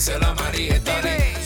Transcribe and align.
díselo 0.00 0.28
a 0.28 0.34
María. 0.34 0.80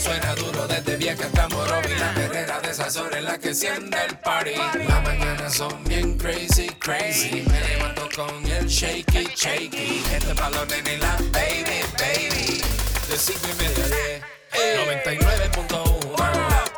Suena 0.00 0.32
duro 0.36 0.68
desde 0.68 0.96
vieja 0.96 1.24
hasta 1.24 1.48
Morovi. 1.48 1.92
La 1.98 2.14
perrera 2.14 2.60
de 2.60 2.70
esas 2.70 2.96
horas 2.96 3.18
en 3.18 3.24
la 3.24 3.36
que 3.36 3.48
enciende 3.48 3.98
el 4.08 4.16
party. 4.18 4.54
Las 4.86 5.02
mañanas 5.02 5.54
son 5.54 5.82
bien 5.84 6.16
crazy, 6.16 6.68
crazy. 6.78 7.44
Me 7.50 7.60
levanto 7.68 8.08
con 8.14 8.46
el 8.46 8.68
shaky, 8.68 9.28
shaky. 9.34 10.04
Este 10.12 10.34
balón 10.34 10.68
en 10.72 11.00
la 11.00 11.16
baby, 11.32 11.80
baby. 11.98 12.62
De 13.08 13.18
cinco 13.18 13.48
y 13.50 13.62
media 13.62 13.84
a 13.84 13.88
diez. 13.88 14.22
99.1 15.02 16.73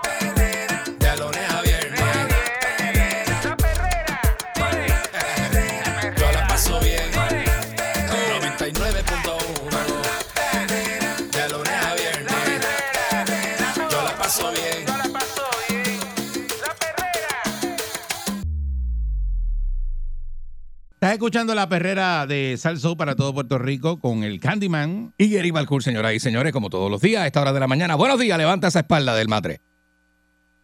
Estás 20.97 21.13
escuchando 21.13 21.55
la 21.55 21.69
perrera 21.69 22.27
de 22.27 22.57
Salso 22.57 22.97
para 22.97 23.15
todo 23.15 23.35
Puerto 23.35 23.59
Rico 23.59 24.01
con 24.01 24.25
el 24.25 24.41
Candyman. 24.41 25.13
Y 25.19 25.29
Gary 25.29 25.51
Balcour, 25.51 25.83
señoras 25.83 26.15
y 26.15 26.21
señores, 26.21 26.53
como 26.55 26.71
todos 26.71 26.91
los 26.91 27.03
días, 27.03 27.23
a 27.23 27.27
esta 27.27 27.43
hora 27.43 27.53
de 27.53 27.61
la 27.61 27.67
mañana. 27.67 27.97
Buenos 27.97 28.19
días, 28.19 28.39
levanta 28.39 28.69
esa 28.69 28.81
espalda 28.81 29.15
del 29.15 29.29
matre. 29.29 29.61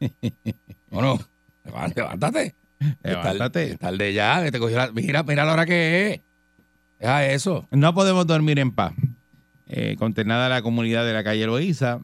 ¿O 0.90 1.02
no? 1.02 1.18
Leván- 1.66 1.92
Levántate. 1.94 2.54
Levántate. 3.02 3.72
Es 3.72 3.78
tarde 3.78 4.12
ya, 4.14 4.42
que 4.42 4.50
te 4.50 4.58
cogió 4.58 4.78
la... 4.78 4.90
Mira, 4.90 5.22
mira 5.22 5.44
la 5.44 5.52
hora 5.52 5.66
que 5.66 6.12
es. 6.14 6.20
Deja 6.98 7.26
eso. 7.26 7.68
No 7.70 7.92
podemos 7.94 8.26
dormir 8.26 8.58
en 8.58 8.72
paz. 8.72 8.94
Eh, 9.66 9.96
la 9.98 10.62
comunidad 10.62 11.04
de 11.04 11.12
la 11.12 11.22
calle 11.22 11.44
Loíza. 11.44 12.00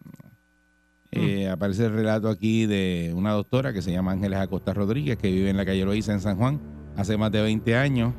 Eh, 1.12 1.48
Aparece 1.48 1.86
el 1.86 1.94
relato 1.94 2.28
aquí 2.28 2.66
de 2.66 3.10
una 3.14 3.32
doctora 3.32 3.72
que 3.72 3.80
se 3.80 3.90
llama 3.90 4.12
Ángeles 4.12 4.38
Acosta 4.38 4.74
Rodríguez, 4.74 5.16
que 5.16 5.30
vive 5.32 5.48
en 5.48 5.56
la 5.56 5.64
calle 5.64 5.84
Loíza 5.86 6.12
en 6.12 6.20
San 6.20 6.36
Juan 6.36 6.60
hace 6.98 7.16
más 7.16 7.30
de 7.30 7.40
20 7.40 7.76
años 7.76 8.12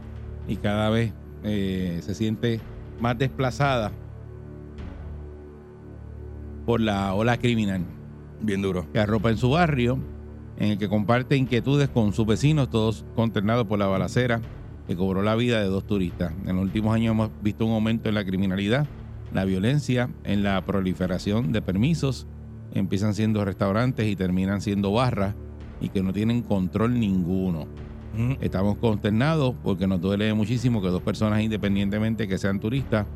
y 0.47 0.55
cada 0.55 0.89
vez 0.89 1.13
eh, 1.43 1.99
se 2.01 2.15
siente 2.15 2.61
más 2.99 3.17
desplazada 3.17 3.91
por 6.65 6.79
la 6.79 7.13
ola 7.13 7.37
criminal. 7.37 7.83
Bien 8.41 8.61
duro. 8.61 8.87
que 8.93 8.99
arropa 8.99 9.29
en 9.29 9.37
su 9.37 9.49
barrio, 9.51 9.99
en 10.57 10.71
el 10.71 10.77
que 10.77 10.87
comparte 10.87 11.35
inquietudes 11.35 11.89
con 11.89 12.13
sus 12.13 12.25
vecinos, 12.25 12.69
todos 12.69 13.05
consternados 13.15 13.67
por 13.67 13.79
la 13.79 13.87
balacera 13.87 14.41
que 14.87 14.95
cobró 14.95 15.21
la 15.23 15.35
vida 15.35 15.59
de 15.59 15.67
dos 15.67 15.85
turistas. 15.85 16.31
En 16.45 16.55
los 16.55 16.63
últimos 16.63 16.95
años 16.95 17.11
hemos 17.11 17.31
visto 17.43 17.65
un 17.65 17.73
aumento 17.73 18.07
en 18.07 18.15
la 18.15 18.23
criminalidad, 18.23 18.87
la 19.33 19.43
violencia, 19.43 20.09
en 20.23 20.41
la 20.41 20.63
proliferación 20.65 21.51
de 21.51 21.61
permisos. 21.61 22.27
Empiezan 22.73 23.13
siendo 23.13 23.43
restaurantes 23.43 24.07
y 24.07 24.15
terminan 24.15 24.61
siendo 24.61 24.93
barras 24.93 25.35
y 25.81 25.89
que 25.89 26.01
no 26.01 26.13
tienen 26.13 26.41
control 26.43 26.97
ninguno. 26.97 27.67
Mm. 28.19 28.33
Estamos 28.41 28.77
consternados 28.79 29.55
porque 29.63 29.87
nos 29.87 30.01
duele 30.01 30.33
muchísimo 30.33 30.81
que 30.81 30.89
dos 30.89 31.01
personas, 31.01 31.41
independientemente 31.41 32.27
que 32.27 32.37
sean 32.37 32.59
turistas 32.59 33.07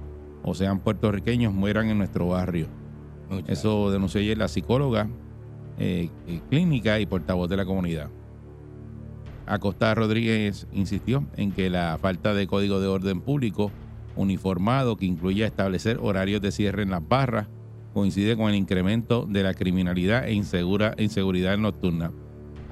o 0.43 0.55
sean 0.55 0.79
puertorriqueños, 0.79 1.53
mueran 1.53 1.89
en 1.89 1.97
nuestro 1.97 2.29
barrio. 2.29 2.67
Muchas. 3.29 3.59
Eso 3.59 3.91
denunció 3.91 4.21
ayer 4.21 4.37
la 4.37 4.47
psicóloga 4.47 5.09
eh, 5.77 6.09
eh, 6.27 6.39
clínica 6.49 7.01
y 7.01 7.05
portavoz 7.05 7.49
de 7.49 7.57
la 7.57 7.65
comunidad. 7.65 8.09
Acosta 9.45 9.93
Rodríguez 9.93 10.67
insistió 10.71 11.25
en 11.35 11.51
que 11.51 11.69
la 11.69 11.97
falta 12.01 12.33
de 12.33 12.47
código 12.47 12.79
de 12.79 12.87
orden 12.87 13.19
público 13.19 13.71
uniformado 14.15 14.95
que 14.95 15.05
incluya 15.05 15.45
establecer 15.45 15.99
horarios 16.01 16.39
de 16.39 16.53
cierre 16.53 16.81
en 16.81 16.91
las 16.91 17.05
barras 17.05 17.49
coincide 17.93 18.37
con 18.37 18.49
el 18.49 18.55
incremento 18.55 19.25
de 19.25 19.43
la 19.43 19.53
criminalidad 19.53 20.25
e 20.29 20.33
insegura, 20.33 20.95
inseguridad 20.97 21.57
nocturna. 21.57 22.13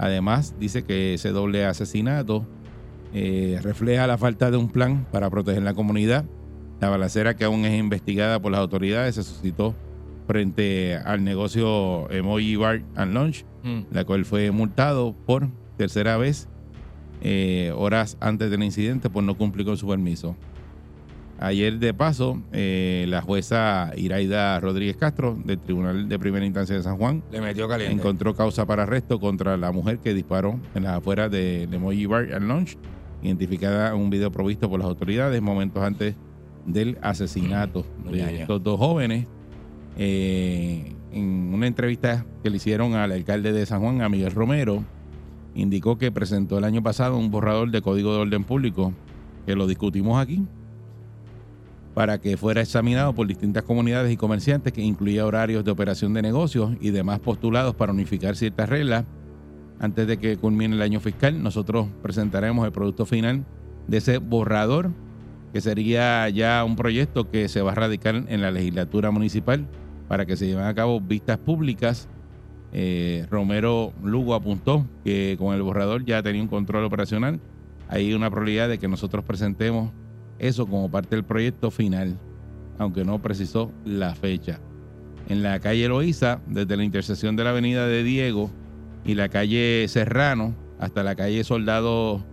Además, 0.02 0.56
dice 0.58 0.82
que 0.82 1.14
ese 1.14 1.30
doble 1.30 1.64
asesinato 1.64 2.44
eh, 3.14 3.60
refleja 3.62 4.04
la 4.08 4.18
falta 4.18 4.50
de 4.50 4.56
un 4.56 4.68
plan 4.68 5.06
para 5.12 5.30
proteger 5.30 5.62
la 5.62 5.74
comunidad. 5.74 6.24
La 6.80 6.88
balacera 6.88 7.36
que 7.36 7.44
aún 7.44 7.64
es 7.64 7.78
investigada 7.78 8.40
por 8.42 8.50
las 8.50 8.60
autoridades 8.60 9.14
se 9.14 9.22
suscitó 9.22 9.76
frente 10.26 10.96
al 10.96 11.22
negocio 11.22 12.10
Emoji 12.10 12.56
Bar 12.56 12.82
and 12.96 13.14
Lunch, 13.14 13.44
Mm. 13.62 13.82
la 13.92 14.04
cual 14.04 14.24
fue 14.24 14.50
multado 14.50 15.14
por 15.24 15.46
tercera 15.76 16.16
vez 16.16 16.48
eh, 17.20 17.72
horas 17.76 18.16
antes 18.18 18.50
del 18.50 18.64
incidente 18.64 19.08
por 19.08 19.22
no 19.22 19.36
cumplir 19.38 19.64
con 19.64 19.76
su 19.76 19.86
permiso. 19.86 20.34
Ayer, 21.42 21.80
de 21.80 21.92
paso, 21.92 22.40
eh, 22.52 23.04
la 23.08 23.20
jueza 23.20 23.90
Iraida 23.96 24.60
Rodríguez 24.60 24.96
Castro 24.96 25.36
del 25.44 25.58
Tribunal 25.58 26.08
de 26.08 26.16
Primera 26.16 26.46
Instancia 26.46 26.76
de 26.76 26.84
San 26.84 26.96
Juan 26.98 27.24
Le 27.32 27.40
metió 27.40 27.66
caliente. 27.66 27.96
encontró 27.96 28.36
causa 28.36 28.64
para 28.64 28.84
arresto 28.84 29.18
contra 29.18 29.56
la 29.56 29.72
mujer 29.72 29.98
que 29.98 30.14
disparó 30.14 30.60
en 30.76 30.84
las 30.84 30.98
afueras 30.98 31.32
de 31.32 31.64
Emoji 31.64 32.06
Bar 32.06 32.32
and 32.32 32.46
Lunch, 32.46 32.78
identificada 33.24 33.88
en 33.88 33.96
un 33.96 34.08
video 34.08 34.30
provisto 34.30 34.70
por 34.70 34.78
las 34.78 34.88
autoridades 34.88 35.42
momentos 35.42 35.82
antes 35.82 36.14
del 36.64 36.96
asesinato 37.02 37.84
Muy 38.04 38.18
de 38.18 38.42
estos 38.42 38.62
dos 38.62 38.78
jóvenes. 38.78 39.26
Eh, 39.98 40.94
en 41.10 41.52
una 41.52 41.66
entrevista 41.66 42.24
que 42.44 42.50
le 42.50 42.58
hicieron 42.58 42.94
al 42.94 43.10
alcalde 43.10 43.52
de 43.52 43.66
San 43.66 43.80
Juan, 43.80 44.00
a 44.00 44.08
Miguel 44.08 44.30
Romero, 44.30 44.84
indicó 45.56 45.98
que 45.98 46.12
presentó 46.12 46.58
el 46.58 46.64
año 46.64 46.84
pasado 46.84 47.18
un 47.18 47.32
borrador 47.32 47.72
de 47.72 47.82
código 47.82 48.14
de 48.14 48.20
orden 48.20 48.44
público 48.44 48.92
que 49.44 49.56
lo 49.56 49.66
discutimos 49.66 50.22
aquí 50.22 50.46
para 51.94 52.18
que 52.18 52.36
fuera 52.36 52.62
examinado 52.62 53.14
por 53.14 53.26
distintas 53.26 53.64
comunidades 53.64 54.10
y 54.12 54.16
comerciantes 54.16 54.72
que 54.72 54.80
incluía 54.80 55.26
horarios 55.26 55.64
de 55.64 55.70
operación 55.70 56.14
de 56.14 56.22
negocios 56.22 56.72
y 56.80 56.90
demás 56.90 57.20
postulados 57.20 57.74
para 57.74 57.92
unificar 57.92 58.36
ciertas 58.36 58.68
reglas. 58.68 59.04
Antes 59.78 60.06
de 60.06 60.16
que 60.16 60.36
culmine 60.36 60.74
el 60.74 60.82
año 60.82 61.00
fiscal, 61.00 61.42
nosotros 61.42 61.88
presentaremos 62.02 62.64
el 62.64 62.72
producto 62.72 63.04
final 63.04 63.44
de 63.88 63.98
ese 63.98 64.18
borrador, 64.18 64.90
que 65.52 65.60
sería 65.60 66.28
ya 66.30 66.64
un 66.64 66.76
proyecto 66.76 67.30
que 67.30 67.48
se 67.48 67.60
va 67.60 67.72
a 67.72 67.74
radicar 67.74 68.14
en 68.14 68.40
la 68.40 68.50
legislatura 68.50 69.10
municipal 69.10 69.66
para 70.08 70.24
que 70.24 70.36
se 70.36 70.46
lleven 70.46 70.64
a 70.64 70.74
cabo 70.74 71.00
vistas 71.00 71.36
públicas. 71.38 72.08
Eh, 72.72 73.26
Romero 73.30 73.92
Lugo 74.02 74.34
apuntó 74.34 74.86
que 75.04 75.36
con 75.38 75.54
el 75.54 75.62
borrador 75.62 76.06
ya 76.06 76.22
tenía 76.22 76.40
un 76.40 76.48
control 76.48 76.84
operacional. 76.84 77.38
Hay 77.88 78.14
una 78.14 78.30
probabilidad 78.30 78.68
de 78.70 78.78
que 78.78 78.88
nosotros 78.88 79.24
presentemos 79.24 79.90
eso 80.42 80.66
como 80.66 80.90
parte 80.90 81.14
del 81.14 81.24
proyecto 81.24 81.70
final, 81.70 82.18
aunque 82.78 83.04
no 83.04 83.22
precisó 83.22 83.70
la 83.84 84.14
fecha. 84.14 84.60
En 85.28 85.42
la 85.42 85.60
calle 85.60 85.88
Loíza, 85.88 86.40
desde 86.48 86.76
la 86.76 86.84
intersección 86.84 87.36
de 87.36 87.44
la 87.44 87.50
avenida 87.50 87.86
de 87.86 88.02
Diego 88.02 88.50
y 89.04 89.14
la 89.14 89.28
calle 89.28 89.86
Serrano 89.88 90.54
hasta 90.80 91.04
la 91.04 91.14
calle 91.14 91.44
Soldado 91.44 92.24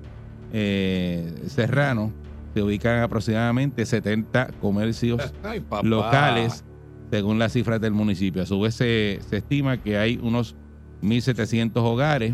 eh, 0.51 1.31
Serrano, 1.45 2.11
se 2.55 2.63
ubican 2.63 3.03
aproximadamente 3.03 3.85
70 3.85 4.53
comercios 4.59 5.31
Ay, 5.43 5.63
locales, 5.83 6.63
según 7.11 7.37
las 7.37 7.53
cifras 7.53 7.79
del 7.79 7.93
municipio. 7.93 8.41
A 8.41 8.47
su 8.47 8.59
vez, 8.59 8.73
se, 8.73 9.19
se 9.29 9.37
estima 9.37 9.77
que 9.77 9.99
hay 9.99 10.19
unos 10.21 10.55
1.700 11.03 11.71
hogares 11.75 12.33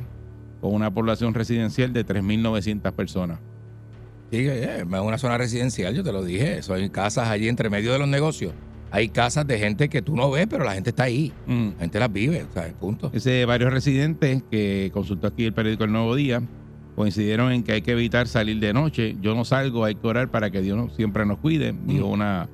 con 0.62 0.74
una 0.74 0.90
población 0.94 1.34
residencial 1.34 1.91
de 1.91 2.06
3.900 2.06 2.94
personas. 2.94 3.40
Eh, 4.40 4.79
es 4.82 4.99
una 5.02 5.17
zona 5.17 5.37
residencial, 5.37 5.93
yo 5.93 6.03
te 6.03 6.11
lo 6.11 6.23
dije. 6.23 6.59
Eso 6.59 6.73
hay 6.73 6.90
casas 6.90 7.29
allí 7.29 7.47
entre 7.47 7.70
medio 7.70 7.91
de 7.91 7.99
los 7.99 8.08
negocios. 8.08 8.53
Hay 8.91 9.09
casas 9.09 9.46
de 9.46 9.59
gente 9.59 9.90
que 9.90 10.02
tú 10.02 10.16
no 10.16 10.32
ves, 10.32 10.47
pero 10.49 10.64
la 10.64 10.73
gente 10.73 10.91
está 10.91 11.03
ahí. 11.03 11.34
Mm. 11.47 11.67
La 11.73 11.79
gente 11.79 11.99
las 11.99 12.14
vive, 12.14 12.46
¿sabes? 12.53 12.73
Punto. 12.73 13.11
Ese, 13.14 13.46
varios 13.46 13.73
residentes 13.73 14.43
que 14.49 14.90
consultó 14.93 15.28
aquí 15.28 15.46
el 15.46 15.53
periódico 15.53 15.84
El 15.84 15.91
Nuevo 15.91 16.16
Día 16.16 16.41
coincidieron 16.96 17.52
en 17.52 17.64
que 17.64 17.73
hay 17.73 17.82
que 17.82 17.91
evitar 17.91 18.28
salir 18.28 18.59
de 18.59 18.73
noche. 18.73 19.17
Yo 19.22 19.35
no 19.35 19.43
salgo, 19.43 19.84
hay 19.84 19.96
que 19.96 20.08
orar 20.08 20.32
para 20.32 20.49
que 20.49 20.61
Dios 20.61 20.93
siempre 20.96 21.26
nos 21.26 21.40
cuide, 21.40 21.76
dijo 21.85 22.08
una 22.08 22.47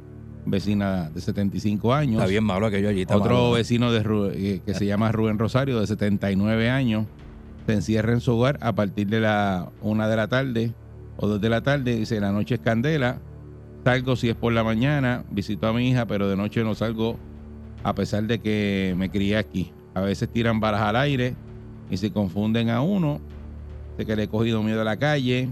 vecina 0.46 1.10
de 1.12 1.22
75 1.22 1.94
años. 1.94 2.16
Está 2.16 2.28
bien 2.28 2.44
malo 2.44 2.66
aquello 2.66 2.90
allí. 2.90 3.02
Está 3.02 3.18
Otro 3.18 3.36
malo. 3.36 3.52
vecino 3.52 3.92
de 3.92 4.02
eh, 4.34 4.62
que 4.66 4.74
se 4.74 4.86
llama 4.86 5.12
Rubén 5.12 5.38
Rosario, 5.38 5.80
de 5.80 5.86
79 5.86 6.70
años, 6.70 7.06
se 7.68 7.74
encierra 7.74 8.14
en 8.14 8.20
su 8.22 8.36
hogar 8.36 8.58
a 8.62 8.74
partir 8.74 9.08
de 9.08 9.20
la 9.20 9.70
una 9.82 10.08
de 10.08 10.16
la 10.16 10.28
tarde 10.28 10.74
o 11.22 11.28
dos 11.28 11.40
de 11.40 11.50
la 11.50 11.62
tarde. 11.62 11.96
Dice, 11.96 12.20
la 12.20 12.32
noche 12.34 12.56
es 12.56 12.62
candela. 12.62 13.20
Salgo 13.86 14.16
si 14.16 14.30
es 14.30 14.36
por 14.36 14.52
la 14.54 14.64
mañana, 14.64 15.24
visito 15.32 15.68
a 15.68 15.74
mi 15.74 15.90
hija, 15.90 16.06
pero 16.06 16.28
de 16.28 16.36
noche 16.36 16.64
no 16.64 16.76
salgo 16.76 17.18
a 17.84 17.96
pesar 17.96 18.24
de 18.26 18.40
que 18.40 18.94
me 18.98 19.10
crié 19.10 19.38
aquí. 19.38 19.72
A 19.96 20.02
veces 20.02 20.30
tiran 20.30 20.60
balas 20.60 20.82
al 20.82 20.96
aire 20.98 21.36
y 21.90 21.98
se 21.98 22.12
confunden 22.12 22.70
a 22.70 22.82
uno. 22.82 23.20
de 23.98 24.06
que 24.06 24.16
le 24.16 24.24
he 24.24 24.28
cogido 24.28 24.64
miedo 24.64 24.82
a 24.82 24.84
la 24.86 24.98
calle, 24.98 25.50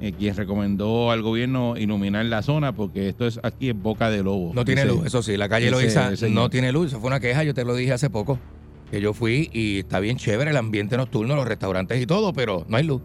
eh, 0.00 0.12
quien 0.12 0.36
recomendó 0.36 1.10
al 1.10 1.22
gobierno 1.22 1.76
iluminar 1.76 2.24
la 2.26 2.42
zona 2.42 2.72
porque 2.72 3.08
esto 3.08 3.26
es 3.26 3.40
aquí 3.42 3.70
en 3.70 3.82
Boca 3.82 4.10
de 4.10 4.22
Lobo. 4.22 4.52
No 4.54 4.64
tiene 4.64 4.82
Dice- 4.84 4.94
luz, 4.94 5.06
eso 5.06 5.22
sí, 5.22 5.36
la 5.36 5.48
calle 5.48 5.70
Loiza 5.70 6.10
no 6.28 6.50
tiene 6.50 6.70
luz. 6.72 6.88
Eso 6.88 7.00
fue 7.00 7.08
una 7.08 7.20
queja, 7.20 7.42
yo 7.42 7.54
te 7.54 7.64
lo 7.64 7.74
dije 7.74 7.92
hace 7.92 8.10
poco. 8.10 8.38
Que 8.90 9.00
yo 9.00 9.12
fui 9.14 9.48
y 9.52 9.78
está 9.78 9.98
bien 9.98 10.18
chévere 10.18 10.50
el 10.50 10.56
ambiente 10.56 10.96
nocturno, 10.96 11.34
los 11.34 11.48
restaurantes 11.48 12.00
y 12.00 12.06
todo, 12.06 12.32
pero 12.32 12.64
no 12.68 12.76
hay 12.76 12.84
luz. 12.84 13.00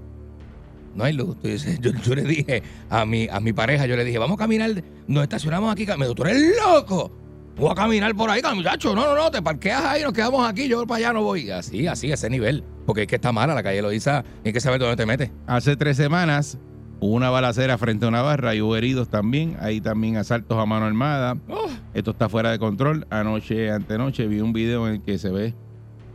No 0.95 1.03
hay 1.03 1.13
luz. 1.13 1.37
Yo, 1.81 1.91
yo 1.91 2.15
le 2.15 2.23
dije 2.23 2.63
a 2.89 3.05
mi, 3.05 3.27
a 3.29 3.39
mi 3.39 3.53
pareja, 3.53 3.85
yo 3.85 3.95
le 3.95 4.03
dije, 4.03 4.17
vamos 4.17 4.35
a 4.35 4.39
caminar, 4.39 4.83
nos 5.07 5.23
estacionamos 5.23 5.71
aquí. 5.71 5.85
Me 5.85 6.05
dijo, 6.05 6.15
tú 6.15 6.23
eres 6.23 6.55
loco. 6.65 7.11
Voy 7.59 7.69
a 7.71 7.75
caminar 7.75 8.15
por 8.15 8.29
ahí, 8.29 8.41
muchacho. 8.55 8.95
No, 8.95 9.05
no, 9.05 9.15
no, 9.15 9.29
te 9.31 9.41
parqueas 9.41 9.83
ahí, 9.83 10.01
nos 10.01 10.13
quedamos 10.13 10.47
aquí, 10.47 10.69
yo 10.69 10.87
para 10.87 10.97
allá 10.97 11.13
no 11.13 11.23
voy. 11.23 11.51
Así, 11.51 11.87
así, 11.87 12.09
a 12.09 12.13
ese 12.13 12.29
nivel. 12.29 12.63
Porque 12.85 13.01
es 13.01 13.07
que 13.07 13.15
está 13.15 13.33
mala 13.33 13.53
la 13.53 13.61
calle 13.61 13.81
Loiza, 13.81 14.23
y 14.43 14.47
hay 14.47 14.53
que 14.53 14.61
saber 14.61 14.79
dónde 14.79 14.95
te 14.95 15.05
metes. 15.05 15.29
Hace 15.45 15.75
tres 15.75 15.97
semanas 15.97 16.57
hubo 17.01 17.13
una 17.13 17.29
balacera 17.29 17.77
frente 17.77 18.05
a 18.05 18.07
una 18.07 18.21
barra 18.21 18.55
y 18.55 18.61
hubo 18.61 18.77
heridos 18.77 19.09
también. 19.09 19.57
Hay 19.59 19.81
también 19.81 20.15
asaltos 20.15 20.57
a 20.57 20.65
mano 20.65 20.85
armada. 20.85 21.37
Oh, 21.49 21.67
Esto 21.93 22.11
está 22.11 22.29
fuera 22.29 22.49
de 22.51 22.59
control. 22.59 23.05
Anoche, 23.09 23.69
antenoche, 23.71 24.25
vi 24.27 24.39
un 24.39 24.53
video 24.53 24.87
en 24.87 24.95
el 24.95 25.01
que 25.01 25.17
se 25.17 25.29
ve 25.29 25.53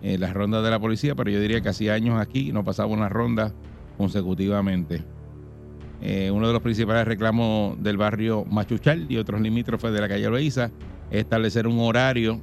eh, 0.02 0.16
las 0.16 0.32
rondas 0.32 0.64
de 0.64 0.70
la 0.70 0.80
policía, 0.80 1.14
pero 1.14 1.30
yo 1.30 1.40
diría 1.40 1.60
que 1.60 1.68
hacía 1.68 1.92
años 1.92 2.18
aquí 2.18 2.52
no 2.52 2.64
pasaba 2.64 2.88
una 2.88 3.10
ronda 3.10 3.52
consecutivamente. 3.96 5.02
Eh, 6.02 6.30
uno 6.30 6.46
de 6.46 6.52
los 6.52 6.62
principales 6.62 7.06
reclamos 7.06 7.82
del 7.82 7.96
barrio 7.96 8.44
Machuchal 8.44 9.06
y 9.08 9.16
otros 9.16 9.40
limítrofes 9.40 9.92
de 9.92 10.00
la 10.00 10.08
calle 10.08 10.28
Loíza 10.28 10.70
es 11.10 11.20
establecer 11.20 11.66
un 11.66 11.78
horario 11.78 12.40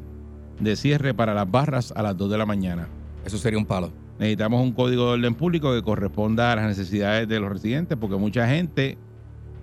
de 0.60 0.76
cierre 0.76 1.14
para 1.14 1.34
las 1.34 1.50
barras 1.50 1.94
a 1.96 2.02
las 2.02 2.18
2 2.18 2.32
de 2.32 2.38
la 2.38 2.46
mañana. 2.46 2.88
eso 3.26 3.38
sería 3.38 3.60
un 3.60 3.66
palo. 3.66 3.92
Necesitamos 4.20 4.62
un 4.62 4.72
código 4.72 5.08
de 5.08 5.14
orden 5.14 5.36
público 5.36 5.74
que 5.74 5.82
corresponda 5.82 6.52
a 6.52 6.56
las 6.56 6.66
necesidades 6.66 7.28
de 7.28 7.40
los 7.40 7.52
residentes, 7.52 7.98
porque 8.00 8.18
mucha 8.18 8.48
gente 8.48 8.98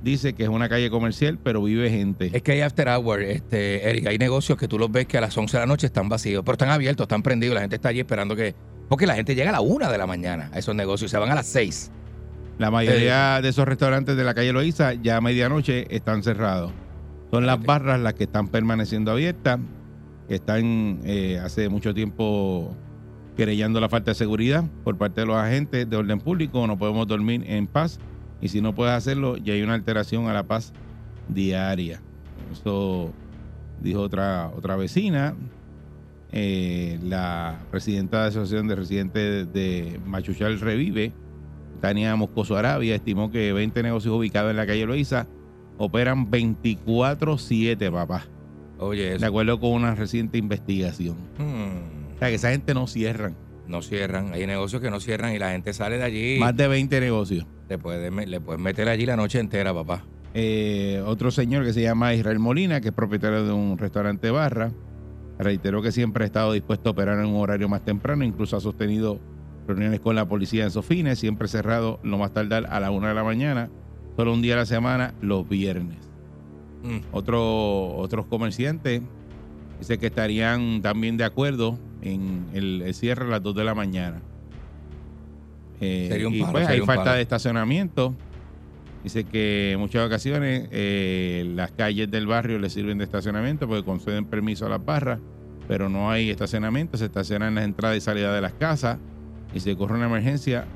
dice 0.02 0.32
que 0.32 0.44
es 0.44 0.48
una 0.48 0.68
calle 0.68 0.90
comercial, 0.90 1.38
pero 1.42 1.62
vive 1.62 1.90
gente. 1.90 2.30
Es 2.32 2.42
que 2.42 2.52
hay 2.52 2.60
after 2.60 2.88
hour, 2.88 3.22
este, 3.22 3.88
Eric, 3.88 4.06
hay 4.06 4.18
negocios 4.18 4.58
que 4.58 4.68
tú 4.68 4.78
los 4.78 4.90
ves 4.90 5.06
que 5.06 5.18
a 5.18 5.20
las 5.20 5.36
11 5.36 5.56
de 5.56 5.60
la 5.60 5.66
noche 5.66 5.86
están 5.86 6.08
vacíos, 6.08 6.42
pero 6.44 6.54
están 6.54 6.70
abiertos, 6.70 7.04
están 7.04 7.22
prendidos, 7.22 7.54
la 7.54 7.60
gente 7.60 7.76
está 7.76 7.90
allí 7.90 8.00
esperando 8.00 8.34
que... 8.34 8.54
Porque 8.88 9.06
la 9.06 9.14
gente 9.14 9.34
llega 9.34 9.50
a 9.50 9.52
la 9.52 9.60
1 9.60 9.90
de 9.90 9.98
la 9.98 10.06
mañana 10.06 10.50
a 10.52 10.58
esos 10.58 10.74
negocios 10.74 11.10
y 11.10 11.12
se 11.12 11.18
van 11.18 11.30
a 11.30 11.34
las 11.34 11.46
6. 11.46 11.90
La 12.58 12.68
Eh, 12.68 12.70
mayoría 12.70 13.40
de 13.40 13.48
esos 13.48 13.66
restaurantes 13.66 14.16
de 14.16 14.24
la 14.24 14.34
calle 14.34 14.52
Loíza 14.52 14.94
ya 14.94 15.16
a 15.18 15.20
medianoche 15.20 15.86
están 15.94 16.22
cerrados. 16.22 16.72
Son 17.30 17.46
las 17.46 17.62
barras 17.62 18.00
las 18.00 18.14
que 18.14 18.24
están 18.24 18.48
permaneciendo 18.48 19.10
abiertas, 19.12 19.58
que 20.26 20.36
están 20.36 21.00
eh, 21.04 21.38
hace 21.42 21.68
mucho 21.68 21.92
tiempo 21.94 22.74
querellando 23.36 23.80
la 23.80 23.88
falta 23.88 24.10
de 24.10 24.14
seguridad 24.16 24.64
por 24.82 24.96
parte 24.96 25.20
de 25.20 25.26
los 25.26 25.36
agentes 25.36 25.88
de 25.88 25.96
orden 25.96 26.20
público. 26.20 26.66
No 26.66 26.76
podemos 26.78 27.06
dormir 27.06 27.44
en 27.46 27.66
paz 27.66 28.00
y 28.40 28.48
si 28.48 28.60
no 28.60 28.74
puedes 28.74 28.94
hacerlo 28.94 29.36
ya 29.36 29.52
hay 29.54 29.62
una 29.62 29.74
alteración 29.74 30.26
a 30.26 30.32
la 30.32 30.42
paz 30.42 30.72
diaria. 31.28 32.00
Eso 32.50 33.12
dijo 33.80 34.00
otra, 34.00 34.50
otra 34.56 34.74
vecina. 34.76 35.34
Eh, 36.32 36.98
la 37.02 37.58
presidenta 37.70 38.18
de 38.18 38.22
la 38.24 38.28
Asociación 38.28 38.68
de 38.68 38.74
Residentes 38.76 39.52
de 39.52 39.98
Machuchal 40.06 40.60
Revive, 40.60 41.12
Tania 41.80 42.14
Moscoso 42.16 42.56
Arabia, 42.56 42.94
estimó 42.94 43.30
que 43.30 43.52
20 43.52 43.82
negocios 43.82 44.14
ubicados 44.14 44.50
en 44.50 44.56
la 44.56 44.66
calle 44.66 44.84
Loíza 44.86 45.26
operan 45.78 46.30
24-7, 46.30 47.90
papá, 47.92 48.24
Oye, 48.78 49.10
de 49.10 49.16
eso. 49.16 49.26
acuerdo 49.26 49.58
con 49.60 49.70
una 49.72 49.94
reciente 49.94 50.38
investigación. 50.38 51.16
Hmm, 51.38 52.14
O 52.16 52.18
sea, 52.18 52.28
que 52.28 52.34
esa 52.34 52.50
gente 52.50 52.74
no 52.74 52.86
cierran. 52.86 53.34
no 53.66 53.82
cierran, 53.82 54.32
hay 54.32 54.46
negocios 54.46 54.80
que 54.82 54.90
no 54.90 54.98
cierran 55.00 55.34
y 55.34 55.38
la 55.38 55.50
gente 55.52 55.72
sale 55.72 55.98
de 55.98 56.04
allí. 56.04 56.38
Más 56.40 56.56
de 56.56 56.68
20 56.68 57.00
negocios. 57.00 57.46
Le 57.68 57.76
puedes, 57.78 58.10
me- 58.10 58.26
le 58.26 58.40
puedes 58.40 58.60
meter 58.60 58.88
allí 58.88 59.04
la 59.06 59.16
noche 59.16 59.38
entera, 59.40 59.72
papá. 59.74 60.04
Eh, 60.34 61.02
otro 61.06 61.30
señor 61.30 61.64
que 61.64 61.72
se 61.72 61.82
llama 61.82 62.14
Israel 62.14 62.38
Molina, 62.38 62.80
que 62.80 62.88
es 62.88 62.94
propietario 62.94 63.44
de 63.44 63.52
un 63.52 63.76
restaurante 63.78 64.30
barra, 64.30 64.72
reiteró 65.38 65.82
que 65.82 65.92
siempre 65.92 66.24
ha 66.24 66.26
estado 66.26 66.52
dispuesto 66.52 66.90
a 66.90 66.92
operar 66.92 67.18
en 67.18 67.26
un 67.26 67.36
horario 67.36 67.68
más 67.68 67.84
temprano, 67.84 68.24
incluso 68.24 68.56
ha 68.56 68.60
sostenido 68.60 69.20
reuniones 69.66 70.00
con 70.00 70.16
la 70.16 70.26
policía 70.26 70.64
en 70.64 70.70
sus 70.70 70.84
fines, 70.84 71.18
siempre 71.18 71.48
cerrado 71.48 72.00
lo 72.02 72.18
más 72.18 72.32
tardar 72.32 72.66
a 72.70 72.80
la 72.80 72.90
una 72.90 73.08
de 73.08 73.14
la 73.14 73.24
mañana, 73.24 73.70
solo 74.16 74.32
un 74.32 74.42
día 74.42 74.54
a 74.54 74.58
la 74.58 74.66
semana, 74.66 75.14
los 75.20 75.48
viernes. 75.48 75.98
Mm. 76.82 76.98
Otro, 77.12 77.96
otros 77.96 78.26
comerciantes 78.26 79.02
dice 79.78 79.98
que 79.98 80.06
estarían 80.06 80.82
también 80.82 81.16
de 81.16 81.24
acuerdo 81.24 81.78
en 82.02 82.46
el, 82.52 82.82
el 82.82 82.94
cierre 82.94 83.26
a 83.26 83.28
las 83.28 83.42
2 83.42 83.54
de 83.54 83.64
la 83.64 83.74
mañana. 83.74 84.22
Eh, 85.80 86.08
Sería 86.10 86.28
un 86.28 86.34
y 86.34 86.40
palo, 86.40 86.52
pues 86.52 86.64
sería 86.64 86.74
hay 86.74 86.80
un 86.80 86.86
falta 86.86 87.14
de 87.14 87.22
estacionamiento. 87.22 88.14
Dice 89.04 89.24
que 89.24 89.72
en 89.72 89.80
muchas 89.80 90.06
ocasiones 90.06 90.68
eh, 90.72 91.50
las 91.54 91.70
calles 91.72 92.10
del 92.10 92.26
barrio 92.26 92.58
le 92.58 92.68
sirven 92.68 92.98
de 92.98 93.04
estacionamiento 93.04 93.68
porque 93.68 93.84
conceden 93.84 94.24
permiso 94.24 94.66
a 94.66 94.68
las 94.68 94.84
barras, 94.84 95.20
pero 95.68 95.88
no 95.88 96.10
hay 96.10 96.30
estacionamiento, 96.30 96.96
se 96.98 97.04
estacionan 97.06 97.50
en 97.50 97.54
las 97.54 97.64
entradas 97.64 97.96
y 97.96 98.00
salidas 98.00 98.34
de 98.34 98.40
las 98.40 98.54
casas 98.54 98.98
y 99.54 99.60
si 99.60 99.70
ocurre 99.70 99.94
una 99.94 100.06
emergencia, 100.06 100.66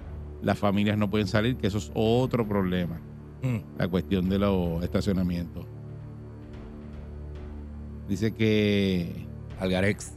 las 0.43 0.59
familias 0.59 0.97
no 0.97 1.11
pueden 1.11 1.27
salir, 1.27 1.57
que 1.57 1.67
eso 1.67 1.79
es 1.79 1.91
otro 1.95 2.47
problema, 2.47 3.01
Mm. 3.43 3.59
la 3.77 3.89
cuestión 3.89 4.29
de 4.29 4.39
los 4.39 4.83
estacionamientos. 4.85 5.67
Dice 8.09 8.33
que 8.35 9.27
Algarex. 9.59 10.13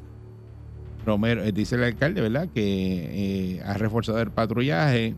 Romero, 1.05 1.43
eh, 1.43 1.51
dice 1.51 1.75
el 1.75 1.83
alcalde, 1.83 2.19
¿verdad? 2.21 2.49
Que 2.53 3.57
eh, 3.57 3.61
ha 3.63 3.73
reforzado 3.75 4.19
el 4.19 4.31
patrullaje. 4.31 5.13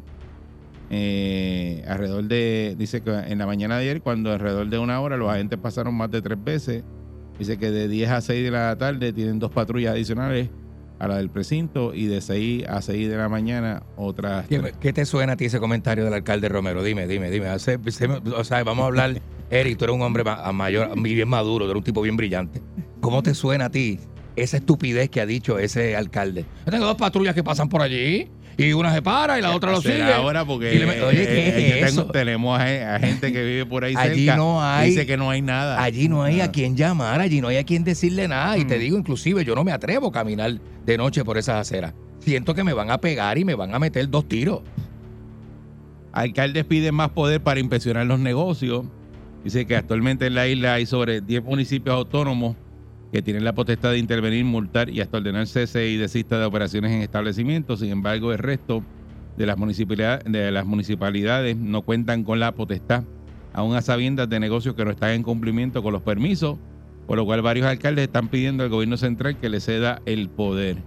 Eh, 0.90 1.84
alrededor 1.88 2.24
de, 2.26 2.76
dice 2.78 3.02
que 3.02 3.12
en 3.12 3.38
la 3.38 3.46
mañana 3.46 3.76
de 3.78 3.84
ayer, 3.84 4.02
cuando 4.02 4.32
alrededor 4.32 4.70
de 4.70 4.78
una 4.80 5.00
hora 5.02 5.18
los 5.18 5.30
agentes 5.30 5.60
pasaron 5.60 5.94
más 5.96 6.10
de 6.12 6.22
tres 6.22 6.42
veces, 6.44 6.84
dice 7.38 7.58
que 7.58 7.72
de 7.72 7.88
10 7.88 8.10
a 8.10 8.22
6 8.22 8.44
de 8.44 8.52
la 8.52 8.76
tarde 8.78 9.14
tienen 9.14 9.40
dos 9.40 9.52
patrullas 9.52 9.94
adicionales 9.94 10.50
a 11.00 11.08
la 11.08 11.18
del 11.18 11.30
precinto 11.30 11.94
y 11.94 12.08
de 12.08 12.22
6 12.22 12.66
a 12.68 12.82
6 12.82 13.10
de 13.10 13.18
la 13.18 13.30
mañana 13.30 13.84
otras. 13.98 14.48
¿Qué, 14.48 14.94
te 14.94 15.06
suena 15.06 15.34
a 15.34 15.38
ti 15.38 15.46
ese 15.46 15.60
comentario 15.60 16.04
del 16.06 16.14
alcalde 16.14 16.50
Romero? 16.50 16.82
Dime, 16.84 17.06
dime, 17.08 17.30
dime. 17.30 17.48
Hace- 17.48 17.78
se 17.92 18.08
me- 18.08 18.16
o 18.18 18.44
sea, 18.44 18.64
vamos 18.64 18.84
a 18.84 18.88
hablar. 18.88 19.22
Eric, 19.50 19.78
tú 19.78 19.86
eres 19.86 19.96
un 19.96 20.02
hombre 20.02 20.24
ma- 20.24 20.52
mayor, 20.52 21.00
bien 21.02 21.28
maduro, 21.30 21.66
tú 21.66 21.72
eres 21.72 21.80
un 21.82 21.84
tipo 21.84 22.02
bien 22.02 22.18
brillante. 22.18 22.62
¿Cómo 23.00 23.22
te 23.24 23.34
suena 23.36 23.66
a 23.66 23.70
ti 23.70 24.00
esa 24.36 24.58
estupidez 24.58 25.10
que 25.10 25.22
ha 25.22 25.26
dicho 25.26 25.60
ese 25.60 25.96
alcalde? 25.96 26.46
Yo 26.66 26.72
tengo 26.72 26.86
dos 26.86 26.96
patrullas 26.98 27.34
que 27.36 27.44
pasan 27.44 27.70
por 27.70 27.82
allí 27.82 28.28
y 28.58 28.74
una 28.74 28.92
se 28.94 29.02
para 29.04 29.38
y 29.38 29.42
la 29.42 29.56
otra 29.56 29.72
lo 29.72 29.82
sigue. 29.82 30.02
ahora 30.12 30.44
porque 30.44 30.74
Y 30.74 30.80
le 30.80 30.86
me- 30.88 31.02
Oye, 31.02 31.26
¿qué 31.28 31.40
eh, 31.40 31.48
es 31.48 31.54
que 31.56 31.80
eso? 31.82 32.02
tengo- 32.02 32.12
tenemos 32.12 32.60
a, 32.60 32.96
a 32.96 33.00
gente 33.00 33.32
que 33.32 33.44
vive 33.44 33.66
por 33.68 33.84
ahí 33.84 33.94
Allí 33.96 34.26
cerca 34.26 34.36
no 34.38 34.64
hay- 34.64 34.90
dice 34.90 35.06
que 35.06 35.16
no 35.18 35.30
hay 35.30 35.42
nada 35.44 35.82
Allí 35.84 36.10
no 36.10 36.24
hay 36.24 36.42
Ah. 36.42 36.46
a 36.46 36.52
quien 36.52 36.76
llamar, 36.76 37.22
allí 37.22 37.40
no 37.40 37.50
hay 37.50 37.58
a 37.58 37.64
quien 37.64 37.84
decirle 37.84 38.28
nada. 38.28 38.58
Y 38.58 38.66
te 38.66 38.78
Mm. 38.78 38.80
digo, 38.80 38.98
inclusive, 38.98 39.46
yo 39.46 39.54
no 39.56 39.64
me 39.64 39.72
atrevo 39.72 40.08
a 40.08 40.12
caminar 40.12 40.60
de 40.86 40.98
noche 40.98 41.24
por 41.24 41.38
esas 41.38 41.56
aceras. 41.62 41.94
Siento 42.20 42.56
que 42.56 42.64
me 42.64 42.74
van 42.74 42.90
a 42.90 42.98
pegar 43.00 43.38
y 43.38 43.46
me 43.46 43.54
van 43.56 43.74
a 43.76 43.80
meter 43.80 44.10
dos 44.10 44.28
tiros. 44.28 44.62
Alcaldes 46.12 46.66
piden 46.66 46.96
más 46.96 47.10
poder 47.10 47.42
para 47.42 47.60
inspeccionar 47.60 48.06
los 48.08 48.20
negocios. 48.20 48.86
Dice 49.44 49.66
que 49.68 49.76
actualmente 49.76 50.26
en 50.26 50.36
la 50.36 50.48
isla 50.48 50.74
hay 50.74 50.86
sobre 50.86 51.22
10 51.22 51.44
municipios 51.44 51.96
autónomos 51.96 52.56
que 53.12 53.22
tienen 53.22 53.44
la 53.44 53.54
potestad 53.54 53.92
de 53.92 54.00
intervenir, 54.00 54.46
multar 54.46 54.90
y 54.90 55.02
hasta 55.02 55.18
ordenar 55.18 55.48
cese 55.48 55.88
y 55.88 55.98
desista 55.98 56.40
de 56.40 56.46
operaciones 56.46 56.92
en 56.92 57.02
establecimientos. 57.02 57.80
Sin 57.80 57.90
embargo, 57.90 58.32
el 58.32 58.40
resto 58.40 58.84
de 59.38 59.46
las, 59.46 59.58
municipalidades, 59.58 61.56
no 61.56 61.82
cuentan 61.84 62.24
con 62.24 62.40
la 62.40 62.54
potestad, 62.54 63.04
aún 63.54 63.76
a 63.76 63.82
sabiendas 63.82 64.28
de 64.30 64.40
negocios 64.40 64.76
que 64.76 64.84
no 64.84 64.92
están 64.92 65.12
en 65.12 65.24
cumplimiento 65.24 65.84
con 65.84 65.94
los 65.94 66.02
permisos, 66.02 66.58
por 67.06 67.18
lo 67.18 67.26
cual 67.26 67.42
varios 67.42 67.66
alcaldes 67.68 68.06
están 68.06 68.28
pidiendo 68.28 68.64
al 68.64 68.70
gobierno 68.70 68.98
central 68.98 69.38
que 69.40 69.50
le 69.50 69.60
ceda 69.60 70.02
el 70.06 70.30
poder. 70.30 70.78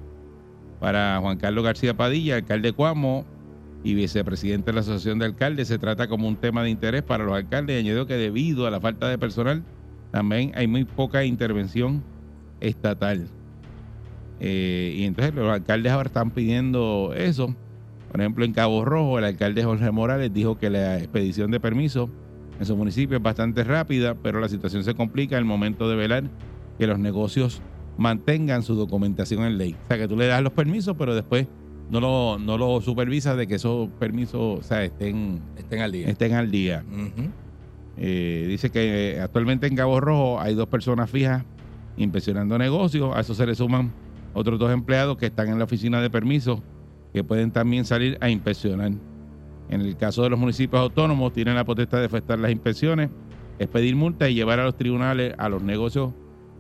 Para 0.81 1.19
Juan 1.21 1.39
Carlos 1.39 1.65
García 1.65 1.97
Padilla, 1.97 2.37
alcalde 2.37 2.69
de 2.69 2.73
Cuamo, 2.75 3.25
y 3.83 3.95
vicepresidente 3.95 4.67
de 4.67 4.75
la 4.75 4.81
Asociación 4.81 5.19
de 5.19 5.27
Alcaldes. 5.27 5.69
Se 5.69 5.79
trata 5.79 6.09
como 6.09 6.29
un 6.29 6.37
tema 6.37 6.63
de 6.63 6.71
interés 6.71 7.03
para 7.03 7.25
los 7.25 7.35
alcaldes 7.35 7.79
añadió 7.79 8.07
que 8.07 8.15
debido 8.15 8.67
a 8.67 8.71
la 8.71 8.81
falta 8.81 9.09
de 9.09 9.19
personal 9.19 9.65
también 10.11 10.53
hay 10.55 10.67
muy 10.67 10.85
poca 10.85 11.25
intervención 11.25 12.03
estatal. 12.61 13.27
Eh, 14.41 14.95
y 14.97 15.05
entonces 15.05 15.35
los 15.35 15.51
alcaldes 15.51 15.93
ahora 15.93 16.07
están 16.09 16.31
pidiendo 16.31 17.13
eso. 17.17 17.55
Por 18.11 18.21
ejemplo, 18.21 18.45
en 18.45 18.53
Cabo 18.53 18.85
Rojo, 18.85 19.19
el 19.19 19.25
alcalde 19.25 19.63
Jorge 19.63 19.91
Morales 19.91 20.33
dijo 20.33 20.59
que 20.59 20.71
la 20.71 20.99
expedición 20.99 21.51
de 21.51 21.61
permisos 21.61 22.09
en 22.59 22.67
su 22.67 22.77
municipio 22.77 23.17
es 23.19 23.23
bastante 23.23 23.63
rápida, 23.65 24.15
pero 24.15 24.41
la 24.41 24.49
situación 24.49 24.83
se 24.85 24.95
complica 24.95 25.37
en 25.37 25.41
el 25.41 25.45
momento 25.45 25.89
de 25.89 25.97
velar 25.97 26.25
que 26.79 26.87
los 26.87 26.99
negocios 26.99 27.63
mantengan 27.99 28.63
su 28.63 28.75
documentación 28.75 29.45
en 29.45 29.59
ley. 29.59 29.77
O 29.85 29.89
sea, 29.89 29.99
que 29.99 30.09
tú 30.09 30.17
le 30.17 30.27
das 30.27 30.43
los 30.43 30.53
permisos, 30.53 30.97
pero 30.99 31.15
después 31.15 31.47
no 31.91 32.01
lo, 32.01 32.39
no 32.39 32.57
lo 32.59 32.81
supervisas 32.81 33.37
de 33.37 33.47
que 33.47 33.57
esos 33.57 33.89
permisos 33.99 34.61
o 34.61 34.63
sea, 34.63 34.83
estén, 34.85 35.41
Estén 35.57 35.81
al 35.81 35.93
día. 35.93 36.09
estén 36.09 36.35
al 36.35 36.51
día. 36.51 36.85
Eh, 37.97 38.47
dice 38.49 38.71
que 38.71 39.19
actualmente 39.23 39.67
en 39.67 39.77
Cabo 39.77 40.01
Rojo 40.01 40.41
hay 40.41 40.55
dos 40.55 40.69
personas 40.69 41.11
fijas 41.11 41.45
inspeccionando 41.97 42.59
negocios. 42.59 43.15
A 43.15 43.21
eso 43.21 43.35
se 43.35 43.47
le 43.47 43.55
suman 43.55 43.93
otros 44.35 44.59
dos 44.59 44.73
empleados 44.73 45.17
que 45.17 45.27
están 45.27 45.49
en 45.49 45.59
la 45.59 45.65
oficina 45.65 46.01
de 46.01 46.11
permisos 46.11 46.61
que 47.13 47.25
pueden 47.25 47.51
también 47.51 47.85
salir 47.85 48.19
a 48.21 48.31
inspeccionar. 48.31 48.93
En 49.69 49.81
el 49.81 49.97
caso 49.97 50.23
de 50.23 50.31
los 50.31 50.39
municipios 50.39 50.81
autónomos, 50.81 51.33
tienen 51.33 51.55
la 51.55 51.65
potestad 51.65 51.99
de 51.99 52.07
efectuar 52.07 52.39
las 52.39 52.51
inspecciones, 52.51 53.11
expedir 53.59 53.95
multas 53.97 54.31
y 54.31 54.35
llevar 54.35 54.61
a 54.61 54.65
los 54.65 54.77
tribunales 54.77 55.35
a 55.39 55.49
los 55.49 55.63
negocios 55.63 56.13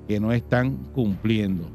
que 0.07 0.21
no 0.21 0.33
están 0.33 0.77
cumpliendo. 0.93 1.69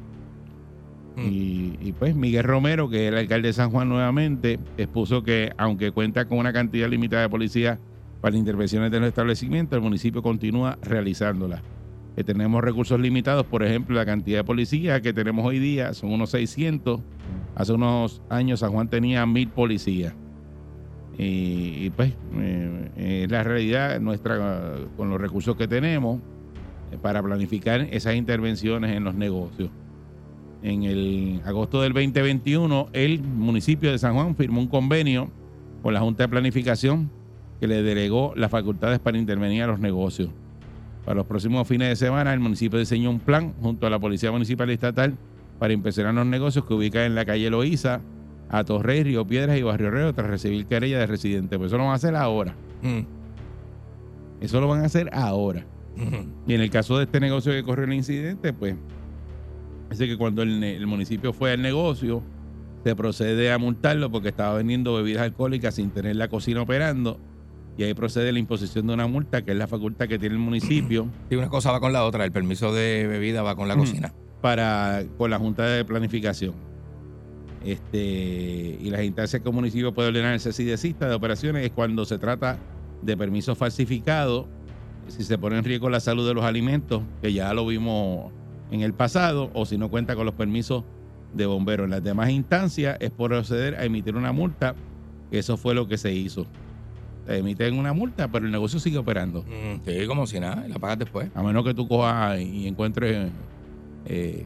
Mm. 1.16 1.22
Y, 1.22 1.80
y, 1.82 1.92
pues 1.94 2.16
Miguel 2.16 2.44
Romero, 2.44 2.90
que 2.90 3.08
es 3.08 3.12
el 3.14 3.18
alcalde 3.18 3.50
de 3.50 3.54
San 3.54 3.70
Juan 3.70 3.90
nuevamente, 3.90 4.60
expuso 4.78 5.24
que 5.24 5.52
aunque 5.58 5.92
cuenta 5.92 6.26
con 6.26 6.38
una 6.38 6.52
cantidad 6.52 6.90
limitada 6.90 7.24
de 7.24 7.30
policía 7.30 7.80
para 8.22 8.38
intervenciones 8.38 8.92
de 8.92 9.00
los 9.00 9.08
establecimientos, 9.08 9.78
el 9.78 9.84
municipio 9.84 10.22
continúa 10.22 10.78
realizándolas. 10.82 11.62
Que 12.16 12.24
tenemos 12.24 12.64
recursos 12.64 13.00
limitados, 13.00 13.46
por 13.46 13.64
ejemplo, 13.64 13.96
la 13.96 14.06
cantidad 14.06 14.40
de 14.40 14.44
policías 14.44 15.02
que 15.02 15.12
tenemos 15.14 15.46
hoy 15.46 15.60
día 15.60 15.94
son 15.94 16.14
unos 16.14 16.30
600. 16.30 17.02
Hace 17.56 17.74
unos 17.74 18.22
años 18.30 18.62
San 18.62 18.72
Juan 18.72 18.90
tenía 18.90 19.26
mil 19.26 19.50
policías. 19.50 20.14
Y, 21.18 21.90
pues 21.92 22.14
eh, 22.38 23.28
la 23.30 23.44
realidad 23.44 24.00
nuestra 24.02 24.76
con 24.98 25.10
los 25.10 25.20
recursos 25.20 25.56
que 25.56 25.68
tenemos 25.68 26.20
eh, 26.92 26.98
para 27.02 27.24
planificar 27.24 27.82
esas 27.92 28.16
intervenciones 28.16 28.96
en 28.96 29.04
los 29.04 29.16
negocios. 29.16 29.70
En 30.62 30.84
el 30.84 31.42
agosto 31.46 31.82
del 31.82 31.94
2021, 31.94 32.90
el 32.94 33.22
municipio 33.22 33.92
de 33.92 34.00
San 34.00 34.16
Juan 34.16 34.36
firmó 34.36 34.60
un 34.60 34.68
convenio 34.68 35.30
con 35.84 35.94
la 35.94 36.00
Junta 36.00 36.24
de 36.24 36.30
Planificación 36.30 37.12
que 37.60 37.68
le 37.68 37.84
delegó 37.84 38.34
las 38.36 38.52
facultades 38.52 39.00
para 39.00 39.18
intervenir 39.18 39.64
a 39.64 39.68
los 39.68 39.80
negocios. 39.80 40.30
Para 41.06 41.16
los 41.16 41.28
próximos 41.28 41.68
fines 41.68 41.90
de 41.90 41.96
semana, 41.96 42.34
el 42.34 42.40
municipio 42.40 42.80
diseñó 42.80 43.12
un 43.12 43.20
plan 43.20 43.54
junto 43.62 43.86
a 43.86 43.90
la 43.92 44.00
Policía 44.00 44.32
Municipal 44.32 44.70
y 44.72 44.74
Estatal 44.74 45.16
para 45.60 45.74
inspeccionar 45.74 46.14
los 46.16 46.26
negocios 46.26 46.66
que 46.66 46.74
ubican 46.74 47.04
en 47.04 47.16
la 47.16 47.26
calle 47.26 47.50
Loíza, 47.50 48.02
a 48.50 48.64
Torrey, 48.64 49.04
Río 49.04 49.26
Piedras 49.26 49.58
y 49.58 49.62
Barrio 49.62 49.92
Reo 49.92 50.14
tras 50.14 50.28
recibir 50.28 50.66
querella 50.66 51.00
de 51.00 51.08
residentes. 51.08 51.58
Pues 51.58 51.70
eso 51.70 51.78
lo 51.78 51.84
van 51.84 51.94
a 51.94 51.96
hacer 51.96 52.16
ahora. 52.16 52.56
Mm. 52.82 53.02
Eso 54.42 54.62
lo 54.62 54.68
van 54.68 54.82
a 54.82 54.86
hacer 54.86 55.10
ahora. 55.14 55.66
Ujú. 55.96 56.28
Y 56.48 56.54
en 56.54 56.62
el 56.62 56.70
caso 56.70 56.98
de 56.98 57.06
este 57.06 57.20
negocio 57.20 57.52
que 57.52 57.64
corrió 57.64 57.86
el 57.86 57.94
incidente, 57.94 58.54
pues, 58.54 58.76
dice 59.90 60.08
que 60.08 60.18
cuando 60.18 60.42
el, 60.42 60.64
el 60.64 60.88
municipio 60.88 61.34
fue 61.34 61.54
al 61.54 61.62
negocio, 61.62 62.22
se 62.84 62.96
procede 62.96 63.52
a 63.52 63.58
multarlo 63.58 64.12
porque 64.12 64.30
estaba 64.30 64.56
vendiendo 64.56 64.94
bebidas 64.94 65.24
alcohólicas 65.24 65.76
sin 65.76 65.92
tener 65.92 66.16
la 66.16 66.28
cocina 66.28 66.62
operando. 66.62 67.20
Y 67.78 67.84
ahí 67.84 67.94
procede 67.94 68.32
la 68.32 68.40
imposición 68.40 68.88
de 68.88 68.94
una 68.94 69.08
multa, 69.08 69.44
que 69.44 69.52
es 69.52 69.58
la 69.58 69.68
facultad 69.68 70.08
que 70.08 70.18
tiene 70.18 70.36
el 70.36 70.42
municipio 70.42 71.08
Sí, 71.30 71.36
una 71.36 71.50
cosa 71.50 71.72
va 71.72 71.80
con 71.80 71.92
la 71.92 72.06
otra. 72.06 72.24
El 72.24 72.32
permiso 72.32 72.74
de 72.74 73.08
bebida 73.08 73.42
va 73.42 73.56
con 73.56 73.68
la 73.68 73.76
cocina. 73.76 74.14
para 74.42 75.04
con 75.18 75.30
la 75.30 75.40
Junta 75.40 75.66
de 75.66 75.84
Planificación. 75.84 76.54
Este, 77.66 78.78
y 78.80 78.90
las 78.92 79.04
instancias 79.04 79.42
que 79.42 79.50
un 79.50 79.56
municipio 79.56 79.92
puede 79.94 80.10
ordenar 80.10 80.34
el 80.34 80.40
cese 80.40 80.62
y 80.62 80.66
desista 80.66 81.10
de 81.10 81.16
operaciones 81.16 81.66
es 81.66 81.72
cuando 81.72 82.06
se 82.06 82.20
trata 82.20 82.60
de 83.02 83.18
permisos 83.18 83.58
falsificados, 83.58 84.46
si 85.08 85.24
se 85.24 85.38
pone 85.38 85.58
en 85.58 85.64
riesgo 85.64 85.90
la 85.90 86.00
salud 86.00 86.28
de 86.28 86.36
los 86.36 86.44
alimentos, 86.46 87.02
que 87.22 87.34
ya 87.34 87.54
lo 87.54 87.66
vimos 87.66 88.32
en 88.72 88.82
el 88.82 88.94
pasado, 88.94 89.50
o 89.54 89.66
si 89.66 89.78
no 89.78 89.90
cuenta 89.90 90.16
con 90.16 90.26
los 90.26 90.36
permisos 90.36 90.84
de 91.34 91.46
bomberos. 91.46 91.86
En 91.86 91.92
las 91.92 92.04
demás 92.04 92.30
instancias 92.30 92.98
es 93.00 93.12
proceder 93.12 93.76
a 93.76 93.86
emitir 93.86 94.16
una 94.16 94.32
multa, 94.32 94.76
que 95.32 95.40
eso 95.40 95.58
fue 95.58 95.74
lo 95.74 95.88
que 95.88 95.98
se 95.98 96.14
hizo. 96.14 96.46
Te 97.26 97.38
emiten 97.38 97.78
una 97.78 97.92
multa, 97.94 98.28
pero 98.28 98.46
el 98.46 98.52
negocio 98.52 98.80
sigue 98.80 98.98
operando. 98.98 99.44
Mm, 99.44 99.84
Sí, 99.86 100.06
como 100.08 100.28
si 100.28 100.40
nada. 100.40 100.66
La 100.68 100.78
pagas 100.80 101.00
después. 101.00 101.30
A 101.34 101.42
menos 101.44 101.64
que 101.64 101.74
tú 101.74 101.88
cojas 101.88 102.40
y 102.40 102.68
encuentres 102.68 103.32
eh, 104.06 104.46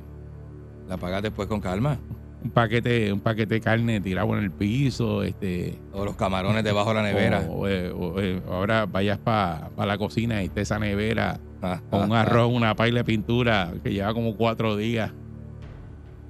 La 0.88 0.98
pagas 0.98 1.22
después 1.22 1.48
con 1.48 1.60
calma. 1.60 1.98
un 2.42 2.52
paquete, 2.52 3.12
un 3.12 3.20
paquete 3.20 3.56
de 3.56 3.62
carne 3.62 4.00
tirado 4.00 4.38
en 4.38 4.44
el 4.46 4.52
piso, 4.52 5.24
este, 5.24 5.78
O 5.92 6.06
los 6.06 6.16
camarones 6.16 6.64
debajo 6.64 6.90
de 6.90 6.96
la 6.96 7.04
nevera. 7.04 7.46
o, 7.50 7.68
eh, 7.68 7.92
o, 7.92 8.20
eh, 8.22 8.42
ahora 8.50 8.86
vayas 8.86 9.18
para 9.18 9.70
la 9.78 9.98
cocina 9.98 10.42
y 10.42 10.46
esté 10.46 10.62
esa 10.62 10.80
nevera 10.80 11.38
Ah, 11.62 11.82
con 11.90 12.04
un 12.04 12.14
ah, 12.16 12.22
arroz, 12.22 12.50
una 12.54 12.74
paila 12.76 13.00
de 13.00 13.04
pintura 13.04 13.74
que 13.84 13.92
lleva 13.92 14.14
como 14.14 14.38
cuatro 14.38 14.78
días. 14.78 15.12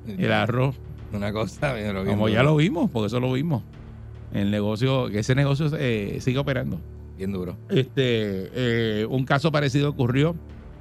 El 0.07 0.31
arroz, 0.31 0.75
Una 1.13 1.31
cosa, 1.31 1.75
como 2.07 2.27
ya 2.29 2.41
lo 2.41 2.55
vimos, 2.55 2.89
porque 2.89 3.05
eso 3.07 3.19
lo 3.19 3.31
vimos. 3.33 3.61
El 4.33 4.51
negocio, 4.51 5.07
que 5.09 5.19
ese 5.19 5.33
negocio 5.35 5.67
eh, 5.77 6.17
sigue 6.21 6.37
operando. 6.39 6.79
Bien 7.17 7.31
duro. 7.31 7.57
Este, 7.69 8.49
eh, 9.01 9.05
un 9.09 9.25
caso 9.25 9.51
parecido 9.51 9.89
ocurrió 9.89 10.35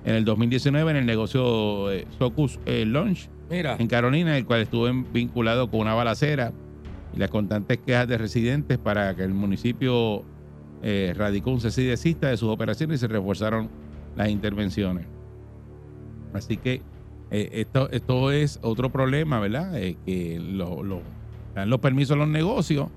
en 0.04 0.14
el 0.14 0.24
2019 0.24 0.90
en 0.92 0.96
el 0.98 1.06
negocio 1.06 1.90
eh, 1.90 2.06
Socus 2.18 2.60
eh, 2.66 2.84
Lunch 2.84 3.28
Mira. 3.50 3.76
en 3.78 3.88
Carolina, 3.88 4.36
el 4.38 4.44
cual 4.46 4.60
estuvo 4.60 4.86
vinculado 5.12 5.70
con 5.70 5.80
una 5.80 5.94
balacera 5.94 6.52
y 7.14 7.18
las 7.18 7.30
constantes 7.30 7.78
quejas 7.84 8.06
de 8.06 8.18
residentes 8.18 8.78
para 8.78 9.14
que 9.16 9.24
el 9.24 9.34
municipio 9.34 10.22
eh, 10.82 11.12
radicó 11.16 11.50
un 11.50 11.60
cese 11.60 11.82
de 11.82 12.36
sus 12.36 12.48
operaciones 12.50 12.98
y 12.98 13.00
se 13.00 13.08
reforzaron 13.08 13.68
las 14.14 14.28
intervenciones. 14.28 15.06
Así 16.34 16.56
que 16.58 16.82
esto, 17.30 17.90
esto 17.90 18.30
es 18.30 18.58
otro 18.62 18.90
problema, 18.90 19.40
¿verdad? 19.40 19.72
Que 20.06 20.38
lo, 20.40 20.82
lo- 20.82 21.02
dan 21.54 21.68
los 21.70 21.80
permisos 21.80 22.14
a 22.14 22.18
los 22.18 22.28
negocios, 22.28 22.88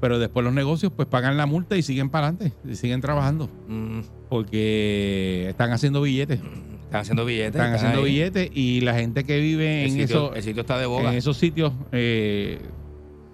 pero 0.00 0.18
después 0.18 0.44
los 0.44 0.52
negocios 0.54 0.92
pues 0.94 1.08
pagan 1.08 1.36
la 1.36 1.46
multa 1.46 1.76
y 1.76 1.82
siguen 1.82 2.10
para 2.10 2.28
adelante, 2.28 2.56
y 2.68 2.74
siguen 2.76 3.00
trabajando, 3.00 3.48
Mm, 3.68 4.00
porque 4.28 5.46
están 5.48 5.72
haciendo 5.72 6.00
billetes. 6.02 6.40
están 6.84 7.00
haciendo 7.00 7.24
billetes. 7.24 7.54
Están 7.56 7.74
haciendo 7.74 7.98
ahí. 8.00 8.04
billetes 8.12 8.50
y 8.54 8.80
la 8.82 8.94
gente 8.94 9.24
que 9.24 9.38
vive 9.40 9.84
El 9.84 9.90
en 9.90 9.96
sitio, 10.00 10.04
eso, 10.26 10.34
el 10.34 10.42
sitio 10.42 10.60
está 10.62 10.78
de 10.78 10.86
boga. 10.86 11.10
en 11.12 11.18
esos 11.18 11.36
sitios 11.36 11.72
eh, 11.92 12.58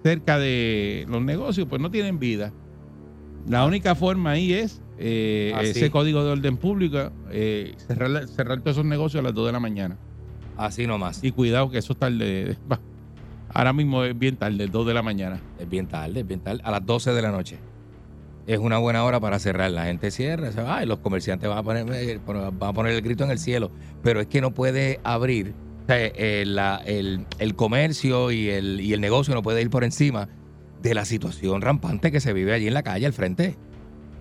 cerca 0.03 0.37
de 0.39 1.05
los 1.07 1.21
negocios, 1.21 1.67
pues 1.69 1.81
no 1.81 1.89
tienen 1.91 2.19
vida. 2.19 2.51
La 3.47 3.65
única 3.65 3.93
forma 3.95 4.31
ahí 4.31 4.53
es 4.53 4.81
eh, 4.97 5.51
Así. 5.55 5.69
ese 5.71 5.91
código 5.91 6.23
de 6.23 6.31
orden 6.31 6.57
público, 6.57 7.11
eh, 7.31 7.75
cerrar, 7.87 8.27
cerrar 8.27 8.59
todos 8.61 8.77
esos 8.77 8.85
negocios 8.85 9.19
a 9.19 9.23
las 9.23 9.33
2 9.33 9.45
de 9.47 9.51
la 9.51 9.59
mañana. 9.59 9.97
Así 10.57 10.87
nomás. 10.87 11.21
Y 11.23 11.31
cuidado 11.31 11.69
que 11.69 11.77
eso 11.77 11.93
es 11.93 11.99
tarde. 11.99 12.57
Ahora 13.55 13.71
mismo 13.71 14.03
es 14.03 14.19
bien 14.19 14.35
tarde, 14.35 14.67
2 14.67 14.85
de 14.85 14.93
la 14.93 15.01
mañana. 15.01 15.39
Es 15.57 15.69
bien 15.69 15.87
tarde, 15.87 16.19
es 16.19 16.27
bien 16.27 16.41
tarde. 16.41 16.59
A 16.65 16.71
las 16.71 16.85
12 16.85 17.13
de 17.13 17.21
la 17.21 17.31
noche. 17.31 17.57
Es 18.47 18.59
una 18.59 18.79
buena 18.79 19.05
hora 19.05 19.21
para 19.21 19.39
cerrar. 19.39 19.71
La 19.71 19.85
gente 19.85 20.11
cierra, 20.11 20.51
se 20.51 20.61
va 20.61 20.83
y 20.83 20.85
los 20.85 20.99
comerciantes 20.99 21.47
van 21.47 21.59
a 21.59 21.63
poner, 21.63 21.89
eh, 21.93 22.19
van 22.25 22.69
a 22.69 22.73
poner 22.73 22.91
el 22.91 23.01
grito 23.01 23.23
en 23.23 23.31
el 23.31 23.39
cielo. 23.39 23.71
Pero 24.03 24.19
es 24.19 24.27
que 24.27 24.41
no 24.41 24.53
puede 24.53 24.99
abrir. 25.05 25.53
o 25.83 25.87
sea, 25.87 25.97
eh, 25.97 26.43
el, 26.85 27.25
el 27.39 27.55
comercio 27.55 28.29
y 28.29 28.49
el, 28.49 28.81
y 28.81 28.91
el 28.91 28.99
negocio 28.99 29.33
no 29.33 29.41
puede 29.41 29.61
ir 29.61 29.69
por 29.69 29.85
encima 29.85 30.27
de 30.81 30.93
la 30.93 31.05
situación 31.05 31.61
rampante 31.61 32.11
que 32.11 32.19
se 32.19 32.33
vive 32.33 32.53
allí 32.53 32.67
en 32.67 32.73
la 32.73 32.83
calle 32.83 33.05
al 33.05 33.13
frente. 33.13 33.55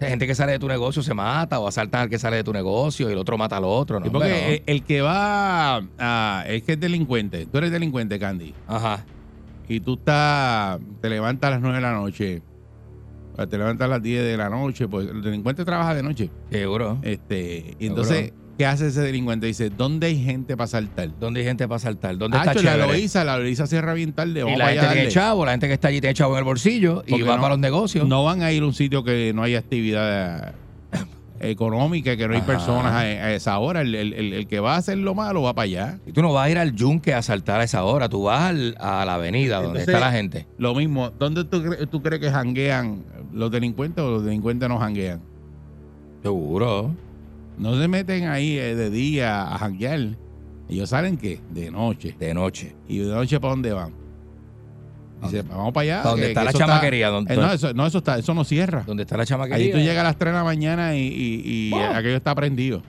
Hay 0.00 0.11
gente 0.11 0.29
que 0.29 0.37
sale 0.37 0.53
de 0.53 0.59
tu 0.61 0.69
negocio 0.69 1.03
se 1.03 1.12
mata 1.12 1.59
o 1.59 1.67
asaltan 1.67 2.03
al 2.03 2.09
que 2.09 2.21
sale 2.21 2.37
de 2.37 2.45
tu 2.45 2.53
negocio 2.53 3.09
y 3.09 3.12
el 3.12 3.19
otro 3.19 3.37
mata 3.37 3.57
al 3.57 3.64
otro. 3.64 3.99
¿no? 3.99 4.07
Sí, 4.07 4.12
porque 4.12 4.55
el, 4.55 4.62
el 4.76 4.85
que 4.85 5.03
va 5.03 5.79
a, 5.99 6.45
es 6.47 6.62
que 6.62 6.75
es 6.75 6.81
delincuente. 6.81 7.47
Tú 7.47 7.59
eres 7.59 7.73
delincuente, 7.73 8.17
Candy. 8.21 8.55
Ajá. 8.69 9.05
Y 9.68 9.80
tú 9.80 9.94
estás, 9.94 10.78
te 11.00 11.09
levantas 11.09 11.49
a 11.49 11.50
las 11.52 11.61
9 11.61 11.76
de 11.76 11.83
la 11.83 11.92
noche, 11.92 12.42
te 13.50 13.59
levantas 13.59 13.87
a 13.87 13.88
las 13.88 14.02
10 14.02 14.23
de 14.25 14.37
la 14.37 14.49
noche, 14.49 14.87
pues 14.88 15.09
el 15.09 15.23
delincuente 15.23 15.64
trabaja 15.64 15.94
de 15.94 16.02
noche. 16.02 16.30
Seguro. 16.50 16.99
Este, 17.02 17.75
y 17.78 17.87
entonces, 17.87 18.33
¿qué 18.56 18.66
hace 18.66 18.87
ese 18.88 19.00
delincuente? 19.00 19.47
Dice, 19.47 19.71
¿dónde 19.71 20.06
hay 20.09 20.23
gente 20.23 20.56
para 20.56 20.68
saltar? 20.68 21.11
¿Dónde 21.18 21.40
hay 21.40 21.47
gente 21.47 21.66
para 21.66 21.78
saltar? 21.80 22.16
¿Dónde 22.16 22.37
Ah, 22.38 22.44
está 22.52 22.62
la? 22.76 22.87
Loíza, 22.87 23.25
la 23.25 23.38
Loíza 23.38 23.66
cierra 23.66 23.94
bien 23.94 24.12
tarde, 24.12 24.44
Y 24.49 24.56
la 24.56 24.68
gente 24.68 24.87
tiene 24.92 25.09
chavo, 25.09 25.44
la 25.44 25.52
gente 25.52 25.66
que 25.66 25.75
está 25.75 25.88
allí 25.88 26.00
tiene 26.00 26.14
chavo 26.14 26.35
en 26.35 26.38
el 26.38 26.44
bolsillo 26.44 27.02
y 27.06 27.23
va 27.23 27.35
no- 27.35 27.42
para 27.42 27.49
los 27.50 27.59
negocios. 27.59 28.06
No 28.06 28.23
van 28.25 28.42
a 28.42 28.52
ir 28.52 28.62
a 28.62 28.66
un 28.66 28.75
sitio 28.75 29.02
que 29.02 29.33
no 29.35 29.42
hay 29.42 29.56
actividad 29.56 30.54
económica, 31.47 32.17
que 32.17 32.27
no 32.27 32.35
hay 32.35 32.41
Ajá. 32.41 32.47
personas 32.47 32.93
a, 32.93 32.99
a 33.01 33.33
esa 33.35 33.59
hora. 33.59 33.81
El, 33.83 33.95
el- 33.95 34.13
el- 34.13 34.33
el 34.33 34.47
que 34.47 34.61
va 34.61 34.75
a 34.75 34.79
hacer 34.79 34.99
lo 34.99 35.15
malo 35.15 35.43
va 35.43 35.55
para 35.55 35.65
allá. 35.65 35.99
Y 36.07 36.13
tú 36.13 36.23
no 36.23 36.33
vas 36.33 36.47
a 36.47 36.51
ir 36.51 36.59
al 36.59 36.75
yunque 36.75 37.15
a 37.15 37.23
saltar 37.23 37.61
a 37.61 37.65
esa 37.65 37.85
hora, 37.85 38.09
tú 38.09 38.25
vas 38.25 38.51
al- 38.51 38.77
a 38.81 39.05
la 39.05 39.15
avenida 39.15 39.57
donde 39.57 39.81
Entonces- 39.81 39.89
está 39.95 40.01
la 40.01 40.13
gente. 40.13 40.47
Lo 40.59 40.75
mismo, 40.75 41.11
¿dónde 41.19 41.45
tú, 41.45 41.59
cre- 41.63 41.89
tú 41.89 42.03
crees 42.03 42.21
que 42.21 42.31
janguean 42.31 43.05
los 43.33 43.51
delincuentes 43.51 44.03
o 44.05 44.11
los 44.11 44.25
delincuentes 44.25 44.69
no 44.69 44.79
janguean? 44.79 45.21
Seguro. 46.23 46.95
No 47.59 47.79
se 47.81 47.87
meten 47.89 48.27
ahí 48.29 48.59
eh, 48.59 48.75
de 48.75 48.91
día 48.91 49.43
a 49.55 49.59
janguear. 49.59 50.17
Ellos 50.69 50.89
salen 50.89 51.17
que 51.17 51.41
de 51.51 51.71
noche. 51.71 52.17
De 52.19 52.33
noche. 52.35 52.75
¿Y 52.89 52.99
de 52.99 53.13
noche 53.13 53.39
para 53.39 53.51
dónde 53.53 53.73
van? 53.73 53.93
Dice, 55.25 55.43
vamos 55.43 55.73
para 55.73 55.83
allá. 55.83 55.97
¿Para 56.02 56.11
dónde 56.11 56.23
que- 56.26 56.28
está 56.33 56.40
que 56.40 56.45
la 56.47 56.52
chamaquería? 56.52 57.09
¿Dónde- 57.09 57.35
eh, 57.35 57.37
no, 57.37 57.52
eso, 57.52 57.75
no, 57.75 57.87
eso 57.87 57.99
está, 57.99 58.19
eso 58.19 58.35
no 58.35 58.45
cierra. 58.45 58.85
¿Dónde 58.87 59.02
está 59.04 59.16
la 59.16 59.26
chamaquería? 59.26 59.66
Ahí 59.66 59.73
tú 59.73 59.78
llegas 59.78 59.99
a 59.99 60.04
las 60.04 60.16
3 60.16 60.33
de 60.33 60.38
la 60.38 60.45
mañana 60.45 60.97
y, 60.97 61.00
y- 61.73 61.75
aquello 61.75 62.16
está 62.16 62.35
prendido. 62.35 62.83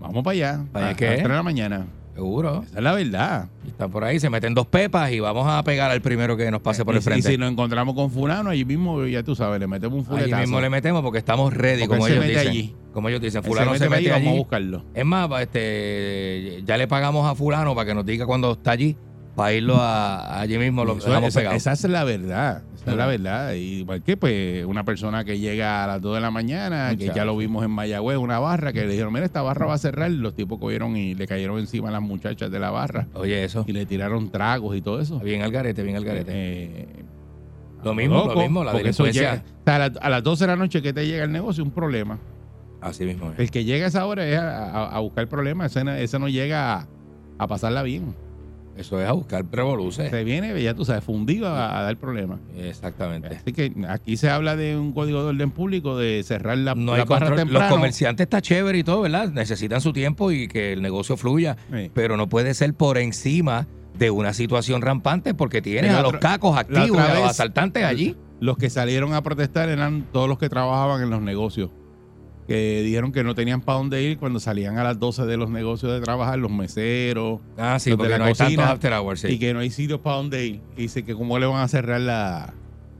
Vamos 0.00 0.22
para 0.22 0.32
allá. 0.32 0.64
¿Para 0.72 0.88
a, 0.90 0.94
qué? 0.94 1.06
a 1.06 1.10
las 1.10 1.18
3 1.18 1.28
de 1.30 1.34
la 1.36 1.42
mañana. 1.42 1.86
Seguro. 2.14 2.62
Esa 2.64 2.78
es 2.78 2.84
la 2.84 2.92
verdad. 2.92 3.48
Están 3.66 3.90
por 3.90 4.04
ahí, 4.04 4.20
se 4.20 4.30
meten 4.30 4.54
dos 4.54 4.68
pepas 4.68 5.10
y 5.10 5.18
vamos 5.18 5.48
a 5.48 5.60
pegar 5.64 5.90
al 5.90 6.00
primero 6.00 6.36
que 6.36 6.48
nos 6.48 6.60
pase 6.60 6.84
por 6.84 6.94
y, 6.94 6.98
el 6.98 7.02
si- 7.02 7.08
y 7.08 7.12
frente. 7.12 7.28
si 7.30 7.36
nos 7.38 7.50
encontramos 7.50 7.96
con 7.96 8.08
fulano, 8.08 8.50
allí 8.50 8.64
mismo, 8.64 9.04
ya 9.06 9.24
tú 9.24 9.34
sabes, 9.34 9.58
le 9.58 9.66
metemos 9.66 9.94
un 10.06 10.14
Allí 10.14 10.22
fuletazo. 10.26 10.42
mismo 10.42 10.60
le 10.60 10.70
metemos 10.70 11.02
porque 11.02 11.18
estamos 11.18 11.52
ready, 11.52 11.80
Porque 11.80 11.88
como 11.88 12.06
ellos 12.06 12.20
mete 12.20 12.32
dicen. 12.34 12.48
allí. 12.48 12.76
Como 12.92 13.08
ellos 13.08 13.20
dicen, 13.20 13.42
Él 13.42 13.48
fulano 13.48 13.72
se 13.74 13.86
para 13.86 13.96
allí, 13.96 14.04
mete 14.04 14.12
Vamos 14.12 14.26
a 14.26 14.30
allí. 14.30 14.38
buscarlo. 14.38 14.84
Es 14.94 15.04
más, 15.04 15.28
este, 15.42 16.62
ya 16.64 16.76
le 16.76 16.86
pagamos 16.86 17.26
a 17.28 17.34
fulano 17.34 17.74
para 17.74 17.86
que 17.88 17.94
nos 17.94 18.06
diga 18.06 18.26
cuando 18.26 18.52
está 18.52 18.70
allí 18.72 18.96
para 19.36 19.52
irlo 19.52 19.76
a, 19.78 20.40
allí 20.40 20.58
mismo, 20.58 20.84
lo 20.84 20.94
dejamos 20.96 21.28
esa, 21.28 21.40
pegado. 21.40 21.56
esa 21.56 21.72
es 21.72 21.84
la 21.84 22.04
verdad. 22.04 22.62
Esa 22.76 22.90
es 22.90 22.96
la 22.96 23.06
verdad. 23.06 23.52
Y 23.54 23.78
igual 23.80 24.02
que 24.02 24.16
pues 24.16 24.64
una 24.66 24.84
persona 24.84 25.24
que 25.24 25.38
llega 25.38 25.84
a 25.84 25.86
las 25.86 26.02
2 26.02 26.16
de 26.16 26.20
la 26.20 26.30
mañana, 26.30 26.94
que 26.96 27.10
ya 27.14 27.24
lo 27.24 27.36
vimos 27.36 27.64
en 27.64 27.70
Mayagüez, 27.70 28.18
una 28.18 28.38
barra, 28.38 28.72
que 28.72 28.82
le 28.82 28.88
dijeron, 28.92 29.12
mira, 29.12 29.24
esta 29.24 29.40
barra 29.42 29.64
va 29.66 29.74
a 29.74 29.78
cerrar. 29.78 30.10
Los 30.10 30.34
tipos 30.34 30.58
cogieron 30.58 30.96
y 30.96 31.14
le 31.14 31.26
cayeron 31.26 31.58
encima 31.58 31.88
a 31.88 31.92
las 31.92 32.02
muchachas 32.02 32.50
de 32.50 32.58
la 32.60 32.70
barra 32.70 33.06
Oye, 33.14 33.42
eso. 33.44 33.64
y 33.66 33.72
le 33.72 33.86
tiraron 33.86 34.30
tragos 34.30 34.76
y 34.76 34.82
todo 34.82 35.00
eso. 35.00 35.18
Bien 35.20 35.40
al 35.42 35.50
garete, 35.50 35.82
bien 35.82 35.96
al 35.96 36.04
garete. 36.04 36.30
Eh, 36.34 36.88
Lo 37.82 37.94
mismo, 37.94 38.26
lo 38.26 38.36
mismo, 38.40 38.62
la 38.64 38.72
eso 38.72 38.78
delincuencia. 39.04 39.42
llega- 39.64 39.74
a, 39.74 39.78
la- 39.78 40.00
a 40.00 40.10
las 40.10 40.22
12 40.22 40.44
de 40.44 40.48
la 40.48 40.56
noche 40.56 40.82
que 40.82 40.92
te 40.92 41.06
llega 41.06 41.24
el 41.24 41.32
negocio, 41.32 41.64
un 41.64 41.70
problema. 41.70 42.18
Así 42.82 43.04
mismo 43.06 43.30
es. 43.32 43.38
El 43.38 43.50
que 43.50 43.64
llega 43.64 43.86
a 43.86 43.88
esa 43.88 44.04
hora 44.04 44.26
es 44.26 44.36
a, 44.38 44.68
a- 44.68 44.96
a 44.96 45.00
buscar 45.00 45.26
problemas. 45.26 45.70
Ese, 45.70 45.84
no- 45.84 45.92
ese 45.94 46.18
no 46.18 46.28
llega 46.28 46.74
a, 46.80 46.86
a 47.38 47.46
pasarla 47.46 47.82
bien. 47.82 48.14
Eso 48.76 49.00
es 49.00 49.08
a 49.08 49.12
buscar 49.12 49.44
revoluces. 49.50 50.10
Se 50.10 50.24
viene, 50.24 50.60
ya 50.62 50.74
tú 50.74 50.84
sabes, 50.84 51.04
fundido 51.04 51.48
a, 51.48 51.78
a 51.78 51.82
dar 51.82 51.96
problemas. 51.96 52.40
Exactamente. 52.56 53.28
Así 53.28 53.52
que 53.52 53.72
aquí 53.88 54.16
se 54.16 54.30
habla 54.30 54.56
de 54.56 54.76
un 54.76 54.92
código 54.92 55.22
de 55.22 55.28
orden 55.30 55.50
público 55.50 55.96
de 55.96 56.22
cerrar 56.24 56.58
la, 56.58 56.74
No 56.74 56.96
la 56.96 57.02
hay 57.02 57.08
barra 57.08 57.28
control. 57.36 57.52
Los 57.52 57.62
comerciantes 57.64 58.24
está 58.24 58.42
chévere 58.42 58.78
y 58.78 58.84
todo, 58.84 59.02
¿verdad? 59.02 59.28
Necesitan 59.30 59.80
su 59.80 59.92
tiempo 59.92 60.32
y 60.32 60.48
que 60.48 60.72
el 60.72 60.82
negocio 60.82 61.16
fluya, 61.16 61.56
Sí. 61.72 61.90
pero 61.94 62.16
no 62.16 62.28
puede 62.28 62.54
ser 62.54 62.74
por 62.74 62.98
encima 62.98 63.66
de 63.98 64.10
una 64.10 64.32
situación 64.32 64.82
rampante 64.82 65.34
porque 65.34 65.62
tienes 65.62 65.92
a 65.94 66.02
los 66.02 66.14
cacos 66.14 66.56
activos 66.58 66.98
a 66.98 67.14
los 67.14 67.30
asaltantes 67.30 67.84
allí. 67.84 68.16
Los 68.40 68.58
que 68.58 68.68
salieron 68.68 69.14
a 69.14 69.22
protestar 69.22 69.68
eran 69.68 70.04
todos 70.12 70.28
los 70.28 70.38
que 70.38 70.48
trabajaban 70.48 71.00
en 71.02 71.10
los 71.10 71.22
negocios. 71.22 71.70
Que 72.46 72.82
dijeron 72.82 73.10
que 73.10 73.24
no 73.24 73.34
tenían 73.34 73.60
para 73.62 73.78
dónde 73.78 74.02
ir 74.02 74.18
cuando 74.18 74.38
salían 74.38 74.76
a 74.78 74.84
las 74.84 74.98
12 74.98 75.24
de 75.24 75.36
los 75.38 75.48
negocios 75.48 75.92
de 75.92 76.00
trabajar, 76.02 76.38
los 76.38 76.50
meseros, 76.50 77.40
Ah, 77.56 77.78
sí, 77.78 77.90
Los 77.90 78.00
de 78.00 78.08
la 78.10 78.18
no 78.18 78.26
cocina 78.28 78.70
after 78.70 78.92
hours. 78.92 79.20
sí. 79.20 79.28
y 79.28 79.38
que 79.38 79.54
no 79.54 79.60
hay 79.60 79.70
sitios 79.70 80.00
para 80.00 80.16
dónde 80.16 80.44
ir. 80.46 80.60
Y 80.76 80.82
dice 80.82 81.04
que 81.04 81.14
cómo 81.14 81.38
le 81.38 81.46
van 81.46 81.62
a 81.62 81.68
cerrar 81.68 82.00
la- 82.02 82.52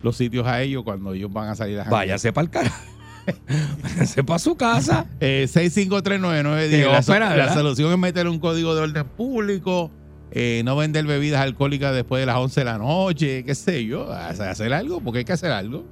los 0.03 0.17
sitios 0.17 0.47
a 0.47 0.63
ellos 0.63 0.83
cuando 0.85 1.13
ellos 1.13 1.31
van 1.33 1.49
a 1.49 1.55
salir 1.57 1.79
a 1.81 1.85
janguear. 1.85 2.01
Váyase 2.07 2.33
para 2.33 2.45
el 2.45 2.51
carajo. 2.51 2.83
Váyase 3.83 4.25
para 4.25 4.39
su 4.39 4.55
casa. 4.57 5.07
Eh, 5.21 5.47
6539910. 5.49 6.71
Qué 7.07 7.19
La, 7.21 7.37
la 7.37 7.55
solución 7.55 7.93
es 7.93 7.99
meter 7.99 8.29
un 8.29 8.39
código 8.39 8.75
de 8.75 8.83
orden 8.83 9.07
público, 9.09 9.91
eh, 10.31 10.63
no 10.65 10.77
vender 10.77 11.07
bebidas 11.07 11.41
alcohólicas 11.43 11.95
después 11.95 12.21
de 12.21 12.27
las 12.27 12.37
11 12.37 12.61
de 12.61 12.65
la 12.65 12.79
noche, 12.79 13.45
qué 13.45 13.55
sé 13.55 13.85
yo, 13.85 14.11
hacer 14.13 14.73
algo, 14.73 15.01
porque 15.01 15.19
hay 15.21 15.25
que 15.25 15.33
hacer 15.35 15.53
algo. 15.53 15.85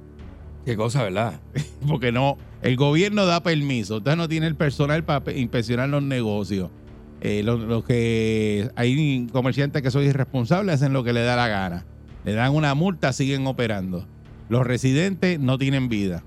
Qué 0.65 0.75
cosa, 0.77 1.03
¿verdad? 1.03 1.39
Porque 1.87 2.11
no, 2.13 2.37
el 2.63 2.75
gobierno 2.77 3.25
da 3.25 3.43
permiso, 3.43 3.97
entonces 3.97 4.17
no 4.17 4.27
tiene 4.27 4.47
el 4.47 4.55
personal 4.55 5.03
para 5.03 5.23
pe- 5.23 5.39
inspeccionar 5.39 5.89
los 5.89 6.01
negocios. 6.01 6.69
Eh, 7.21 7.41
los 7.43 7.83
que 7.85 8.69
hay 8.75 9.27
comerciantes 9.31 9.81
que 9.81 9.91
son 9.91 10.03
irresponsables 10.03 10.75
hacen 10.75 10.91
lo 10.91 11.03
que 11.03 11.13
le 11.13 11.21
da 11.23 11.35
la 11.37 11.47
gana. 11.47 11.85
Le 12.25 12.33
dan 12.33 12.53
una 12.53 12.73
multa, 12.73 13.13
siguen 13.13 13.47
operando. 13.47 14.05
Los 14.49 14.65
residentes 14.67 15.39
no 15.39 15.57
tienen 15.57 15.87
vida. 15.87 16.23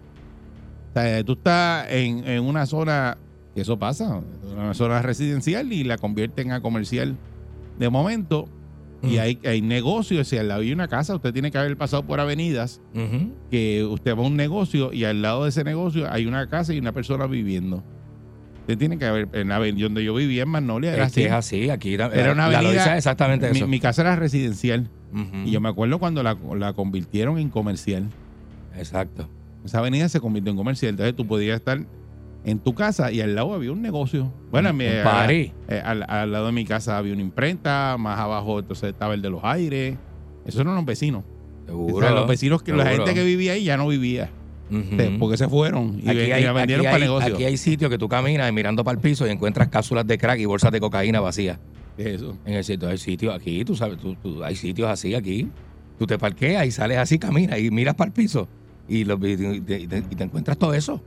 O 0.91 0.93
sea, 0.99 1.23
tú 1.25 1.33
estás 1.33 1.87
en, 1.91 2.41
una 2.43 2.65
zona, 2.65 3.19
eso 3.55 3.79
pasa, 3.79 4.23
una 4.55 4.73
zona 4.73 5.03
residencial 5.03 5.71
y 5.73 5.85
la 5.85 5.99
convierten 5.99 6.53
a 6.53 6.61
comercial 6.63 7.17
de 7.79 7.91
momento. 7.91 8.49
Y 9.03 9.17
Mm. 9.17 9.21
hay, 9.21 9.39
hay 9.45 9.63
negocios, 9.63 10.27
si 10.29 10.39
al 10.39 10.49
lado 10.49 10.63
hay 10.63 10.73
una 10.73 10.89
casa, 10.89 11.15
usted 11.15 11.33
tiene 11.33 11.51
que 11.51 11.59
haber 11.59 11.77
pasado 11.77 12.03
por 12.05 12.19
avenidas 12.19 12.81
que 13.51 13.85
usted 13.85 14.15
va 14.17 14.23
a 14.23 14.27
un 14.27 14.37
negocio 14.37 14.93
y 14.93 15.05
al 15.05 15.21
lado 15.23 15.45
de 15.45 15.51
ese 15.51 15.65
negocio 15.65 16.11
hay 16.11 16.27
una 16.27 16.49
casa 16.49 16.73
y 16.73 16.79
una 16.79 16.93
persona 16.93 17.27
viviendo. 17.27 17.85
Usted 18.61 18.79
tiene 18.79 18.99
que 18.99 19.05
haber, 19.05 19.29
en 19.33 19.49
la 19.49 19.57
avenida 19.57 19.85
donde 19.85 20.03
yo 20.03 20.15
vivía 20.15 20.43
en 20.43 20.49
Magnolia, 20.49 20.93
era 20.95 21.05
Es 21.07 21.13
que 21.13 21.21
así. 21.21 21.27
es 21.29 21.33
así. 21.33 21.71
Aquí 21.71 21.95
Era 21.95 22.07
era 22.09 22.33
una 22.33 22.47
avenida- 22.47 22.97
exactamente 22.97 23.49
Mi, 23.51 23.59
eso. 23.59 23.69
mi 23.69 23.79
casa 23.81 24.03
era 24.03 24.17
residencial 24.17 24.89
y 25.45 25.51
yo 25.53 25.61
me 25.61 25.69
acuerdo 25.69 25.99
cuando 25.99 26.23
la, 26.23 26.37
la 26.57 26.73
convirtieron 26.73 27.39
en 27.39 27.49
comercial. 27.49 28.09
Exacto. 28.77 29.29
Esa 29.65 29.79
avenida 29.79 30.09
se 30.09 30.21
convirtió 30.21 30.51
en 30.51 30.57
comercial. 30.57 30.91
Entonces 30.91 31.15
tú 31.15 31.27
podías 31.27 31.57
estar 31.57 31.81
en 32.47 32.59
tu 32.61 32.75
casa 32.75 33.13
y 33.13 33.21
al 33.21 33.35
lado 33.35 33.53
había 33.53 33.73
un 33.73 33.83
negocio. 33.83 34.33
Bueno, 34.51 34.71
en 34.71 34.77
mi- 34.79 34.87
Un 34.87 35.03
party. 35.05 35.53
eh, 35.69 35.83
al, 35.85 36.05
al 36.09 36.33
lado 36.33 36.47
de 36.47 36.53
mi 36.53 36.65
casa 36.65 36.97
había 36.97 37.13
una 37.13 37.21
imprenta, 37.23 37.97
más 37.99 38.19
abajo 38.19 38.59
entonces 38.61 38.91
estaba 38.91 39.13
el 39.15 39.21
de 39.21 39.29
los 39.31 39.45
aires. 39.45 39.97
Esos 40.47 40.61
eran 40.63 40.75
los 40.77 40.85
vecinos. 40.85 41.25
O 41.65 41.67
Seguro. 41.67 42.07
sea, 42.07 42.15
los 42.15 42.29
vecinos, 42.29 42.63
que 42.63 42.73
la 42.73 42.87
gente 42.87 43.13
que 43.13 43.25
vivía 43.25 43.53
ahí 43.53 43.65
ya 43.65 43.77
no 43.77 43.89
vivía. 43.89 44.31
Porque 45.19 45.37
se 45.37 45.49
fueron 45.49 46.01
y, 46.03 46.09
Aquí 46.09 46.19
y 46.21 46.53
vendieron 46.53 46.85
para 46.87 46.99
negocio. 46.99 47.35
aquí 47.35 47.45
hay 47.45 47.57
sitios 47.57 47.91
que 47.91 47.99
tú 47.99 48.09
caminas 48.09 48.49
y 48.49 48.53
mirando 48.53 48.83
para 48.85 48.97
el 48.97 49.03
piso 49.03 49.27
y 49.27 49.31
encuentras 49.31 49.69
cápsulas 49.69 50.07
de 50.07 50.17
crack 50.19 50.39
y 50.41 50.45
bolsas 50.45 50.71
de 50.73 50.81
cocaína 50.81 51.21
vacías. 51.21 51.59
¿Qué 51.97 52.03
es 52.15 52.17
eso? 52.23 52.37
En 52.45 52.55
el 52.55 52.63
sitio, 52.65 52.89
hay 52.89 52.99
sitios 52.99 53.35
aquí, 53.35 53.65
tú 53.65 53.75
sabes, 53.75 53.97
tú- 53.99 54.15
tú- 54.23 54.43
hay 54.45 54.55
sitios 54.55 54.89
así 54.89 55.15
aquí. 55.15 55.49
Tú 55.99 56.07
te 56.07 56.19
parqueas 56.19 56.67
y 56.67 56.71
sales 56.71 56.99
así, 56.99 57.19
caminas 57.19 57.59
y 57.59 57.71
miras 57.71 57.95
para 57.95 58.09
el 58.09 58.13
piso 58.13 58.47
y, 58.89 59.05
lo- 59.05 59.15
y 59.27 59.37
te, 59.37 59.81
y 59.81 59.87
te- 59.87 59.99
y 59.99 60.15
te 60.15 60.25
encuentras 60.25 60.59
todo 60.59 60.75
eso. 60.75 61.01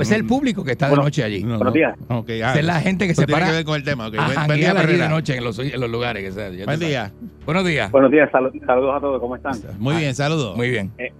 Ese 0.00 0.14
es 0.14 0.20
el 0.20 0.26
público 0.26 0.64
que 0.64 0.72
está 0.72 0.88
de 0.88 0.96
noche 0.96 1.22
allí. 1.24 1.42
No, 1.42 1.58
Buenos 1.58 1.66
no. 1.66 1.72
días. 1.72 1.96
Ah, 2.44 2.54
es 2.58 2.64
la 2.64 2.80
gente 2.80 3.06
que 3.06 3.12
eso 3.12 3.22
se 3.22 3.26
tiene 3.26 3.40
para 3.40 3.50
que 3.50 3.56
ver 3.58 3.64
con 3.64 3.76
el 3.76 3.84
tema. 3.84 4.06
ok. 4.08 4.14
a 4.18 4.46
Buen, 4.46 4.58
día, 4.60 4.72
allí 4.72 4.96
de 4.96 5.08
noche 5.08 5.36
en 5.36 5.44
los, 5.44 5.58
en 5.58 5.80
los 5.80 5.90
lugares. 5.90 6.22
que 6.24 6.32
sea, 6.32 6.48
Buen 6.48 6.64
sabes. 6.64 6.80
día. 6.80 7.12
Buenos 7.44 7.64
días. 7.64 7.90
Buenos 7.90 8.10
días, 8.10 8.30
salu- 8.32 8.66
saludos 8.66 8.96
a 8.96 9.00
todos, 9.00 9.20
¿cómo 9.20 9.36
están? 9.36 9.52
Muy 9.78 9.96
bien, 9.96 10.14
saludos. 10.14 10.56
Muy 10.56 10.70
bien. 10.70 10.90
Es, 10.98 11.12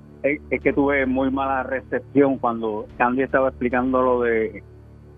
es 0.51 0.61
que 0.63 0.73
tuve 0.73 1.05
muy 1.07 1.31
mala 1.31 1.63
recepción 1.65 2.39
cuando 2.39 2.87
Candy 2.97 3.23
estaba 3.23 3.49
explicando 3.49 4.01
lo 4.03 4.21
de 4.23 4.63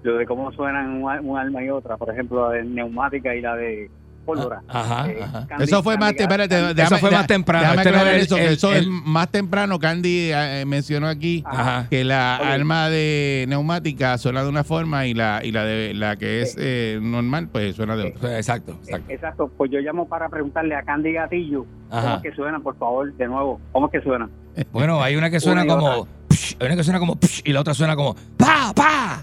lo 0.02 0.16
de 0.18 0.26
cómo 0.26 0.52
suenan 0.52 1.02
un, 1.02 1.28
un 1.28 1.38
alma 1.38 1.62
y 1.64 1.70
otra, 1.70 1.96
por 1.96 2.10
ejemplo, 2.10 2.48
la 2.48 2.56
de 2.56 2.64
neumática 2.64 3.34
y 3.34 3.40
la 3.40 3.56
de 3.56 3.90
pólvora. 4.24 4.62
Ajá, 4.68 5.08
Eh, 5.10 5.18
ajá. 5.22 5.46
Candy- 5.46 5.64
Eso 5.64 5.82
fue 5.82 5.96
más, 5.98 6.12
Candy- 6.14 6.48
déjame- 6.74 6.98
fue 6.98 7.10
más 7.10 7.26
temprano. 7.26 7.70
Déjame 7.76 7.80
Este 7.80 8.16
el- 8.16 8.20
eso, 8.22 8.36
que 8.36 8.46
el- 8.46 8.52
eso 8.54 8.72
el- 8.72 8.78
es 8.82 8.86
más 8.88 9.28
temprano. 9.30 9.78
Candy 9.78 10.30
eh, 10.32 10.64
mencionó 10.66 11.06
aquí 11.08 11.42
Ajá. 11.46 11.86
que 11.88 12.04
la 12.04 12.38
Ok. 12.40 12.46
arma 12.46 12.88
de 12.90 13.44
neumática 13.48 14.16
suena 14.18 14.42
de 14.42 14.48
una 14.48 14.64
forma 14.64 15.06
y 15.06 15.14
la 15.14 15.40
y 15.44 15.52
la 15.52 15.64
de 15.64 15.94
la 15.94 16.16
que 16.16 16.42
es 16.42 16.56
eh, 16.58 16.98
normal 17.02 17.48
pues 17.52 17.76
suena 17.76 17.96
de 17.96 18.08
otra. 18.16 18.36
Exacto, 18.36 18.72
exacto. 18.84 19.12
Exacto, 19.12 19.50
pues 19.56 19.70
yo 19.70 19.80
llamo 19.80 20.08
para 20.08 20.28
preguntarle 20.28 20.74
a 20.74 20.82
Candy 20.82 21.12
Gatillo 21.12 21.66
cómo 21.90 22.14
es 22.16 22.22
que 22.22 22.32
suena, 22.34 22.58
por 22.60 22.76
favor, 22.76 23.12
de 23.14 23.26
nuevo, 23.28 23.60
cómo 23.72 23.86
es 23.86 23.92
que 23.92 24.00
suena. 24.02 24.28
Bueno, 24.72 25.02
hay 25.02 25.16
una 25.16 25.30
que 25.30 25.40
suena 25.40 25.64
Una 25.64 25.74
como. 25.74 26.08
Psh, 26.34 26.56
hay 26.60 26.66
una 26.66 26.76
que 26.76 26.84
suena 26.84 26.98
como. 26.98 27.16
psh, 27.20 27.42
y 27.44 27.52
la 27.52 27.60
otra 27.60 27.74
suena 27.74 27.96
como. 27.96 28.14
¡Pa! 28.36 28.72
¡Pa! 28.74 29.20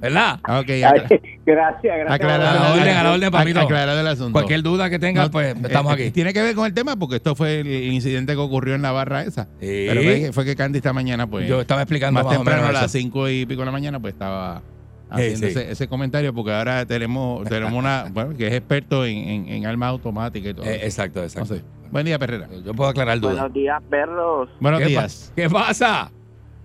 ¿Verdad? 0.00 0.40
Ok, 0.48 0.68
Ay, 0.70 0.80
gracias, 0.82 1.20
gracias. 1.46 2.10
aclarado, 2.10 2.48
A 2.48 2.54
la 2.54 2.72
orden, 2.74 2.96
a 2.96 3.02
la 3.02 3.12
orden, 3.12 3.30
papito. 3.30 3.60
aclarado 3.60 4.00
el 4.00 4.06
asunto. 4.06 4.32
Cualquier 4.32 4.62
duda 4.62 4.88
que 4.90 4.98
tengas, 4.98 5.26
No, 5.26 5.30
pues 5.30 5.54
estamos 5.62 5.92
eh, 5.92 5.94
aquí. 6.04 6.10
Tiene 6.10 6.32
que 6.32 6.42
ver 6.42 6.54
con 6.54 6.66
el 6.66 6.74
tema 6.74 6.96
porque 6.96 7.16
esto 7.16 7.34
fue 7.34 7.60
el 7.60 7.66
incidente 7.92 8.32
que 8.32 8.38
ocurrió 8.38 8.74
en 8.74 8.82
la 8.82 8.92
barra 8.92 9.22
esa. 9.22 9.44
Sí. 9.60 9.86
Pero 9.88 10.02
fue, 10.02 10.20
que- 10.20 10.32
fue 10.32 10.44
que 10.44 10.56
Candy 10.56 10.78
esta 10.78 10.92
mañana 10.92 11.26
pues 11.26 11.46
Yo 11.48 11.60
estaba 11.60 11.82
explicando 11.82 12.14
más 12.18 12.24
más, 12.24 12.34
o 12.34 12.36
temprano 12.38 12.66
a 12.66 12.72
las 12.72 12.84
eso. 12.84 12.98
cinco 12.98 13.28
y 13.28 13.44
pico 13.46 13.60
de 13.60 13.66
la 13.66 13.72
mañana 13.72 14.00
pues 14.00 14.14
estaba 14.14 14.62
haciendo 15.10 15.38
sí. 15.38 15.44
Ese, 15.46 15.70
ese 15.70 15.88
comentario 15.88 16.32
porque 16.34 16.52
ahora 16.52 16.86
tenemos 16.86 17.46
tenemos 17.48 17.74
una 17.74 18.06
bueno, 18.12 18.36
que 18.36 18.46
es 18.46 18.54
experto 18.54 19.04
en, 19.04 19.16
en, 19.18 19.48
en 19.48 19.66
armas 19.66 19.90
automáticas 19.90 20.50
y 20.50 20.54
todo. 20.54 20.64
Eh, 20.66 20.80
exacto, 20.84 21.20
no 21.20 21.26
exacto. 21.26 21.56
sé. 21.56 21.62
Buen 21.90 22.06
día, 22.06 22.18
Perrera. 22.18 22.48
Yo 22.64 22.74
puedo 22.74 22.90
aclarar 22.90 23.18
dudas. 23.20 23.34
Buenos 23.36 23.52
días, 23.52 23.82
perros. 23.88 24.48
Buenos 24.60 24.80
¿Qué, 24.80 24.84
pa- 24.84 24.88
días. 24.90 25.32
¿Qué 25.36 25.48
pasa? 25.48 26.10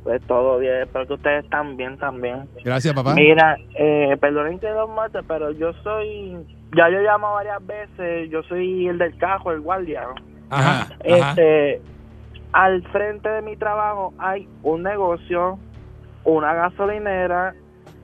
Pues 0.03 0.21
todo 0.23 0.57
bien, 0.59 0.81
espero 0.83 1.05
que 1.05 1.13
ustedes 1.13 1.43
están 1.43 1.75
bien 1.77 1.97
también. 1.97 2.47
Gracias, 2.63 2.93
papá. 2.93 3.13
Mira, 3.13 3.57
eh, 3.75 4.17
perdonen 4.19 4.57
que 4.59 4.69
los 4.71 4.89
mate, 4.89 5.19
pero 5.27 5.51
yo 5.51 5.73
soy, 5.83 6.31
ya 6.75 6.89
yo 6.89 6.99
llamo 7.01 7.33
varias 7.33 7.65
veces, 7.67 8.29
yo 8.31 8.41
soy 8.43 8.87
el 8.87 8.97
del 8.97 9.15
cajo, 9.17 9.51
el 9.51 9.59
guardia. 9.59 10.03
¿no? 10.03 10.15
Ajá. 10.49 10.81
ajá. 10.83 10.95
Este, 11.03 11.81
al 12.53 12.81
frente 12.91 13.29
de 13.29 13.41
mi 13.41 13.55
trabajo 13.57 14.13
hay 14.17 14.47
un 14.63 14.83
negocio, 14.83 15.59
una 16.23 16.53
gasolinera, 16.53 17.53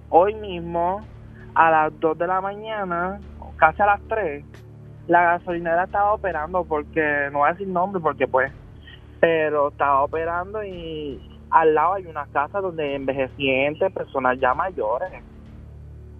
hoy 0.09 0.35
mismo, 0.35 1.03
a 1.55 1.71
las 1.71 1.99
2 2.01 2.17
de 2.17 2.27
la 2.27 2.41
mañana, 2.41 3.19
casi 3.55 3.81
a 3.81 3.85
las 3.85 4.01
3, 4.09 4.43
la 5.07 5.23
gasolinera 5.23 5.83
estaba 5.83 6.13
operando 6.13 6.63
porque, 6.63 7.29
no 7.31 7.39
voy 7.39 7.49
a 7.49 7.53
decir 7.53 7.67
nombre 7.67 8.01
porque 8.01 8.27
pues, 8.27 8.51
pero 9.19 9.69
estaba 9.69 10.03
operando 10.03 10.63
y 10.63 11.19
al 11.51 11.73
lado 11.73 11.93
hay 11.93 12.05
una 12.05 12.25
casa 12.27 12.59
donde 12.59 12.95
envejecientes, 12.95 13.91
personas 13.93 14.39
ya 14.39 14.53
mayores. 14.53 15.09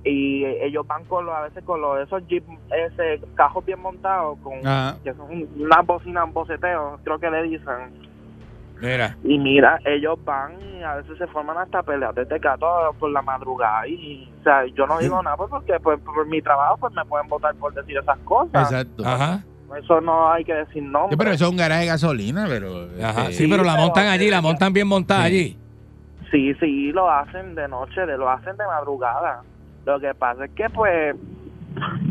Y 0.04 0.45
ellos 0.45 0.86
van 0.86 1.04
con 1.06 1.26
los, 1.26 1.36
a 1.36 1.41
veces 1.41 1.63
con 1.63 1.82
los, 1.82 2.00
esos 2.00 2.26
jeep, 2.28 2.43
ese 2.71 3.19
cajos 3.34 3.65
bien 3.65 3.82
montados, 3.82 4.38
con 4.43 4.65
Ajá. 4.65 4.98
que 5.04 5.13
son 5.15 5.48
unas 5.58 5.86
bocinas 5.86 6.32
boceteo, 6.32 7.00
creo 7.04 7.19
que 7.19 7.32
le 7.32 7.43
dicen. 7.43 8.14
Mira. 8.82 9.16
Y 9.24 9.38
mira, 9.40 9.80
ellos 9.86 10.18
van 10.26 10.54
y 10.62 10.84
a 10.84 10.96
veces 10.96 11.18
se 11.18 11.28
forman 11.28 11.58
hasta 11.58 11.82
peleas 11.84 12.14
de 12.16 12.26
tecato 12.26 12.68
por 13.00 13.10
la 13.12 13.22
madrugada. 13.22 13.88
Y, 13.88 14.32
o 14.42 14.44
sea, 14.44 14.66
yo 14.68 14.86
no 14.86 14.98
digo 15.00 15.22
nada 15.24 15.38
pues, 15.38 15.50
porque 15.50 15.80
pues, 15.80 16.00
por 16.02 16.28
mi 16.28 16.42
trabajo 16.42 16.78
pues 16.78 16.94
me 16.94 17.06
pueden 17.06 17.28
votar 17.28 17.56
por 17.56 17.74
decir 17.74 17.98
esas 17.98 18.20
cosas. 18.20 18.70
Exacto. 18.72 19.04
Ajá. 19.06 19.44
Eso 19.82 20.00
no 20.02 20.32
hay 20.32 20.44
que 20.46 20.54
decir 20.54 20.82
Sí, 20.84 20.90
nombre. 20.90 21.18
pero 21.18 21.32
eso 21.32 21.46
es 21.46 21.52
un 21.52 21.58
garaje 21.58 21.82
de 21.82 21.88
gasolina, 21.88 22.46
pero. 22.48 22.88
Ajá. 23.04 23.22
este, 23.24 23.34
Sí, 23.34 23.48
pero 23.50 23.64
la 23.64 23.74
pero- 23.74 23.86
montan 23.86 24.08
allí, 24.08 24.30
la 24.30 24.42
montan 24.42 24.72
bien 24.74 24.88
montada 24.88 25.22
Sí. 25.22 25.28
allí. 25.28 25.58
Sí, 26.32 26.54
sí, 26.56 26.92
lo 26.92 27.10
hacen 27.10 27.56
de 27.56 27.68
noche, 27.68 28.06
de, 28.06 28.18
lo 28.18 28.30
hacen 28.30 28.56
de 28.58 28.66
madrugada. 28.66 29.42
Lo 29.86 30.00
que 30.00 30.14
pasa 30.16 30.46
es 30.46 30.52
que, 30.52 30.70
pues, 30.70 31.16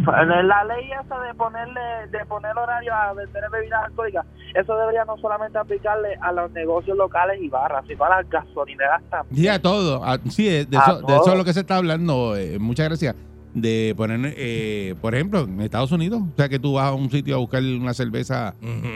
La 0.02 0.64
ley 0.64 0.90
esa 0.90 1.18
de 1.20 1.35
ponerle, 1.35 1.80
de 2.11 2.24
poner 2.26 2.57
horario 2.57 2.92
a 2.94 3.12
vender 3.14 3.42
bebidas 3.50 3.85
alcohólicas, 3.85 4.26
eso 4.54 4.76
debería 4.76 5.04
no 5.04 5.16
solamente 5.18 5.57
aplicarle 5.59 6.16
a 6.20 6.33
los 6.33 6.50
negocios 6.52 6.96
locales 6.96 7.38
y 7.40 7.48
barras, 7.48 7.85
sino 7.87 8.04
a 8.04 8.09
las 8.20 8.28
gasolineras 8.28 9.02
también. 9.11 9.37
Sí, 9.40 9.48
a 9.48 9.61
todo. 9.62 10.04
A- 10.04 10.18
sí, 10.30 10.44
de, 10.44 10.64
de 10.66 10.76
A 10.76 10.80
eso, 10.80 11.02
de 11.02 11.16
eso 11.16 11.33
es 11.33 11.38
lo 11.38 11.44
que 11.44 11.52
se 11.52 11.61
está 11.61 11.76
hablando. 11.76 12.37
eh, 12.37 12.59
muchas 12.59 12.88
gracias. 12.88 13.14
De 13.54 13.94
poner, 13.96 14.35
eh, 14.37 14.96
por 15.00 15.14
ejemplo, 15.14 15.42
en 15.42 15.61
Estados 15.61 15.92
Unidos, 15.92 16.20
o 16.22 16.37
sea, 16.37 16.48
que 16.48 16.59
tú 16.59 16.74
vas 16.74 16.87
a 16.87 16.92
un 16.92 17.09
sitio 17.09 17.37
a 17.37 17.38
buscar 17.38 17.62
una 17.62 17.94
cerveza 17.94 18.54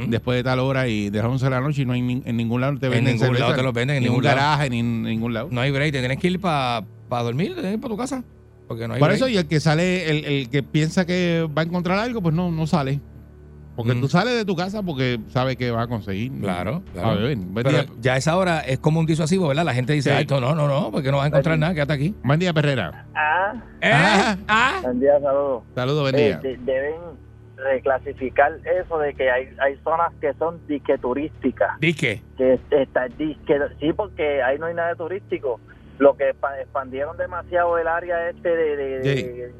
después 0.08 0.36
de 0.36 0.42
tal 0.42 0.58
hora 0.58 0.88
y 0.88 1.10
de 1.10 1.18
las 1.18 1.28
11 1.28 1.44
de 1.44 1.50
la 1.52 1.60
noche 1.60 1.82
y 1.82 1.86
no 1.86 1.92
hay 1.92 2.02
ni- 2.02 2.22
en 2.24 2.36
ningún 2.36 2.60
lado 2.60 2.76
te 2.76 2.86
En 2.86 2.92
venden 2.92 3.12
ningún 3.14 3.26
cerveza. 3.26 3.44
lado 3.44 3.54
te 3.56 3.62
los 3.62 3.72
venden, 3.72 3.98
en 3.98 4.02
ningún 4.02 4.20
garaje, 4.22 4.68
ni 4.68 4.80
en 4.80 5.02
ningún 5.04 5.32
lado. 5.32 5.48
No 5.52 5.60
hay 5.60 5.70
break, 5.70 5.92
te 5.92 6.00
tienes 6.00 6.18
que 6.18 6.26
ir 6.28 6.40
para 6.40 6.82
dormir, 7.08 7.52
tienes 7.54 7.66
que 7.70 7.74
ir 7.74 7.80
para 7.80 7.94
tu 7.94 7.96
casa. 7.96 8.24
Porque 8.68 8.86
no 8.86 8.94
hay 8.94 9.00
Por 9.00 9.08
break. 9.08 9.16
eso, 9.16 9.28
y 9.28 9.36
el 9.38 9.48
que 9.48 9.58
sale, 9.60 10.10
el, 10.10 10.24
el 10.24 10.50
que 10.50 10.62
piensa 10.62 11.04
que 11.06 11.48
va 11.56 11.62
a 11.62 11.64
encontrar 11.64 11.98
algo, 11.98 12.20
pues 12.22 12.34
no, 12.34 12.50
no 12.50 12.66
sale. 12.66 13.00
Porque 13.74 13.94
Mm. 13.94 14.00
tú 14.00 14.08
sales 14.08 14.34
de 14.34 14.44
tu 14.44 14.56
casa 14.56 14.82
porque 14.82 15.20
sabes 15.28 15.56
que 15.56 15.70
vas 15.70 15.84
a 15.84 15.86
conseguir. 15.88 16.32
Claro, 16.40 16.82
A 16.90 16.92
claro. 16.92 17.20
Buen 17.20 17.54
Pero 17.54 17.70
ya 18.00 18.14
a 18.14 18.16
esa 18.16 18.36
hora 18.36 18.60
es 18.60 18.78
como 18.80 18.98
un 18.98 19.06
disuasivo, 19.06 19.46
¿verdad? 19.48 19.64
La 19.64 19.72
gente 19.72 19.92
dice, 19.92 20.10
Sí. 20.10 20.16
"Ay, 20.16 20.22
esto 20.22 20.40
no, 20.40 20.52
no, 20.54 20.66
no, 20.66 20.90
porque 20.90 21.10
no 21.12 21.18
vas 21.18 21.26
a 21.26 21.28
encontrar 21.28 21.56
nada, 21.58 21.74
quédate 21.74 21.92
aquí. 21.92 22.14
buen 22.24 22.40
día, 22.40 22.52
Perrera. 22.52 23.06
Ah, 23.14 23.54
¿Eh? 23.80 23.90
Ah. 23.92 24.36
Ah. 24.48 24.80
buen 24.82 24.98
día, 25.00 25.12
saludos. 25.20 25.62
Saludos, 25.76 26.02
buen 26.02 26.14
Eh, 26.16 26.24
día. 26.26 26.38
de- 26.38 26.56
deben 26.58 26.94
reclasificar 27.56 28.52
eso 28.82 28.98
de 28.98 29.14
que 29.14 29.30
hay, 29.30 29.48
hay 29.60 29.76
zonas 29.84 30.12
que 30.20 30.32
son 30.34 30.60
disque 30.66 30.96
turísticas. 30.98 31.78
Disque. 31.80 32.22
que 32.36 32.58
está 32.70 33.08
disque, 33.08 33.58
sí 33.80 33.92
porque 33.96 34.42
ahí 34.42 34.58
no 34.58 34.66
hay 34.66 34.74
nada 34.74 34.90
de 34.90 34.96
turístico 34.96 35.60
lo 35.98 36.16
que 36.16 36.30
expa- 36.34 36.60
expandieron 36.60 37.16
demasiado 37.16 37.76
el 37.78 37.88
área 37.88 38.28
este 38.30 38.48
de, 38.48 38.76
de, 38.76 38.98
de- 39.00 39.52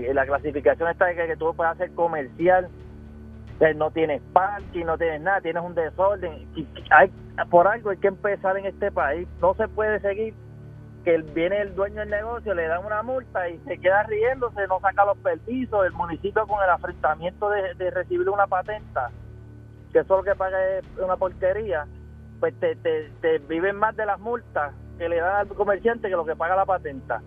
de 0.00 0.14
la 0.14 0.24
clasificación 0.26 0.88
esta 0.88 1.06
de 1.06 1.16
que, 1.16 1.26
que 1.26 1.36
tú 1.36 1.52
puedes 1.54 1.72
hacer 1.72 1.90
comercial. 1.92 2.68
Eh, 3.60 3.74
no 3.74 3.90
tienes 3.90 4.20
parking 4.32 4.84
no 4.86 4.96
tienes 4.98 5.20
nada 5.20 5.40
tienes 5.40 5.62
un 5.62 5.74
desorden. 5.74 6.46
Hay 6.90 7.12
por 7.50 7.66
algo 7.68 7.90
hay 7.90 7.96
que 7.96 8.08
empezar 8.08 8.56
en 8.56 8.66
este 8.66 8.90
país. 8.90 9.26
No 9.40 9.54
se 9.54 9.68
puede 9.68 10.00
seguir 10.00 10.34
que 11.04 11.18
viene 11.34 11.60
el 11.60 11.74
dueño 11.74 12.00
del 12.00 12.10
negocio 12.10 12.54
le 12.54 12.66
dan 12.68 12.84
una 12.84 13.02
multa 13.02 13.48
y 13.48 13.58
se 13.66 13.78
queda 13.78 14.04
riéndose 14.04 14.66
no 14.68 14.78
saca 14.80 15.04
los 15.04 15.18
permisos. 15.18 15.84
El 15.86 15.92
municipio 15.92 16.46
con 16.46 16.62
el 16.62 16.70
afrentamiento 16.70 17.50
de, 17.50 17.74
de 17.74 17.90
recibir 17.90 18.28
una 18.28 18.46
patenta 18.46 19.10
que 19.92 19.98
eso 20.00 20.16
lo 20.16 20.22
que 20.22 20.34
paga 20.34 20.58
es 20.78 20.84
una 20.98 21.16
porquería, 21.16 21.86
pues 22.40 22.54
te, 22.60 22.76
te, 22.76 23.10
te 23.20 23.38
viven 23.40 23.76
más 23.76 23.94
de 23.96 24.06
las 24.06 24.18
multas 24.20 24.72
que 24.98 25.08
le 25.08 25.16
dan 25.16 25.36
al 25.36 25.48
comerciante 25.48 26.08
que 26.08 26.16
lo 26.16 26.24
que 26.24 26.36
paga 26.36 26.56
la 26.56 26.66
patenta. 26.66 27.22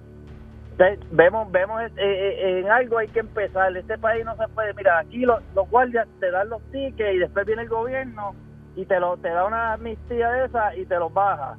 Vemos 1.12 1.50
vemos 1.52 1.82
eh, 1.84 1.92
eh, 1.98 2.60
en 2.60 2.70
algo 2.70 2.98
hay 2.98 3.08
que 3.08 3.20
empezar. 3.20 3.76
Este 3.76 3.98
país 3.98 4.26
no 4.26 4.36
se 4.36 4.48
puede. 4.50 4.74
Mira, 4.74 5.00
aquí 5.00 5.20
los, 5.20 5.42
guardias 5.70 6.08
te 6.20 6.32
dan 6.32 6.50
los 6.50 6.62
tickets 6.72 7.16
y 7.16 7.20
después 7.20 7.46
viene 7.46 7.62
el 7.62 7.70
gobierno 7.70 8.36
y 8.76 8.86
te 8.86 9.00
lo 9.00 9.16
te 9.18 9.30
da 9.30 9.46
una 9.46 9.74
amnistía 9.74 10.30
de 10.32 10.46
esa 10.46 10.76
y 10.76 10.86
te 10.86 11.00
los 11.00 11.14
baja. 11.14 11.58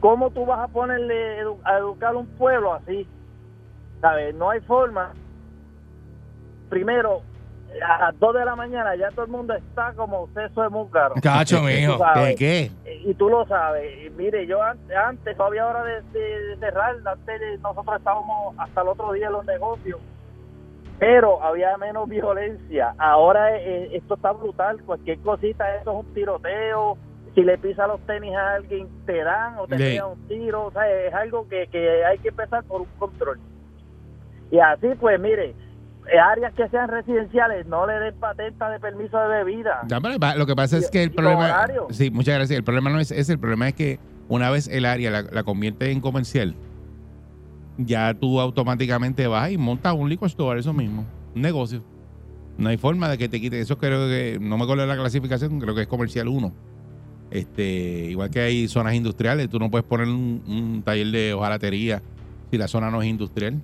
¿Cómo 0.00 0.30
tú 0.30 0.44
vas 0.46 0.58
a 0.58 0.68
ponerle 0.68 1.42
a 1.62 1.78
educar 1.78 2.16
un 2.16 2.26
pueblo 2.26 2.74
así? 2.74 3.06
¿Sabes? 4.00 4.34
No 4.34 4.50
hay 4.50 4.60
forma. 4.62 5.12
Primero, 6.68 7.22
a 7.82 7.98
las 7.98 8.18
2 8.20 8.34
de 8.34 8.44
la 8.44 8.54
mañana 8.56 8.94
ya 8.96 9.10
todo 9.10 9.24
el 9.24 9.30
mundo 9.30 9.54
está 9.54 9.92
como 9.94 10.28
seso 10.34 10.62
de 10.62 10.68
múcaro. 10.68 11.14
Cacho, 11.22 11.60
mijo. 11.62 11.98
Sabes. 11.98 12.36
¿Qué? 12.36 12.70
Y 13.04 13.14
tú 13.14 13.28
lo 13.28 13.46
sabes. 13.46 14.04
Y 14.06 14.10
mire, 14.10 14.46
yo 14.46 14.62
antes, 14.62 14.96
antes 14.96 15.36
no 15.36 15.44
había 15.44 15.66
hora 15.66 15.82
de, 15.84 16.02
de- 16.12 16.46
de 16.48 16.56
cerrar. 16.58 16.94
Antes 17.04 17.40
de- 17.40 17.58
nosotros 17.58 17.96
estábamos 17.98 18.54
hasta 18.58 18.82
el 18.82 18.88
otro 18.88 19.12
día 19.12 19.26
en 19.26 19.32
los 19.32 19.44
negocios. 19.46 19.98
Pero 20.98 21.42
había 21.42 21.76
menos 21.76 22.08
violencia. 22.08 22.94
Ahora 22.98 23.56
eh, 23.58 23.90
esto 23.96 24.14
está 24.14 24.32
brutal. 24.32 24.80
Cualquier 24.84 25.18
cosita, 25.18 25.74
eso 25.76 25.90
es 26.00 26.06
un 26.06 26.14
tiroteo. 26.14 26.96
Si 27.34 27.42
le 27.42 27.58
pisa 27.58 27.88
los 27.88 28.00
tenis 28.02 28.34
a 28.36 28.54
alguien, 28.54 28.86
te 29.04 29.24
dan 29.24 29.58
o 29.58 29.66
te 29.66 29.74
pegan 29.76 30.10
un 30.12 30.28
tiro. 30.28 30.66
O 30.66 30.70
sea, 30.70 30.88
es 30.88 31.12
algo 31.12 31.48
que, 31.48 31.66
que 31.66 32.04
hay 32.04 32.18
que 32.18 32.28
empezar 32.28 32.62
por 32.64 32.82
un 32.82 32.86
control. 32.98 33.40
Y 34.52 34.60
así, 34.60 34.86
pues, 35.00 35.18
mire, 35.18 35.46
eh, 35.50 35.54
áreas 36.12 36.52
que 36.54 36.68
sean 36.68 36.88
residenciales, 36.88 37.66
no 37.66 37.86
le 37.86 37.94
den 37.94 38.14
patenta 38.14 38.68
de 38.70 38.80
permiso 38.80 39.18
de 39.18 39.28
bebida. 39.28 39.86
Lo 40.36 40.46
que 40.46 40.56
pasa 40.56 40.78
es 40.78 40.90
que 40.90 41.02
el 41.02 41.12
problema. 41.12 41.66
Sí, 41.90 42.10
muchas 42.10 42.36
gracias. 42.36 42.56
El 42.56 42.64
problema 42.64 42.90
no 42.90 43.00
es 43.00 43.10
ese. 43.10 43.32
El 43.32 43.38
problema 43.38 43.68
es 43.68 43.74
que 43.74 43.98
una 44.28 44.50
vez 44.50 44.68
el 44.68 44.84
área 44.84 45.10
la, 45.10 45.22
la 45.22 45.42
convierte 45.42 45.90
en 45.90 46.00
comercial, 46.00 46.54
ya 47.78 48.14
tú 48.14 48.40
automáticamente 48.40 49.26
vas 49.26 49.50
y 49.50 49.58
montas 49.58 49.94
un 49.94 50.08
liquor 50.08 50.28
store, 50.28 50.60
eso 50.60 50.72
mismo. 50.72 51.04
Un 51.34 51.42
negocio. 51.42 51.82
No 52.56 52.68
hay 52.68 52.76
forma 52.76 53.08
de 53.08 53.18
que 53.18 53.28
te 53.28 53.40
quite. 53.40 53.60
Eso 53.60 53.78
creo 53.78 54.08
que. 54.08 54.38
No 54.40 54.56
me 54.56 54.64
acuerdo 54.64 54.82
de 54.82 54.88
la 54.88 54.96
clasificación, 54.96 55.58
creo 55.60 55.74
que 55.74 55.82
es 55.82 55.88
comercial 55.88 56.28
1. 56.28 56.52
Este, 57.30 58.06
igual 58.10 58.30
que 58.30 58.40
hay 58.40 58.68
zonas 58.68 58.94
industriales, 58.94 59.48
tú 59.48 59.58
no 59.58 59.70
puedes 59.70 59.84
poner 59.84 60.06
un, 60.06 60.42
un 60.46 60.82
taller 60.84 61.08
de 61.08 61.34
hojalatería 61.34 62.00
si 62.50 62.58
la 62.58 62.68
zona 62.68 62.90
no 62.90 63.02
es 63.02 63.08
industrial. 63.08 63.60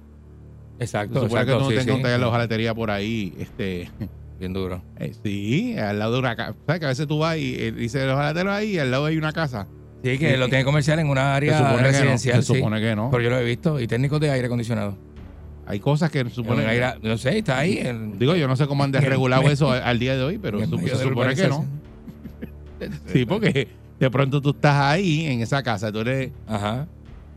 Exacto, 0.81 1.23
supone 1.23 1.45
que 1.47 1.53
tú 1.53 1.59
no 1.61 1.64
sí, 1.66 1.77
tengas 1.77 1.85
sí. 1.85 1.90
un 1.93 2.03
de 2.03 2.25
hojalatería 2.25 2.75
por 2.75 2.90
ahí, 2.90 3.35
este. 3.38 3.90
Bien 4.38 4.55
duro. 4.55 4.83
Eh, 4.99 5.12
sí, 5.23 5.77
al 5.79 5.99
lado 5.99 6.14
de 6.14 6.19
una 6.21 6.35
casa. 6.35 6.55
¿Sabes 6.66 6.81
que 6.81 6.87
a 6.87 6.88
veces 6.88 7.07
tú 7.07 7.19
vas 7.19 7.37
y 7.37 7.55
eh, 7.59 7.73
dice 7.73 8.07
los 8.07 8.16
jalateros 8.16 8.53
ahí 8.55 8.71
y 8.77 8.79
al 8.79 8.90
lado 8.90 9.05
hay 9.05 9.19
una 9.19 9.33
casa? 9.33 9.66
Sí, 10.03 10.16
que 10.16 10.31
Sí. 10.33 10.37
lo 10.38 10.49
tiene 10.49 10.64
comercial 10.64 10.99
en 10.99 11.09
una 11.11 11.21
Se 11.21 11.29
área 11.37 11.59
supone 11.59 11.77
que 11.77 11.83
no. 11.83 11.88
residencial. 11.88 12.43
Se 12.43 12.53
sí. 12.55 12.59
supone 12.59 12.81
que 12.81 12.97
no. 12.97 13.11
Pero 13.11 13.23
yo 13.23 13.29
lo 13.29 13.38
he 13.38 13.45
visto. 13.45 13.79
Y 13.79 13.87
técnicos 13.87 14.19
de 14.19 14.31
aire 14.31 14.47
acondicionado. 14.47 14.97
Hay 15.66 15.79
cosas 15.79 16.11
que 16.11 16.29
supone 16.31 16.64
aire- 16.66 16.95
no 17.03 17.19
sé, 17.19 17.37
está 17.37 17.59
ahí. 17.59 17.83
Digo, 18.19 18.35
yo 18.35 18.49
no 18.49 18.57
sé 18.57 18.66
cómo 18.66 18.83
han 18.83 18.93
desregulado 18.93 19.43
eso 19.51 19.71
al, 19.73 19.99
día 19.99 20.16
de 20.16 20.23
hoy, 20.23 20.38
pero 20.38 20.59
su- 20.66 20.79
se 20.79 20.97
supone 20.97 21.35
que 21.35 21.47
no. 21.49 21.66
Sí, 23.12 23.27
porque 23.27 23.69
de 23.99 24.11
pronto 24.11 24.40
tú 24.40 24.51
estás 24.51 24.75
ahí 24.81 25.27
en 25.27 25.43
esa 25.43 25.62
casa, 25.62 25.93
tú 25.93 26.01
eres 26.01 26.31
Ajá. 26.47 26.87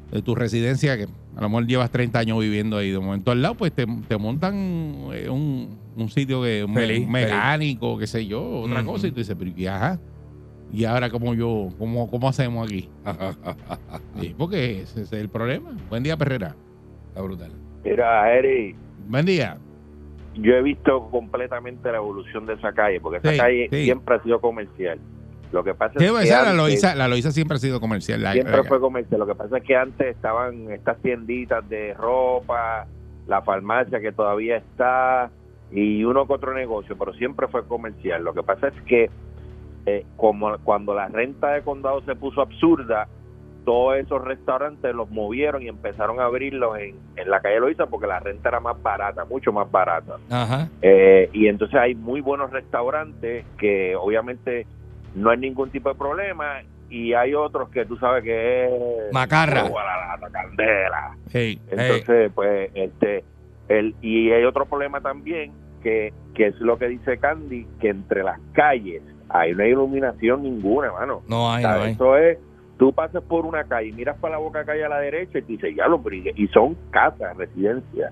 de 0.09 0.21
tu 0.21 0.35
residencia, 0.35 0.97
que 0.97 1.07
a 1.35 1.41
lo 1.41 1.49
mejor 1.49 1.65
llevas 1.67 1.89
30 1.91 2.19
años 2.19 2.39
viviendo 2.39 2.77
ahí, 2.77 2.91
de 2.91 2.99
momento 2.99 3.31
al 3.31 3.41
lado, 3.41 3.55
pues 3.55 3.71
te, 3.73 3.85
te 4.07 4.17
montan 4.17 4.53
eh, 5.13 5.29
un, 5.29 5.77
un 5.95 6.09
sitio 6.09 6.41
que 6.43 6.63
un, 6.63 6.73
Feliz, 6.73 7.05
un 7.05 7.11
mecánico, 7.11 7.97
qué 7.97 8.07
sé 8.07 8.25
yo, 8.27 8.61
otra 8.61 8.83
cosa, 8.83 9.07
y 9.07 9.11
tú 9.11 9.17
dices, 9.17 9.35
pero 9.37 9.51
¿y 9.55 9.65
ajá? 9.67 9.99
Y 10.71 10.85
ahora, 10.85 11.09
¿cómo 11.11 11.35
yo, 11.35 11.69
cómo, 11.77 12.09
cómo 12.09 12.27
hacemos 12.29 12.65
aquí? 12.67 12.89
Sí, 14.19 14.33
porque 14.37 14.81
ese 14.81 15.01
es 15.03 15.13
el 15.13 15.29
problema. 15.29 15.75
Buen 15.89 16.01
día, 16.03 16.17
Perrera. 16.17 16.55
Está 17.09 17.21
brutal. 17.21 17.51
Mira, 17.83 18.33
Eri, 18.35 18.75
Buen 19.07 19.25
día. 19.25 19.57
yo 20.35 20.53
he 20.53 20.61
visto 20.63 21.09
completamente 21.11 21.91
la 21.91 21.97
evolución 21.97 22.45
de 22.45 22.53
esa 22.53 22.71
calle, 22.73 22.99
porque 23.01 23.17
esa 23.19 23.31
Sí, 23.31 23.37
calle 23.37 23.67
sí. 23.71 23.83
siempre 23.83 24.15
ha 24.15 24.23
sido 24.23 24.39
comercial. 24.39 24.99
Lo 25.53 25.63
que 25.63 25.73
pasa 25.75 25.93
es 25.99 26.11
pues, 26.11 26.23
que 26.25 26.29
la 26.31 26.39
antes- 26.39 26.55
Loíza, 26.55 26.95
la 26.95 27.07
Loíza 27.07 27.31
siempre 27.31 27.55
ha 27.55 27.59
sido 27.59 27.79
comercial. 27.79 28.21
La- 28.21 28.33
siempre 28.33 28.57
la- 28.57 28.63
fue 28.63 28.79
comercial. 28.79 29.19
Lo 29.19 29.27
que 29.27 29.35
pasa 29.35 29.57
es 29.59 29.63
que 29.63 29.75
antes 29.75 30.07
estaban 30.07 30.71
estas 30.71 30.97
tienditas 30.97 31.67
de 31.69 31.93
ropa, 31.93 32.87
la 33.27 33.41
farmacia 33.43 33.99
que 34.01 34.11
todavía 34.11 34.57
está 34.57 35.29
y 35.71 36.03
uno 36.03 36.25
que 36.27 36.33
otro 36.33 36.53
negocio, 36.53 36.97
pero 36.97 37.13
siempre 37.13 37.47
fue 37.47 37.65
comercial. 37.67 38.23
Lo 38.23 38.33
que 38.33 38.43
pasa 38.43 38.67
es 38.67 38.73
que 38.87 39.09
eh, 39.85 40.05
como 40.17 40.57
cuando 40.63 40.93
la 40.93 41.07
renta 41.07 41.51
de 41.51 41.61
condado 41.61 42.01
se 42.03 42.15
puso 42.15 42.41
absurda, 42.41 43.07
todos 43.65 43.95
esos 43.97 44.21
restaurantes 44.23 44.93
los 44.93 45.09
movieron 45.09 45.61
y 45.61 45.67
empezaron 45.69 46.19
a 46.19 46.25
abrirlos 46.25 46.77
en, 46.79 46.95
en 47.15 47.29
la 47.29 47.41
calle 47.41 47.59
Loíza 47.59 47.85
porque 47.85 48.07
la 48.07 48.19
renta 48.19 48.49
era 48.49 48.59
más 48.59 48.81
barata, 48.81 49.23
mucho 49.25 49.53
más 49.53 49.69
barata. 49.71 50.17
Ajá. 50.29 50.67
Eh, 50.81 51.29
y 51.31 51.47
entonces 51.47 51.79
hay 51.79 51.95
muy 51.95 52.19
buenos 52.21 52.51
restaurantes 52.51 53.45
que 53.57 53.95
obviamente 53.95 54.65
no 55.15 55.29
hay 55.29 55.37
ningún 55.37 55.69
tipo 55.69 55.89
de 55.89 55.95
problema 55.95 56.61
y 56.89 57.13
hay 57.13 57.33
otros 57.33 57.69
que 57.69 57.85
tú 57.85 57.97
sabes 57.97 58.23
que 58.23 58.65
es 58.65 59.13
Macarra. 59.13 59.63
Oh, 59.65 59.79
la 59.79 60.07
lata, 60.17 60.29
candela 60.31 61.15
Hey, 61.31 61.59
entonces 61.71 62.31
pues 62.35 62.69
este 62.75 63.23
el 63.69 63.95
y 64.01 64.31
hay 64.31 64.43
otro 64.43 64.65
problema 64.65 65.01
también 65.01 65.51
que, 65.81 66.13
que 66.35 66.47
es 66.47 66.55
lo 66.59 66.77
que 66.77 66.87
dice 66.87 67.17
Candy 67.17 67.65
que 67.79 67.89
entre 67.89 68.23
las 68.23 68.39
calles 68.53 69.01
hay 69.29 69.53
no 69.53 69.63
hay 69.63 69.71
iluminación 69.71 70.43
ninguna 70.43 70.91
mano 70.91 71.23
No 71.27 71.51
hay, 71.51 71.63
no 71.63 71.69
hay. 71.69 71.91
eso 71.93 72.17
es 72.17 72.37
tú 72.77 72.93
pasas 72.93 73.23
por 73.23 73.45
una 73.45 73.63
calle 73.63 73.91
miras 73.93 74.17
para 74.19 74.33
la 74.33 74.37
boca 74.39 74.63
calle 74.65 74.83
a 74.85 74.89
la 74.89 74.99
derecha 74.99 75.39
y 75.39 75.41
te 75.41 75.51
dices 75.53 75.75
ya 75.75 75.87
lo 75.87 75.97
brigue 75.99 76.33
y 76.35 76.47
son 76.49 76.75
casas 76.91 77.35
residencias 77.37 78.11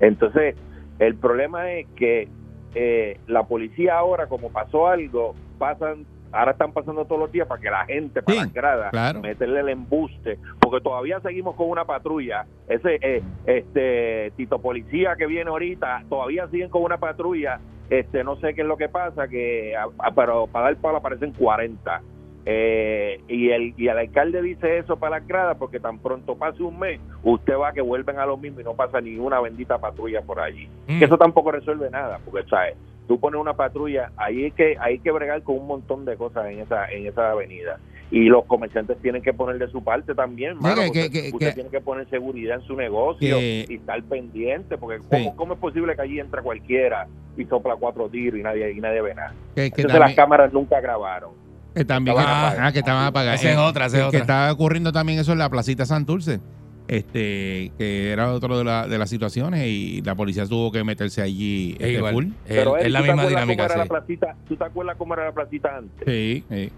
entonces 0.00 0.54
el 0.98 1.14
problema 1.14 1.70
es 1.72 1.86
que 1.96 2.28
eh, 2.74 3.18
la 3.26 3.44
policía 3.44 3.96
ahora 3.98 4.26
como 4.26 4.50
pasó 4.50 4.88
algo 4.88 5.34
pasan 5.58 6.04
ahora 6.32 6.52
están 6.52 6.72
pasando 6.72 7.04
todos 7.04 7.20
los 7.20 7.32
días 7.32 7.46
para 7.46 7.60
que 7.60 7.70
la 7.70 7.84
gente 7.86 8.22
para 8.22 8.34
Sí, 8.38 8.44
las 8.44 8.52
gradas 8.52 8.90
claro. 8.90 9.20
meterle 9.20 9.60
el 9.60 9.68
embuste 9.70 10.38
porque 10.60 10.80
todavía 10.82 11.20
seguimos 11.20 11.54
con 11.56 11.68
una 11.70 11.84
patrulla 11.84 12.44
ese 12.68 12.98
eh, 13.00 13.22
este 13.46 14.32
Tito 14.36 14.58
policía 14.60 15.16
que 15.16 15.26
viene 15.26 15.50
ahorita 15.50 16.04
todavía 16.08 16.46
siguen 16.48 16.68
con 16.70 16.82
una 16.82 16.98
patrulla 16.98 17.60
este 17.90 18.22
no 18.24 18.36
sé 18.36 18.54
qué 18.54 18.60
es 18.62 18.66
lo 18.66 18.76
que 18.76 18.88
pasa 18.88 19.28
que 19.28 19.74
a- 19.76 19.88
a- 20.06 20.10
pero 20.14 20.46
para 20.46 20.66
dar 20.66 20.76
palo 20.76 20.98
aparecen 20.98 21.32
40 21.32 22.02
eh, 22.50 23.20
y 23.28 23.50
el 23.50 23.74
y 23.76 23.88
el 23.88 23.98
alcalde 23.98 24.40
dice 24.40 24.78
eso 24.78 24.96
para 24.96 25.18
las 25.18 25.26
gradas 25.28 25.56
porque 25.58 25.80
tan 25.80 25.98
pronto 25.98 26.34
pase 26.36 26.62
un 26.62 26.78
mes, 26.78 26.98
usted 27.22 27.54
va 27.58 27.68
a 27.68 27.72
que 27.72 27.82
vuelven 27.82 28.18
a 28.18 28.24
lo 28.26 28.36
mismo 28.38 28.60
y 28.60 28.64
no 28.64 28.74
pasa 28.74 29.00
ni 29.02 29.18
una 29.18 29.38
bendita 29.40 29.76
patrulla 29.78 30.22
por 30.22 30.40
allí. 30.40 30.66
Mm. 30.86 30.98
Que 30.98 31.04
eso 31.04 31.18
tampoco 31.18 31.52
resuelve 31.52 31.90
nada, 31.90 32.18
porque 32.24 32.48
sabes, 32.48 32.74
tú 33.08 33.18
pones 33.18 33.40
una 33.40 33.54
patrulla, 33.54 34.12
ahí 34.16 34.44
hay 34.44 34.50
que 34.52 34.76
hay 34.78 34.98
que 35.00 35.10
bregar 35.10 35.42
con 35.42 35.56
un 35.58 35.66
montón 35.66 36.04
de 36.04 36.16
cosas 36.16 36.46
en 36.50 36.60
esa 36.60 36.86
en 36.90 37.06
esa 37.06 37.30
avenida. 37.32 37.78
Y 38.10 38.24
los 38.24 38.44
comerciantes 38.46 38.96
tienen 39.02 39.20
que 39.22 39.34
poner 39.34 39.58
de 39.58 39.68
su 39.70 39.82
parte 39.84 40.14
también, 40.14 40.56
mano, 40.58 40.76
que- 40.80 40.86
porque 40.86 41.10
que- 41.10 41.22
que- 41.22 41.28
usted 41.34 41.48
que- 41.48 41.52
tiene 41.54 41.68
que 41.70 41.80
poner 41.80 42.08
seguridad 42.08 42.60
en 42.60 42.66
su 42.66 42.74
negocio 42.76 43.36
Que- 43.36 43.66
y 43.68 43.74
estar 43.74 44.02
pendiente, 44.04 44.78
porque 44.78 44.98
Sí. 45.00 45.06
¿cómo, 45.10 45.36
cómo 45.36 45.54
es 45.54 45.60
posible 45.60 45.94
que 45.96 46.02
allí 46.02 46.18
entra 46.20 46.40
cualquiera 46.40 47.06
y 47.36 47.44
sopla 47.44 47.76
cuatro 47.76 48.08
tiros 48.08 48.38
y 48.40 48.42
nadie 48.42 48.70
y 48.72 48.80
nadie 48.80 49.02
ve 49.02 49.14
nada? 49.14 49.34
Que, 49.54 49.62
que 49.62 49.64
Entonces 49.66 49.84
también, 49.88 50.00
las 50.00 50.14
cámaras 50.14 50.52
nunca 50.52 50.80
grabaron. 50.80 51.32
que 51.74 51.84
también 51.84 52.16
estaban 52.16 52.34
ah, 52.34 52.46
apagadas. 52.48 52.66
ah, 52.68 52.72
que 52.72 52.78
estaban 52.78 53.04
apagadas. 53.06 53.40
Esa 53.40 53.50
es 53.50 53.56
Eh, 53.56 53.60
otra, 53.60 53.86
esa 53.86 53.96
es 53.96 54.02
que 54.04 54.08
otra. 54.08 54.20
estaba 54.20 54.52
ocurriendo 54.52 54.90
también 54.90 55.18
eso 55.18 55.32
en 55.32 55.38
la 55.38 55.48
placita 55.50 55.84
Santurce, 55.84 56.40
este, 56.88 57.70
que 57.78 58.10
era 58.12 58.32
otro 58.32 58.58
de, 58.58 58.64
la- 58.64 58.88
de 58.88 58.98
las 58.98 59.10
situaciones 59.10 59.64
y 59.66 60.00
la 60.02 60.14
policía 60.14 60.46
tuvo 60.46 60.72
que 60.72 60.82
meterse 60.84 61.22
allí 61.22 61.72
Es 61.78 61.80
este, 61.80 61.92
igual. 61.98 62.14
full. 62.14 62.24
Es, 62.46 62.56
Pero 62.56 62.76
es 62.78 62.90
la 62.90 62.98
¿tú 63.00 63.04
te 63.04 63.12
misma 63.12 63.28
dinámica, 63.28 63.62
cómo 63.68 63.74
era 63.74 63.74
sí. 63.74 63.78
la 63.78 63.86
placita? 63.98 64.36
¿Tú 64.48 64.56
te 64.56 64.64
acuerdas 64.64 64.96
cómo 64.96 65.14
era 65.14 65.24
la 65.26 65.32
placita 65.32 65.76
antes? 65.76 66.02
Sí, 66.06 66.44
sí. 66.48 66.72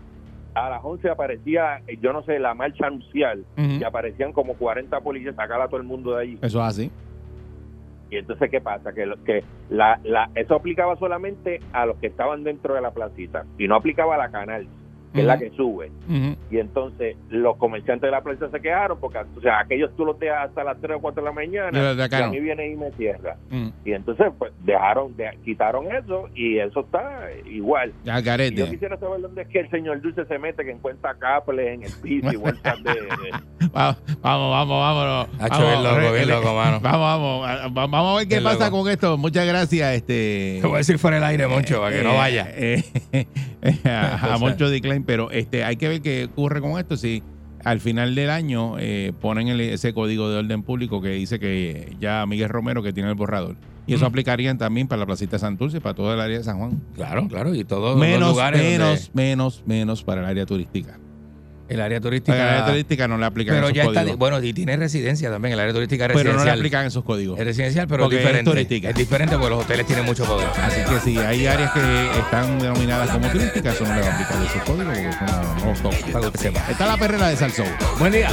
A 0.54 0.68
las 0.68 0.80
11 0.82 1.08
aparecía, 1.08 1.80
eh, 1.86 1.96
yo 2.02 2.12
no 2.12 2.22
sé, 2.24 2.38
la 2.40 2.54
marcha 2.54 2.86
anuncial 2.88 3.44
Ujú. 3.56 3.70
y 3.80 3.84
aparecían 3.84 4.32
como 4.32 4.54
40 4.54 5.00
policías 5.00 5.36
sacar 5.36 5.60
a 5.60 5.68
todo 5.68 5.76
el 5.80 5.86
mundo 5.86 6.16
de 6.16 6.22
allí. 6.22 6.38
Eso 6.42 6.60
es 6.60 6.66
así. 6.66 6.90
Y 8.10 8.16
entonces, 8.16 8.50
¿qué 8.50 8.60
pasa? 8.60 8.92
Que, 8.92 9.06
lo- 9.06 9.22
que 9.22 9.44
la, 9.68 10.00
la, 10.02 10.28
eso 10.34 10.56
aplicaba 10.56 10.96
solamente 10.96 11.60
a 11.72 11.86
los 11.86 11.96
que 11.98 12.08
estaban 12.08 12.42
dentro 12.42 12.74
de 12.74 12.80
la 12.80 12.90
placita 12.90 13.44
y 13.56 13.68
no 13.68 13.76
aplicaba 13.76 14.16
a 14.16 14.18
la 14.18 14.30
canal, 14.32 14.66
que 15.12 15.20
es 15.20 15.26
la 15.26 15.38
que 15.38 15.50
sube. 15.50 15.90
Y 16.50 16.58
entonces 16.58 17.16
los 17.28 17.56
comerciantes 17.56 18.08
de 18.08 18.10
la 18.10 18.20
plaza 18.22 18.48
se 18.50 18.60
quejaron 18.60 18.98
porque, 19.00 19.18
o 19.36 19.40
sea, 19.40 19.60
aquellos 19.60 19.94
tú 19.96 20.04
los 20.04 20.18
dejas 20.18 20.48
hasta 20.48 20.64
las 20.64 20.80
3 20.80 20.96
o 20.98 21.00
4 21.00 21.22
de 21.22 21.28
la 21.28 21.32
mañana 21.34 21.70
Y 21.78 21.82
los 21.82 21.96
de 21.96 22.02
acá 22.04 22.20
y 22.20 22.22
a 22.22 22.28
mí 22.28 22.40
viene 22.40 22.68
y 22.70 22.76
me 22.76 22.90
cierra. 22.92 23.36
Y 23.84 23.92
entonces, 23.92 24.26
pues, 24.38 24.52
dejaron, 24.64 25.16
de- 25.16 25.36
quitaron 25.44 25.86
eso 25.94 26.28
y 26.34 26.58
eso 26.58 26.80
está 26.80 27.28
igual. 27.46 27.92
Ya, 28.04 28.18
Y 28.20 28.54
Yo 28.54 28.70
quisiera 28.70 28.96
saber 28.98 29.20
dónde 29.20 29.42
es 29.42 29.48
que 29.48 29.60
el 29.60 29.70
señor 29.70 30.00
Dulce 30.00 30.24
se 30.26 30.38
mete, 30.38 30.64
que 30.64 30.70
encuentra 30.72 31.14
cables 31.14 31.68
en 31.74 31.82
el 31.84 31.92
piso 32.02 32.32
y 32.32 32.36
vueltas 32.36 32.82
de... 32.82 32.92
de- 32.92 33.68
Va- 33.76 33.96
Vamos, 34.22 34.50
vamos, 34.50 34.80
vámonos. 34.80 35.28
Vamos, 35.38 35.58
bien 35.70 35.82
loco, 35.84 36.12
bien 36.14 36.28
loco, 36.28 36.54
mano. 36.54 36.80
Vamos, 36.80 37.42
vamos. 37.42 37.74
Vamos 37.90 38.14
a 38.14 38.18
ver 38.18 38.28
qué 38.28 38.34
Bien 38.36 38.44
pasa 38.44 38.66
loco. 38.66 38.82
con 38.82 38.90
esto. 38.90 39.16
Muchas 39.18 39.46
gracias, 39.46 39.94
este. 39.96 40.58
Te 40.60 40.66
voy 40.66 40.74
a 40.74 40.78
decir 40.78 40.98
fuera 40.98 41.16
del 41.16 41.24
aire, 41.24 41.46
Moncho, 41.46 41.80
para 41.80 41.96
que 41.96 42.02
no 42.02 42.12
eh, 42.12 42.16
vaya. 42.16 42.48
eh, 42.52 42.82
a, 43.84 44.34
a 44.34 44.38
Moncho 44.38 44.68
D. 44.70 44.80
Pero 45.04 45.30
este, 45.30 45.64
hay 45.64 45.76
que 45.76 45.88
ver 45.88 46.00
qué 46.02 46.24
ocurre 46.24 46.60
con 46.60 46.78
esto. 46.78 46.96
Si 46.96 47.22
al 47.64 47.80
final 47.80 48.14
del 48.14 48.30
año 48.30 48.76
eh, 48.78 49.12
ponen 49.20 49.48
el- 49.48 49.60
ese 49.60 49.92
código 49.92 50.30
de 50.30 50.38
orden 50.38 50.62
público 50.62 51.00
que 51.02 51.10
dice 51.10 51.38
que 51.38 51.94
ya 52.00 52.24
Miguel 52.26 52.48
Romero 52.48 52.82
que 52.82 52.92
tiene 52.92 53.08
el 53.10 53.14
borrador. 53.16 53.56
Y 53.86 53.94
eso 53.94 54.04
Mm. 54.04 54.08
aplicaría 54.08 54.56
también 54.56 54.86
para 54.88 55.00
la 55.00 55.06
placita 55.06 55.32
de 55.32 55.40
Santurce 55.40 55.78
y 55.78 55.80
para 55.80 55.94
todo 55.94 56.14
el 56.14 56.20
área 56.20 56.38
de 56.38 56.44
San 56.44 56.58
Juan. 56.58 56.80
Claro, 56.94 57.26
claro, 57.28 57.54
y 57.54 57.64
todos 57.64 57.96
los 57.96 58.00
Menos, 58.00 58.30
lugares 58.30 58.60
donde- 58.62 58.78
menos, 58.78 59.10
menos, 59.14 59.62
menos 59.66 60.04
para 60.04 60.20
el 60.20 60.26
área 60.28 60.46
turística. 60.46 60.98
El 61.70 61.80
área 61.80 62.00
turística. 62.00 62.36
el 62.36 62.48
área 62.48 62.66
turística 62.66 63.08
no 63.08 63.16
le 63.18 63.26
aplican 63.26 63.54
pero 63.54 63.66
esos 63.68 63.76
ya 63.76 63.84
está, 63.84 64.00
códigos. 64.00 64.18
bueno, 64.18 64.42
y 64.42 64.52
tiene 64.52 64.76
residencia 64.76 65.30
también, 65.30 65.54
el 65.54 65.60
área 65.60 65.72
turística 65.72 66.04
es 66.06 66.08
pero 66.08 66.18
no 66.18 66.24
le 66.24 66.32
residencial. 66.32 66.58
aplican 66.58 66.86
esos 66.86 67.04
códigos. 67.04 67.38
es 67.38 67.44
residencial, 67.44 67.86
pero 67.88 68.04
Porque 68.04 68.16
es 68.16 68.20
es 68.22 68.26
diferente. 68.26 68.50
turística. 68.50 68.88
Es 68.90 68.94
diferente 68.96 69.34
porque 69.36 69.50
los 69.50 69.64
hoteles 69.64 69.86
tienen 69.86 70.04
mucho 70.04 70.24
poder. 70.24 70.48
Así 70.62 70.80
que 70.82 71.00
si 71.00 71.18
hay 71.18 71.46
áreas 71.46 71.70
que 71.72 72.10
están 72.18 72.58
denominadas 72.58 73.10
como 73.10 73.28
turísticas, 73.28 73.74
eso 73.74 73.84
no 73.86 73.94
le 73.94 74.00
va 74.02 74.08
a 74.08 74.14
aplicar 74.14 74.42
esos 74.44 74.62
códigos 74.62 74.94
porque 74.94 75.08
eso 75.08 75.20
no. 75.82 75.90
Para 76.12 76.20
que 76.20 76.26
usted 76.26 76.40
sepa. 76.40 76.70
Está 76.70 76.86
la 76.86 76.96
perrera 76.96 77.28
de 77.28 77.36
Salsou. 77.36 77.66
Buen 77.98 78.12
día. 78.12 78.28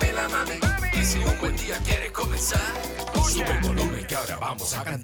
Y 0.00 0.12
la 0.12 0.28
mami. 0.28 0.52
Y 1.00 1.04
si 1.04 1.18
un 1.18 1.38
buen 1.40 1.56
día 1.56 1.76
quieres 1.84 2.10
comenzar, 2.12 2.60
sube 3.28 3.44
el 3.50 3.60
volumen 3.60 4.04
que 4.06 4.14
ahora 4.14 4.36
vamos 4.36 4.74
a 4.74 4.82
cantar. 4.84 5.03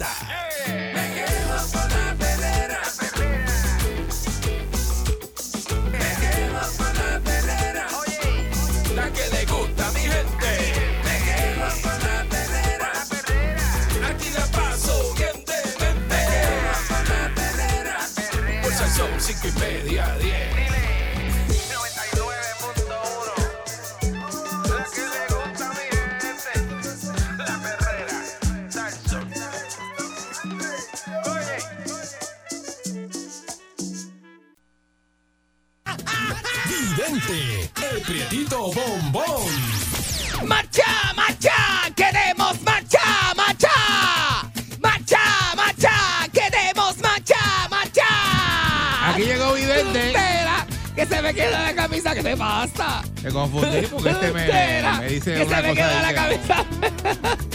Camisa, 52.61 53.03
¿qué 53.03 53.23
te 53.23 53.23
pasa? 53.23 53.23
Me 53.23 53.31
confundí 53.33 53.87
porque 53.87 54.11
este 54.11 54.33
me, 54.33 54.45
Espera, 54.45 54.93
me 54.99 55.09
dice 55.09 55.35
que 55.35 55.43
una 55.45 55.57
se 55.57 55.63
me 55.63 55.69
cosa. 55.69 55.75
queda 55.75 56.13
la. 56.13 56.67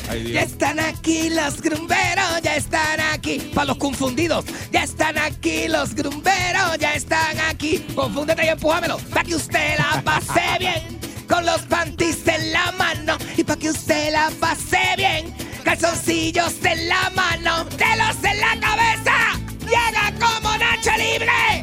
Ay, 0.10 0.22
Dios. 0.24 0.34
Ya 0.34 0.42
están 0.42 0.80
aquí 0.80 1.30
los 1.30 1.62
grumberos, 1.62 2.42
ya 2.44 2.56
están 2.56 3.00
aquí. 3.00 3.40
Para 3.54 3.66
los 3.66 3.78
confundidos, 3.78 4.46
ya 4.72 4.84
están 4.84 5.18
aquí 5.18 5.68
los 5.68 5.96
grumberos, 5.96 6.78
ya 6.80 6.94
están 6.94 7.40
aquí. 7.50 7.80
Confúndete 7.96 8.46
y 8.46 8.50
empújamelo, 8.50 8.98
para 8.98 9.24
que 9.24 9.36
usted 9.36 9.78
la 9.78 10.02
pase 10.02 10.42
bien. 10.60 11.00
Con 11.28 11.44
los 11.46 11.62
panties 11.62 12.28
en 12.28 12.52
la 12.54 12.72
mano 12.74 13.18
y 13.36 13.44
para 13.44 13.60
que 13.60 13.70
usted 13.72 14.12
la 14.12 14.30
pase 14.40 14.80
bien. 14.96 15.34
Calzoncillos 15.64 16.54
en 16.64 16.88
la 16.88 17.10
mano, 17.16 17.66
telos 17.66 18.16
en 18.24 18.40
la 18.40 18.60
cabeza. 18.60 19.40
Llega 19.62 20.14
como 20.20 20.56
Nacho 20.56 20.92
Libre. 20.98 21.55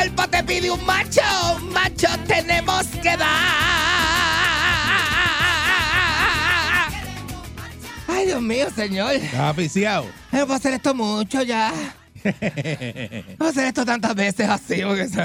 El 0.00 0.12
cuerpo 0.12 0.30
te 0.30 0.44
pide 0.44 0.70
un 0.70 0.84
macho, 0.86 1.20
un 1.56 1.72
macho 1.72 2.06
tenemos 2.28 2.86
que 3.02 3.16
dar. 3.16 3.28
Ay, 8.06 8.26
Dios 8.26 8.40
mío, 8.40 8.68
señor. 8.74 9.14
Estaba 9.14 9.52
viciado. 9.54 10.06
No 10.30 10.38
puedo 10.46 10.54
hacer 10.54 10.74
esto 10.74 10.94
mucho 10.94 11.42
ya. 11.42 11.72
No 13.38 13.46
hacer 13.46 13.66
esto 13.66 13.84
tantas 13.84 14.14
veces 14.14 14.48
así 14.48 14.82
porque 14.82 15.08
se 15.08 15.20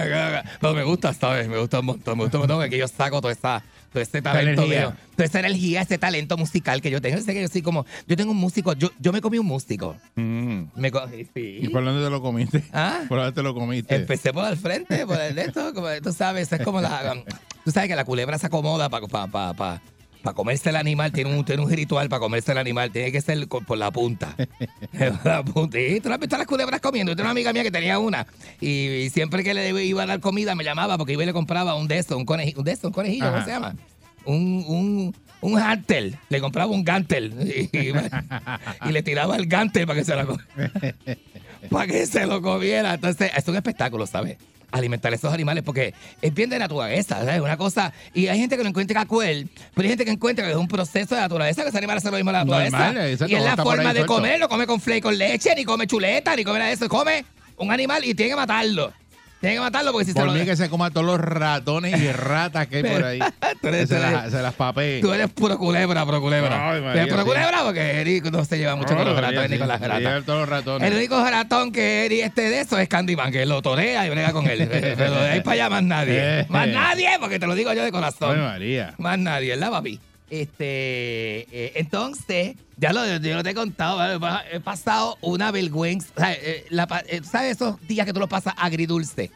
me 0.74 0.84
gusta, 0.84 1.14
¿sabes? 1.14 1.48
Me 1.48 1.58
gusta 1.58 1.80
un 1.80 1.88
montón. 1.88 2.18
Me 2.18 2.24
gusta 2.24 2.38
un 2.38 2.42
montón 2.42 2.60
porque 2.60 2.78
yo 2.78 2.88
saco 2.88 3.22
toda 3.22 3.34
esa, 3.34 3.64
todo 3.94 4.02
ese 4.04 4.22
talento 4.22 4.68
mío. 4.68 4.94
Toda 5.12 5.26
esa 5.26 5.40
energía, 5.40 5.82
ese 5.84 5.98
talento 5.98 6.36
musical 6.36 6.82
que 6.82 6.90
yo 6.90 7.00
tengo. 7.00 7.18
Yo 7.18 7.24
sé 7.24 7.34
que 7.34 7.42
yo 7.44 7.48
soy 7.48 7.62
como... 7.62 7.86
Yo 8.08 8.18
tengo 8.18 8.32
un 8.32 8.38
músico. 8.38 8.74
Yo, 8.74 8.90
yo 9.00 9.14
me 9.14 9.22
comí 9.22 9.38
un 9.38 9.46
músico. 9.46 9.96
Mm. 10.16 10.64
Me 10.76 10.92
co- 10.92 11.08
¿Y 11.16 11.26
sí. 11.34 11.70
por 11.70 11.86
dónde 11.86 12.04
te 12.04 12.10
lo 12.10 12.22
comiste? 12.22 12.64
¿Ah? 12.74 13.02
¿Por 13.08 13.20
dónde 13.20 13.32
te 13.32 13.44
lo 13.44 13.54
comiste? 13.54 13.96
Empecé 13.96 14.34
por 14.34 14.46
el 14.50 14.58
frente, 14.58 15.06
por 15.06 15.22
el 15.22 15.36
de 15.36 15.44
esto, 15.44 15.74
como, 15.74 15.88
tú 16.04 16.12
sabes, 16.12 16.52
es 16.52 16.62
como 16.64 16.82
la... 16.82 17.24
Tú 17.64 17.72
sabes 17.72 17.88
que 17.88 17.96
la 17.96 18.04
culebra 18.04 18.38
se 18.38 18.48
acomoda 18.48 18.90
para 18.90 19.08
pa, 19.08 19.28
pa, 19.28 19.54
pa, 19.54 19.82
pa 20.24 20.34
comerse 20.34 20.70
el 20.70 20.78
animal, 20.78 21.12
tiene 21.12 21.38
un, 21.38 21.46
tiene 21.46 21.62
un 21.62 21.70
ritual 21.70 22.10
para 22.10 22.20
comerse 22.20 22.54
el 22.54 22.58
animal, 22.58 22.92
tiene 22.92 23.12
que 23.12 23.22
ser 23.22 23.48
por 23.48 23.78
la 23.78 23.92
punta. 23.92 24.36
la 25.24 25.44
punta. 25.44 25.80
Y 25.80 26.00
tú 26.00 26.10
no 26.10 26.16
has 26.16 26.20
visto 26.20 26.38
las 26.38 26.48
culebras 26.48 26.82
comiendo. 26.82 27.12
Yo 27.12 27.16
tengo 27.16 27.26
una 27.26 27.32
amiga 27.32 27.54
mía 27.54 27.64
que 27.64 27.72
tenía 27.72 28.00
una 28.00 28.26
y, 28.60 28.88
y 28.88 29.10
siempre 29.10 29.44
que 29.44 29.54
le 29.54 29.70
iba 29.84 30.04
a 30.04 30.06
dar 30.06 30.20
comida 30.20 30.56
me 30.56 30.64
llamaba 30.64 30.98
porque 30.98 31.14
iba 31.14 31.24
y 31.24 31.28
le 31.28 31.34
compraba 31.34 31.76
un 31.76 31.88
de 31.88 32.00
estos, 32.00 32.18
un 32.18 32.26
conejillo, 32.26 32.60
un 32.60 32.66
de 32.66 32.72
estos, 32.72 32.88
un 32.88 32.94
conejillo, 32.94 33.32
¿cómo 33.32 33.44
se 33.44 33.52
llama? 33.52 33.76
Un, 34.26 34.64
un, 34.68 35.16
un 35.42 35.54
gantel. 35.54 36.18
Le 36.30 36.40
compraba 36.40 36.72
un 36.72 36.84
gantel 36.84 37.70
y, 37.74 38.90
y 38.90 38.92
le 38.92 39.04
tiraba 39.04 39.36
el 39.36 39.46
gantel 39.46 39.86
para 39.86 40.00
que 40.00 40.06
se 40.06 40.16
lo 40.16 40.26
comiera 40.26 40.72
para 41.70 41.88
que 41.88 42.06
se 42.06 42.26
lo 42.26 42.42
comiera. 42.42 42.94
Entonces, 42.94 43.32
es 43.36 43.48
un 43.48 43.56
espectáculo, 43.56 44.08
¿sabes? 44.08 44.38
Alimentar 44.74 45.14
a 45.14 45.16
esos 45.16 45.32
animales 45.32 45.64
porque 45.64 45.94
es 46.20 46.34
bien 46.34 46.50
de 46.50 46.58
naturaleza, 46.58 47.20
¿sabes? 47.20 47.40
Una 47.40 47.58
cosa. 47.58 47.94
Y 48.14 48.28
hay 48.28 48.40
gente 48.40 48.58
que 48.58 48.64
lo 48.64 48.70
encuentra 48.70 49.06
cruel, 49.06 49.48
pero 49.76 49.84
hay 49.84 49.90
gente 49.90 50.04
que 50.04 50.12
encuentra 50.12 50.46
que 50.46 50.52
es 50.52 50.58
un 50.58 50.68
proceso 50.68 51.14
de 51.14 51.22
naturaleza, 51.22 51.62
que 51.62 51.70
ese 51.70 51.78
animal 51.78 51.98
hace 51.98 52.10
lo 52.10 52.18
mismo 52.18 52.32
de 52.32 52.38
la 52.40 52.44
naturaleza. 52.44 52.78
Normal, 52.78 53.08
exacto, 53.08 53.32
y 53.32 53.38
es 53.38 53.44
la 53.44 53.56
forma 53.56 53.94
de 53.94 54.00
suelto. 54.00 54.16
comer, 54.16 54.40
no 54.40 54.50
come 54.50 54.66
con 54.66 54.82
flake 54.82 55.04
con 55.04 55.18
leche, 55.18 55.54
ni 55.56 55.64
come 55.64 55.86
chuleta, 55.86 56.36
ni 56.36 56.44
come 56.44 56.58
nada 56.58 56.70
de 56.70 56.76
eso. 56.76 56.90
Come 56.90 57.24
un 57.58 57.72
animal 57.72 58.04
y 58.04 58.16
tiene 58.16 58.32
que 58.32 58.36
matarlo. 58.36 58.92
Tienen 59.44 59.58
que 59.58 59.62
matarlo 59.62 59.92
porque 59.92 60.06
si 60.06 60.14
Por 60.14 60.22
se 60.24 60.28
lo 60.28 60.34
mí 60.36 60.46
que 60.46 60.56
se 60.56 60.70
coma 60.70 60.90
todos 60.90 61.06
los 61.06 61.20
ratones 61.20 62.00
y 62.02 62.10
ratas 62.14 62.66
que 62.68 62.78
hay 62.78 62.84
por 62.84 63.04
ahí. 63.04 63.20
Tú 63.62 63.68
eres- 63.68 63.90
Que 63.90 63.96
se, 63.96 64.00
las, 64.00 64.32
se 64.32 64.42
las 64.42 64.54
papee. 64.54 65.02
Tú 65.02 65.12
eres 65.12 65.30
puro 65.32 65.58
culebra, 65.58 66.06
puro 66.06 66.22
culebra. 66.22 66.72
Ay, 66.72 66.82
María, 66.82 67.08
puro 67.08 67.24
sí. 67.24 67.28
culebra 67.28 67.62
porque 67.66 68.00
Eric 68.00 68.32
no 68.32 68.46
se 68.46 68.58
lleva 68.58 68.78
mucho 68.78 68.96
con 68.96 69.04
los 69.04 69.20
ratones 69.20 69.50
ni 69.50 69.58
con 69.58 69.68
las 69.68 69.82
ratas. 69.82 70.24
todos 70.26 70.40
los 70.40 70.48
ratones. 70.48 70.90
El 70.90 70.96
único 70.98 71.22
ratón 71.22 71.74
que 71.74 72.06
Eri 72.06 72.22
este 72.22 72.44
de 72.50 72.62
eso 72.62 72.80
es 72.80 72.88
Candyman, 72.88 73.34
que 73.34 73.46
lo 73.46 73.62
torea 73.62 74.08
y 74.08 74.10
brega 74.12 74.32
con 74.32 74.48
él. 74.48 74.66
Pero 74.72 75.14
de 75.14 75.32
ahí 75.32 75.42
para 75.42 75.56
allá 75.56 75.70
más 75.70 75.84
nadie. 75.84 76.40
Eh. 76.40 76.46
Más 76.48 76.66
nadie, 76.70 77.10
porque 77.20 77.38
te 77.38 77.46
lo 77.46 77.54
digo 77.56 77.74
yo 77.74 77.82
de 77.82 77.88
Ay, 77.88 77.92
corazón. 77.92 78.40
María. 78.40 78.94
Más 78.98 79.20
nadie, 79.20 79.50
¿verdad, 79.50 79.72
papi? 79.72 80.00
Este, 80.42 81.42
eh, 81.52 81.74
entonces, 81.76 82.56
ya 82.78 82.92
lo, 82.92 83.06
yo 83.18 83.36
lo 83.36 83.44
te 83.44 83.52
he 83.52 83.54
contado, 83.54 84.02
he 84.52 84.60
pasado 84.60 85.18
una 85.22 85.52
vergüenza. 85.52 86.08
o 86.16 86.20
sea, 86.20 86.34
eh, 86.34 86.66
la 86.70 86.88
eh, 87.08 87.22
¿Sabes 87.24 87.58
esos 87.58 87.80
días 87.88 88.06
que 88.08 88.14
tú 88.14 88.20
lo 88.20 88.28
pasas 88.28 88.54
agridulce? 88.58 89.30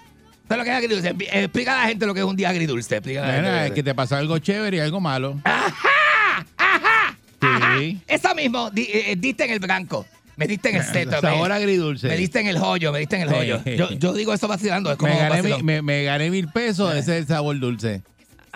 ¿Sabes 0.47 0.57
lo 0.59 0.63
que 0.63 0.69
es 0.71 0.75
agridulce? 0.77 1.13
Expli- 1.13 1.29
Explica 1.31 1.73
a 1.77 1.83
la 1.83 1.87
gente 1.89 2.05
lo 2.07 2.13
que 2.13 2.21
es 2.21 2.25
un 2.25 2.35
día 2.35 2.49
agridulce. 2.49 2.95
Explica 2.95 3.23
a 3.23 3.41
la 3.41 3.65
es 3.67 3.73
que 3.73 3.83
te 3.83 3.93
pasa 3.93 4.17
algo 4.17 4.39
chévere 4.39 4.77
y 4.77 4.79
algo 4.79 4.99
malo. 4.99 5.39
¡Ajá! 5.43 6.45
¡Ajá! 6.57 7.17
¡Ajá! 7.41 7.77
Sí. 7.79 8.01
Eso 8.07 8.33
mismo, 8.33 8.71
di- 8.71 8.89
diste 9.17 9.45
en 9.45 9.51
el 9.51 9.59
blanco. 9.59 10.05
Me 10.35 10.47
diste 10.47 10.69
en 10.69 10.77
el 10.77 10.83
seto. 10.93 11.21
Sabor 11.21 11.49
me, 11.49 11.55
agridulce. 11.55 12.07
me 12.07 12.17
diste 12.17 12.39
en 12.39 12.47
el 12.47 12.57
hoyo, 12.57 12.91
me 12.91 12.99
diste 12.99 13.17
en 13.17 13.21
el 13.23 13.33
hoyo. 13.33 13.63
Yo, 13.65 13.91
yo 13.91 14.13
digo 14.13 14.33
eso 14.33 14.47
vacilando, 14.47 14.91
es 14.91 14.97
como 14.97 15.13
me, 15.13 15.19
gané, 15.19 15.43
mi- 15.43 15.63
me, 15.63 15.81
me 15.81 16.03
gané 16.03 16.31
mil 16.31 16.47
pesos, 16.47 16.91
ese 16.95 17.17
es 17.17 17.21
el 17.23 17.27
sabor 17.27 17.59
dulce. 17.59 18.01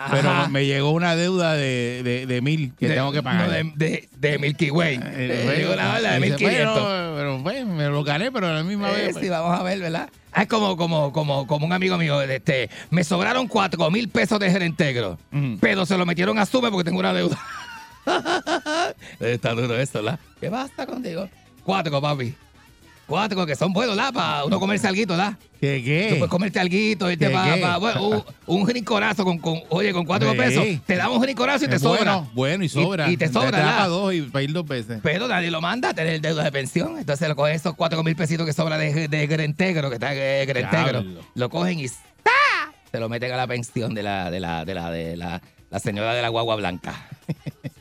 Ajá. 0.04 0.10
Pero 0.16 0.48
me 0.50 0.66
llegó 0.66 0.90
una 0.90 1.14
deuda 1.16 1.54
de, 1.54 2.02
de, 2.02 2.26
de 2.26 2.40
mil 2.40 2.72
que 2.78 2.88
De- 2.88 2.94
tengo 2.94 3.12
que 3.12 3.22
pagar. 3.22 3.46
no, 3.46 3.52
de, 3.52 3.64
de, 3.76 4.08
de 4.18 4.38
Milky 4.38 4.70
Way. 4.70 5.00
Eh, 5.02 5.42
bueno, 5.44 5.58
llegó 5.60 5.74
la 5.76 5.94
ola 5.96 6.10
de 6.12 6.20
dice, 6.20 6.30
1500. 6.38 6.82
bueno, 6.82 7.14
pero 7.16 7.40
pues, 7.42 7.66
me 7.66 7.84
lo 7.88 8.04
gané, 8.04 8.30
pero 8.32 8.48
a 8.48 8.52
la 8.52 8.62
misma 8.64 8.90
Eh, 8.90 8.94
vez. 8.94 9.12
pues. 9.12 9.24
sí, 9.24 9.30
vamos 9.30 9.58
a 9.58 9.62
ver, 9.62 9.78
¿verdad? 9.80 10.08
Ah, 10.32 10.42
Es 10.42 10.48
como, 10.48 10.76
como, 10.76 11.12
como, 11.12 11.46
como 11.46 11.66
un 11.66 11.72
amigo 11.72 11.98
mío, 11.98 12.20
este, 12.22 12.70
me 12.90 13.04
sobraron 13.04 13.46
cuatro 13.48 13.90
mil 13.90 14.08
pesos 14.08 14.38
de 14.40 14.50
gerentegro, 14.50 15.18
Ujú. 15.32 15.58
pero 15.60 15.84
se 15.86 15.96
lo 15.98 16.06
metieron 16.06 16.38
a 16.38 16.46
Sume 16.46 16.70
porque 16.70 16.84
tengo 16.84 17.00
una 17.00 17.12
deuda. 17.12 17.38
Está 19.20 19.52
duro 19.54 19.76
eso, 19.78 20.02
¿verdad? 20.02 20.18
¿Qué 20.40 20.48
basta 20.48 20.86
contigo? 20.86 21.28
Cuatro, 21.64 22.00
papi. 22.00 22.34
Cuatro 23.06 23.44
que 23.44 23.54
son 23.56 23.72
buenos, 23.72 23.96
¿verdad? 23.96 24.12
Para 24.12 24.44
uno 24.44 24.58
comerse 24.60 24.86
alguito, 24.86 25.14
¿verdad? 25.16 25.34
¿Qué 25.60 25.78
Tú 25.78 25.84
qué? 25.84 26.16
puedes 26.18 26.30
comerte 26.30 26.58
alguito, 26.60 27.10
irte 27.10 27.26
¿Qué, 27.26 27.32
para, 27.32 27.54
qué? 27.56 27.78
bueno, 27.80 28.08
un, 28.08 28.24
un 28.62 28.68
rinconazo 28.68 29.24
con, 29.24 29.38
con, 29.38 29.60
oye, 29.68 29.92
con 29.92 30.04
cuatro 30.06 30.30
Sí. 30.32 30.36
pesos. 30.38 30.64
Te 30.86 30.96
damos 30.96 31.18
un 31.18 31.24
rinconazo 31.24 31.64
y 31.64 31.68
te 31.68 31.76
Es 31.76 31.82
sobra. 31.82 31.98
Bueno, 31.98 32.30
bueno, 32.32 32.64
y 32.64 32.68
sobra. 32.68 33.10
Y, 33.10 33.16
te 33.16 33.28
sobra, 33.28 33.50
Te 33.50 33.56
da 33.58 33.76
para 33.76 33.86
dos 33.88 34.14
y 34.14 34.22
para 34.22 34.42
ir 34.44 34.52
dos 34.52 34.66
veces. 34.66 35.00
Pero 35.02 35.28
nadie 35.28 35.50
lo 35.50 35.60
manda 35.60 35.90
a 35.90 35.94
tener 35.94 36.20
deuda 36.20 36.44
de 36.44 36.52
pensión. 36.52 36.96
Entonces 36.98 37.28
lo 37.28 37.36
cogen 37.36 37.54
esos 37.54 37.74
cuatro 37.74 38.02
mil 38.02 38.16
pesitos 38.16 38.46
que 38.46 38.52
sobra 38.52 38.78
de, 38.78 39.08
de 39.08 39.26
Grentegro, 39.26 39.88
que 39.90 39.94
está 39.96 40.10
de 40.10 40.46
Grentegro. 40.46 41.02
Diablo. 41.02 41.20
Lo 41.34 41.50
cogen 41.50 41.80
y 41.80 41.88
¡ta! 41.88 42.72
se 42.90 42.98
lo 42.98 43.08
meten 43.08 43.32
a 43.32 43.36
la 43.36 43.46
pensión 43.46 43.94
de 43.94 44.02
la, 44.04 44.30
de 44.30 44.40
la, 44.40 44.64
de 44.64 44.74
la, 44.74 44.90
de 44.90 45.16
la, 45.16 45.42
la 45.70 45.78
señora 45.80 46.14
de 46.14 46.22
la 46.22 46.28
guagua 46.28 46.56
blanca. 46.56 46.94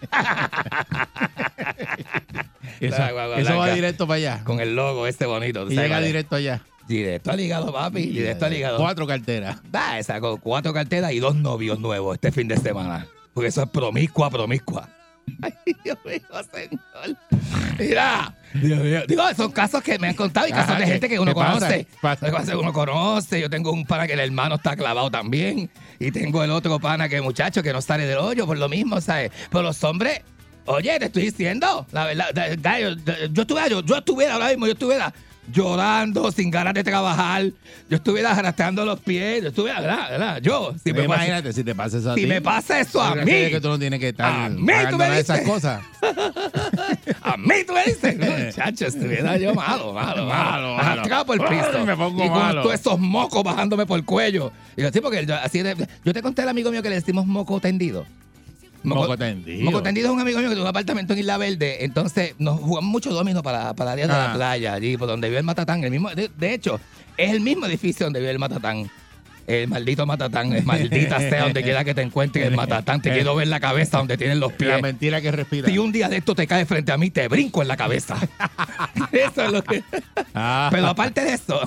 Eso, 2.79 2.95
eso 3.37 3.57
va 3.57 3.69
directo 3.73 4.07
para 4.07 4.17
allá. 4.17 4.43
Con 4.43 4.59
el 4.59 4.75
logo 4.75 5.05
este 5.07 5.25
bonito. 5.25 5.65
¿tú 5.65 5.71
Y 5.71 5.75
llega 5.75 5.99
directo 5.99 6.35
allá. 6.35 6.61
Directo 6.87 7.31
al 7.31 7.39
hígado, 7.39 7.71
papi. 7.71 8.07
Directo 8.07 8.45
al 8.45 8.53
hígado. 8.53 8.77
Cuatro 8.77 9.05
carteras. 9.07 9.57
Da, 9.71 9.99
esa 9.99 10.19
con 10.19 10.37
cuatro 10.37 10.73
carteras 10.73 11.11
y 11.13 11.19
dos 11.19 11.35
novios 11.35 11.79
nuevos 11.79 12.15
este 12.15 12.31
fin 12.31 12.47
de 12.47 12.57
semana. 12.57 13.07
Porque 13.33 13.49
eso 13.49 13.63
es 13.63 13.69
promiscua, 13.69 14.29
promiscua. 14.29 14.89
Ay, 15.43 15.53
Dios 15.83 15.97
mío, 16.03 16.19
señor. 16.51 17.17
Mira, 17.79 18.35
Dios 18.55 18.79
mío. 18.83 19.01
Digo, 19.07 19.23
son 19.37 19.51
casos 19.51 19.81
que 19.83 19.97
me 19.99 20.07
han 20.09 20.15
contado 20.15 20.47
y 20.47 20.51
casos 20.51 20.71
Ajá, 20.71 20.79
de 20.79 20.85
¿qué- 20.85 20.91
gente 20.93 21.07
que 21.09 21.19
uno 21.19 21.33
pasa? 21.33 21.59
conoce. 21.59 21.87
Pasa. 22.01 22.31
Que 22.45 22.55
uno 22.55 22.73
conoce. 22.73 23.39
Yo 23.39 23.49
tengo 23.49 23.71
un 23.71 23.85
pana 23.85 24.07
que 24.07 24.13
el 24.13 24.19
hermano 24.19 24.55
está 24.55 24.75
clavado 24.75 25.09
también. 25.11 25.69
Y 26.01 26.11
tengo 26.11 26.43
el 26.43 26.49
otro 26.51 26.79
pana 26.79 27.07
que, 27.07 27.21
muchacho, 27.21 27.61
que 27.61 27.71
no 27.71 27.79
sale 27.81 28.05
del 28.07 28.17
hoyo 28.17 28.47
por 28.47 28.57
lo 28.57 28.67
mismo, 28.67 28.99
¿sabes? 29.01 29.31
Pero 29.51 29.61
los 29.61 29.83
hombres, 29.83 30.21
oye, 30.65 30.97
te 30.97 31.05
estoy 31.05 31.23
diciendo, 31.25 31.85
la 31.91 32.05
verdad, 32.05 32.29
da- 32.33 32.55
gallo, 32.55 32.95
da- 32.95 33.25
yo 33.31 33.41
estuviera, 33.43 33.67
yo, 33.67 33.81
yo 33.85 33.95
ahora 34.33 34.49
mismo, 34.49 34.65
yo 34.65 34.73
estuviera 34.73 35.13
llorando, 35.51 36.31
sin 36.31 36.51
ganas 36.51 36.73
de 36.73 36.83
trabajar, 36.83 37.43
yo 37.89 37.97
estuviera 37.97 38.31
arrastrando 38.31 38.85
los 38.85 38.99
pies, 38.99 39.41
yo 39.43 39.49
estuviera, 39.49 39.81
¿verdad? 39.81 40.09
¿verdad? 40.09 40.41
Yo, 40.41 40.73
si 40.83 40.93
me, 40.93 41.03
pasa, 41.03 41.05
Imagínate 41.25 41.53
si 41.53 41.63
te 41.63 41.75
pasa 41.75 41.97
eso 41.97 42.11
a 42.11 42.15
si 42.15 42.21
ti. 42.21 42.27
me 42.27 42.41
pasa 42.41 42.79
eso 42.79 43.01
a 43.01 43.13
¿Tú 43.13 43.19
crees 43.21 43.45
mí, 43.47 43.51
que- 43.55 43.61
tú 43.61 43.67
no 43.69 43.79
tienes 43.79 43.99
que 43.99 44.09
estar 44.09 44.31
A 44.45 44.49
mí, 44.49 44.71
tú 44.89 44.97
me 44.97 45.09
de 45.09 45.19
esas 45.19 45.39
dices. 45.39 45.53
cosas. 45.53 45.81
a 47.21 47.37
mí 47.37 47.53
tú 47.65 47.73
me 47.73 47.83
dices, 47.85 48.17
muchacho, 48.17 48.85
estuviera 48.87 49.37
yo 49.37 49.53
malo, 49.53 49.93
malo, 49.93 50.25
malo, 50.25 50.75
Malo, 50.75 51.25
por 51.25 51.35
el 51.41 51.47
piso. 51.47 51.85
me 51.85 51.95
pongo 51.95 52.23
y 52.25 52.29
con 52.29 52.37
malo. 52.39 52.61
todos 52.63 52.75
esos 52.75 52.99
mocos 52.99 53.43
bajándome 53.43 53.85
por 53.85 53.97
el 53.99 54.05
cuello. 54.05 54.51
Y 54.75 54.81
yo, 54.83 54.89
sí, 54.91 55.01
porque 55.01 55.25
yo, 55.25 55.35
así 55.35 55.61
yo 56.05 56.13
te 56.13 56.21
conté 56.21 56.41
al 56.43 56.49
amigo 56.49 56.71
mío 56.71 56.81
que 56.81 56.89
le 56.89 56.95
decimos 56.95 57.25
moco 57.25 57.59
tendido. 57.59 58.05
Moco 58.83 59.17
tendido. 59.17 59.63
Moco 59.63 59.83
tendido 59.83 60.07
es 60.07 60.13
un 60.13 60.19
amigo 60.21 60.37
mío 60.39 60.47
que 60.49 60.55
tiene 60.55 60.61
un 60.63 60.67
apartamento 60.67 61.13
en 61.13 61.19
Isla 61.19 61.37
Verde. 61.37 61.83
Entonces 61.85 62.35
nos 62.39 62.59
jugamos 62.59 62.89
mucho 62.91 63.11
domino 63.13 63.43
para, 63.43 63.73
para 63.73 63.91
área 63.91 64.07
de 64.07 64.13
la 64.13 64.31
Ah. 64.31 64.33
playa, 64.35 64.73
allí 64.73 64.97
por 64.97 65.07
donde 65.07 65.27
vive 65.29 65.39
el 65.39 65.45
Matatán. 65.45 65.83
El 65.83 65.91
mismo, 65.91 66.09
de, 66.09 66.29
de 66.37 66.53
hecho, 66.53 66.79
es 67.17 67.31
el 67.31 67.41
mismo 67.41 67.65
edificio 67.65 68.05
donde 68.05 68.19
vive 68.19 68.31
el 68.31 68.39
Matatán. 68.39 68.89
El 69.47 69.67
maldito 69.67 70.05
Matatán, 70.05 70.53
es 70.53 70.63
maldita 70.65 71.19
sea 71.29 71.43
donde 71.43 71.63
quiera 71.63 71.83
que 71.83 71.93
te 71.93 72.01
encuentres 72.01 72.45
el 72.45 72.55
Matatán. 72.55 73.01
Te 73.01 73.11
quiero 73.11 73.35
ver 73.35 73.47
la 73.47 73.59
cabeza 73.59 73.97
donde 73.97 74.15
tienen 74.17 74.39
los 74.39 74.51
La 74.51 74.57
pies. 74.57 74.81
mentira 74.81 75.19
que 75.19 75.31
respira. 75.31 75.67
Si 75.67 75.77
un 75.77 75.91
día 75.91 76.07
de 76.09 76.17
esto 76.17 76.35
te 76.35 76.45
cae 76.47 76.65
frente 76.65 76.91
a 76.91 76.97
mí, 76.97 77.09
te 77.09 77.27
brinco 77.27 77.61
en 77.61 77.67
la 77.67 77.75
cabeza. 77.75 78.15
eso 79.11 79.43
es 79.43 79.51
lo 79.51 79.63
que. 79.63 79.83
Ah. 80.33 80.69
Pero 80.71 80.87
aparte 80.87 81.21
de 81.21 81.33
eso, 81.33 81.59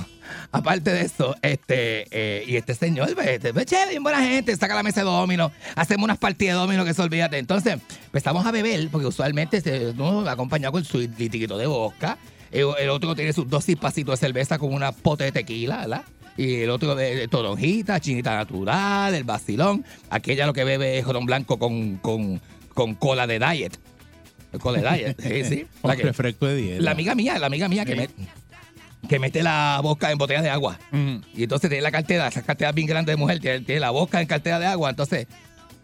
aparte 0.53 0.93
de 0.93 1.03
eso, 1.03 1.35
este, 1.43 2.07
eh, 2.11 2.45
y 2.47 2.57
este 2.57 2.75
señor, 2.75 3.09
este, 3.25 3.53
chévere, 3.65 3.91
bien 3.91 4.03
buena 4.03 4.21
gente, 4.23 4.55
saca 4.57 4.75
la 4.75 4.83
mesa 4.83 5.01
de 5.01 5.07
domino, 5.07 5.51
hacemos 5.77 6.05
unas 6.05 6.19
partidas 6.19 6.55
de 6.57 6.61
domino 6.61 6.85
que 6.85 6.95
se 6.95 7.03
olvídate. 7.03 7.39
Entonces, 7.39 7.79
empezamos 8.07 8.45
a 8.47 8.51
beber, 8.51 8.89
porque 8.91 9.07
usualmente 9.07 9.61
se, 9.61 9.91
uno 9.91 10.29
acompañado 10.29 10.73
con 10.73 10.85
su 10.85 10.99
litiquito 10.99 11.57
de 11.59 11.67
vodka. 11.67 12.19
El, 12.51 12.67
el 12.79 12.91
otro 12.91 13.15
tiene 13.15 13.33
sus 13.33 13.49
dos 13.49 13.65
pasitos 13.81 14.21
de 14.21 14.27
cerveza 14.27 14.59
con 14.59 14.73
una 14.73 14.93
pote 14.93 15.25
de 15.25 15.33
tequila, 15.33 15.79
¿verdad? 15.79 16.03
Y 16.37 16.63
el 16.63 16.71
otro 16.71 16.95
de, 16.95 17.15
de 17.15 17.29
toronjita, 17.29 18.01
chinita 18.01 18.35
natural, 18.35 19.15
el 19.15 19.25
vacilón. 19.25 19.85
Aquella 20.11 20.47
lo 20.47 20.53
que 20.53 20.65
bebe 20.65 20.99
es 20.99 21.07
ron 21.07 21.27
blanco 21.27 21.59
con, 21.59 21.97
con, 21.99 22.41
con 22.75 22.95
cola 22.95 23.27
de 23.27 23.39
diet. 23.39 23.79
Cola 24.61 24.81
de 24.81 24.97
diet, 24.97 25.21
sí, 25.21 25.45
sí. 25.57 25.67
La 25.83 25.97
que- 25.97 26.03
refresco 26.05 26.47
de 26.47 26.57
dieta. 26.57 26.83
la 26.83 26.91
amiga 26.93 27.15
mía, 27.15 27.39
la 27.39 27.47
amiga 27.47 27.69
mía 27.69 27.85
que, 27.85 27.97
me, 27.97 28.09
que 29.09 29.19
mete 29.19 29.43
la 29.43 29.81
boca 29.83 30.11
en 30.11 30.19
botella 30.19 30.43
de 30.43 30.51
agua. 30.51 30.79
Mm. 30.91 31.17
Y 31.35 31.43
entonces 31.45 31.69
tiene 31.71 31.83
la 31.83 31.93
cartera, 31.93 32.29
esas 32.29 32.45
carteras 32.45 32.75
bien 32.75 32.87
grandes 32.87 33.13
de 33.13 33.17
mujer, 33.17 33.41
tiene, 33.41 33.61
tiene 33.61 33.81
la 33.81 33.91
boca 33.91 34.21
en 34.21 34.27
cartera 34.27 34.59
de 34.59 34.67
agua. 34.67 34.91
Entonces, 34.91 35.27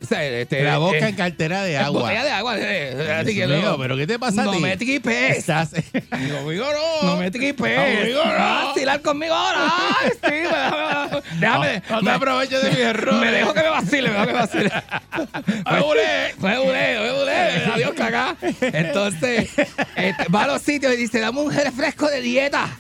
o 0.02 0.06
sea, 0.06 0.24
este, 0.24 0.62
La 0.62 0.78
boca 0.78 0.96
eh, 0.96 1.08
en 1.10 1.14
cartera 1.14 1.62
de 1.62 1.76
agua. 1.76 2.00
Botella 2.00 2.24
de 2.24 2.30
agua. 2.30 2.58
eh, 2.58 2.62
eh, 2.96 3.12
así 3.20 3.34
que 3.34 3.46
mío, 3.46 3.60
no- 3.60 3.76
pero 3.78 3.98
¿qué 3.98 4.06
te 4.06 4.18
pasa 4.18 4.40
a 4.40 4.44
no 4.46 4.52
ti? 4.52 4.58
me 4.58 4.74
tripes. 4.78 5.36
Estás... 5.36 5.72
Conmigo 6.42 6.64
no. 7.02 7.06
No 7.06 7.16
me 7.18 7.30
tripes. 7.30 7.98
Conmigo 7.98 8.24
no. 8.24 8.32
No 8.32 8.66
vacilar 8.68 9.02
conmigo 9.02 9.34
ahora. 9.34 9.70
Ay, 10.00 10.10
sí, 10.12 10.20
me- 10.30 11.20
déjame. 11.40 11.82
No 11.90 11.98
te 11.98 12.04
me- 12.04 12.10
aproveches 12.12 12.62
de 12.62 12.70
mis 12.70 12.78
errores. 12.78 13.20
Me 13.20 13.30
dejo 13.30 13.52
que 13.52 13.60
me 13.60 13.68
vacile, 13.68 14.08
me 14.08 14.14
dejo 14.14 14.26
que 14.26 14.32
me 14.32 14.38
vacile. 14.38 14.70
me 15.70 15.80
bulé, 15.80 16.34
me 16.38 16.58
bulé, 16.60 16.98
me 17.00 17.12
bulé. 17.18 17.64
Adiós, 17.74 17.92
cagá. 17.94 18.36
Entonces, 18.62 19.50
este, 19.96 20.24
va 20.34 20.44
a 20.44 20.46
los 20.46 20.62
sitios 20.62 20.94
y 20.94 20.96
dice, 20.96 21.20
dame 21.20 21.40
un 21.40 21.52
refresco 21.52 22.06
de 22.08 22.22
dieta. 22.22 22.70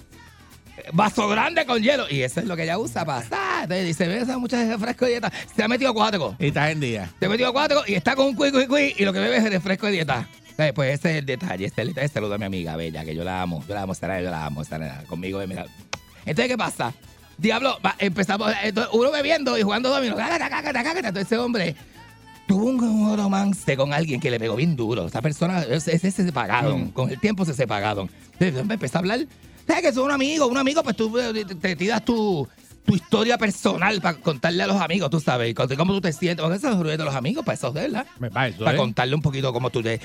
Vaso 0.92 1.28
grande 1.28 1.64
con 1.66 1.82
hielo. 1.82 2.06
Y 2.10 2.22
eso 2.22 2.40
es 2.40 2.46
lo 2.46 2.56
que 2.56 2.64
ella 2.64 2.78
usa 2.78 3.04
para 3.04 3.20
pasar. 3.20 3.62
Entonces 3.64 3.86
dice, 3.86 4.08
ve 4.08 4.18
esa 4.18 4.38
mucha 4.38 4.64
refresco 4.64 5.04
de 5.04 5.12
dieta. 5.12 5.32
Se 5.54 5.62
ha 5.62 5.68
metido 5.68 5.94
cuatro. 5.94 6.36
Y 6.38 6.46
estás 6.46 6.70
en 6.70 6.80
día. 6.80 7.10
Se 7.18 7.26
ha 7.26 7.28
metido 7.28 7.52
cuatro 7.52 7.82
y 7.86 7.94
está 7.94 8.16
con 8.16 8.26
un 8.26 8.34
cuy, 8.34 8.50
cuy, 8.50 8.66
cuy. 8.66 8.94
Y 8.96 9.04
lo 9.04 9.12
que 9.12 9.20
bebe 9.20 9.36
es 9.36 9.50
refresco 9.50 9.86
de 9.86 9.92
dieta. 9.92 10.28
Entonces, 10.50 10.72
Pues 10.74 10.94
ese 10.98 11.12
es 11.12 11.18
el 11.18 11.26
detalle. 11.26 11.66
Este 11.66 11.82
es 11.82 11.88
el 11.88 11.94
detalle. 11.94 12.08
Saludo 12.08 12.34
a 12.34 12.38
mi 12.38 12.44
amiga 12.44 12.76
Bella, 12.76 13.04
que 13.04 13.14
yo 13.14 13.24
la 13.24 13.42
amo. 13.42 13.64
Yo 13.68 13.74
la 13.74 13.82
amo, 13.82 13.94
Sara, 13.94 14.20
yo 14.20 14.30
la 14.30 14.46
amo. 14.46 14.64
Sara, 14.64 15.04
conmigo, 15.08 15.40
eh, 15.40 15.46
mira. 15.46 15.66
Entonces, 16.24 16.48
¿qué 16.48 16.58
pasa? 16.58 16.92
Diablo, 17.38 17.78
va, 17.84 17.96
empezamos, 17.98 18.52
entonces, 18.62 18.92
uno 18.92 19.10
bebiendo 19.10 19.56
y 19.56 19.62
jugando 19.62 19.90
cágata. 19.90 21.08
Entonces, 21.08 21.22
ese 21.22 21.38
hombre 21.38 21.74
tuvo 22.46 22.66
un, 22.66 23.16
romance 23.16 23.76
con 23.76 23.94
alguien 23.94 24.20
que 24.20 24.30
le 24.30 24.38
pegó 24.38 24.56
bien 24.56 24.76
duro. 24.76 25.06
Esa 25.06 25.22
persona, 25.22 25.62
ese, 25.62 25.96
ese 25.96 26.10
se 26.10 26.24
separaron. 26.24 26.88
Mm. 26.88 26.90
Con 26.90 27.08
el 27.08 27.18
tiempo 27.18 27.46
se 27.46 27.54
separaron. 27.54 28.10
Entonces, 28.38 28.70
empezó 28.70 28.98
a 28.98 29.00
hablar. 29.00 29.20
¿Sabes 29.70 29.82
que 29.84 29.88
es 29.90 29.96
un 29.96 30.10
amigo? 30.10 30.48
Un 30.48 30.58
amigo, 30.58 30.82
pues 30.82 30.96
tú 30.96 31.16
eh, 31.16 31.44
te, 31.44 31.76
tiras 31.76 32.04
tu, 32.04 32.48
tu 32.84 32.96
historia 32.96 33.38
personal 33.38 34.00
para 34.00 34.18
contarle 34.18 34.64
a 34.64 34.66
los 34.66 34.80
amigos, 34.80 35.10
tú 35.10 35.20
sabes, 35.20 35.54
cómo 35.54 35.92
tú 35.92 36.00
te 36.00 36.12
sientes. 36.12 36.42
Porque 36.42 36.56
eso 36.56 36.70
es 36.70 36.76
ruido 36.76 36.96
de 36.96 37.04
los 37.04 37.14
amigos, 37.14 37.44
para 37.44 37.54
eso 37.54 37.68
es 37.68 37.74
verdad. 37.74 38.04
Me 38.18 38.30
va 38.30 38.48
eso, 38.48 38.64
Para 38.64 38.74
¿eh? 38.74 38.80
contarle 38.80 39.14
un 39.14 39.22
poquito 39.22 39.52
cómo 39.52 39.70
tú 39.70 39.80
te, 39.80 40.00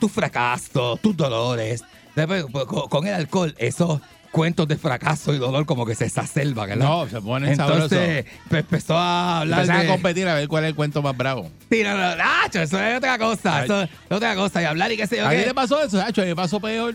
tus 0.00 0.10
fracasos, 0.10 1.00
tus 1.00 1.16
dolores. 1.16 1.84
Después, 2.16 2.44
pues, 2.50 2.64
con, 2.64 2.88
con 2.88 3.06
el 3.06 3.14
alcohol, 3.14 3.54
esos 3.56 4.00
cuentos 4.32 4.66
de 4.66 4.76
fracaso 4.76 5.32
y 5.32 5.38
dolor 5.38 5.64
como 5.64 5.86
que 5.86 5.94
se 5.94 6.06
exacerban, 6.06 6.68
¿verdad? 6.70 6.84
No, 6.84 7.08
se 7.08 7.20
pone 7.20 7.52
Entonces, 7.52 8.24
pues, 8.48 8.60
empezó 8.62 8.96
a 8.98 9.40
hablar 9.42 9.60
Empezás 9.60 9.82
de... 9.82 9.88
a 9.88 9.92
competir 9.92 10.26
a 10.26 10.34
ver 10.34 10.48
cuál 10.48 10.64
es 10.64 10.70
el 10.70 10.74
cuento 10.74 11.02
más 11.02 11.16
bravo. 11.16 11.48
Sí, 11.70 11.82
no, 11.84 11.96
no, 11.96 12.16
Nacho, 12.16 12.62
eso 12.62 12.82
es 12.82 12.96
otra 12.96 13.16
cosa, 13.16 13.58
Ay. 13.58 13.64
eso 13.64 13.82
es 13.82 13.90
otra 14.10 14.34
cosa. 14.34 14.60
Y 14.60 14.64
hablar 14.64 14.90
y 14.90 14.96
qué 14.96 15.06
sé 15.06 15.18
yo 15.18 15.28
¿A 15.28 15.30
qué. 15.30 15.42
te 15.42 15.54
pasó 15.54 15.80
eso, 15.84 16.00
Hacho? 16.00 16.22
A 16.22 16.24
mí 16.24 16.30
me 16.30 16.36
pasó 16.36 16.58
peor. 16.58 16.94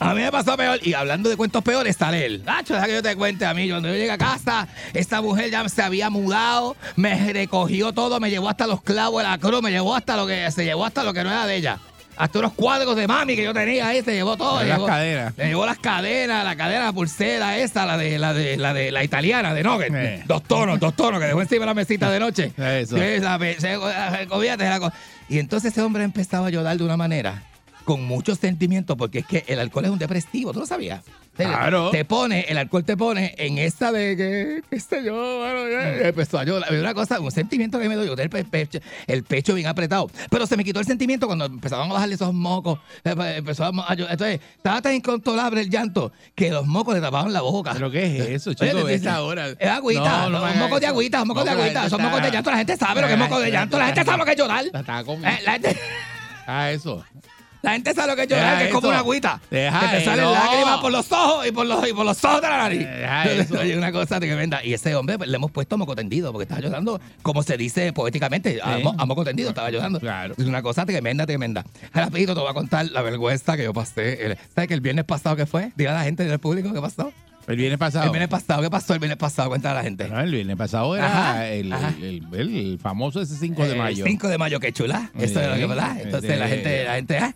A 0.00 0.14
mí 0.14 0.22
me 0.22 0.30
pasó 0.32 0.56
peor. 0.56 0.78
Y 0.82 0.94
hablando 0.94 1.28
de 1.30 1.36
cuentos 1.36 1.62
peores, 1.62 1.96
sale 1.96 2.26
él. 2.26 2.42
Nacho, 2.44 2.74
deja 2.74 2.86
que 2.86 2.92
yo 2.94 3.02
te 3.02 3.16
cuente 3.16 3.46
a 3.46 3.54
mí. 3.54 3.68
Cuando 3.70 3.88
yo 3.88 3.94
llegué 3.94 4.10
a 4.10 4.18
casa, 4.18 4.66
esta 4.92 5.20
mujer 5.22 5.50
ya 5.50 5.66
se 5.68 5.82
había 5.82 6.10
mudado, 6.10 6.76
me 6.96 7.32
recogió 7.32 7.92
todo, 7.92 8.20
me 8.20 8.30
llevó 8.30 8.48
hasta 8.48 8.66
los 8.66 8.82
clavos 8.82 9.22
de 9.22 9.28
la 9.28 9.38
cruz, 9.38 9.62
me 9.62 9.70
llevó 9.70 9.94
hasta 9.94 10.16
lo 10.16 10.26
que 10.26 10.50
se 10.50 10.64
llevó 10.64 10.84
hasta 10.84 11.04
lo 11.04 11.12
que 11.14 11.22
no 11.24 11.30
era 11.30 11.46
de 11.46 11.56
ella. 11.56 11.78
Hasta 12.16 12.38
unos 12.38 12.52
cuadros 12.52 12.94
de 12.94 13.08
mami 13.08 13.34
que 13.34 13.42
yo 13.42 13.52
tenía 13.52 13.88
ahí, 13.88 14.00
se 14.02 14.12
llevó 14.12 14.36
todo. 14.36 14.62
Las 14.62 14.78
llevó- 14.78 14.86
cadenas. 14.86 15.34
Le 15.36 15.46
llevó 15.48 15.66
las 15.66 15.78
cadenas, 15.78 16.44
la 16.44 16.54
cadena, 16.54 16.84
la 16.84 16.92
pulsera 16.92 17.58
esa, 17.58 17.86
la 17.86 17.96
de 17.96 18.18
la 18.20 18.32
de 18.32 18.56
la 18.56 18.72
de 18.72 18.92
la 18.92 19.02
italiana 19.02 19.52
de 19.52 19.64
Nugget. 19.64 19.92
Eh. 19.92 20.22
Dos 20.24 20.44
tonos, 20.44 20.78
dos 20.78 20.94
tonos 20.94 21.18
que 21.20 21.26
dejó 21.26 21.40
encima 21.42 21.60
de 21.62 21.66
la 21.66 21.74
mesita 21.74 22.10
de 22.10 22.20
noche. 22.20 22.52
Eso. 22.56 22.96
Esa 22.98 23.38
se- 23.58 23.76
la 23.78 24.78
co- 24.80 24.92
Y 25.28 25.38
entonces 25.40 25.72
ese 25.72 25.82
hombre 25.82 26.04
empezaba 26.04 26.46
a 26.46 26.50
llorar 26.50 26.76
de 26.76 26.84
una 26.84 26.96
manera 26.96 27.42
con 27.84 28.02
muchos 28.04 28.38
sentimientos, 28.38 28.96
porque 28.96 29.20
es 29.20 29.26
que 29.26 29.44
el 29.46 29.58
alcohol 29.60 29.84
es 29.84 29.90
un 29.90 29.98
depresivo, 29.98 30.52
¿tú 30.52 30.60
lo 30.60 30.66
sabías? 30.66 31.02
Claro. 31.36 31.90
Te 31.90 32.04
pone, 32.04 32.42
el 32.48 32.56
alcohol 32.58 32.84
te 32.84 32.96
pone 32.96 33.34
en 33.38 33.58
esta 33.58 33.90
de 33.90 34.16
que, 34.16 34.62
qué 34.70 34.78
sé 34.80 35.02
yo, 35.04 35.12
bueno, 35.40 35.68
ya, 35.68 36.06
empezó 36.08 36.38
a 36.38 36.44
llorar. 36.44 36.72
Una 36.72 36.94
cosa, 36.94 37.18
un 37.18 37.32
sentimiento 37.32 37.78
que 37.80 37.88
me 37.88 37.96
dio, 37.96 38.16
el, 38.16 38.30
pe- 38.30 38.44
pecho, 38.44 38.78
el 39.08 39.24
pecho 39.24 39.52
bien 39.54 39.66
apretado. 39.66 40.08
Pero 40.30 40.46
se 40.46 40.56
me 40.56 40.62
quitó 40.62 40.78
el 40.78 40.86
sentimiento 40.86 41.26
cuando 41.26 41.46
empezaban 41.46 41.90
a 41.90 41.94
bajarle 41.94 42.14
esos 42.14 42.32
mocos. 42.32 42.78
eh, 43.02 43.14
Empezó 43.36 43.64
a, 43.64 43.94
llorar. 43.96 44.12
Entonces, 44.12 44.40
estaba 44.56 44.80
tan 44.80 44.94
incontrolable 44.94 45.60
el 45.62 45.70
llanto 45.70 46.12
que 46.36 46.50
los 46.50 46.66
mocos 46.68 46.94
le 46.94 47.00
tapaban 47.00 47.32
la 47.32 47.40
boca. 47.40 47.72
¿Pero 47.72 47.90
qué 47.90 48.04
es 48.18 48.28
eso, 48.28 48.54
chico? 48.54 48.64
te- 48.70 48.84
te- 48.84 48.94
Esa 48.94 49.20
hora. 49.22 49.48
Es 49.58 49.68
agüita, 49.68 50.28
No, 50.28 50.30
no 50.30 50.40
son 50.48 50.58
mocos 50.60 50.80
de 50.80 50.86
agüita, 50.86 51.18
son 51.18 51.28
mocos 51.28 51.44
No, 51.44 51.50
de 51.56 51.60
agüita, 51.62 51.90
son 51.90 52.00
mocos 52.02 52.22
de 52.22 52.30
llanto. 52.30 52.50
La 52.52 52.58
gente 52.58 52.76
sabe 52.76 53.00
lo 53.00 53.08
que 53.08 53.12
es 53.14 53.18
moco 53.18 53.40
de 53.40 53.50
llanto, 53.50 53.76
la 53.76 53.86
gente 53.86 54.04
sabe 54.04 54.18
lo 54.18 54.24
que 54.24 54.30
es 54.30 54.36
llorar. 54.38 54.64
La 54.72 54.80
está 54.80 55.02
con- 55.02 55.20
La 55.20 55.32
gente, 55.32 55.76
Ah, 56.46 56.70
eso. 56.70 57.02
La 57.64 57.72
gente 57.72 57.94
sabe 57.94 58.08
lo 58.08 58.16
que 58.16 58.22
es 58.22 58.28
llorar, 58.28 58.58
que 58.58 58.64
es 58.66 58.70
como 58.72 58.88
una 58.88 58.98
agüita. 58.98 59.40
Deja 59.50 59.80
que 59.90 59.96
te 59.98 60.04
salen 60.04 60.30
lágrimas 60.30 60.78
por 60.80 60.92
los 60.92 61.10
ojos 61.10 61.46
y 61.46 61.50
por 61.52 61.66
los, 61.66 61.88
y 61.88 61.92
por 61.92 62.04
los 62.06 62.24
ojos 62.24 62.40
de 62.42 62.48
la 62.48 62.58
nariz. 62.58 62.78
Deja 62.86 63.24
eso. 63.32 63.58
Oye, 63.58 63.76
una 63.76 63.90
cosa 63.90 64.20
tremenda. 64.20 64.64
Y 64.64 64.74
ese 64.74 64.94
hombre 64.94 65.16
pues, 65.18 65.28
le 65.28 65.36
hemos 65.36 65.50
puesto 65.50 65.76
moco 65.78 65.96
tendido 65.96 66.30
porque 66.30 66.44
estaba 66.44 66.60
llorando, 66.60 67.00
como 67.22 67.42
se 67.42 67.56
dice 67.56 67.92
poéticamente, 67.92 68.60
a, 68.62 68.78
mo- 68.78 68.94
a 68.96 69.06
moco 69.06 69.24
tendido 69.24 69.48
estaba 69.48 69.70
llorando. 69.70 69.98
Claro. 69.98 70.34
Es 70.38 70.44
una 70.46 70.62
cosa 70.62 70.84
tremenda, 70.86 71.26
tremenda. 71.26 71.64
Rapidito 71.92 72.34
te 72.34 72.40
voy 72.40 72.50
a 72.50 72.54
contar 72.54 72.86
la 72.90 73.02
vergüenza 73.02 73.56
que 73.56 73.64
yo 73.64 73.72
pasé. 73.72 74.24
El- 74.26 74.38
¿Sabes 74.54 74.68
que 74.68 74.74
el 74.74 74.80
viernes 74.80 75.04
pasado 75.06 75.34
qué 75.36 75.46
fue? 75.46 75.72
Diga 75.76 75.92
a 75.92 75.94
la 75.94 76.04
gente 76.04 76.24
del 76.24 76.38
público 76.38 76.72
qué 76.72 76.80
pasó. 76.80 77.12
El 77.46 77.56
viernes 77.56 77.78
pasado. 77.78 78.04
El 78.06 78.10
viernes 78.10 78.30
pasado, 78.30 78.62
¿qué 78.62 78.70
pasó 78.70 78.94
el 78.94 79.00
viernes 79.00 79.18
pasado? 79.18 79.50
Cuéntale 79.50 79.72
a 79.72 79.78
la 79.78 79.82
gente. 79.82 80.08
No, 80.08 80.18
el 80.18 80.30
viernes 80.30 80.56
pasado 80.56 80.96
era 80.96 81.06
Ajá, 81.06 81.48
el, 81.48 81.70
ajá. 81.72 81.92
el- 82.00 82.22
el- 82.32 82.56
el 82.56 82.78
famoso 82.78 83.20
ese 83.20 83.36
5 83.36 83.64
de 83.66 83.72
El 83.72 83.78
mayo. 83.78 84.04
5 84.06 84.28
de 84.28 84.38
mayo, 84.38 84.60
qué 84.60 84.72
chula. 84.72 85.10
Eso 85.18 85.40
es 85.42 85.48
lo 85.48 85.54
que 85.56 85.66
verdad. 85.66 85.96
Entonces 86.00 86.30
de- 86.30 86.36
la 86.38 86.48
gente, 86.48 86.84
la 86.84 86.94
gente, 86.94 87.18
¿ah? 87.18 87.34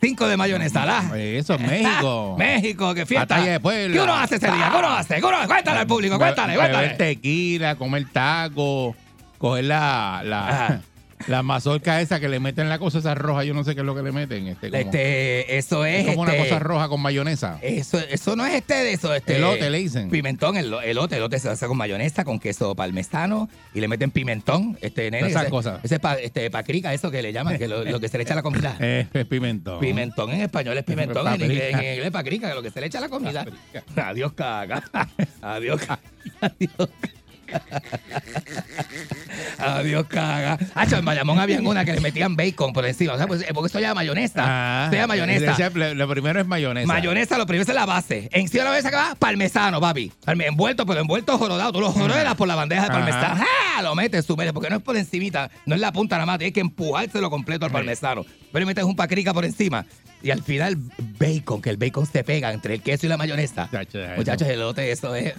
5 0.00 0.28
de 0.28 0.36
mayo 0.36 0.56
en 0.56 0.62
Estalá. 0.62 1.10
Eso 1.16 1.54
es 1.54 1.60
México. 1.60 2.36
México, 2.38 2.94
qué 2.94 3.04
fiesta. 3.06 3.34
Batalla 3.34 3.52
de 3.52 3.60
Puebla. 3.60 3.92
¿Qué 3.94 4.00
uno 4.00 4.14
hace 4.14 4.36
ese 4.36 4.50
día? 4.50 4.68
¿Qué 4.70 4.78
uno 4.78 4.88
hace? 4.88 5.14
¿Qué 5.16 5.24
uno 5.24 5.36
hace? 5.36 5.48
Cuéntale 5.48 5.78
al 5.80 5.86
público, 5.86 6.18
cuéntale, 6.18 6.54
cuéntale. 6.54 6.82
Beber 6.84 6.96
tequila, 6.98 7.74
comer 7.76 8.06
taco, 8.12 8.94
coger 9.38 9.64
la, 9.64 10.22
la. 10.24 10.80
la 11.26 11.42
mazorca 11.42 12.00
esa 12.00 12.20
que 12.20 12.28
le 12.28 12.40
meten 12.40 12.68
la 12.68 12.78
cosa 12.78 12.98
esa 12.98 13.14
roja, 13.14 13.44
yo 13.44 13.54
no 13.54 13.64
sé 13.64 13.74
qué 13.74 13.80
es 13.80 13.86
lo 13.86 13.94
que 13.94 14.02
le 14.02 14.12
meten. 14.12 14.46
Este, 14.48 14.70
como, 14.70 14.80
Este, 14.80 15.58
eso 15.58 15.84
es. 15.84 16.00
es 16.00 16.06
como 16.06 16.22
una 16.22 16.32
este, 16.34 16.44
cosa 16.48 16.58
roja 16.60 16.88
con 16.88 17.00
mayonesa. 17.00 17.58
Eso, 17.62 17.98
eso 17.98 18.36
no 18.36 18.46
es 18.46 18.54
este 18.54 18.74
de 18.74 18.92
eso, 18.92 19.14
este. 19.14 19.36
Elote, 19.36 19.68
le 19.70 19.78
dicen. 19.78 20.10
Pimentón, 20.10 20.56
el 20.56 20.72
elote, 20.84 21.16
elote 21.16 21.38
se 21.38 21.48
hace 21.48 21.66
con 21.66 21.76
mayonesa, 21.76 22.24
con 22.24 22.38
queso 22.38 22.74
parmesano 22.74 23.48
y 23.74 23.80
le 23.80 23.88
meten 23.88 24.10
pimentón, 24.10 24.78
este 24.80 25.10
nene. 25.10 25.28
Esas 25.28 25.42
ese- 25.42 25.50
cosas. 25.50 25.80
Ese 25.82 25.98
pa, 25.98 26.14
este 26.14 26.50
pacrica, 26.50 26.92
eso 26.94 27.10
que 27.10 27.22
le 27.22 27.32
llaman, 27.32 27.58
que 27.58 27.68
lo, 27.68 27.84
lo 27.84 28.00
que 28.00 28.08
se 28.08 28.16
le 28.18 28.22
echa 28.24 28.34
a 28.34 28.36
la 28.36 28.42
comida. 28.42 28.76
Es, 28.88 29.06
es 29.12 29.26
pimentón. 29.26 29.80
Pimentón 29.80 30.30
en 30.30 30.40
español 30.42 30.78
es 30.78 30.84
pimentón, 30.84 31.26
en 31.26 31.40
inglés, 31.42 31.72
Paprika. 31.72 31.78
en 31.78 31.84
inglés 31.92 32.06
es 32.06 32.10
pacrica, 32.12 32.54
lo 32.54 32.62
que 32.62 32.70
se 32.70 32.80
le 32.80 32.86
echa 32.86 32.98
a 32.98 33.00
la 33.02 33.08
comida. 33.08 33.44
Paprika. 33.44 34.08
Adiós, 34.08 34.32
caga. 34.32 34.82
Adiós, 35.42 35.80
caga. 35.80 36.00
Adiós, 36.40 36.70
caga. 36.76 37.18
Adiós, 39.58 40.06
caga. 40.08 40.58
Hacho, 40.74 40.96
en 40.96 41.04
Bayamón 41.04 41.38
había 41.38 41.60
una 41.60 41.84
que 41.84 41.92
le 41.92 42.00
metían 42.00 42.36
bacon 42.36 42.72
por 42.72 42.84
encima. 42.86 43.14
O 43.14 43.16
sea, 43.16 43.26
pues, 43.26 43.44
porque 43.52 43.66
esto 43.66 43.80
ya 43.80 43.94
mayonesa. 43.94 44.44
Ah, 44.46 44.84
Esto 44.86 44.96
ya 44.96 45.06
mayonesa. 45.06 45.46
decía, 45.50 45.70
Lo, 45.70 45.94
lo 45.94 46.08
primero 46.08 46.40
es 46.40 46.46
mayonesa. 46.46 46.86
Mayonesa, 46.86 47.38
lo 47.38 47.46
primero 47.46 47.68
es 47.68 47.74
la 47.74 47.86
base. 47.86 48.28
Encima 48.32 48.62
de 48.62 48.64
la 48.64 48.70
mayonesa 48.70 48.90
que 48.90 48.96
va, 48.96 49.14
parmesano, 49.16 49.80
papi. 49.80 50.12
Envuelto, 50.26 50.86
pero 50.86 51.00
envuelto 51.00 51.36
jorodado. 51.38 51.72
Tú 51.72 51.80
lo 51.80 51.90
jorodas 51.92 52.34
por 52.36 52.48
la 52.48 52.54
bandeja 52.54 52.84
de 52.84 52.88
parmesano. 52.90 53.44
¡Ah! 53.76 53.82
Lo 53.82 53.94
metes, 53.94 54.26
tú 54.26 54.36
metes, 54.36 54.52
porque 54.52 54.70
no 54.70 54.76
es 54.76 54.82
por 54.82 54.96
encimita, 54.96 55.50
no 55.64 55.74
es 55.76 55.80
la 55.80 55.92
punta 55.92 56.16
nada 56.16 56.26
más, 56.26 56.38
tienes 56.38 56.52
que 56.52 56.60
empujárselo 56.60 57.30
completo 57.30 57.64
al 57.64 57.70
parmesano. 57.70 58.24
Pero 58.52 58.60
le 58.60 58.66
metes 58.66 58.84
un 58.84 58.96
pacrica 58.96 59.32
por 59.32 59.44
encima. 59.44 59.86
Y 60.20 60.32
al 60.32 60.42
final, 60.42 60.76
bacon, 61.18 61.62
que 61.62 61.70
el 61.70 61.76
bacon 61.76 62.04
se 62.04 62.24
pega 62.24 62.52
entre 62.52 62.74
el 62.74 62.82
queso 62.82 63.06
y 63.06 63.08
la 63.08 63.16
mayonesa. 63.16 63.68
Muchachos, 64.16 64.48
el 64.48 64.54
elote, 64.54 64.90
eso 64.90 65.14
es. 65.14 65.34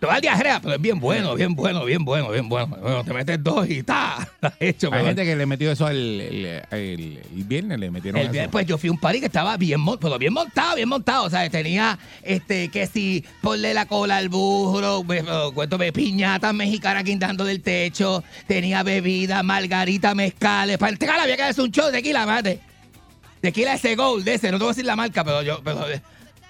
Te 0.00 0.06
va 0.06 0.14
a 0.14 0.20
diarrea, 0.20 0.60
pero 0.62 0.76
es 0.76 0.80
bien 0.80 0.98
bueno, 0.98 1.34
bien 1.34 1.54
bueno, 1.54 1.84
bien 1.84 2.02
bueno, 2.04 2.30
bien 2.30 2.48
bueno. 2.48 2.66
Bueno, 2.80 3.04
te 3.04 3.12
metes 3.12 3.44
dos 3.44 3.68
y. 3.68 3.80
Está 3.80 4.26
hecho, 4.58 4.90
Hay 4.92 5.04
gente 5.04 5.24
que 5.26 5.36
le 5.36 5.44
metió 5.44 5.70
eso 5.70 5.88
el, 5.90 6.20
el, 6.20 6.44
el- 6.70 7.20
el 7.36 7.44
viernes, 7.44 7.78
le 7.78 7.90
metieron 7.90 8.18
el 8.18 8.24
eso. 8.24 8.32
viernes, 8.32 8.50
pues 8.50 8.66
yo 8.66 8.78
fui 8.78 8.88
a 8.88 8.92
un 8.92 8.98
party 8.98 9.20
que 9.20 9.26
estaba 9.26 9.56
bien, 9.58 9.78
pero 10.00 10.18
bien 10.18 10.32
montado, 10.32 10.76
bien 10.76 10.88
montado. 10.88 11.24
O 11.26 11.30
sea, 11.30 11.48
tenía 11.50 11.98
este 12.22 12.68
que 12.70 12.86
si 12.86 13.22
ponle 13.42 13.74
la 13.74 13.84
cola 13.86 14.16
al 14.16 14.30
burro, 14.30 15.04
me- 15.04 15.22
cuéntame, 15.52 15.92
piñatas 15.92 16.54
mexicanas 16.54 17.04
guindando 17.04 17.44
del 17.44 17.60
techo, 17.60 18.24
tenía 18.46 18.82
bebida, 18.82 19.42
margarita, 19.42 20.14
mezcales. 20.14 20.78
Para 20.78 20.92
el 20.92 20.98
tequila 20.98 21.22
había 21.24 21.36
que 21.36 21.42
hacer 21.42 21.62
un 21.62 21.70
show 21.72 21.86
de 21.86 21.92
tequila, 21.92 22.24
mate. 22.24 22.58
Tequila 23.42 23.74
ese 23.74 23.96
Gold, 23.96 24.24
de 24.24 24.34
ese, 24.34 24.50
no 24.50 24.56
te 24.56 24.64
voy 24.64 24.70
a 24.70 24.72
decir 24.72 24.84
la 24.86 24.96
marca, 24.96 25.22
pero 25.24 25.42
yo, 25.42 25.60
pero. 25.62 25.84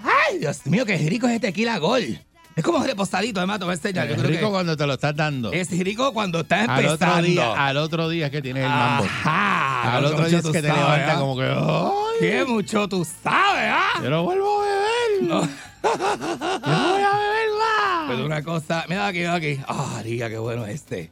Ay, 0.02 0.38
Dios 0.38 0.64
mío, 0.66 0.86
qué 0.86 0.96
rico 0.96 1.26
es 1.26 1.34
este 1.34 1.48
tequila 1.48 1.78
Gold. 1.78 2.18
Es 2.60 2.64
como 2.66 2.84
reposadito, 2.84 3.40
además, 3.40 3.58
te 3.58 3.64
voy 3.64 3.72
a 3.72 3.74
enseñar. 3.76 4.06
Yo 4.06 4.12
es 4.16 4.20
creo 4.20 4.30
rico 4.32 4.46
que 4.48 4.52
cuando 4.52 4.76
te 4.76 4.86
lo 4.86 4.92
estás 4.92 5.16
dando. 5.16 5.50
es 5.50 5.70
rico 5.70 6.12
cuando 6.12 6.40
estás 6.40 6.68
al 6.68 6.84
empezando. 6.84 7.14
otro 7.16 7.22
día, 7.22 7.52
al 7.66 7.76
otro 7.78 8.08
día 8.10 8.26
es 8.26 8.32
que 8.32 8.42
tienes 8.42 8.64
el 8.64 8.68
mambo. 8.68 9.04
Ajá. 9.04 9.96
al 9.96 10.02
no, 10.02 10.08
otro 10.10 10.26
día 10.28 10.38
es 10.40 10.44
que 10.44 10.60
te 10.60 10.68
sabes, 10.68 10.82
levanta 10.82 11.12
¿ah? 11.14 11.18
como 11.18 11.36
que 11.38 11.44
¡ay! 11.44 12.16
Qué 12.20 12.44
mucho 12.44 12.86
tú 12.86 13.02
sabes, 13.24 13.64
¿ah? 13.72 14.00
Yo 14.02 14.10
no 14.10 14.24
vuelvo 14.24 14.60
a 14.60 14.64
beber. 14.66 15.22
No. 15.22 15.40
Yo 15.82 16.72
no 16.76 16.92
voy 16.92 17.02
a 17.02 17.16
beber 17.16 17.48
más. 17.58 18.08
Pero 18.10 18.26
una 18.26 18.42
cosa, 18.42 18.84
mira 18.90 19.06
aquí, 19.06 19.18
mira 19.20 19.34
aquí. 19.36 19.58
Ah, 19.66 20.02
diga, 20.04 20.28
qué 20.28 20.36
bueno 20.36 20.66
es 20.66 20.74
este. 20.74 21.10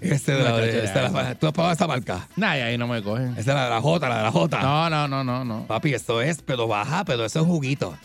Este 0.00 0.32
de 0.32 0.38
No, 0.42 0.44
la, 0.44 0.50
chacho, 0.56 0.64
este 0.64 0.86
ya, 0.86 1.02
de 1.08 1.10
la- 1.12 1.22
eso. 1.30 1.36
¿Tú 1.38 1.46
has 1.46 1.52
probado 1.52 1.72
esa 1.74 1.86
marca? 1.86 2.28
Nah, 2.34 2.50
ahí 2.50 2.76
no 2.76 2.88
me 2.88 3.00
cogen. 3.00 3.30
Esa 3.32 3.40
es 3.40 3.46
la 3.46 3.64
de 3.64 3.70
la 3.70 3.80
J, 3.80 4.08
la 4.08 4.16
de 4.16 4.22
la 4.24 4.32
J. 4.32 4.60
No, 4.60 4.90
no, 4.90 5.06
no, 5.06 5.22
no, 5.22 5.44
no. 5.44 5.66
Papi, 5.68 5.94
esto 5.94 6.20
es, 6.20 6.42
pero 6.42 6.66
baja, 6.66 7.04
pero 7.04 7.24
eso 7.24 7.40
es 7.40 7.46
juguito. 7.46 7.96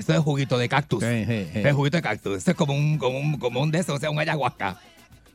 Eso 0.00 0.12
es 0.14 0.18
juguito 0.20 0.58
de 0.58 0.68
cactus. 0.68 1.02
Sí, 1.04 1.24
sí, 1.26 1.46
sí. 1.52 1.58
Es 1.60 1.74
juguito 1.74 1.96
de 1.96 2.02
cactus. 2.02 2.38
Eso 2.38 2.50
es 2.50 2.56
como 2.56 2.72
un, 2.74 2.98
como 2.98 3.18
un, 3.18 3.38
como 3.38 3.60
un 3.60 3.70
de 3.70 3.78
esos, 3.78 3.96
o 3.96 3.98
sea, 4.00 4.10
un 4.10 4.18
ayahuasca. 4.18 4.78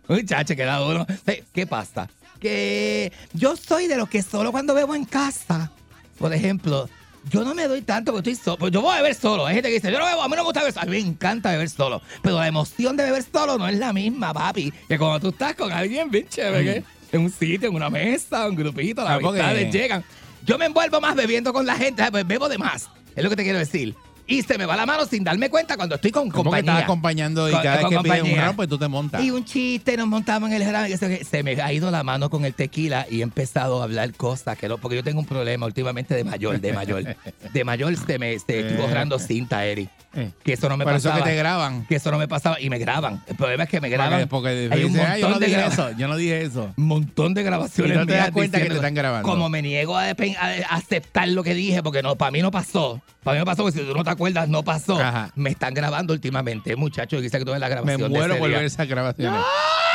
Muchacho, 0.07 0.55
que 0.55 0.63
da 0.65 0.83
uno. 0.85 1.05
Sí, 1.25 1.43
¿Qué 1.53 1.65
pasa? 1.65 2.09
Que 2.39 3.11
yo 3.33 3.55
soy 3.55 3.87
de 3.87 3.95
los 3.97 4.09
que 4.09 4.21
solo 4.21 4.51
cuando 4.51 4.73
bebo 4.73 4.93
en 4.95 5.05
casa, 5.05 5.71
por 6.19 6.33
ejemplo, 6.33 6.89
yo 7.31 7.43
no 7.43 7.55
me 7.55 7.67
doy 7.67 7.81
tanto 7.81 8.11
porque 8.11 8.29
estoy 8.31 8.43
solo. 8.43 8.57
Pues 8.57 8.71
yo 8.71 8.81
voy 8.81 8.93
a 8.93 8.97
beber 9.01 9.15
solo. 9.15 9.45
Hay 9.45 9.55
gente 9.55 9.69
que 9.69 9.75
dice, 9.75 9.91
yo 9.91 9.97
no 9.99 10.05
bebo, 10.05 10.21
a 10.21 10.27
mí 10.27 10.31
no 10.35 10.41
me 10.41 10.45
gusta 10.45 10.59
beber 10.59 10.73
solo. 10.73 10.83
A 10.83 10.85
mí 10.85 11.01
me 11.01 11.07
encanta 11.09 11.51
beber 11.51 11.69
solo. 11.69 12.01
Pero 12.21 12.37
la 12.37 12.47
emoción 12.47 12.95
de 12.97 13.03
beber 13.03 13.23
solo 13.23 13.57
no 13.57 13.67
es 13.67 13.77
la 13.79 13.93
misma, 13.93 14.33
papi. 14.33 14.71
Que 14.87 14.97
cuando 14.97 15.19
tú 15.19 15.29
estás 15.29 15.55
con 15.55 15.71
alguien 15.71 16.09
bien 16.11 16.27
chévere, 16.27 16.83
que 17.09 17.15
en 17.17 17.21
un 17.21 17.31
sitio, 17.31 17.69
en 17.69 17.75
una 17.75 17.89
mesa, 17.89 18.47
un 18.47 18.55
grupito, 18.55 19.01
las 19.03 19.11
Ah, 19.11 19.15
amistades 19.15 19.73
llegan. 19.73 20.03
Yo 20.45 20.57
me 20.59 20.65
envuelvo 20.65 21.01
más 21.01 21.15
bebiendo 21.15 21.51
con 21.53 21.65
la 21.65 21.75
gente, 21.75 22.03
pues 22.11 22.27
bebo 22.27 22.47
de 22.49 22.57
más. 22.59 22.89
Es 23.15 23.23
lo 23.23 23.29
que 23.31 23.35
te 23.37 23.43
quiero 23.43 23.57
decir. 23.57 23.95
Y 24.27 24.41
se 24.41 24.57
me 24.57 24.65
va 24.65 24.75
la 24.75 24.85
mano 24.85 25.05
sin 25.05 25.23
darme 25.23 25.49
cuenta 25.49 25.75
cuando 25.77 25.95
estoy 25.95 26.11
con 26.11 26.23
que 26.23 26.29
estás 26.37 26.43
compañía. 26.43 26.77
acompañando 26.79 27.47
y 27.47 27.51
Con- 27.51 27.61
cada 27.61 27.75
vez 27.77 27.85
que 27.85 27.89
pides 27.89 27.99
un 27.99 28.17
compañía. 28.19 28.41
round, 28.43 28.55
pues 28.55 28.69
tú 28.69 28.77
te 28.77 28.87
montas. 28.87 29.23
Y 29.23 29.31
un 29.31 29.45
chiste, 29.45 29.95
nos 29.97 30.07
montamos 30.07 30.49
en 30.51 30.61
el 30.61 30.75
eso 30.91 31.07
que- 31.07 31.23
Se 31.23 31.43
me 31.43 31.61
ha 31.61 31.71
ido 31.71 31.91
la 31.91 32.03
mano 32.03 32.29
con 32.29 32.43
el 32.45 32.53
tequila 32.53 33.05
y 33.09 33.19
he 33.19 33.23
empezado 33.23 33.81
a 33.81 33.83
hablar 33.83 34.13
cosas 34.13 34.57
que 34.57 34.67
no, 34.67 34.77
porque 34.79 34.95
yo 34.95 35.03
tengo 35.03 35.19
un 35.19 35.25
problema 35.27 35.65
últimamente 35.65 36.15
de 36.15 36.23
mayor, 36.23 36.59
de 36.59 36.73
mayor. 36.73 37.03
De 37.53 37.63
mayor 37.63 37.95
se 37.97 38.17
me 38.19 38.33
estoy 38.35 38.63
borrando 38.77 39.19
cinta, 39.19 39.65
Eri. 39.65 39.89
Eh. 40.17 40.31
Que 40.45 40.53
eso 40.53 40.69
no 40.69 40.77
me 40.77 40.85
Por 40.85 40.93
eso 40.93 41.09
pasaba. 41.09 41.25
que 41.25 41.31
te 41.31 41.35
graban. 41.35 41.85
Que 41.87 41.95
eso 41.95 42.09
no 42.09 42.17
me 42.17 42.27
pasaba 42.29 42.59
y 42.61 42.69
me 42.69 42.77
graban. 42.79 43.21
El 43.27 43.35
problema 43.35 43.65
es 43.65 43.69
que 43.69 43.81
me 43.81 43.89
graban. 43.89 44.27
Porque, 44.29 44.29
porque 44.29 44.69
Hay 44.71 44.85
un 44.85 44.93
dices, 44.93 45.07
"Ah, 45.09 45.17
yo 45.17 45.23
no 45.23 45.29
montón 45.33 45.39
de 45.41 45.55
dije 45.57 45.67
eso, 45.67 45.91
yo 45.97 46.07
no 46.07 46.15
dije 46.15 46.41
eso. 46.41 46.73
un 46.77 46.85
montón 46.87 47.33
de 47.33 47.43
grabaciones. 47.43 47.95
Y 47.95 47.99
no 47.99 48.05
te 48.05 48.13
das 48.13 48.31
cuenta 48.31 48.59
que 48.61 48.69
te 48.69 48.75
están 48.75 48.93
grabando. 48.93 49.27
Como 49.27 49.49
me 49.49 49.61
niego 49.61 49.97
a, 49.97 50.03
a- 50.05 50.13
a 50.69 50.75
aceptar 50.77 51.27
lo 51.27 51.43
que 51.43 51.53
dije, 51.53 51.83
porque 51.83 52.01
no, 52.01 52.15
para 52.15 52.31
mí 52.31 52.41
no 52.41 52.49
pasó. 52.49 53.01
Para 53.25 53.35
mí 53.35 53.39
no 53.39 53.45
pasó, 53.45 53.63
porque 53.63 53.77
si 53.79 53.85
tú 53.85 53.93
no 53.93 54.03
te 54.05 54.09
acuerdas, 54.15 54.49
no 54.49 54.63
pasó. 54.63 54.99
Ajá. 54.99 55.31
Me 55.35 55.51
están 55.51 55.73
grabando 55.73 56.13
últimamente, 56.13 56.75
muchachos. 56.75 57.21
Quizá 57.21 57.37
que 57.39 57.45
tú 57.45 57.51
ves 57.51 57.59
la 57.59 57.67
Me 57.67 57.71
grabación. 57.75 58.01
de 58.01 58.09
muero 58.09 58.33
ese 58.33 58.39
por 58.39 58.49
ver 58.49 58.63
esas 58.65 58.87
grabaciones. 58.87 59.41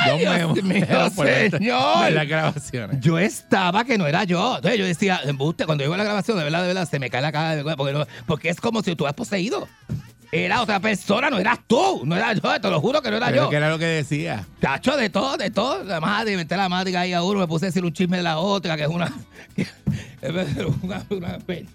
Yo 0.06 0.16
me 0.16 0.22
mío, 0.46 0.54
muero 0.62 1.10
por 1.14 1.26
ver- 1.26 1.50
señor. 1.50 2.04
ver 2.04 2.12
las 2.14 2.28
grabaciones. 2.28 3.00
Yo 3.00 3.18
estaba 3.18 3.84
que 3.84 3.98
no 3.98 4.06
era 4.06 4.24
yo. 4.24 4.56
Entonces 4.56 4.78
yo 4.78 4.86
decía, 4.86 5.20
embuste, 5.24 5.66
cuando 5.66 5.82
veo 5.84 5.96
la 5.96 6.04
grabación, 6.04 6.38
de 6.38 6.44
verdad, 6.44 6.62
de 6.62 6.68
verdad, 6.68 6.88
se 6.88 6.98
me 6.98 7.10
cae 7.10 7.20
la 7.22 7.32
cara 7.32 7.56
de 7.56 7.76
porque, 7.76 7.92
no- 7.92 8.06
porque 8.26 8.48
es 8.48 8.60
como 8.60 8.82
si 8.82 8.94
tú 8.96 9.06
has 9.06 9.14
poseído. 9.14 9.68
Era 10.32 10.62
otra 10.62 10.78
persona, 10.78 11.28
no 11.28 11.40
eras 11.40 11.58
tú, 11.66 12.02
no 12.04 12.14
era 12.14 12.32
yo, 12.32 12.60
te 12.60 12.70
lo 12.70 12.80
juro 12.80 13.02
que 13.02 13.10
no 13.10 13.16
era 13.16 13.26
Pero 13.26 13.42
yo. 13.44 13.50
que 13.50 13.56
era 13.56 13.68
lo 13.68 13.80
que 13.80 13.86
decía. 13.86 14.46
Chacho, 14.62 14.96
de 14.96 15.10
todo, 15.10 15.36
de 15.36 15.50
todo. 15.50 15.82
La 15.82 16.00
madre, 16.00 16.30
inventé 16.32 16.56
la 16.56 16.68
madre 16.68 16.96
ahí 16.96 17.12
a 17.12 17.22
uno, 17.24 17.40
me 17.40 17.48
puse 17.48 17.64
a 17.64 17.68
decir 17.68 17.84
un 17.84 17.92
chisme 17.92 18.18
de 18.18 18.22
la 18.22 18.38
otra, 18.38 18.76
que 18.76 18.84
es 18.84 18.88
una. 18.88 19.12
que- 19.56 19.62
es 20.22 20.56
una, 20.82 21.04
una 21.10 21.38
que- 21.46 21.66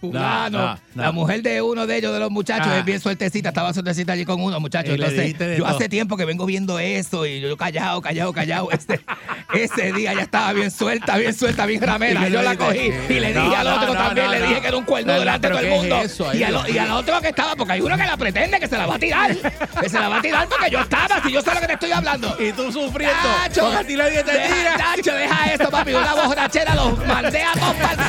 fulano. 0.00 0.58
No, 0.58 0.66
no, 0.66 0.78
no. 0.94 1.02
La 1.02 1.12
mujer 1.12 1.42
de 1.42 1.60
uno 1.62 1.86
de 1.86 1.96
ellos, 1.98 2.12
de 2.12 2.20
los 2.20 2.30
muchachos, 2.30 2.68
Ah. 2.70 2.78
es 2.78 2.84
bien 2.84 3.00
suertecita, 3.00 3.48
estaba 3.50 3.72
suertecita 3.72 4.12
allí 4.12 4.24
con 4.24 4.40
uno, 4.40 4.58
muchachos. 4.60 4.94
Entonces, 4.94 5.36
yo 5.38 5.64
todo. 5.64 5.66
hace 5.74 5.88
tiempo 5.88 6.16
que 6.16 6.24
vengo 6.24 6.46
viendo 6.46 6.78
eso 6.78 7.26
y 7.26 7.40
yo 7.40 7.56
callado, 7.56 8.00
callado, 8.00 8.32
callado. 8.32 8.70
Ese, 8.70 9.00
ese 9.54 9.92
día 9.92 10.14
ya 10.14 10.22
estaba 10.22 10.52
bien 10.52 10.70
suelta, 10.70 11.16
bien 11.16 11.34
suelta, 11.34 11.66
bien 11.66 11.80
ramera. 11.82 12.20
¿Y 12.20 12.24
qué 12.26 12.30
Yo 12.32 12.42
la 12.42 12.56
cogí 12.56 12.90
y 13.08 13.12
le 13.20 13.32
No, 13.34 13.44
dije 13.44 13.56
al 13.56 13.66
otro 13.68 13.86
no, 13.88 13.94
también, 13.94 14.26
no, 14.26 14.32
le 14.32 14.40
no. 14.40 14.46
dije 14.48 14.60
que 14.60 14.68
era 14.68 14.76
un 14.76 14.84
cuerno 14.84 15.06
No, 15.08 15.14
no, 15.14 15.20
delante 15.20 15.48
de 15.48 15.54
todo 15.54 15.60
el 15.62 15.66
¿qué 15.68 15.74
es 15.74 15.80
mundo. 15.80 16.00
eso? 16.02 16.34
Y, 16.34 16.42
al, 16.42 16.70
y 16.70 16.78
al 16.78 16.90
otro 16.92 17.20
que 17.20 17.28
estaba, 17.28 17.56
porque 17.56 17.72
hay 17.74 17.80
uno 17.80 17.96
que 17.96 18.04
la 18.04 18.16
pretende 18.16 18.58
que 18.60 18.68
se 18.68 18.76
la 18.76 18.86
va 18.86 18.94
a 18.94 18.98
tirar. 18.98 19.36
Que 19.80 19.88
se 19.88 19.98
la 19.98 20.08
va 20.08 20.18
a 20.18 20.22
tirar 20.22 20.48
porque 20.48 20.70
yo 20.70 20.80
estaba, 20.80 21.22
si 21.22 21.32
yo 21.32 21.40
sé 21.42 21.54
lo 21.54 21.60
que 21.60 21.66
te 21.66 21.72
estoy 21.74 21.92
hablando. 21.92 22.36
Y 22.40 22.52
tú 22.52 22.70
sufriendo. 22.72 23.16
Nacho, 23.42 23.66
a 23.66 23.84
ti 23.84 23.94
nadie 23.94 24.22
te 24.24 24.32
deja, 24.32 24.54
tira. 24.54 24.76
Nacho, 24.76 25.12
deja 25.14 25.52
eso, 25.54 25.70
papi. 25.70 25.94
Una 25.94 26.14
borrachera 26.14 26.74
los 26.74 27.06
mandé 27.06 27.42
a 27.42 27.52
todos 27.52 27.74
para. 27.76 28.06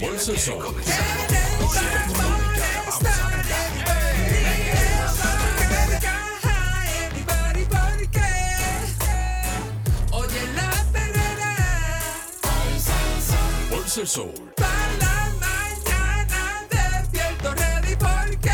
Pulsa 0.00 0.32
el 14.02 14.08
sol. 14.08 14.32
Para 14.56 14.92
la 14.98 15.28
mañana 15.38 16.66
despierto 16.70 17.54
ready 17.54 17.94
porque 17.96 18.50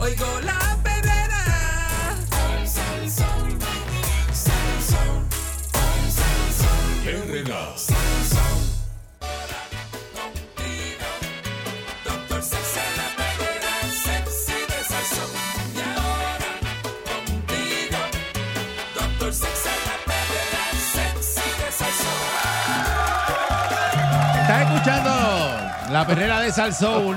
oigo 0.00 0.40
la 0.44 0.51
la 24.84 26.04
perrera 26.06 26.40
de 26.40 26.50
Sal 26.50 26.74
Soul 26.74 27.16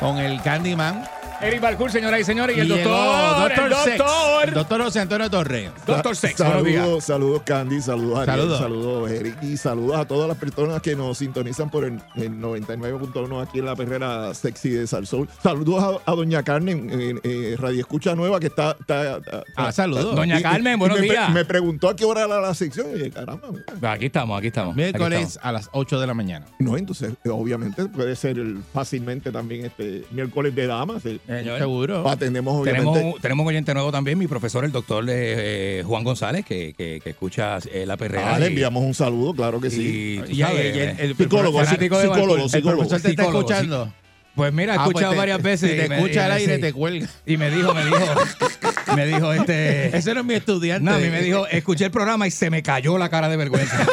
con 0.00 0.18
el 0.18 0.40
Candyman. 0.40 1.04
Eric 1.40 1.60
Balcour, 1.60 1.92
señoras 1.92 2.20
y 2.20 2.24
señores, 2.24 2.56
y 2.56 2.60
el 2.60 2.66
llegó 2.68 2.90
doctor, 2.90 3.52
el 3.52 3.70
doctor, 3.70 4.48
el 4.48 4.54
doctor 4.54 4.82
José 4.82 5.00
Antonio 5.00 5.30
Torre. 5.30 5.70
doctor 5.86 6.16
Sex. 6.16 6.36
Saludos, 6.36 7.04
saludos 7.04 7.42
Candy, 7.44 7.80
saludos 7.80 8.18
Ariel, 8.18 8.38
Saludos. 8.40 8.58
saludos. 8.58 9.10
Eric 9.12 9.42
y 9.42 9.56
saludos 9.56 9.98
a 9.98 10.04
todas 10.08 10.26
las 10.26 10.36
personas 10.36 10.82
que 10.82 10.96
nos 10.96 11.18
sintonizan 11.18 11.70
por 11.70 11.84
el, 11.84 12.00
el 12.16 12.40
99.1 12.40 13.40
aquí 13.42 13.60
en 13.60 13.66
la 13.66 13.76
perrera 13.76 14.34
sexy 14.34 14.70
de 14.70 14.86
Salsoul. 14.88 15.28
Saludos 15.40 16.00
a, 16.04 16.10
a 16.10 16.14
Doña 16.16 16.42
Carmen, 16.42 16.90
eh, 16.92 17.14
eh, 17.22 17.56
Radio 17.56 17.80
Escucha 17.80 18.16
Nueva, 18.16 18.40
que 18.40 18.48
está... 18.48 18.76
está- 18.80 19.18
está- 19.18 19.44
Ah, 19.54 19.70
saludos. 19.70 20.16
Doña 20.16 20.36
y- 20.36 20.40
y- 20.40 20.42
Carmen, 20.42 20.74
y 20.74 20.76
buenos 20.76 20.98
me 20.98 21.06
pre- 21.06 21.12
días. 21.16 21.30
me 21.30 21.44
preguntó 21.44 21.88
a 21.88 21.94
qué 21.94 22.04
hora 22.04 22.24
era 22.24 22.40
la 22.40 22.54
sección 22.54 22.88
y 22.90 22.94
dije, 22.94 23.10
caramba, 23.12 23.48
mira. 23.52 23.92
Aquí 23.92 24.06
estamos, 24.06 24.36
aquí 24.38 24.48
estamos. 24.48 24.72
aquí 24.72 24.80
Miércoles 24.82 25.20
estamos. 25.20 25.46
a 25.46 25.52
las 25.52 25.68
8 25.72 26.00
de 26.00 26.06
la 26.08 26.14
mañana. 26.14 26.46
No, 26.58 26.76
entonces, 26.76 27.12
obviamente 27.30 27.84
puede 27.86 28.16
ser 28.16 28.38
el- 28.40 28.58
fácilmente 28.74 29.30
también 29.30 29.66
este 29.66 30.04
miércoles 30.10 30.52
de 30.54 30.66
damas. 30.66 31.02
Señor. 31.28 31.58
Seguro. 31.58 32.08
Atendemos 32.08 32.54
obviamente... 32.60 32.90
Tenemos, 32.92 33.20
tenemos 33.20 33.44
un 33.44 33.48
oyente 33.48 33.74
nuevo 33.74 33.92
también, 33.92 34.18
mi 34.18 34.26
profesor, 34.26 34.64
el 34.64 34.72
doctor 34.72 35.04
eh, 35.08 35.82
Juan 35.86 36.02
González, 36.02 36.44
que, 36.44 36.72
que, 36.76 37.00
que 37.04 37.10
escucha 37.10 37.58
eh, 37.70 37.84
la 37.86 37.96
perrera. 37.98 38.34
Ah, 38.34 38.38
le 38.38 38.46
enviamos 38.46 38.82
un 38.82 38.94
saludo, 38.94 39.34
claro 39.34 39.60
que 39.60 39.70
sí. 39.70 40.20
y, 40.28 40.42
el- 40.42 40.56
el- 40.58 41.00
el 41.00 41.16
Psicólogo, 41.16 41.62
psicólogo, 41.64 42.48
psicólogo, 42.48 42.86
te 42.88 42.96
está 42.96 43.08
Psicólogo, 43.10 43.38
escuchando. 43.40 43.92
Pues 44.34 44.52
mira, 44.52 44.74
he 44.74 44.76
Ah, 44.76 44.84
pues 44.84 44.88
escuchado 44.90 45.12
te- 45.12 45.18
varias 45.18 45.42
veces. 45.42 45.70
Si 45.70 45.76
y 45.76 45.80
te 45.80 45.88
me- 45.88 45.96
escucha 45.96 46.26
al 46.26 46.32
aire, 46.32 46.54
sí. 46.56 46.60
te 46.60 46.72
cuelga. 46.72 47.08
Y 47.26 47.36
me 47.36 47.50
dijo, 47.50 47.74
me 47.74 47.84
dijo, 47.84 47.98
me 48.96 49.06
dijo 49.06 49.32
este. 49.32 49.96
Ese 49.96 50.14
no 50.14 50.20
es 50.20 50.26
mi 50.26 50.34
estudiante. 50.34 50.84
No, 50.88 50.94
a 50.94 50.98
mí 50.98 51.08
me 51.10 51.22
dijo, 51.22 51.46
escuché 51.48 51.86
el 51.86 51.90
programa 51.90 52.26
y 52.28 52.30
se 52.30 52.48
me 52.48 52.62
cayó 52.62 52.98
la 52.98 53.08
cara 53.08 53.28
de 53.28 53.36
vergüenza. 53.36 53.76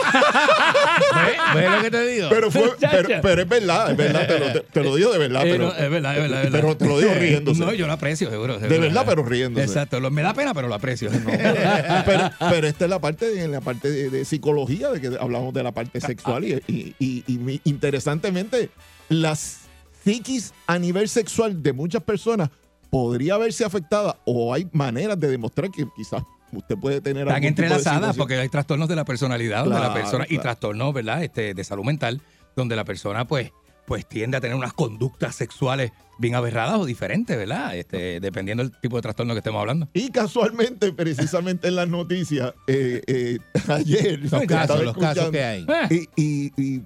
¿Ves? 1.16 1.38
¿Ves 1.56 1.72
lo 1.72 1.82
que 1.82 1.92
te 1.92 2.08
digo? 2.08 2.30
Pero, 2.30 2.52
fue, 2.52 2.72
pero, 2.80 3.10
pero 3.22 3.42
es 3.42 3.50
verdad, 3.50 3.92
es 3.92 3.98
verdad, 3.98 4.28
te 4.28 4.40
lo, 4.40 4.54
te, 4.54 4.60
te 4.62 4.84
lo 4.84 4.96
digo 4.96 5.12
de 5.12 5.18
verdad. 5.18 5.46
Eh, 5.48 5.52
Pero, 5.52 5.66
no, 5.68 5.74
es 5.76 5.90
verdad, 5.90 6.16
es 6.16 6.22
verdad, 6.22 6.44
es 6.44 6.52
verdad. 6.52 6.60
pero 6.62 6.78
te 6.78 6.86
lo 6.88 7.00
digo 7.00 7.14
riéndose. 7.16 7.60
No, 7.62 7.74
yo 7.74 7.88
lo 7.88 7.94
aprecio, 7.94 8.30
seguro. 8.30 8.60
de 8.60 8.80
verdad, 8.80 9.04
pero 9.08 9.24
riéndose. 9.26 9.66
Exacto, 9.66 10.00
lo- 10.00 10.12
me 10.12 10.22
da 10.22 10.34
pena, 10.34 10.54
pero 10.54 10.68
lo 10.68 10.76
aprecio. 10.76 11.10
pero, 12.06 12.32
pero 12.50 12.68
esta 12.68 12.86
es 12.86 12.90
la 12.90 13.00
parte, 13.00 13.44
en 13.44 13.52
la 13.52 13.62
parte 13.62 13.90
de, 13.90 14.10
de 14.10 14.26
psicología, 14.26 14.90
de 14.92 15.02
que 15.02 15.18
hablamos 15.20 15.54
de 15.54 15.64
la 15.64 15.72
parte 15.72 16.00
sexual 16.02 16.44
y, 16.44 16.54
y- 16.68 16.96
y- 17.28 17.62
interesantemente, 17.64 18.70
las 19.10 19.58
psiquis 20.06 20.53
a 20.68 20.78
nivel 20.80 21.10
sexual 21.10 21.62
de 21.62 21.74
muchas 21.74 22.03
personas 22.03 22.49
podría 22.89 23.38
verse 23.38 23.66
afectada 23.66 24.18
o 24.26 24.53
hay 24.53 24.70
maneras 24.72 25.20
de 25.20 25.28
demostrar 25.28 25.70
que 25.72 25.86
quizás 25.97 26.24
usted 26.53 26.78
puede 26.78 27.01
tener 27.01 27.24
Están 27.24 27.36
algún 27.43 27.56
tipo 27.56 27.62
de 27.62 27.68
entrelazadas 27.74 28.16
porque 28.16 28.36
hay 28.36 28.47
trastornos 28.47 28.88
de 28.88 28.95
la 28.95 29.03
personalidad 29.03 29.66
donde 29.66 29.80
la 29.80 29.88
Claro, 29.88 29.93
persona 29.95 30.26
y 30.30 30.38
trastornos, 30.38 30.93
¿verdad? 30.93 31.24
Este, 31.24 31.53
de 31.53 31.64
salud 31.64 31.84
mental, 31.84 32.22
donde 32.56 32.76
la 32.76 32.86
persona 32.86 33.26
pues 33.28 33.51
pues 33.86 34.08
tiende 34.08 34.38
a 34.38 34.41
tener 34.41 34.56
unas 34.56 34.74
conductas 34.74 35.36
sexuales 35.36 35.91
bien 36.18 36.34
aberradas 36.34 36.80
o 36.80 36.86
diferentes, 36.86 37.38
¿verdad? 37.38 37.76
Este, 37.78 38.20
dependiendo 38.20 38.64
del 38.64 38.72
tipo 38.80 38.95
de 38.95 39.03
trastorno 39.03 39.34
que 39.34 39.39
estemos 39.39 39.60
hablando. 39.60 39.88
Y 39.93 40.10
casualmente, 40.10 40.91
precisamente 40.91 41.68
en 41.68 41.76
las 41.76 41.88
noticias, 41.88 42.53
eh, 42.66 43.01
eh, 43.06 43.38
ayer, 43.68 44.20
Los 44.22 44.43
casos, 44.45 44.84
los 44.84 44.97
casos 44.97 45.30
que 45.30 45.43
hay. 45.43 45.68
Eh, 45.91 46.08
Y, 46.16 46.51
y, 46.58 46.78
y, 46.78 46.82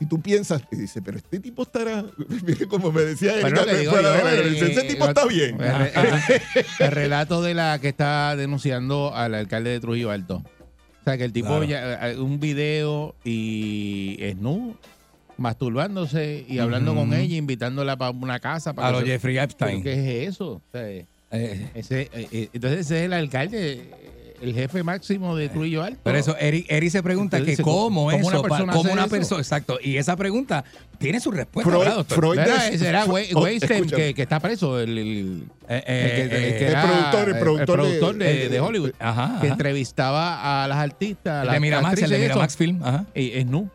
y- 0.00 0.06
tú 0.06 0.20
piensas, 0.20 0.62
y 0.70 0.76
dices, 0.76 1.02
pero 1.04 1.16
este 1.18 1.38
tipo 1.40 1.62
estará, 1.62 2.04
como 2.68 2.92
me 2.92 3.02
decía 3.02 3.34
digo 3.36 3.48
fuera 3.48 3.64
yo, 3.64 3.64
de 3.66 4.30
aire, 4.30 4.48
eh, 4.58 4.70
ese 4.72 4.82
tipo 4.84 5.04
eh, 5.04 5.08
está 5.08 5.26
bien. 5.26 5.60
El, 5.60 5.74
re- 5.78 5.92
el- 5.94 6.64
el 6.86 6.90
relato 6.92 7.42
de 7.42 7.54
la 7.54 7.78
que 7.80 7.88
está 7.88 8.36
denunciando 8.36 9.14
al 9.14 9.34
alcalde 9.34 9.70
de 9.70 9.80
Trujillo 9.80 10.10
Alto. 10.10 10.42
O 11.00 11.04
sea, 11.04 11.18
que 11.18 11.24
el 11.24 11.32
tipo, 11.32 11.48
Claro. 11.48 11.64
ya, 11.64 12.10
eh, 12.10 12.18
un 12.18 12.40
video 12.40 13.14
y 13.24 14.16
snu 14.38 14.74
masturbándose 15.36 16.44
y 16.48 16.58
hablando 16.58 16.94
con 16.94 17.12
ella, 17.12 17.36
invitándola 17.36 17.96
para 17.96 18.10
una 18.12 18.40
casa. 18.40 18.72
Para 18.72 18.88
a 18.88 18.90
que 18.92 18.96
lo 19.00 19.00
se- 19.06 19.12
Jeffrey 19.12 19.38
Epstein. 19.38 19.82
¿Qué 19.82 20.22
es 20.24 20.28
eso? 20.30 20.52
O 20.52 20.62
sea, 20.72 20.88
Eh, 21.36 21.70
ese, 21.74 22.02
eh, 22.12 22.28
eh, 22.30 22.48
entonces 22.52 22.80
ese 22.86 22.98
es 23.00 23.04
el 23.06 23.12
alcalde, 23.12 23.90
el 24.44 24.54
jefe 24.54 24.82
máximo 24.82 25.34
de 25.36 25.48
Trujillo 25.48 25.82
Alto. 25.82 26.00
Pero 26.02 26.18
eso, 26.18 26.36
Eric, 26.38 26.66
Eric 26.68 26.90
se 26.90 27.02
pregunta 27.02 27.36
Entonces 27.38 27.56
que 27.56 27.62
dice, 27.62 27.62
cómo, 27.62 28.04
¿cómo 28.04 28.10
eso, 28.12 28.28
una 28.28 28.36
pa- 28.42 28.48
persona 28.48 28.72
cómo 28.72 28.92
una 28.92 29.06
persona, 29.08 29.40
exacto. 29.40 29.78
Y 29.82 29.96
esa 29.96 30.16
pregunta 30.16 30.64
tiene 30.98 31.20
su 31.20 31.30
respuesta, 31.30 31.70
Freud- 31.70 31.80
¿verdad, 31.82 31.96
doctor? 31.96 32.18
Freud 32.18 32.38
Wei- 33.08 33.30
oh, 33.34 33.42
Weinstein, 33.42 33.86
que, 33.86 34.14
que 34.14 34.22
está 34.22 34.40
preso, 34.40 34.78
el, 34.80 34.98
el- 34.98 35.44
Eh, 35.68 35.82
el 35.86 36.10
que- 36.10 36.22
el 36.36 36.44
eh, 36.44 36.56
que 36.58 36.64
eh, 36.64 36.68
era 36.68 36.82
productor, 36.82 37.28
el 37.28 37.38
productor 37.38 37.66
de- 37.66 37.72
productor 37.88 38.14
de, 38.16 38.44
el- 38.44 38.50
de 38.50 38.60
Hollywood, 38.60 38.92
Ajá, 38.98 39.38
que 39.40 39.48
entrevistaba 39.48 40.62
a 40.64 40.68
las 40.68 40.78
artistas, 40.78 41.42
a 41.42 41.44
las 41.44 41.54
de 41.54 41.60
Miramax, 41.60 42.02
el 42.02 42.10
de 42.10 42.18
Miramax 42.18 42.56
Film. 42.56 42.82
Ajá. 42.84 43.04
y 43.14 43.30
es 43.38 43.46
nu. 43.46 43.70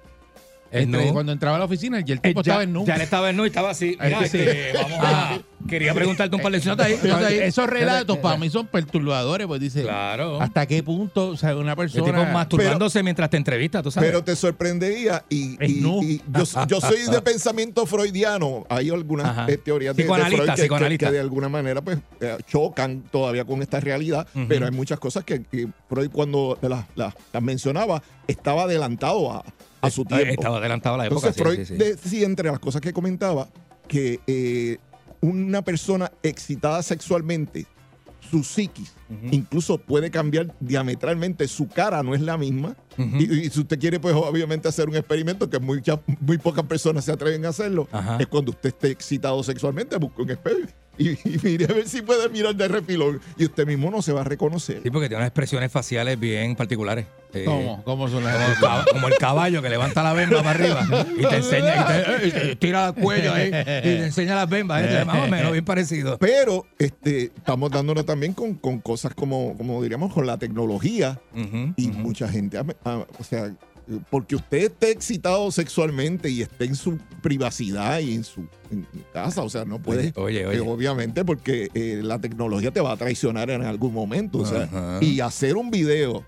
Es 0.72 0.84
Entre- 0.84 1.06
nu. 1.08 1.14
Cuando 1.14 1.32
entraba 1.32 1.56
a 1.56 1.60
la 1.60 1.66
oficina, 1.66 2.00
y 2.06 2.12
el 2.12 2.18
Eh, 2.20 2.22
tipo 2.22 2.42
ya, 2.44 2.52
estaba 2.54 2.64
en 2.64 2.74
nu. 2.74 2.86
ya 2.86 2.98
le 2.98 3.04
estaba 3.04 3.30
en 3.30 3.38
nu 3.38 3.44
y 3.44 3.48
estaba 3.48 3.72
así. 3.72 3.98
Mira, 4.02 4.20
Ahí 4.20 4.30
sí. 4.30 4.38
este, 4.40 4.74
vamos 4.78 5.00
a. 5.02 5.40
Quería 5.68 5.94
preguntarte 5.94 6.36
un 6.36 6.42
par 6.42 6.52
de 6.52 6.60
cosas 6.60 6.80
ahí. 6.80 7.40
Esos 7.42 7.68
relatos 7.68 8.18
para 8.20 8.38
mí 8.38 8.50
son 8.50 8.66
perturbadores, 8.68 9.46
pues 9.46 9.60
dice, 9.60 9.82
Claro. 9.84 10.42
¿hasta 10.42 10.66
qué 10.66 10.82
punto 10.84 11.30
o 11.30 11.38
sea, 11.38 11.56
una 11.56 11.72
El 11.72 11.78
persona... 11.78 12.06
tipo 12.06 12.32
masturbándose 12.32 13.04
mientras 13.04 13.30
te 13.30 13.38
entrevista, 13.38 13.84
tú 13.84 13.92
sabes. 13.92 14.10
Pero 14.10 14.24
te 14.24 14.36
sorprendería 14.36 15.24
y, 15.30 15.58
y- 15.64 15.82
yo, 15.82 16.66
yo 16.68 16.80
soy 16.82 17.02
de 17.12 17.22
pensamiento 17.24 17.86
freudiano. 17.86 18.66
Hay 18.70 18.90
algunas 18.90 19.28
Ajá. 19.28 19.46
eh, 19.50 19.58
teorías 19.58 19.96
de, 19.96 20.06
Freud 20.06 20.24
que, 20.24 20.46
que- 20.46 20.52
psicoanalista. 20.54 21.06
que 21.08 21.12
de 21.14 21.20
alguna 21.20 21.50
manera 21.50 21.82
pues 21.82 21.98
eh, 22.22 22.38
chocan 22.48 23.02
todavía 23.12 23.44
con 23.46 23.62
esta 23.62 23.80
realidad, 23.80 24.28
pero 24.48 24.66
hay 24.66 24.72
muchas 24.72 25.00
cosas 25.00 25.24
que, 25.24 25.44
que 25.44 25.68
Freud 25.90 26.10
cuando 26.12 26.58
las 26.96 27.14
mencionaba 27.42 28.02
estaba 28.28 28.64
adelantado 28.64 29.32
a, 29.32 29.44
a 29.82 29.90
su 29.90 30.02
Eh, 30.02 30.06
tiempo. 30.06 30.34
Estaba 30.34 30.58
adelantado 30.58 30.96
a 30.96 30.98
la 31.00 31.06
época. 31.08 31.28
Entonces 31.28 31.42
Freud 31.42 31.58
sí, 31.60 31.66
sí, 31.66 31.74
sí. 31.74 31.78
decía 31.78 32.26
entre 32.26 32.50
las 32.50 32.60
cosas 32.60 32.82
que 32.82 32.94
comentaba 32.94 33.50
que 33.88 34.20
eh, 34.28 34.78
una 35.22 35.62
persona 35.62 36.12
excitada 36.24 36.82
sexualmente, 36.84 37.66
su 38.30 38.44
psiquis, 38.44 38.94
incluso 39.32 39.80
puede 39.80 40.12
cambiar 40.12 40.54
diametralmente, 40.60 41.48
su 41.48 41.68
cara 41.68 42.04
no 42.04 42.14
es 42.14 42.22
la 42.22 42.38
misma. 42.38 42.76
Y, 42.98 43.24
y 43.46 43.50
si 43.50 43.62
usted 43.62 43.80
quiere, 43.80 44.00
pues 44.00 44.14
obviamente 44.14 44.68
hacer 44.68 44.88
un 44.88 44.96
experimento 44.96 45.50
que 45.50 45.58
muchas, 45.60 46.00
muy 46.20 46.38
pocas 46.38 46.66
personas 46.66 47.06
se 47.06 47.12
atreven 47.12 47.44
a 47.46 47.50
hacerlo, 47.50 47.88
Ajá. 47.92 48.18
es 48.20 48.28
cuando 48.28 48.52
usted 48.52 48.70
esté 48.70 48.92
excitado 48.92 49.42
sexualmente, 49.44 49.98
busque 49.98 50.22
un 50.22 50.30
espejo 50.30 50.60
y, 51.00 51.10
y 51.12 51.40
mire 51.42 51.66
a 51.66 51.74
ver 51.74 51.88
si 51.88 52.02
puede 52.02 52.30
mirar 52.30 52.54
de 52.56 52.68
refilón 52.68 53.20
y 53.38 53.46
usted 53.46 53.66
mismo 53.66 53.90
no 53.90 54.02
se 54.02 54.12
va 54.14 54.22
a 54.22 54.24
reconocer. 54.26 54.82
Sí, 54.84 54.90
porque 54.92 55.08
tiene 55.08 55.22
unas 55.22 55.30
expresiones 55.30 55.72
faciales 55.72 56.20
bien 56.20 56.56
particulares. 56.56 57.06
Eh, 57.34 57.46
¿Cómo? 57.46 57.84
¿Cómo 57.84 58.08
son 58.10 58.24
las 58.24 58.36
Como 58.36 58.48
el, 58.50 58.56
cab- 58.58 58.92
como 58.92 59.08
el 59.08 59.16
caballo 59.16 59.62
que 59.62 59.70
levanta 59.70 60.02
la 60.04 60.14
bemba 60.14 60.42
para 60.44 60.50
arriba 60.52 60.88
y 61.18 61.22
te 61.22 61.36
enseña, 61.38 61.76
y 61.78 62.22
te, 62.22 62.28
y 62.28 62.32
te 62.32 62.56
tira 62.56 62.88
el 62.88 62.94
cuello 62.96 63.34
ahí 63.34 63.48
y 63.48 63.52
te 63.52 64.06
enseña 64.06 64.36
las 64.36 64.50
bembas. 64.50 64.84
¿eh? 64.84 65.06
Más 65.06 65.28
o 65.28 65.28
menos, 65.28 65.52
bien 65.52 65.64
parecido. 65.66 66.18
Pero 66.18 66.66
este, 66.80 67.26
estamos 67.26 67.70
dándonos 67.72 68.06
también 68.06 68.34
con, 68.34 68.56
con 68.56 68.80
cosas 68.80 69.14
como, 69.14 69.56
como 69.58 69.82
diríamos, 69.82 70.14
con 70.14 70.26
la 70.28 70.38
tecnología 70.38 71.20
y 71.78 71.88
mucha 71.90 72.28
gente, 72.28 72.58
ha- 72.58 72.66
ha- 72.84 73.06
o 73.20 73.24
sea, 73.24 73.54
porque 74.12 74.36
usted 74.36 74.58
esté 74.66 74.92
excitado 74.92 75.52
sexualmente 75.52 76.30
y 76.30 76.42
esté 76.42 76.66
en 76.66 76.76
su 76.76 76.98
privacidad 77.22 78.00
y 78.00 78.14
en 78.16 78.24
su 78.24 78.48
en 78.72 78.86
casa, 79.14 79.42
o 79.44 79.50
sea, 79.50 79.66
no 79.66 79.80
puede, 79.82 80.14
Oye, 80.16 80.46
oye. 80.46 80.58
eh, 80.58 80.62
obviamente, 80.62 81.26
porque 81.26 81.70
eh, 81.74 82.02
la 82.04 82.20
tecnología 82.20 82.72
te 82.72 82.82
va 82.82 82.92
a 82.94 82.98
traicionar 82.98 83.50
en 83.50 83.64
algún 83.64 83.94
momento, 83.94 84.40
o 84.40 84.46
sea, 84.46 85.00
y 85.02 85.20
hacer 85.22 85.56
un 85.58 85.72
video, 85.72 86.24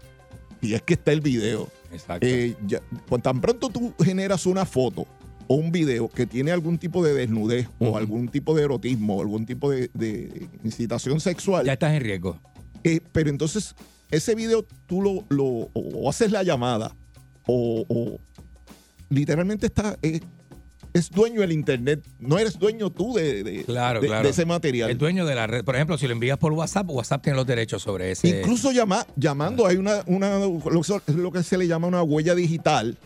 y 0.62 0.74
es 0.74 0.82
que 0.82 0.94
está 0.96 1.12
el 1.12 1.22
video, 1.22 1.70
Exacto. 1.92 2.26
eh, 2.26 2.56
ya- 2.68 2.82
pues 3.08 3.22
tan 3.22 3.42
pronto 3.42 3.70
tú 3.70 3.94
generas 4.04 4.46
una 4.46 4.66
foto 4.66 5.06
o 5.48 5.56
un 5.56 5.72
video 5.72 6.08
que 6.08 6.26
tiene 6.26 6.52
algún 6.52 6.78
tipo 6.78 7.04
de 7.04 7.14
desnudez 7.14 7.68
o 7.80 7.98
algún 7.98 8.28
tipo 8.30 8.56
de 8.56 8.64
erotismo 8.64 9.18
o 9.18 9.22
algún 9.22 9.46
tipo 9.46 9.70
de, 9.70 9.89
de 9.94 10.48
incitación 10.64 11.20
sexual, 11.20 11.66
ya 11.66 11.74
estás 11.74 11.94
en 11.94 12.02
riesgo. 12.02 12.39
eh, 12.84 13.02
pero 13.12 13.30
entonces 13.30 13.76
ese 14.10 14.34
video 14.36 14.66
tú 14.88 15.02
lo, 15.02 15.24
lo- 15.30 15.46
o, 15.46 15.70
o 15.74 16.10
haces 16.10 16.32
la 16.32 16.44
llamada 16.44 16.96
o, 17.46 17.86
o 17.89 18.20
literalmente 19.10 19.66
está 19.68 19.98
eh, 20.02 20.22
es 20.94 21.10
dueño 21.10 21.42
del 21.42 21.52
internet 21.52 22.04
no 22.20 22.38
eres 22.38 22.60
dueño 22.60 22.89
tú 22.89 23.14
de, 23.14 23.44
de- 23.44 23.64
Claro, 23.64 24.02
de- 24.02 24.08
claro. 24.08 24.24
de 24.24 24.30
ese 24.30 24.46
material 24.46 24.89
El 24.92 24.98
dueño 24.98 25.26
de 25.26 25.36
la 25.36 25.48
red. 25.48 25.64
Por 25.64 25.76
ejemplo, 25.76 25.98
si 25.98 26.06
lo 26.08 26.14
envías 26.14 26.38
por 26.38 26.52
WhatsApp, 26.54 26.89
WhatsApp 26.89 27.24
tiene 27.24 27.38
los 27.38 27.48
derechos 27.48 27.82
sobre 27.82 28.12
ese. 28.12 28.28
incluso 28.28 28.72
llama, 28.72 29.06
llamando 29.16 29.66
hay 29.68 29.78
una, 29.78 30.04
una 30.06 30.39
lo, 30.39 30.60
que- 30.82 31.14
lo 31.14 31.32
que 31.32 31.44
se 31.44 31.58
le 31.58 31.68
llama 31.68 31.88
una 31.88 32.04
huella 32.04 32.36
digital 32.36 32.98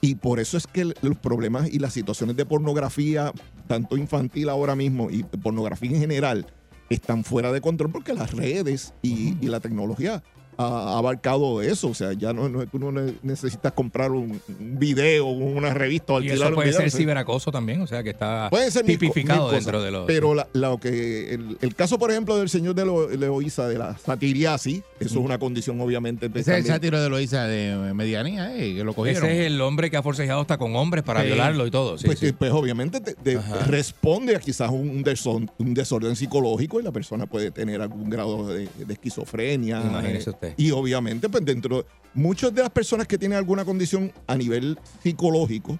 y 0.00 0.14
por 0.16 0.40
eso 0.40 0.56
es 0.56 0.66
que 0.66 0.82
el- 0.82 0.94
los 1.02 1.16
problemas 1.16 1.68
y 1.72 1.78
las 1.78 1.92
situaciones 1.92 2.36
de 2.36 2.44
pornografía 2.44 3.32
tanto 3.66 3.96
infantil 3.96 4.48
ahora 4.48 4.74
mismo 4.76 5.10
y 5.10 5.22
pornografía 5.22 5.90
en 5.90 6.00
general 6.00 6.46
están 6.90 7.24
fuera 7.24 7.52
de 7.52 7.60
control 7.62 7.90
porque 7.90 8.12
las 8.12 8.32
redes 8.32 8.92
y, 9.02 9.36
y 9.40 9.48
la 9.48 9.60
tecnología 9.60 10.22
ha 10.62 10.98
abarcado 10.98 11.60
eso. 11.62 11.88
O 11.88 11.94
sea, 11.94 12.12
ya 12.12 12.32
no, 12.32 12.48
no 12.48 12.66
tú 12.66 12.78
no 12.78 12.92
ne- 12.92 13.14
necesitas 13.22 13.72
comprar 13.72 14.10
un, 14.12 14.40
un 14.48 14.78
video, 14.78 15.26
una 15.26 15.74
revista 15.74 16.14
o 16.14 16.20
Y 16.22 16.28
eso 16.30 16.48
un 16.48 16.54
puede 16.54 16.68
video, 16.68 16.80
ser 16.80 16.88
o 16.88 16.90
sea, 16.90 16.98
ciberacoso 16.98 17.50
también, 17.50 17.80
o 17.82 17.86
sea 17.86 18.02
que 18.02 18.10
está 18.10 18.48
Puede 18.50 18.70
ser 18.70 18.84
tipificado 18.84 19.46
mil 19.50 19.54
dentro 19.56 19.82
de 19.82 19.90
los. 19.90 20.06
Pero 20.06 20.34
la- 20.34 20.48
lo 20.52 20.78
que 20.78 21.34
el, 21.34 21.56
el 21.60 21.74
caso, 21.74 21.98
por 21.98 22.10
ejemplo, 22.10 22.36
del 22.38 22.48
señor 22.48 22.74
de 22.74 22.84
Lo- 22.84 23.08
Leoísa, 23.08 23.66
de 23.68 23.78
la 23.78 23.96
satiriasis, 23.98 24.82
eso 25.00 25.18
es 25.18 25.24
una 25.24 25.38
condición 25.38 25.80
obviamente. 25.80 26.26
Ese 26.26 26.38
es 26.40 26.48
el 26.48 26.64
sátiro 26.66 27.00
de 27.02 27.08
Loisa 27.08 27.44
de 27.46 27.92
Medianía, 27.94 28.56
eh, 28.56 28.74
que 28.76 28.84
lo 28.84 28.94
cogieron. 28.94 29.24
ese 29.24 29.40
es 29.40 29.46
el 29.46 29.60
hombre 29.60 29.90
que 29.90 29.96
ha 29.96 30.02
forcejeado 30.02 30.40
hasta 30.40 30.58
con 30.58 30.74
hombres 30.76 31.02
para 31.04 31.20
Sí. 31.22 31.26
violarlo 31.26 31.66
y 31.66 31.70
todo. 31.70 31.98
Sí, 31.98 32.06
pues, 32.06 32.18
sí. 32.18 32.26
que, 32.26 32.32
pues, 32.32 32.52
obviamente 32.52 33.00
te- 33.00 33.38
responde 33.66 34.36
a 34.36 34.40
quizás 34.40 34.70
un, 34.70 35.04
deson- 35.04 35.50
un 35.58 35.74
desorden 35.74 36.16
psicológico 36.16 36.80
y 36.80 36.82
la 36.82 36.92
persona 36.92 37.26
puede 37.26 37.50
tener 37.50 37.80
algún 37.80 38.08
grado 38.10 38.46
de, 38.48 38.68
de 38.76 38.92
esquizofrenia. 38.92 39.80
Imagínese 39.82 40.30
eh, 40.30 40.51
Y 40.56 40.70
obviamente, 40.70 41.28
pues 41.28 41.44
dentro, 41.44 41.84
muchas 42.14 42.54
de 42.54 42.62
las 42.62 42.70
personas 42.70 43.06
que 43.06 43.18
tienen 43.18 43.38
alguna 43.38 43.64
condición 43.64 44.12
a 44.26 44.36
nivel 44.36 44.78
psicológico 45.02 45.78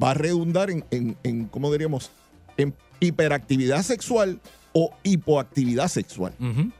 va 0.00 0.10
a 0.12 0.14
redundar 0.14 0.70
en, 0.70 0.84
en, 0.90 1.16
en, 1.22 1.46
¿cómo 1.46 1.70
diríamos? 1.72 2.10
En 2.56 2.74
hiperactividad 3.00 3.82
sexual 3.82 4.40
o 4.72 4.90
hipoactividad 5.02 5.88
sexual. 5.88 6.32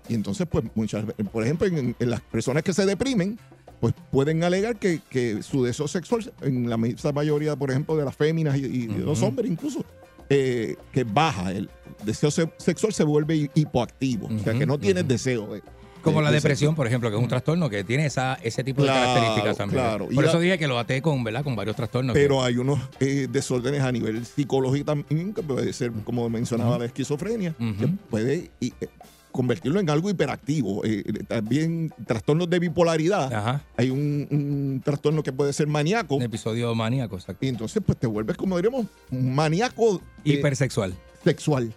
Y 0.09 0.14
entonces, 0.14 0.47
pues, 0.51 0.64
muchas 0.74 1.05
por 1.33 1.43
ejemplo, 1.45 1.66
en, 1.66 1.95
en 1.99 2.11
las 2.11 2.20
personas 2.20 2.62
que 2.62 2.72
se 2.72 2.87
deprimen, 2.87 3.39
pues 3.80 3.95
pueden 4.11 4.45
alegar 4.45 4.78
que, 4.78 5.01
que 5.11 5.43
su 5.43 5.64
deseo 5.64 5.89
sexual, 5.89 6.33
en 6.43 6.70
la 6.70 6.76
inmensa 6.76 7.12
mayoría, 7.12 7.57
por 7.57 7.70
ejemplo, 7.70 7.97
de 7.97 8.05
las 8.05 8.14
féminas 8.16 8.57
y, 8.57 8.64
y 8.64 8.87
de 8.87 9.01
los 9.01 9.20
hombres 9.22 9.51
incluso, 9.51 9.85
eh, 10.30 10.76
que 10.93 11.05
baja. 11.05 11.51
El 11.53 11.68
deseo 12.05 12.30
se- 12.30 12.51
sexual 12.59 12.93
se 12.93 13.03
vuelve 13.05 13.37
hi- 13.37 13.51
hipoactivo. 13.55 14.26
o 14.26 14.39
sea, 14.39 14.55
que 14.59 14.64
no 14.66 14.78
tienes 14.78 15.07
deseo. 15.09 15.53
de- 15.55 15.62
Como 16.03 16.21
la 16.23 16.31
de 16.31 16.37
depresión, 16.37 16.75
por 16.75 16.87
ejemplo, 16.87 17.09
que 17.11 17.17
es 17.17 17.23
un 17.23 17.29
trastorno 17.29 17.71
que 17.71 17.85
tiene 17.85 18.07
esa, 18.07 18.35
ese 18.43 18.63
tipo 18.65 18.83
Claro, 18.83 19.01
de 19.01 19.07
características 19.07 19.57
también. 19.57 19.83
claro. 19.83 20.09
Y 20.11 20.15
Por 20.15 20.25
la- 20.25 20.31
eso 20.31 20.41
dije 20.41 20.59
que 20.59 20.67
lo 20.67 20.79
até 20.79 21.01
con, 21.03 21.23
¿verdad? 21.25 21.45
con 21.45 21.57
varios 21.57 21.77
trastornos. 21.77 22.15
que- 22.15 22.21
Pero 22.23 22.43
hay 22.43 22.57
unos 22.57 22.79
eh, 23.01 23.29
desórdenes 23.31 23.83
a 23.83 23.91
nivel 23.93 24.25
psicológico 24.27 24.85
también, 24.87 25.33
que 25.35 25.43
puede 25.43 25.73
ser, 25.73 25.93
como 26.05 26.29
mencionaba, 26.29 26.79
la 26.79 26.85
esquizofrenia, 26.87 27.55
que 27.59 27.89
puede 28.11 28.51
y, 28.61 28.73
eh, 28.81 28.89
convertirlo 29.31 29.81
en 29.81 29.89
algo 29.89 30.11
hiperactivo. 30.11 30.85
Eh, 30.85 31.03
también 31.27 31.91
trastornos 32.07 32.51
de 32.51 32.59
bipolaridad. 32.59 33.33
Ajá. 33.33 33.63
Hay 33.79 33.89
un, 33.89 34.29
un 34.31 34.83
trastorno 34.85 35.23
que 35.23 35.33
puede 35.33 35.55
ser 35.55 35.67
maníaco. 35.69 36.17
Un 36.17 36.23
episodio 36.23 36.75
maníaco, 36.75 37.17
exacto. 37.17 37.45
Y 37.47 37.49
entonces, 37.49 37.83
pues 37.85 37.97
te 37.99 38.07
vuelves, 38.07 38.37
como 38.37 38.57
diríamos, 38.57 38.85
un 39.11 39.35
maníaco 39.35 40.03
Hipersexual. 40.25 40.95
sexual. 41.25 41.73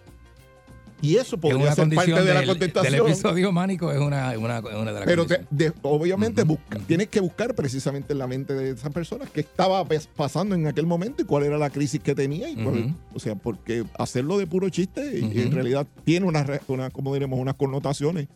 Y 1.02 1.16
eso 1.16 1.36
Es 1.36 1.42
podría 1.42 1.74
ser 1.74 1.88
parte 1.94 2.10
de 2.22 2.34
la 2.34 2.44
contestación. 2.46 2.92
del 2.92 3.06
episodio 3.12 3.52
mánico, 3.52 3.92
es 3.92 3.98
una, 4.00 4.36
una, 4.38 4.60
una 4.60 4.92
de 4.92 5.00
las 5.00 5.04
Pero 5.04 5.26
te- 5.26 5.44
de- 5.50 5.72
obviamente 5.82 6.42
busca- 6.44 6.78
tienes 6.86 7.08
que 7.08 7.20
buscar 7.20 7.54
precisamente 7.54 8.14
en 8.14 8.18
la 8.18 8.26
mente 8.26 8.54
de 8.54 8.70
esas 8.70 8.92
personas 8.92 9.28
qué 9.30 9.40
estaba 9.40 9.84
pasando 10.16 10.54
en 10.54 10.66
aquel 10.66 10.86
momento 10.86 11.22
y 11.22 11.26
cuál 11.26 11.44
era 11.44 11.58
la 11.58 11.68
crisis 11.70 12.00
que 12.00 12.14
tenía. 12.14 12.48
Y 12.48 12.54
cuál- 12.56 12.94
o 13.14 13.18
sea, 13.18 13.34
porque 13.34 13.84
hacerlo 13.98 14.38
de 14.38 14.46
puro 14.46 14.68
chiste 14.70 15.18
en 15.18 15.52
realidad 15.52 15.86
tiene 16.04 16.26
una, 16.26 16.44
una 16.68 16.90
como 16.90 17.12
diremos, 17.12 17.38
unas 17.38 17.54
connotaciones. 17.56 18.28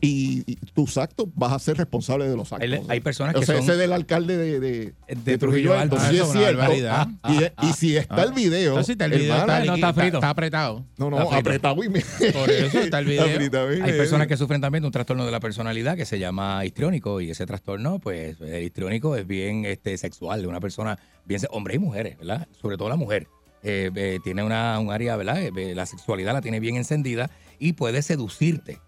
Y, 0.00 0.44
y 0.46 0.56
tus 0.74 0.96
actos 0.98 1.26
vas 1.34 1.52
a 1.52 1.58
ser 1.58 1.76
responsable 1.76 2.28
de 2.28 2.36
los 2.36 2.52
actos. 2.52 2.70
Hay, 2.70 2.80
hay 2.88 3.00
personas 3.00 3.34
o 3.34 3.40
que 3.40 3.46
sea, 3.46 3.56
son 3.56 3.64
ese 3.64 3.76
del 3.76 3.92
alcalde 3.92 4.36
de, 4.36 4.60
de, 4.60 4.94
de 5.24 5.38
Trujillo 5.38 5.74
Alto. 5.76 5.96
sí 5.96 6.02
Ah, 6.04 6.08
es 6.10 6.14
eso 6.16 6.24
es 6.24 6.30
una 6.56 6.68
cierto. 6.68 7.52
Y, 7.62 7.66
y 7.68 7.72
si 7.72 7.96
está 7.96 8.22
el 8.22 8.32
video, 8.32 8.70
Entonces 8.70 8.92
está 8.92 9.04
el 9.06 9.12
video, 9.12 9.34
hermana, 9.34 9.58
está, 9.60 9.66
no, 9.70 9.74
está 9.74 9.92
frito. 9.94 10.16
está 10.18 10.30
apretado. 10.30 10.84
no, 10.96 11.10
no, 11.10 11.22
está 11.22 11.36
apretado 11.38 11.82
y 11.84 11.88
me- 11.88 12.00
Por 12.32 12.50
eso 12.50 12.78
está 12.80 12.98
el 13.00 13.04
video. 13.06 13.26
Y 13.26 13.80
Hay 13.80 13.92
me- 13.92 13.98
personas 13.98 14.26
que 14.26 14.36
sufren 14.36 14.60
también 14.60 14.82
de 14.82 14.86
un 14.86 14.92
trastorno 14.92 15.24
de 15.26 15.32
la 15.32 15.40
personalidad 15.40 15.96
que 15.96 16.04
se 16.04 16.18
llama 16.18 16.64
histriónico 16.64 17.20
y 17.20 17.30
ese 17.30 17.46
trastorno, 17.46 17.98
pues 17.98 18.40
el 18.40 18.62
histriónico 18.62 19.16
es 19.16 19.26
bien 19.26 19.64
este, 19.64 19.96
sexual, 19.98 20.42
de 20.42 20.48
una 20.48 20.60
persona, 20.60 20.98
bien 21.24 21.40
hombres 21.50 21.76
y 21.76 21.78
mujeres, 21.78 22.18
¿verdad? 22.18 22.46
Sobre 22.60 22.76
todo 22.76 22.88
la 22.88 22.96
mujer. 22.96 23.26
Eh, 23.64 23.90
eh, 23.96 24.18
tiene 24.22 24.44
una, 24.44 24.78
un 24.78 24.92
área, 24.92 25.16
¿verdad? 25.16 25.42
Eh, 25.42 25.74
la 25.74 25.84
sexualidad 25.86 26.32
la 26.32 26.40
tiene 26.42 26.60
bien 26.60 26.76
encendida 26.76 27.28
y 27.58 27.72
puede 27.72 28.02
seducirte. 28.02 28.78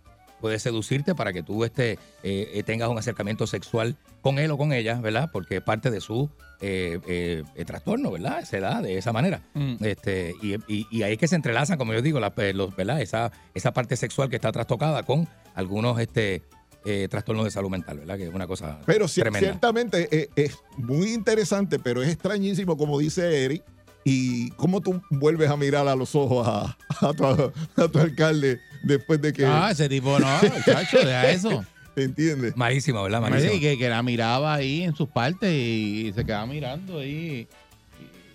Puede 0.41 0.59
seducirte 0.59 1.15
para 1.15 1.33
que 1.33 1.43
tú 1.43 1.65
este, 1.65 1.93
eh, 2.23 2.51
eh, 2.55 2.63
tengas 2.65 2.89
un 2.89 2.99
acercamiento 2.99 3.47
sexual 3.47 3.97
con 4.23 4.39
él 4.39 4.51
o 4.51 4.57
con 4.59 4.73
ella, 4.73 5.01
¿verdad? 5.01 5.31
Porque 5.33 5.57
es 5.57 5.63
parte 5.63 5.91
de 5.91 6.01
su 6.01 6.31
eh, 6.63 6.99
eh, 7.07 7.43
eh, 7.55 7.65
trastorno, 7.65 8.11
¿verdad? 8.11 8.45
Se 8.45 8.61
da 8.61 8.83
de 8.83 8.99
esa 8.99 9.13
manera. 9.13 9.43
Mm. 9.55 9.77
Este, 9.85 10.35
y, 10.43 10.55
y- 10.67 10.87
y 10.91 11.03
ahí 11.03 11.13
es 11.13 11.19
que 11.19 11.29
se 11.29 11.37
entrelazan, 11.37 11.79
como 11.79 11.93
yo 11.95 12.03
digo, 12.03 12.21
la- 12.21 12.33
los, 12.55 12.75
¿verdad? 12.77 13.01
Esa, 13.01 13.31
esa 13.55 13.73
parte 13.73 13.97
sexual 13.97 14.29
que 14.31 14.37
está 14.37 14.51
trastocada 14.53 15.03
con 15.03 15.29
algunos 15.55 15.99
este, 16.01 16.43
eh, 16.85 17.09
trastornos 17.11 17.45
de 17.45 17.51
salud 17.51 17.69
mental, 17.71 17.99
¿verdad? 17.99 18.17
Que 18.17 18.25
es 18.29 18.35
una 18.35 18.47
cosa 18.47 18.81
Pero 18.87 19.07
tremenda. 19.07 19.41
ciertamente 19.51 20.09
eh, 20.11 20.29
es 20.37 20.57
muy 20.79 21.13
interesante, 21.13 21.79
pero 21.79 22.03
es 22.03 22.09
extrañísimo, 22.09 22.77
como 22.77 22.99
dice 22.99 23.45
Eric, 23.45 23.63
y 24.05 24.51
cómo 24.53 24.81
tú 24.81 25.03
vuelves 25.11 25.51
a 25.51 25.57
mirar 25.57 25.87
a 25.89 25.95
los 25.95 26.15
ojos 26.15 26.47
a, 26.47 26.77
a 27.07 27.13
tu, 27.13 27.25
a 27.25 27.89
tu 27.89 27.99
alcalde 27.99 28.61
después 28.83 29.21
de 29.21 29.33
que... 29.33 29.45
Ah, 29.45 29.71
ese 29.71 29.89
tipo 29.89 30.19
no, 30.19 30.27
chacho, 30.65 30.99
deja 30.99 31.31
eso. 31.31 31.65
¿Entiendes? 31.97 32.57
Malísimo, 32.57 33.03
¿verdad? 33.03 33.21
Malísimo. 33.21 33.53
Sí, 33.53 33.61
que, 33.61 33.77
que 33.77 33.89
la 33.89 34.03
miraba 34.03 34.55
ahí 34.55 34.83
en 34.83 34.95
sus 34.95 35.09
partes 35.09 35.53
y, 35.53 36.13
se 36.15 36.25
quedaba 36.25 36.47
mirando 36.47 37.01
ahí. 37.01 37.47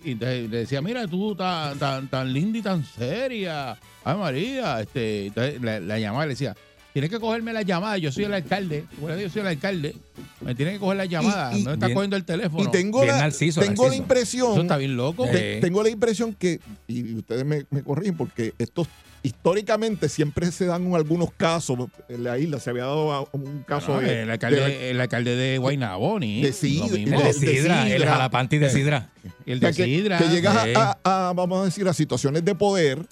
Y, 0.04 0.08
y 0.08 0.12
entonces 0.12 0.50
le 0.50 0.56
decía, 0.58 0.80
mira, 0.82 1.06
tú 1.08 1.34
tan, 1.34 1.78
tan, 1.78 2.08
tan 2.08 2.32
linda 2.32 2.58
y 2.58 2.62
tan 2.62 2.84
seria. 2.84 3.76
Ay, 4.04 4.16
María. 4.16 4.80
Este, 4.80 5.26
entonces 5.26 5.60
la, 5.60 5.80
la 5.80 5.98
llamaba 5.98 6.24
y 6.24 6.28
le 6.28 6.34
decía, 6.34 6.54
tienes 6.96 7.10
que 7.10 7.20
cogerme 7.20 7.52
la 7.52 7.60
llamada, 7.60 7.98
yo 7.98 8.10
soy 8.10 8.24
el 8.24 8.32
alcalde. 8.32 8.86
Bueno, 9.02 9.20
yo 9.20 9.28
soy 9.28 9.42
el 9.42 9.48
alcalde. 9.48 9.94
Me 10.40 10.54
tienes 10.54 10.74
que 10.74 10.80
coger 10.80 10.96
la 10.96 11.04
llamada. 11.04 11.52
y- 11.54 11.62
no 11.62 11.74
estás 11.74 11.88
bien- 11.88 11.94
cogiendo 11.94 12.16
el 12.16 12.24
teléfono. 12.24 12.64
Y 12.64 12.70
tengo, 12.70 13.02
Bien 13.02 13.12
la, 13.14 13.20
narciso, 13.20 13.60
tengo 13.60 13.82
la 13.82 13.88
narciso. 13.90 14.02
impresión... 14.02 14.52
Eso 14.52 14.62
está 14.62 14.78
bien 14.78 14.96
loco. 14.96 15.26
te- 15.26 15.58
Eh. 15.58 15.60
Tengo 15.60 15.82
la 15.82 15.90
impresión 15.90 16.32
que, 16.32 16.58
y 16.88 17.14
ustedes 17.16 17.44
me, 17.44 17.66
me 17.68 17.82
corrigen, 17.82 18.16
porque 18.16 18.54
estos 18.58 18.88
históricamente 19.22 20.08
siempre 20.08 20.50
se 20.52 20.64
dan 20.64 20.94
algunos 20.94 21.32
casos. 21.36 21.78
En 22.08 22.24
la 22.24 22.38
isla 22.38 22.60
se 22.60 22.70
había 22.70 22.84
dado 22.84 23.28
un 23.32 23.62
caso 23.66 23.94
No, 23.94 24.00
de, 24.00 24.22
el, 24.22 24.30
alcalde, 24.30 24.60
de- 24.60 24.90
el 24.92 25.00
alcalde 25.00 25.36
de 25.36 25.58
Guaynaboni. 25.58 26.40
De 26.42 26.52
Sidra, 26.54 26.86
el 26.96 27.10
de 27.10 27.16
de 27.24 27.32
Sidra, 27.34 27.88
el 27.94 28.04
jalapanti 28.06 28.56
de 28.56 28.70
Sidra. 28.70 29.10
El 29.44 29.58
O 29.58 29.60
sea, 29.60 29.70
de 29.70 29.76
que, 29.76 29.84
Sidra. 29.84 30.16
que 30.18 30.28
llegas 30.28 30.56
a- 30.56 30.64
Sí. 30.64 30.72
a, 30.74 31.28
a, 31.28 31.32
vamos 31.34 31.60
a 31.60 31.64
decir, 31.66 31.86
a 31.88 31.92
situaciones 31.92 32.42
de 32.42 32.54
poder 32.54 33.04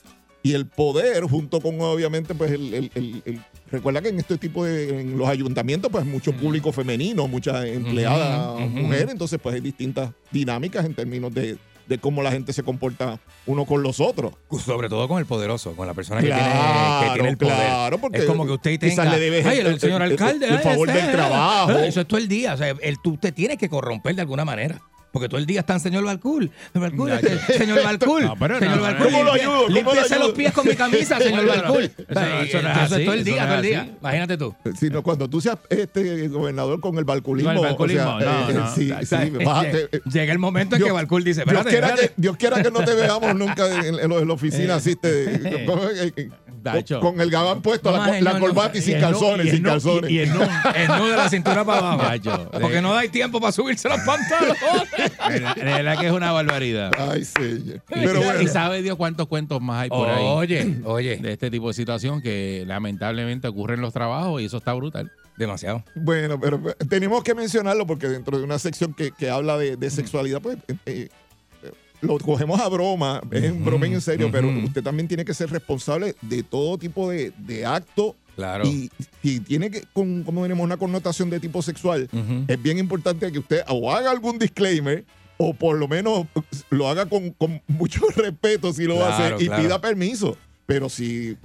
y 0.43 0.53
el 0.55 0.67
poder 0.67 1.25
junto 1.25 1.61
con 1.61 1.81
obviamente 1.81 2.35
pues 2.35 2.51
el, 2.53 2.73
el- 2.75 2.91
el- 2.95 3.23
el- 3.25 3.41
recuerda 3.71 4.01
que 4.03 4.09
en 4.09 4.19
este 4.19 4.39
tipo 4.39 4.65
de 4.65 5.01
en 5.01 5.19
los 5.19 5.29
ayuntamientos 5.29 5.91
pues 5.91 6.05
mucho 6.05 6.33
público 6.33 6.73
femenino, 6.73 7.27
muchas 7.29 7.65
empleadas 7.67 8.61
mujeres, 8.71 9.09
entonces 9.11 9.39
pues 9.43 9.55
hay 9.57 9.61
distintas 9.61 10.11
dinámicas 10.31 10.85
en 10.85 10.95
términos 10.95 11.33
de, 11.35 11.57
de 11.87 11.99
cómo 11.99 12.23
la 12.23 12.31
gente 12.31 12.53
se 12.53 12.63
comporta 12.63 13.19
uno 13.47 13.65
con 13.67 13.83
los 13.83 14.01
otros. 14.01 14.35
Sobre 14.65 14.89
todo 14.89 15.07
con 15.09 15.19
el 15.19 15.27
poderoso, 15.27 15.75
con 15.77 15.87
la 15.87 15.95
persona 15.95 16.21
que, 16.21 16.27
tiene, 16.27 16.41
Claro, 16.43 17.07
que 17.09 17.15
tiene 17.15 17.29
el 17.31 17.37
poder. 17.37 17.55
claro, 17.57 17.99
porque 17.99 18.19
es 18.19 18.25
como 18.25 18.47
que 18.47 18.53
usted 18.53 18.79
quizás 18.81 18.97
tenga. 18.97 19.11
le 19.17 19.21
debes 19.21 19.47
ay, 19.47 19.59
el, 19.59 19.67
el- 19.67 19.81
señor 19.81 20.03
alcalde. 20.03 20.47
el 20.49 20.59
favor 20.61 20.89
ese, 20.89 21.03
del 21.03 21.13
trabajo. 21.13 21.73
Eso 21.73 22.01
es 22.03 22.07
todo 22.09 22.19
el 22.19 22.29
día. 22.29 22.55
O 22.55 22.57
sea, 22.57 22.69
el, 22.69 22.97
tú 23.03 23.17
te 23.17 23.33
tienes 23.33 23.59
que 23.59 23.69
corromper 23.69 24.15
de 24.15 24.23
alguna 24.23 24.45
manera. 24.45 24.81
Porque 25.15 25.29
todo 25.29 25.39
el 25.39 25.47
día 25.47 25.61
están 25.61 25.79
señor 25.79 26.05
Balcool, 26.05 26.51
señor 26.73 26.91
Balcool, 26.91 27.09
Ya, 27.09 27.17
este, 27.21 27.53
señor 27.59 27.85
Balcool, 27.85 28.25
No, 28.25 28.37
señor 28.59 28.77
no, 28.77 28.83
Balcool, 28.83 29.07
¿cómo 29.13 29.23
lo 29.23 29.33
ayudo? 29.33 29.53
¿Cómo 29.53 29.69
lo 29.69 29.75
límpiese 29.75 30.15
ayudo? 30.15 30.27
los 30.29 30.37
pies 30.37 30.53
con 30.53 30.67
mi 30.67 30.75
camisa, 30.75 31.19
señor 31.21 31.47
Balcool. 31.47 31.85
eso 31.85 32.63
no- 32.63 32.71
eso 32.83 32.99
todo 32.99 33.13
el 33.15 33.23
día, 33.25 33.47
todo 33.47 33.55
el 33.57 33.63
día. 33.63 33.81
así. 33.83 33.91
Imagínate 34.01 34.37
tú. 34.37 34.55
Sino 34.79 35.03
cuando 35.05 35.31
tú 35.31 35.41
seas 35.41 35.57
este 35.71 36.27
gobernador 36.29 36.81
con 36.81 36.99
el 36.99 37.05
balculismo. 37.05 37.51
Con 37.51 37.59
el 37.59 37.65
balculismo, 37.65 38.17
o 38.17 38.21
sea, 38.21 38.33
no, 38.33 38.51
eh, 38.51 38.55
no. 38.55 38.75
sí, 38.75 38.91
O 38.91 39.07
sí, 39.07 39.31
bájate, 39.45 39.89
Llega 40.13 40.33
el 40.33 40.39
momento 40.41 40.75
en 40.75 40.81
Dios- 40.81 40.89
que 40.89 40.93
Balcool 40.93 41.23
dice, 41.23 41.45
Dios 41.49 41.65
quiera, 41.65 41.95
que. 41.95 42.13
Dios 42.17 42.37
quiera 42.37 42.61
que 42.61 42.71
no 42.73 42.81
te 42.85 42.95
veamos 42.95 43.35
nunca 43.37 43.67
en, 43.87 43.95
en- 44.01 44.13
en 44.13 44.27
la 44.29 44.35
oficina 44.35 44.75
así 44.75 44.91
este, 44.91 45.65
con, 45.67 45.79
Dacho. 46.63 46.99
con 47.01 47.21
el 47.21 47.31
gabán 47.31 47.61
puesto, 47.63 47.91
No, 47.91 47.99
la, 48.07 48.21
la 48.21 48.33
no, 48.35 48.41
corbata 48.41 48.77
y 48.79 48.81
sin 48.83 48.99
calzones, 48.99 49.47
y 49.47 49.49
el 49.51 49.55
sin 49.57 49.65
calzones. 49.65 50.11
y- 50.11 50.19
el 50.21 50.33
nu- 50.33 50.41
El 50.75 50.89
nudo 50.89 51.11
de 51.11 51.17
la 51.17 51.29
cintura 51.29 51.65
para 51.65 51.93
abajo. 51.93 52.51
Porque 52.61 52.81
no 52.81 52.97
hay 52.97 53.09
tiempo 53.11 53.39
para 53.39 53.53
subirse 53.53 53.89
los 53.89 54.01
pantalones. 54.01 54.57
De 55.29 55.65
verdad- 55.65 55.99
que 56.01 56.07
es 56.07 56.13
una 56.13 56.33
barbaridad. 56.33 56.91
Ay, 56.99 57.25
señor. 57.25 57.77
Y- 57.77 57.81
Pero 57.89 58.21
y, 58.21 58.25
bueno, 58.25 58.49
sabe 58.49 58.83
Dios 58.83 58.97
cuántos 58.97 59.27
cuentos 59.29 59.61
más 59.61 59.83
hay 59.83 59.89
por 59.91 60.09
ahí 60.09 60.25
Oye, 60.25 60.77
oye, 60.85 61.17
de 61.17 61.33
este 61.33 61.51
tipo 61.51 61.69
de 61.69 61.75
situación 61.75 62.21
que 62.23 62.65
lamentablemente 62.67 63.49
ocurre 63.49 63.75
en 63.75 63.81
los 63.81 63.93
trabajos 63.93 64.41
y 64.43 64.47
eso 64.47 64.57
está 64.59 64.73
brutal. 64.75 65.11
demasiado. 65.37 65.83
bueno, 65.97 66.39
pero 66.41 66.61
tenemos 66.89 67.23
que 67.25 67.35
mencionarlo 67.35 67.87
porque 67.87 68.09
dentro 68.09 68.39
de 68.39 68.45
una 68.45 68.59
sección 68.59 68.95
que, 68.95 69.11
que 69.11 69.31
habla 69.31 69.59
de, 69.59 69.77
de 69.77 69.91
sexualidad, 69.91 70.41
pues 70.41 70.59
eh, 70.69 70.77
eh, 70.87 71.09
lo 72.01 72.19
cogemos 72.19 72.61
a 72.61 72.69
broma, 72.69 73.21
es 73.33 73.51
un 73.51 73.65
broma 73.65 73.87
en 73.87 74.01
serio, 74.01 74.29
pero 74.31 74.49
usted 74.49 74.83
también 74.83 75.09
tiene 75.09 75.25
que 75.25 75.35
ser 75.35 75.51
responsable 75.51 76.15
de 76.21 76.43
todo 76.43 76.79
tipo 76.79 77.11
de, 77.11 77.33
de 77.39 77.65
acto 77.67 78.15
Claro. 78.37 78.67
y 78.67 78.91
si 79.23 79.41
tiene 79.41 79.71
que, 79.71 79.83
con, 79.93 80.23
como 80.25 80.43
tenemos 80.43 80.65
una 80.65 80.77
connotación 80.77 81.31
de 81.31 81.41
tipo 81.41 81.63
sexual, 81.63 82.09
es 82.49 82.63
bien 82.63 82.79
importante 82.79 83.31
que 83.31 83.39
usted 83.39 83.63
o 83.69 83.93
haga 83.93 84.11
algún 84.11 84.39
disclaimer 84.39 85.05
o 85.37 85.53
por 85.55 85.77
lo 85.77 85.89
menos 85.89 86.27
lo 86.71 86.89
haga 86.89 87.07
con, 87.07 87.31
con 87.31 87.61
mucho 87.69 88.01
respeto 88.17 88.73
si 88.73 88.85
lo 88.85 88.97
Claro, 88.97 89.13
hacer 89.15 89.43
y 89.43 89.47
claro. 89.47 89.63
pida 89.63 89.81
permiso. 89.81 90.37
Pero 90.67 90.89
si 90.89 91.37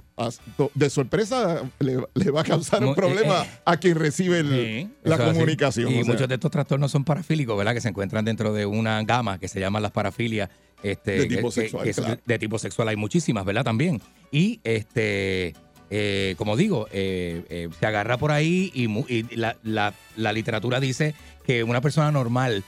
de 0.74 0.88
sorpresa 0.88 1.62
le, 1.78 1.98
le 2.14 2.30
va 2.30 2.40
a 2.40 2.44
causar 2.44 2.82
un 2.82 2.94
problema 2.94 3.42
eh, 3.42 3.46
eh. 3.46 3.58
a 3.66 3.76
quien 3.76 3.96
recibe 3.98 4.38
el- 4.38 4.48
Sí, 4.48 4.90
la 5.02 5.16
así. 5.16 5.24
comunicación. 5.24 5.90
Y 5.92 6.00
o 6.00 6.04
sea. 6.04 6.12
muchos 6.14 6.28
de 6.28 6.34
estos 6.36 6.50
trastornos 6.50 6.90
son 6.90 7.04
parafílicos, 7.04 7.56
¿verdad? 7.58 7.74
Que 7.74 7.80
se 7.82 7.88
encuentran 7.90 8.24
dentro 8.24 8.52
de 8.54 8.64
una 8.64 9.02
gama 9.02 9.38
que 9.38 9.46
se 9.48 9.60
llaman 9.60 9.82
las 9.82 9.92
parafilias. 9.92 10.48
Este, 10.82 11.10
De 11.12 11.26
tipo 11.26 11.48
que- 11.50 11.54
sexual, 11.54 11.84
que 11.84 11.90
es 11.90 11.96
claro. 11.96 12.18
de 12.24 12.38
tipo 12.38 12.58
sexual 12.58 12.88
hay 12.88 12.96
muchísimas, 12.96 13.44
¿verdad? 13.44 13.64
También. 13.64 14.00
Y 14.32 14.60
este, 14.64 15.52
eh, 15.90 16.34
como 16.38 16.56
digo, 16.56 16.86
eh, 16.92 17.42
eh, 17.50 17.68
se 17.78 17.86
agarra 17.86 18.16
por 18.16 18.30
ahí 18.30 18.70
y, 18.74 18.84
y 19.12 19.36
la, 19.36 19.56
la- 19.62 19.94
la 20.16 20.32
literatura 20.32 20.80
dice 20.80 21.14
que 21.44 21.64
una 21.64 21.80
persona 21.80 22.10
normal 22.12 22.62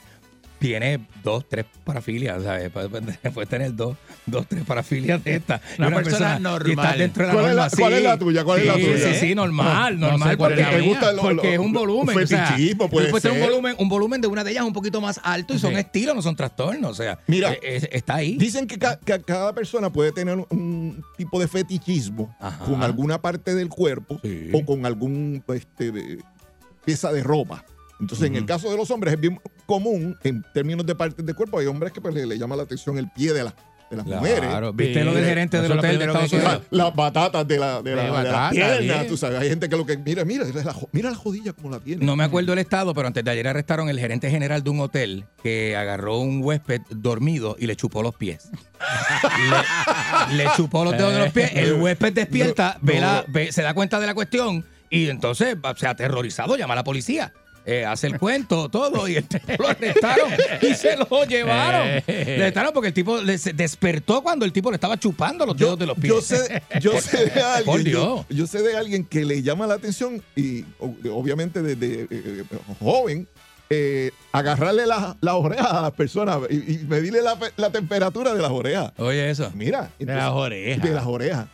tiene 0.63 1.05
dos, 1.21 1.43
tres 1.49 1.65
parafilias, 1.83 2.41
¿sabes? 2.41 2.69
Puede, 2.69 2.87
puede 3.33 3.47
tener 3.47 3.75
dos, 3.75 3.97
dos, 4.25 4.47
tres 4.47 4.63
parafilias 4.63 5.21
de 5.21 5.35
estas. 5.35 5.59
Una 5.77 5.91
persona 5.93 6.37
que 6.37 6.41
normal. 6.41 6.69
está 6.85 6.95
dentro 6.97 7.27
de 7.27 7.33
la 7.33 7.33
¿Cuál 7.33 7.49
es 7.49 7.55
la- 7.57 7.69
cuál 7.69 7.91
sí. 7.91 7.97
es 7.97 8.03
la 8.05 8.17
tuya? 8.17 8.43
¿Cuál 8.45 8.59
es 8.61 8.65
la 8.67 8.73
Sí, 8.75 8.81
tuya? 8.85 8.97
Sí, 9.13 9.19
sí, 9.27 9.35
normal, 9.35 9.99
No, 9.99 10.05
no 10.05 10.11
normal. 10.11 10.29
sé 10.29 10.37
porque 10.37 10.61
la 10.61 10.69
¿Te 10.69 10.81
gusta 10.81 11.11
lo- 11.11 11.21
porque 11.21 11.47
lo- 11.47 11.53
es 11.53 11.59
un 11.59 11.73
volumen. 11.73 12.17
o 12.17 12.25
sea, 12.27 12.45
fetichismo, 12.47 12.89
puede 12.89 13.09
puede 13.09 13.21
tener 13.21 13.35
ser. 13.37 13.43
un 13.43 13.49
volumen, 13.49 13.75
un 13.77 13.89
volumen 13.89 14.21
de 14.21 14.27
una 14.27 14.41
de 14.45 14.51
ellas 14.51 14.63
un 14.63 14.71
poquito 14.71 15.01
más 15.01 15.19
alto 15.21 15.53
y 15.53 15.59
son 15.59 15.73
Sí. 15.73 15.79
estilos, 15.81 16.15
no 16.15 16.21
son 16.21 16.37
trastornos. 16.37 16.91
O 16.91 16.95
sea, 16.95 17.19
Mira, 17.27 17.51
eh, 17.51 17.59
eh, 17.61 17.89
está 17.91 18.15
ahí. 18.15 18.37
Dicen 18.37 18.65
que, 18.65 18.77
ca- 18.79 18.97
que 19.03 19.21
cada 19.21 19.51
persona 19.53 19.89
puede 19.91 20.13
tener 20.13 20.37
un 20.49 21.03
tipo 21.17 21.41
de 21.41 21.49
fetichismo 21.49 22.33
Ajá. 22.39 22.63
con 22.63 22.81
alguna 22.83 23.21
parte 23.21 23.53
del 23.53 23.67
cuerpo 23.67 24.17
Sí. 24.23 24.49
o 24.53 24.63
con 24.63 24.85
algún 24.85 25.43
este, 25.53 25.91
de- 25.91 26.19
pieza 26.85 27.11
de 27.11 27.21
ropa. 27.21 27.65
Entonces, 27.99 28.27
en 28.27 28.35
el 28.37 28.45
caso 28.45 28.69
de 28.71 28.75
los 28.77 28.89
hombres 28.91 29.13
es 29.13 29.19
bien 29.19 29.39
común 29.65 30.17
en 30.23 30.43
términos 30.53 30.85
de 30.85 30.95
partes 30.95 31.25
de 31.25 31.33
cuerpo. 31.33 31.59
Hay 31.59 31.65
hombres 31.67 31.91
que 31.93 32.01
pues, 32.01 32.13
le, 32.13 32.25
le 32.25 32.37
llama 32.37 32.55
la 32.55 32.63
atención 32.63 32.97
el 32.97 33.09
pie 33.09 33.33
de, 33.33 33.43
la- 33.43 33.53
de 33.89 33.97
las 33.97 34.05
mujeres. 34.05 34.49
Claro, 34.49 34.73
¿viste 34.73 34.99
Sí, 34.99 35.05
lo 35.05 35.13
del 35.13 35.25
gerente 35.25 35.61
del 35.61 35.71
hotel 35.73 35.99
de 35.99 36.05
Estados 36.05 36.31
La- 36.33 36.37
Unidos? 36.39 36.61
las 36.71 36.95
batatas 36.95 37.47
de 37.47 37.59
la, 37.59 37.81
de 37.81 37.95
la, 37.95 38.01
De 38.01 38.07
de 38.07 38.11
la 38.11 38.11
batata, 38.11 38.49
bien. 38.51 39.07
tú 39.07 39.17
sabes. 39.17 39.39
Hay 39.39 39.49
gente 39.49 39.69
que 39.69 39.77
lo 39.77 39.85
que 39.85 39.97
mira, 39.97 40.25
mira, 40.25 40.45
mira 40.91 41.09
la 41.11 41.15
jodilla 41.15 41.53
como 41.53 41.69
la 41.69 41.79
tiene. 41.79 42.03
No 42.03 42.15
me 42.15 42.23
acuerdo 42.23 42.53
el 42.53 42.59
estado, 42.59 42.93
pero 42.95 43.07
antes 43.07 43.23
de 43.23 43.29
ayer 43.31 43.47
arrestaron 43.47 43.89
el 43.89 43.99
gerente 43.99 44.29
general 44.31 44.63
de 44.63 44.69
un 44.71 44.79
hotel 44.79 45.25
que 45.43 45.75
agarró 45.75 46.17
un 46.19 46.41
huésped 46.43 46.81
dormido 46.89 47.55
y 47.59 47.67
le 47.67 47.75
chupó 47.75 48.01
los 48.01 48.15
pies. 48.15 48.49
le, 50.31 50.37
le 50.43 50.49
chupó 50.55 50.83
los 50.83 50.93
dedos 50.97 51.13
de 51.13 51.19
los 51.19 51.31
pies. 51.33 51.51
El 51.53 51.73
huésped 51.73 52.13
despierta, 52.13 52.77
No, 52.81 52.87
ve 52.87 52.99
la- 52.99 53.25
ve- 53.27 53.51
se 53.51 53.61
da 53.61 53.73
cuenta 53.73 53.99
de 53.99 54.07
la 54.07 54.13
cuestión 54.13 54.65
y 54.89 55.09
entonces, 55.09 55.55
o 55.61 55.75
sea, 55.75 55.91
aterrorizado, 55.91 56.55
llama 56.55 56.73
a 56.73 56.77
la 56.77 56.83
policía. 56.83 57.33
Eh, 57.65 57.85
hace 57.85 58.07
el 58.07 58.19
cuento, 58.19 58.67
todo, 58.69 59.07
y 59.07 59.15
el 59.15 59.23
tipo 59.25 59.53
lo 59.63 59.69
arrestaron 59.69 60.29
y 60.61 60.73
se 60.73 60.97
lo 60.97 61.23
llevaron. 61.25 61.87
Eh. 62.07 62.25
Le 62.37 62.43
arrestaron 62.43 62.73
porque 62.73 62.87
el 62.89 62.93
tipo 62.93 63.21
le- 63.21 63.37
se 63.37 63.53
despertó 63.53 64.21
cuando 64.21 64.43
el 64.45 64.51
tipo 64.51 64.69
le 64.69 64.75
estaba 64.75 64.97
chupando 64.99 65.45
los 65.45 65.55
dedos 65.57 65.79
de 65.79 65.85
los 65.85 65.97
pies. 65.97 66.13
Yo 66.13 66.21
sé, 66.21 66.61
yo 66.81 66.91
sé 67.01 67.25
de 67.27 67.41
alguien. 67.41 67.65
Por 67.65 67.79
Yo, 67.83 68.25
Dios. 68.25 68.25
yo 68.39 68.47
sé 68.47 68.61
de 68.61 68.75
alguien 68.77 69.05
que 69.05 69.23
le 69.25 69.41
llama 69.41 69.65
la 69.67 69.75
atención 69.75 70.21
y 70.35 70.65
obviamente 70.79 71.61
desde 71.61 72.01
eh, 72.03 72.07
eh, 72.11 72.43
joven 72.79 73.27
eh, 73.69 74.11
agarrarle 74.31 74.85
las 74.85 75.15
la 75.21 75.35
orejas 75.35 75.71
a 75.71 75.81
las 75.81 75.91
personas 75.93 76.39
y, 76.49 76.55
y 76.73 76.77
medirle 76.87 77.21
la, 77.21 77.37
pe- 77.39 77.51
la 77.55 77.69
temperatura 77.71 78.33
de 78.35 78.41
las 78.41 78.51
orejas. 78.51 78.91
Oye, 78.97 79.29
eso. 79.29 79.51
Mira, 79.55 79.89
De 79.97 80.05
las 80.13 80.29
orejas. 80.31 80.83
de 80.83 80.91
las 80.93 81.05
orejas. 81.05 81.45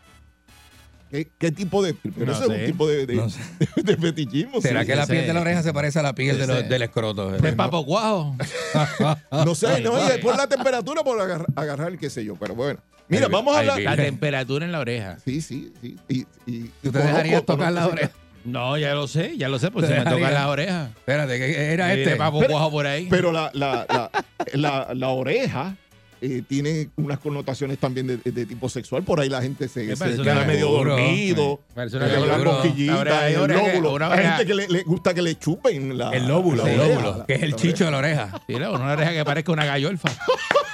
¿Qué, 1.10 1.28
qué 1.40 1.52
tipo 1.52 1.82
de 1.84 1.94
pero 1.96 2.26
No 2.28 2.32
eso 2.34 2.44
es 2.44 2.48
sé. 2.50 2.60
un 2.60 2.66
tipo 2.66 2.88
de, 2.88 3.06
de, 3.08 3.16
No 3.16 3.30
sé. 3.30 3.40
de 3.84 3.98
fetichismo? 3.98 4.62
¿Será 4.62 4.82
sí. 4.82 4.88
que 4.88 4.96
la 4.96 5.08
piel 5.08 5.26
de 5.28 5.34
la 5.34 5.42
oreja 5.42 5.64
se 5.64 5.74
parece 5.74 6.00
a 6.00 6.04
la 6.04 6.14
piel 6.14 6.38
de 6.38 6.46
lo- 6.48 6.54
ese- 6.58 6.68
del 6.70 6.82
escroto? 6.84 7.36
¿Es 7.36 7.56
papo 7.56 7.80
guajo? 7.84 8.36
No 9.32 9.56
sé, 9.56 9.82
no, 9.82 9.94
oye, 9.94 10.20
por 10.20 10.38
la 10.38 10.48
temperatura, 10.48 11.04
por 11.04 11.20
agarrar, 11.20 11.48
agarrar, 11.56 11.98
qué 11.98 12.10
sé 12.10 12.24
yo, 12.24 12.36
pero 12.36 12.54
bueno. 12.56 12.80
Mira, 13.08 13.28
vamos 13.28 13.56
a 13.56 13.60
hablar. 13.60 13.82
La 13.82 13.96
temperatura 13.96 14.66
en 14.66 14.72
la 14.72 14.80
oreja. 14.80 15.18
Sí, 15.26 15.42
sí, 15.42 15.74
sí. 15.82 15.98
Y, 16.08 16.26
y, 16.46 16.66
¿Tú 16.84 16.92
te 16.92 17.00
dejarías 17.00 17.44
tocar 17.46 17.72
la 17.72 17.88
oreja? 17.88 18.12
No, 18.46 18.78
ya 18.78 18.94
lo 18.94 19.08
sé, 19.08 19.36
ya 19.38 19.50
lo 19.50 19.60
sé, 19.60 19.70
pues 19.72 19.88
Te 19.88 19.94
se 19.94 20.00
me 20.00 20.06
tocan 20.10 20.34
las 20.34 20.46
orejas. 20.46 20.90
Espérate, 20.96 21.38
que 21.40 21.74
era 21.74 21.88
Mire, 21.90 22.04
este. 22.04 22.16
papo 22.16 22.40
Pero- 22.40 22.52
guajo 22.54 22.72
por 22.72 22.86
ahí. 22.88 23.08
Pero 23.10 23.32
la, 23.32 23.50
la, 23.54 23.86
la, 23.90 24.12
la, 24.54 24.94
la 24.94 25.08
oreja 25.10 25.76
eh, 26.22 26.44
tiene 26.48 26.90
unas 26.98 27.20
connotaciones 27.20 27.78
también 27.78 28.08
de, 28.08 28.18
de 28.18 28.46
tipo 28.46 28.70
sexual. 28.70 29.04
Por 29.04 29.20
ahí 29.20 29.30
la 29.30 29.42
gente 29.42 29.68
se, 29.68 29.88
queda 29.88 30.44
medio 30.46 30.70
dormido. 30.70 31.60
Parece 31.74 32.00
Le 32.00 32.08
dan 32.28 32.44
cosquillitas 32.44 33.24
el 33.24 33.48
que- 33.48 33.54
lóbulo. 33.54 33.94
una 33.94 34.12
Hay 34.14 34.26
gente 34.26 34.46
que 34.46 34.54
le, 34.56 34.68
le 34.68 34.84
gusta 34.84 35.14
que 35.14 35.22
le 35.22 35.38
chupen 35.38 35.98
la, 35.98 36.12
El 36.12 36.28
lóbulo, 36.28 36.64
la 36.66 36.72
el 36.74 36.80
oreja, 36.80 36.96
lóbulo, 37.02 37.18
la- 37.20 37.26
que 37.26 37.34
es 37.36 37.44
el 37.44 37.56
chicho 37.56 37.86
de 37.86 37.92
la 37.92 37.98
oreja. 37.98 38.42
Sí, 38.48 38.54
una 38.56 38.70
oreja 38.72 39.12
que 39.12 39.26
parezca 39.26 39.52
una 39.52 39.66
gallolfa. 39.66 40.10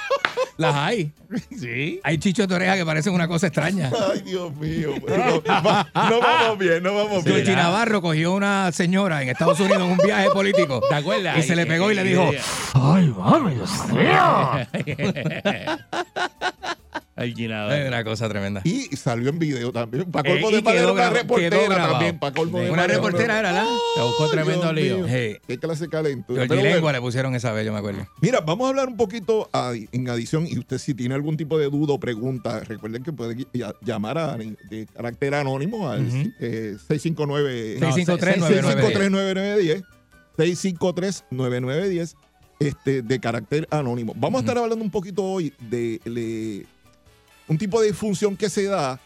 Las 0.56 0.74
hay. 0.74 1.10
Sí. 1.58 2.00
Hay 2.04 2.18
chichos 2.18 2.46
de 2.46 2.54
oreja 2.54 2.76
que 2.76 2.84
parecen 2.86 3.12
una 3.12 3.26
cosa 3.26 3.48
extraña. 3.48 3.90
Ay, 4.12 4.20
Dios 4.22 4.54
mío. 4.56 4.90
No, 5.08 5.42
va- 5.62 5.88
no 5.94 6.20
vamos 6.20 6.58
bien, 6.58 6.80
no 6.82 6.94
vamos 6.94 7.24
bien. 7.24 7.36
Georgie 7.36 7.56
Navarro 7.56 8.00
cogió 8.00 8.32
una 8.32 8.70
señora 8.72 9.22
en 9.22 9.30
Estados 9.30 9.58
Unidos 9.58 9.78
en 9.82 9.90
un 9.90 9.98
viaje 9.98 10.30
político. 10.30 10.80
¿Te 10.88 10.94
acuerdas? 10.94 11.36
Y 11.38 11.42
se 11.42 11.56
le 11.56 11.66
pegó 11.66 11.90
y 11.90 11.94
le 11.96 12.04
dijo, 12.04 12.30
¡Ay, 12.74 13.06
mami, 13.16 13.54
Dios 13.56 13.70
mío! 13.88 14.50
Al 17.16 17.24
"Ay, 17.24 17.34
Ginador. 17.34 17.86
una 17.88 18.04
cosa 18.04 18.28
tremenda. 18.28 18.60
Y 18.64 18.94
salió 18.94 19.30
en 19.30 19.38
video 19.38 19.72
también. 19.72 20.10
Para 20.12 20.28
Eh, 20.28 20.32
colmo 20.34 20.50
de 20.54 20.60
madera, 20.62 20.92
una 20.92 21.08
reportera 21.10 21.76
también. 21.88 22.18
Para 22.18 22.34
colmo 22.34 22.60
de 22.60 22.70
Una 22.70 22.86
reportera 22.86 23.38
era 23.38 23.52
la. 23.52 23.64
Te 23.94 24.02
buscó 24.02 24.28
tremendo 24.30 24.72
Dios 24.74 24.74
lío. 24.74 25.06
Qué 25.46 25.58
clase 25.58 25.84
de 25.84 25.88
calentura. 25.90 26.44
Pero 26.46 26.60
Lengua 26.62 26.92
le 26.92 27.00
pusieron 27.00 27.34
esa 27.34 27.52
vez, 27.52 27.64
yo 27.64 27.72
me 27.72 27.78
acuerdo. 27.78 28.06
Mira, 28.20 28.40
vamos 28.40 28.66
a 28.66 28.68
hablar 28.68 28.88
un 28.88 28.98
poquito 28.98 29.48
a- 29.54 29.72
en 29.92 30.08
adición, 30.10 30.46
y 30.46 30.58
usted 30.58 30.76
si 30.76 30.92
tiene 30.92 31.14
algún 31.14 31.38
tipo 31.38 31.58
de 31.58 31.70
duda 31.70 31.94
o 31.94 31.98
pregunta, 32.00 32.60
recuerden 32.60 33.02
que 33.02 33.12
puede 33.14 33.34
ll- 33.34 33.74
llamar 33.80 34.18
a, 34.18 34.36
de 34.36 34.86
carácter 34.94 35.34
anónimo 35.36 35.88
al 35.88 36.06
Ujú. 36.06 36.32
eh, 36.38 36.76
659 36.86 37.78
No, 37.80 37.92
653-9910. 37.92 39.82
653-9910 40.36 42.14
este, 42.60 43.02
de 43.02 43.20
carácter 43.20 43.66
anónimo. 43.70 44.12
Vamos 44.16 44.40
a 44.40 44.42
estar 44.42 44.58
hablando 44.58 44.84
un 44.84 44.90
poquito 44.90 45.22
hoy 45.24 45.52
de 45.70 46.00
un 47.48 47.58
tipo 47.58 47.80
de 47.80 47.88
disfunción 47.88 48.36
que 48.36 48.48
se 48.50 48.64
da 48.64 49.00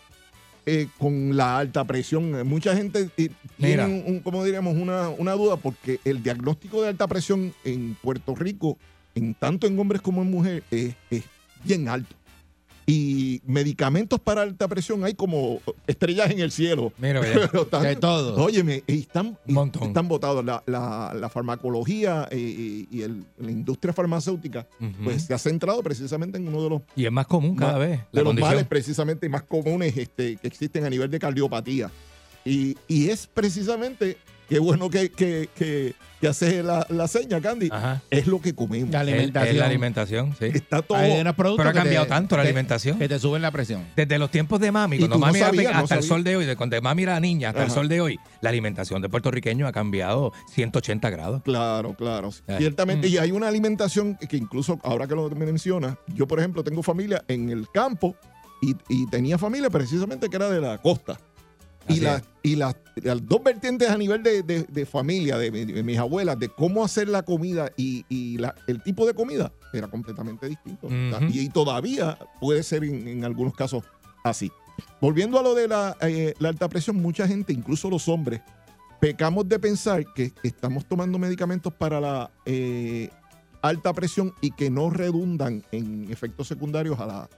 eh, 0.67 0.89
con 0.99 1.37
la 1.37 1.59
alta 1.59 1.85
presión. 1.85 2.47
Mucha 2.47 2.77
gente 2.77 3.09
eh, 3.17 3.31
tiene, 3.59 3.85
un, 3.85 4.03
un- 4.07 4.21
como 4.21 4.45
diríamos, 4.45 4.77
una, 4.77 5.09
una 5.09 5.33
duda 5.33 5.57
porque 5.57 6.01
el 6.05 6.23
diagnóstico 6.23 6.83
de 6.83 6.89
alta 6.89 7.07
presión 7.07 7.53
en 7.65 7.97
Puerto 8.03 8.35
Rico, 8.35 8.79
en 9.15 9.35
tanto 9.35 9.67
en 9.67 9.79
hombres 9.79 10.01
como 10.03 10.23
en 10.23 10.31
mujeres, 10.31 10.63
es, 10.71 10.95
es 11.11 11.25
bien 11.65 11.89
alto. 11.89 12.15
Y 12.91 13.41
medicamentos 13.47 14.19
para 14.19 14.43
alta 14.43 14.67
presión 14.67 15.05
hay 15.05 15.15
como 15.15 15.61
estrellas 15.87 16.29
en 16.31 16.41
el 16.41 16.51
cielo. 16.51 16.93
Mira, 16.99 17.21
están- 17.55 17.83
De 17.85 17.95
todo. 17.95 18.43
Óyeme, 18.43 18.83
y 18.87 18.99
están, 19.01 19.39
y 19.47 19.55
están 19.87 20.09
votados. 20.09 20.45
La, 20.45 20.61
la- 20.67 21.13
la 21.15 21.29
farmacología 21.29 22.27
eh, 22.33 22.37
y, 22.39 22.89
y 22.91 23.03
el- 23.03 23.25
la 23.39 23.51
industria 23.53 23.93
farmacéutica, 23.93 24.67
pues 25.05 25.23
se 25.25 25.35
ha 25.35 25.39
centrado 25.39 25.83
precisamente 25.85 26.37
en 26.39 26.49
uno 26.49 26.63
de 26.65 26.71
los, 26.71 26.83
Y 26.97 27.05
es 27.07 27.13
más 27.13 27.27
común 27.29 27.55
cada 27.55 27.79
vez. 27.79 28.01
de 28.13 28.25
los 28.25 28.35
males 28.35 28.67
precisamente 28.67 29.29
más 29.29 29.43
comunes 29.45 29.97
este, 29.97 30.37
que 30.37 30.49
existen 30.49 30.85
a 30.85 30.91
nivel 30.91 31.11
de 31.11 31.19
cardiopatía. 31.21 31.91
Y, 32.45 32.77
y 32.89 33.11
es 33.11 33.27
precisamente 33.27 34.17
qué 34.51 34.59
bueno 34.59 34.91
que, 34.91 35.11
que, 35.11 35.49
que, 35.55 35.95
que 36.21 36.29
haces 36.29 36.63
la, 36.63 36.87
la 36.91 37.09
seña, 37.09 37.41
Candy. 37.41 37.69
Ajá. 37.73 38.03
Es 38.11 38.27
lo 38.27 38.41
que 38.43 38.55
comemos. 38.55 38.91
La 38.91 39.01
Es- 39.03 39.09
Es, 39.09 39.15
alimentación. 39.15 39.57
la 39.57 39.65
alimentación, 39.67 40.37
sí. 40.39 40.45
Está 40.53 40.83
todo. 40.83 40.99
Hay 40.99 41.19
unos 41.21 41.35
productos 41.35 41.65
Pero 41.65 41.71
ha 41.71 41.73
cambiado 41.73 42.05
te- 42.05 42.11
tanto 42.11 42.37
la 42.37 42.43
que- 42.43 42.49
alimentación. 42.49 42.99
Que 42.99 43.09
te 43.09 43.19
suben 43.19 43.41
la 43.41 43.51
presión. 43.51 43.87
Desde 43.97 44.19
los 44.19 44.31
tiempos 44.31 44.61
de 44.61 44.71
mami, 44.71 44.99
cuando 44.99 45.15
tú 45.17 45.21
no 45.21 45.27
mami 45.27 45.39
era 45.39 45.73
no 45.73 45.79
hasta 45.79 45.95
el 45.95 46.03
sol 46.03 46.23
de 46.25 46.37
hoy, 46.37 46.45
de 46.45 46.57
cuando 46.57 46.83
mami 46.83 47.05
era 47.05 47.19
niña 47.21 47.49
hasta 47.51 47.65
el 47.65 47.71
sol 47.71 47.89
de 47.89 48.01
hoy, 48.03 48.19
la 48.43 48.51
alimentación 48.51 49.01
de 49.01 49.09
puertorriqueño 49.09 49.67
ha 49.67 49.73
cambiado 49.73 50.33
180 50.53 51.09
grados. 51.09 51.43
Claro, 51.43 51.95
claro. 51.95 52.31
Ay. 52.49 52.57
Ciertamente. 52.59 53.09
Mm. 53.09 53.13
Y 53.13 53.19
hay 53.19 53.31
una 53.33 53.49
alimentación 53.49 54.17
que 54.17 54.37
incluso 54.37 54.79
ahora 54.83 55.07
que 55.07 55.15
lo 55.15 55.31
mencionas, 55.31 55.97
yo 56.09 56.27
por 56.27 56.39
ejemplo 56.41 56.63
tengo 56.65 56.83
familia 56.83 57.25
en 57.29 57.49
el 57.51 57.67
campo 57.73 58.15
y, 58.63 58.75
y 58.91 59.07
tenía 59.09 59.39
familia 59.39 59.71
precisamente 59.71 60.29
que 60.29 60.37
era 60.37 60.51
de 60.51 60.61
la 60.61 60.77
costa. 60.77 61.19
Y, 61.89 61.93
Así 61.93 62.01
la- 62.03 62.17
es. 62.17 62.23
y 62.43 62.57
las, 62.57 62.77
las 62.97 63.27
dos 63.27 63.43
vertientes 63.43 63.89
a 63.89 63.97
nivel 63.97 64.23
de, 64.23 64.43
de- 64.43 64.63
de 64.65 64.87
familia, 64.87 65.39
de, 65.39 65.51
mi- 65.51 65.65
de 65.65 65.83
mis 65.83 65.99
abuelas, 65.99 66.39
de 66.39 66.49
cómo 66.49 66.85
hacer 66.85 67.09
la 67.09 67.23
comida 67.23 67.71
y, 67.77 68.05
y 68.09 68.39
la- 68.39 68.55
el 68.67 68.83
tipo 68.83 69.07
de 69.07 69.15
comida 69.15 69.53
era 69.73 69.89
completamente 69.89 70.49
distinto. 70.49 70.89
Y, 71.31 71.41
y 71.41 71.49
todavía 71.49 72.19
puede 72.41 72.63
ser 72.63 72.85
en, 72.85 73.09
en 73.09 73.25
algunos 73.25 73.55
casos 73.55 73.85
así. 74.25 74.51
Volviendo 75.01 75.39
a 75.39 75.43
lo 75.43 75.55
de 75.55 75.69
la, 75.69 75.97
eh, 76.03 76.35
la 76.39 76.49
alta 76.51 76.69
presión, 76.69 76.97
mucha 76.97 77.27
gente, 77.27 77.53
incluso 77.53 77.89
los 77.91 78.09
hombres, 78.09 78.41
pecamos 79.01 79.49
de 79.49 79.59
pensar 79.59 80.05
que 80.15 80.33
estamos 80.43 80.85
tomando 80.87 81.19
medicamentos 81.19 81.73
para 81.73 82.01
la 82.01 82.31
eh, 82.45 83.09
alta 83.63 83.93
presión 83.95 84.33
y 84.43 84.51
que 84.53 84.71
no 84.71 84.91
redundan 84.91 85.65
en 85.73 86.11
efectos 86.11 86.49
secundarios 86.49 86.99
a 87.01 87.07
la, 87.07 87.31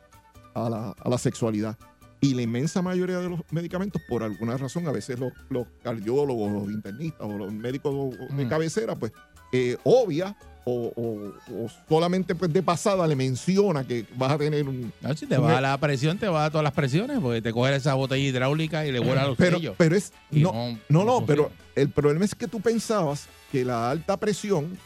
a 0.55 0.69
la, 0.71 0.91
a 0.91 1.09
la 1.09 1.19
sexualidad. 1.19 1.77
Y 2.25 2.35
la 2.35 2.43
inmensa 2.43 2.81
mayoría 2.83 3.19
de 3.19 3.29
los 3.29 3.41
medicamentos, 3.51 4.01
por 4.09 4.23
alguna 4.23 4.57
razón, 4.57 4.87
a 4.87 4.93
veces 4.93 5.19
los, 5.19 5.33
los 5.51 5.67
cardiólogos, 5.83 6.53
los 6.53 6.71
internistas 6.71 7.21
o 7.29 7.37
los 7.37 7.53
médicos 7.53 8.17
de 8.37 8.45
Mm. 8.45 8.49
cabecera, 8.49 8.95
pues, 8.95 9.11
eh, 9.53 9.77
obvia 9.83 10.37
o, 10.65 10.93
o- 10.95 11.65
o 11.65 11.69
solamente 11.89 12.37
pues, 12.37 12.53
de 12.53 12.63
pasada 12.63 13.09
le 13.09 13.17
menciona 13.17 13.83
que 13.85 14.07
vas 14.15 14.31
a 14.31 14.39
tener 14.39 14.69
un... 14.69 14.93
No, 15.01 15.17
si 15.17 15.27
te 15.27 15.37
un- 15.37 15.43
baja 15.49 15.61
la 15.61 15.77
presión, 15.79 16.17
te 16.17 16.29
baja 16.29 16.49
todas 16.51 16.63
las 16.63 16.73
presiones, 16.73 17.19
porque 17.19 17.43
te 17.43 17.53
coges 17.53 17.79
esa 17.79 17.95
botella 17.95 18.23
hidráulica 18.25 18.87
y 18.87 18.93
le 18.93 19.01
vuela 19.01 19.27
los 19.27 19.37
pero, 19.37 19.57
sellos. 19.59 19.75
pero 19.77 19.97
es... 19.97 20.13
No, 20.31 20.53
no- 20.53 20.79
no, 20.89 21.05
no 21.05 21.27
pero 21.27 21.51
el 21.75 21.89
problema 21.91 22.25
es 22.25 22.37
que 22.37 22.47
tú 22.47 22.61
pensabas 22.61 23.27
que 23.51 23.65
la 23.65 23.91
alta 23.91 24.17
presión 24.17 24.79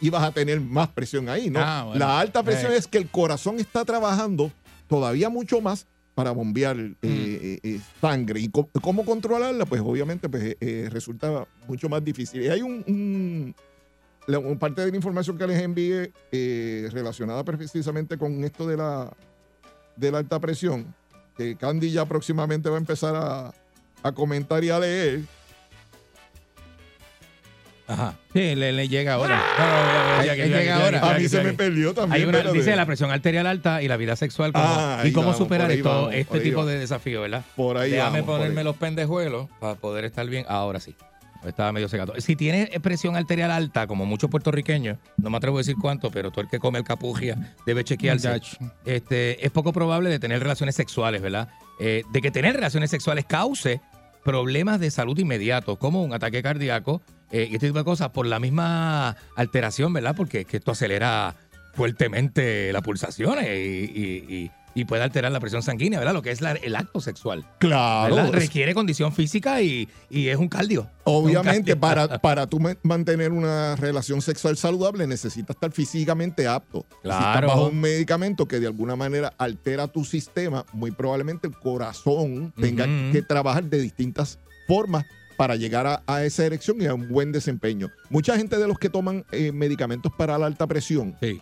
ibas 0.00 0.22
a 0.22 0.30
tener 0.30 0.60
más 0.60 0.86
presión 0.90 1.28
ahí, 1.28 1.50
¿no? 1.50 1.58
Ah, 1.60 1.82
bueno. 1.86 1.98
La 1.98 2.20
alta 2.20 2.44
presión 2.44 2.70
Eh. 2.72 2.76
es 2.76 2.86
que 2.86 2.98
el 2.98 3.08
corazón 3.08 3.58
está 3.58 3.84
trabajando 3.84 4.52
todavía 4.86 5.28
mucho 5.28 5.60
más 5.60 5.88
para 6.14 6.30
bombear 6.30 6.76
Mm. 6.76 6.96
eh, 7.02 7.38
eh, 7.42 7.58
eh, 7.62 7.80
sangre. 8.00 8.40
¿Y 8.40 8.48
co- 8.48 8.68
cómo 8.80 9.04
controlarla? 9.04 9.66
Pues 9.66 9.80
obviamente 9.80 10.28
pues, 10.28 10.42
eh, 10.44 10.56
eh, 10.60 10.88
resulta 10.90 11.46
mucho 11.66 11.88
más 11.88 12.04
difícil. 12.04 12.42
Y 12.42 12.48
hay 12.48 12.62
un, 12.62 12.84
un- 12.86 13.54
la- 14.26 14.40
parte 14.58 14.82
de 14.84 14.90
la 14.90 14.96
información 14.96 15.36
que 15.36 15.46
les 15.46 15.60
envié 15.60 16.12
eh, 16.32 16.88
relacionada 16.92 17.44
precisamente 17.44 18.16
con 18.16 18.42
esto 18.44 18.66
de 18.66 18.76
la, 18.76 19.12
de 19.96 20.10
la 20.12 20.18
alta 20.18 20.38
presión, 20.40 20.94
que 21.36 21.56
Candy 21.56 21.90
ya 21.90 22.04
próximamente 22.06 22.68
va 22.70 22.76
a 22.76 22.80
empezar 22.80 23.14
a, 23.16 23.52
a 24.02 24.12
comentar 24.12 24.62
y 24.64 24.70
a 24.70 24.78
leer. 24.78 25.20
Ajá. 27.86 28.14
Sí, 28.32 28.54
le, 28.54 28.72
le 28.72 28.88
llega 28.88 29.14
ahora. 29.14 29.36
No, 29.58 29.64
no, 29.64 29.72
ya, 29.72 30.20
Ahí- 30.20 30.26
ya, 30.26 30.32
ahí 30.32 30.38
ya, 30.38 30.44
llega 30.46 30.64
ya, 30.64 30.76
ahora. 30.84 31.00
ya, 31.02 31.10
A 31.14 31.18
mí 31.18 31.28
se 31.28 31.42
me 31.42 31.52
perdió 31.52 31.92
también. 31.92 32.22
Hay 32.22 32.28
una, 32.28 32.50
dice 32.52 32.74
la 32.76 32.86
presión 32.86 33.10
arterial 33.10 33.46
alta 33.46 33.82
y 33.82 33.88
la 33.88 33.96
vida 33.98 34.16
sexual 34.16 34.52
como- 34.52 34.64
Ah, 34.66 35.02
y 35.04 35.12
cómo 35.12 35.26
vamos, 35.26 35.38
superar 35.38 35.70
esto, 35.70 35.88
vamos, 35.88 36.14
este 36.14 36.40
tipo 36.40 36.58
vamos. 36.58 36.72
de 36.72 36.78
desafío, 36.78 37.20
¿verdad? 37.20 37.44
Por 37.56 37.76
ahí 37.76 37.90
Déjame 37.90 38.22
ponerme 38.22 38.60
ahí. 38.60 38.64
los 38.64 38.76
pendejuelos 38.76 39.48
para 39.60 39.74
poder 39.74 40.04
estar 40.06 40.26
bien. 40.26 40.46
Ahora 40.48 40.80
sí. 40.80 40.94
Estaba 41.46 41.72
medio 41.72 41.90
secado. 41.90 42.14
Si 42.22 42.36
tienes 42.36 42.70
presión 42.80 43.16
arterial 43.16 43.50
alta, 43.50 43.86
como 43.86 44.06
muchos 44.06 44.30
puertorriqueños, 44.30 44.96
no 45.18 45.28
me 45.28 45.36
atrevo 45.36 45.58
a 45.58 45.60
decir 45.60 45.76
cuánto, 45.78 46.10
pero 46.10 46.30
todo 46.30 46.40
el 46.40 46.48
que 46.48 46.58
come 46.58 46.78
alcapugia 46.78 47.36
debe 47.66 47.84
chequearse. 47.84 48.40
Este, 48.86 49.44
es 49.44 49.52
poco 49.52 49.70
probable 49.74 50.08
de 50.08 50.18
tener 50.18 50.40
relaciones 50.40 50.74
sexuales, 50.74 51.20
¿verdad? 51.20 51.48
Eh, 51.78 52.02
de 52.14 52.22
que 52.22 52.30
tener 52.30 52.54
relaciones 52.54 52.88
sexuales 52.90 53.26
cause 53.26 53.82
problemas 54.24 54.80
de 54.80 54.90
salud 54.90 55.18
inmediatos, 55.18 55.76
como 55.76 56.02
un 56.02 56.14
ataque 56.14 56.42
cardíaco 56.42 57.02
eh, 57.34 57.48
y 57.50 57.54
este 57.54 57.66
tipo 57.66 57.78
de 57.78 57.84
cosas, 57.84 58.10
por 58.10 58.26
la 58.26 58.38
misma 58.38 59.16
alteración, 59.36 59.92
¿verdad? 59.92 60.14
Porque 60.16 60.40
es 60.40 60.46
que 60.46 60.56
esto 60.58 60.70
acelera 60.70 61.34
fuertemente 61.74 62.72
las 62.72 62.82
pulsaciones 62.82 63.44
y, 63.46 63.50
y- 63.94 64.34
y- 64.36 64.50
y 64.76 64.84
puede 64.86 65.04
alterar 65.04 65.30
la 65.30 65.38
presión 65.38 65.62
sanguínea, 65.62 66.00
¿verdad? 66.00 66.14
Lo 66.14 66.22
que 66.22 66.32
es 66.32 66.40
la- 66.40 66.50
el 66.52 66.74
acto 66.74 67.00
sexual. 67.00 67.44
Claro. 67.58 68.32
Requiere 68.32 68.74
condición 68.74 69.12
física 69.12 69.62
y, 69.62 69.88
y 70.10 70.26
es 70.28 70.36
un 70.36 70.48
cardio. 70.48 70.90
Obviamente, 71.04 71.74
Un 71.74 71.78
cardio. 71.78 72.08
para, 72.08 72.18
para 72.20 72.46
tú 72.48 72.58
ma- 72.58 72.76
mantener 72.82 73.30
una 73.30 73.76
relación 73.76 74.20
sexual 74.20 74.56
saludable, 74.56 75.06
necesitas 75.06 75.54
estar 75.54 75.70
físicamente 75.70 76.48
apto. 76.48 76.86
Si 77.02 77.08
estás 77.08 77.20
Claro. 77.20 77.46
bajo 77.48 77.66
un 77.68 77.80
medicamento 77.80 78.48
que 78.48 78.58
de 78.58 78.66
alguna 78.66 78.96
manera 78.96 79.32
altera 79.38 79.86
tu 79.86 80.04
sistema, 80.04 80.66
muy 80.72 80.90
probablemente 80.90 81.46
el 81.46 81.54
corazón 81.54 82.52
tenga 82.60 82.86
que 83.12 83.22
trabajar 83.22 83.62
de 83.64 83.78
distintas 83.80 84.40
formas 84.66 85.04
para 85.36 85.56
llegar 85.56 85.86
a, 85.86 86.02
a 86.06 86.24
esa 86.24 86.44
erección 86.44 86.80
y 86.80 86.86
a 86.86 86.94
un 86.94 87.08
buen 87.08 87.32
desempeño. 87.32 87.90
Mucha 88.10 88.36
gente 88.36 88.56
de 88.58 88.66
los 88.68 88.78
que 88.78 88.88
toman 88.90 89.24
eh, 89.32 89.52
medicamentos 89.52 90.12
para 90.16 90.38
la 90.38 90.46
alta 90.46 90.66
presión 90.66 91.16
Sí. 91.20 91.40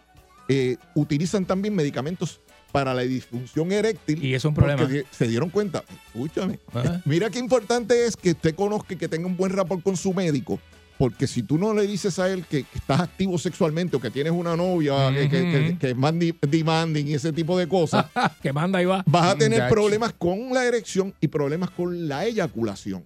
eh, 0.49 0.77
utilizan 0.95 1.45
también 1.45 1.75
medicamentos 1.75 2.41
para 2.73 2.95
la 2.95 3.03
disfunción 3.03 3.71
eréctil. 3.71 4.25
Y 4.25 4.35
eso 4.35 4.49
es 4.49 4.51
un 4.51 4.55
problema. 4.55 4.89
se 5.11 5.29
dieron 5.29 5.51
cuenta, 5.51 5.85
escúchame, 6.07 6.59
Ajá. 6.73 7.03
Mira 7.05 7.29
qué 7.31 7.39
importante 7.39 8.07
es 8.07 8.17
que 8.17 8.31
usted 8.31 8.55
conozca 8.55 8.95
y 8.95 8.97
que 8.97 9.09
tenga 9.09 9.27
un 9.27 9.37
buen 9.37 9.53
rapport 9.53 9.83
con 9.83 9.97
su 9.97 10.13
médico. 10.15 10.59
Porque 10.99 11.27
si 11.27 11.43
tú 11.43 11.59
no 11.59 11.75
le 11.75 11.87
dices 11.87 12.19
a 12.19 12.31
él 12.31 12.45
que 12.49 12.65
estás 12.75 13.01
activo 13.01 13.37
sexualmente 13.37 13.97
o 13.97 14.01
que 14.01 14.11
tienes 14.11 14.33
una 14.33 14.57
novia 14.57 15.11
que, 15.13 15.29
que- 15.29 15.51
que- 15.51 15.69
Ujú. 15.71 15.79
que 15.79 15.91
es 15.91 15.97
más 15.97 16.17
di- 16.17 16.35
demanding 16.41 17.09
y 17.09 17.15
ese 17.15 17.33
tipo 17.33 17.59
de 17.59 17.67
cosas, 17.67 18.07
que 18.43 18.53
manda 18.53 18.81
y 18.81 18.85
va. 18.85 19.03
vas 19.07 19.33
a 19.35 19.37
tener 19.37 19.69
problemas 19.69 20.13
con 20.13 20.53
la 20.55 20.65
erección 20.65 21.13
y 21.21 21.27
problemas 21.29 21.71
con 21.71 22.07
la 22.09 22.25
eyaculación. 22.27 23.05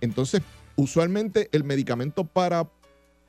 Entonces, 0.00 0.42
usualmente 0.76 1.48
el 1.52 1.64
medicamento 1.64 2.24
para 2.24 2.68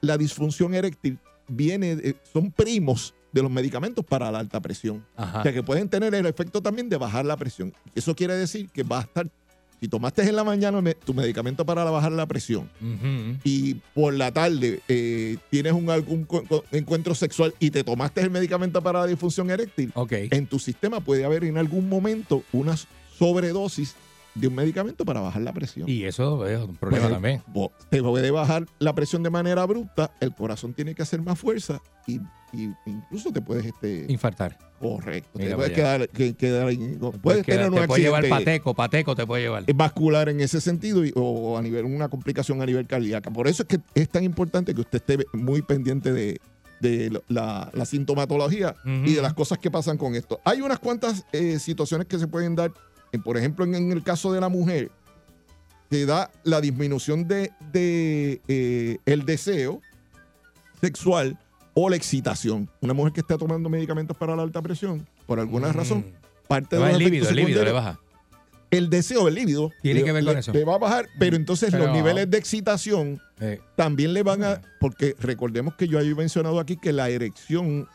la 0.02 0.18
disfunción 0.18 0.74
eréctil 0.74 1.18
viene, 1.48 2.16
son 2.32 2.52
primos 2.52 3.14
de 3.32 3.42
los 3.42 3.52
medicamentos 3.52 4.06
para 4.06 4.32
la 4.32 4.40
alta 4.40 4.60
presión. 4.62 5.06
Ajá. 5.16 5.40
O 5.40 5.44
sea, 5.44 5.54
que 5.54 5.64
pueden 5.64 5.90
tener 5.90 6.14
el 6.16 6.26
efecto 6.26 6.62
también 6.62 6.90
de 6.90 6.98
bajar 6.98 7.26
la 7.26 7.38
presión. 7.38 7.74
Eso 7.96 8.16
quiere 8.16 8.36
decir 8.36 8.70
que 8.70 8.84
va 8.84 9.00
a 9.00 9.02
estar, 9.02 9.30
si 9.80 9.88
tomaste 9.88 10.24
en 10.24 10.36
la 10.36 10.44
mañana 10.44 10.82
tu 11.06 11.14
medicamento 11.14 11.66
para 11.66 11.84
bajar 11.84 12.12
la 12.12 12.26
presión 12.26 12.70
Ujú. 12.82 13.38
y 13.44 13.76
por 13.94 14.14
la 14.16 14.32
tarde 14.32 14.82
eh, 14.88 15.38
tienes 15.52 15.74
un, 15.74 15.90
algún 15.92 16.28
encuentro 16.72 17.14
sexual 17.14 17.54
y 17.60 17.70
te 17.70 17.84
tomaste 17.84 18.22
el 18.22 18.32
medicamento 18.32 18.82
para 18.82 19.02
la 19.02 19.06
disfunción 19.08 19.52
eréctil, 19.52 19.92
Ok. 19.94 20.14
en 20.32 20.48
tu 20.48 20.58
sistema 20.58 21.00
puede 21.00 21.26
haber 21.26 21.44
en 21.44 21.58
algún 21.60 21.88
momento 21.90 22.44
una 22.54 22.76
sobredosis 23.20 23.96
de 24.40 24.48
un 24.48 24.56
medicamento 24.56 25.04
para 25.06 25.20
bajar 25.22 25.42
la 25.42 25.54
presión. 25.54 25.90
Y 25.90 26.04
eso 26.04 26.46
es 26.46 26.60
un 26.62 26.76
problema 26.76 27.04
Pues, 27.08 27.14
también. 27.14 27.42
Te 27.90 28.02
puede 28.04 28.32
bajar 28.32 28.66
la 28.80 28.94
presión 28.94 29.24
de 29.24 29.30
manera 29.30 29.62
abrupta, 29.64 30.12
el 30.20 30.34
corazón 30.36 30.74
tiene 30.74 30.94
que 30.96 31.02
hacer 31.02 31.22
más 31.22 31.40
fuerza 31.40 31.80
y, 32.06 32.16
y 32.54 32.70
incluso 32.86 33.32
te 33.32 33.42
puedes 33.42 33.66
este, 33.66 34.06
Infartar. 34.10 34.58
Correcto. 34.80 35.30
Mira 35.40 35.50
te 35.52 35.56
puedes 35.56 35.72
quedar, 35.74 36.10
que- 36.10 36.36
quedar 36.36 36.70
puedes 37.22 37.44
Queda- 37.44 37.56
tener 37.58 37.72
un 37.72 37.80
te 37.82 37.88
puede 37.88 38.02
llevar 38.04 38.30
pateco, 38.30 38.74
pateco 38.76 39.16
te 39.16 39.26
puede 39.26 39.44
llevar. 39.44 39.64
vascular 39.74 40.30
en 40.30 40.40
ese 40.40 40.62
sentido 40.62 41.04
y- 41.04 41.12
o 41.16 41.58
a 41.58 41.62
nivel 41.62 41.86
una 41.86 42.10
complicación 42.10 42.62
a 42.62 42.66
nivel 42.66 42.86
cardíaca. 42.86 43.32
Por 43.32 43.48
eso 43.48 43.64
es 43.64 43.68
que 43.70 43.80
es 44.00 44.08
tan 44.10 44.24
importante 44.24 44.76
que 44.76 44.82
usted 44.82 44.98
esté 45.06 45.26
muy 45.34 45.64
pendiente 45.64 46.14
de, 46.14 46.40
de 46.80 47.20
la 47.28 47.72
sintomatología 47.86 48.76
y 48.86 49.14
de 49.16 49.22
las 49.24 49.34
cosas 49.34 49.58
que 49.58 49.72
pasan 49.72 49.98
con 49.98 50.14
esto. 50.14 50.40
Hay 50.46 50.62
unas 50.62 50.78
cuantas 50.78 51.26
eh, 51.34 51.58
situaciones 51.58 52.06
que 52.08 52.20
se 52.20 52.28
pueden 52.28 52.56
dar. 52.56 52.72
Por 53.22 53.38
ejemplo, 53.38 53.66
en, 53.66 53.76
en 53.76 53.92
el 53.92 54.04
caso 54.04 54.32
de 54.34 54.42
la 54.42 54.50
mujer, 54.50 54.92
se 55.90 56.06
da 56.06 56.30
la 56.44 56.60
disminución 56.62 57.28
de, 57.28 57.52
de, 57.72 58.42
eh, 58.48 58.98
el 59.06 59.26
deseo 59.26 59.82
sexual 60.82 61.38
o 61.74 61.90
la 61.90 61.96
excitación. 61.96 62.70
Una 62.82 62.94
mujer 62.94 63.14
que 63.14 63.22
está 63.22 63.38
tomando 63.38 63.70
medicamentos 63.70 64.16
para 64.18 64.36
la 64.36 64.44
alta 64.44 64.62
presión, 64.62 65.08
por 65.26 65.40
alguna 65.40 65.70
Mm. 65.70 65.74
razón, 65.74 66.06
parte 66.48 66.78
de 66.78 66.90
el 66.92 66.98
líbido, 66.98 67.30
el 67.30 67.36
líbido 67.36 67.64
le 67.64 67.72
baja. 67.72 68.00
el 68.70 68.90
deseo, 68.90 69.28
el 69.30 69.36
líbido, 69.36 69.72
Tiene 69.82 70.02
le- 70.02 70.06
que 70.06 70.12
ver 70.12 70.26
con 70.26 70.34
le- 70.34 70.40
eso. 70.42 70.52
le 70.52 70.66
va 70.66 70.76
a 70.76 70.78
bajar, 70.78 71.08
pero 71.20 71.36
entonces 71.38 71.72
Pero- 71.72 71.86
los 71.86 71.94
niveles 71.96 72.30
de 72.30 72.38
excitación 72.38 73.22
Eh, 73.40 73.62
también 73.76 74.14
le 74.14 74.24
van 74.24 74.44
a, 74.44 74.62
porque 74.80 75.16
recordemos 75.20 75.76
que 75.76 75.88
yo 75.88 76.00
había 76.00 76.16
mencionado 76.16 76.60
aquí 76.60 76.76
que 76.76 76.92
la 76.92 77.08
erección, 77.10 77.88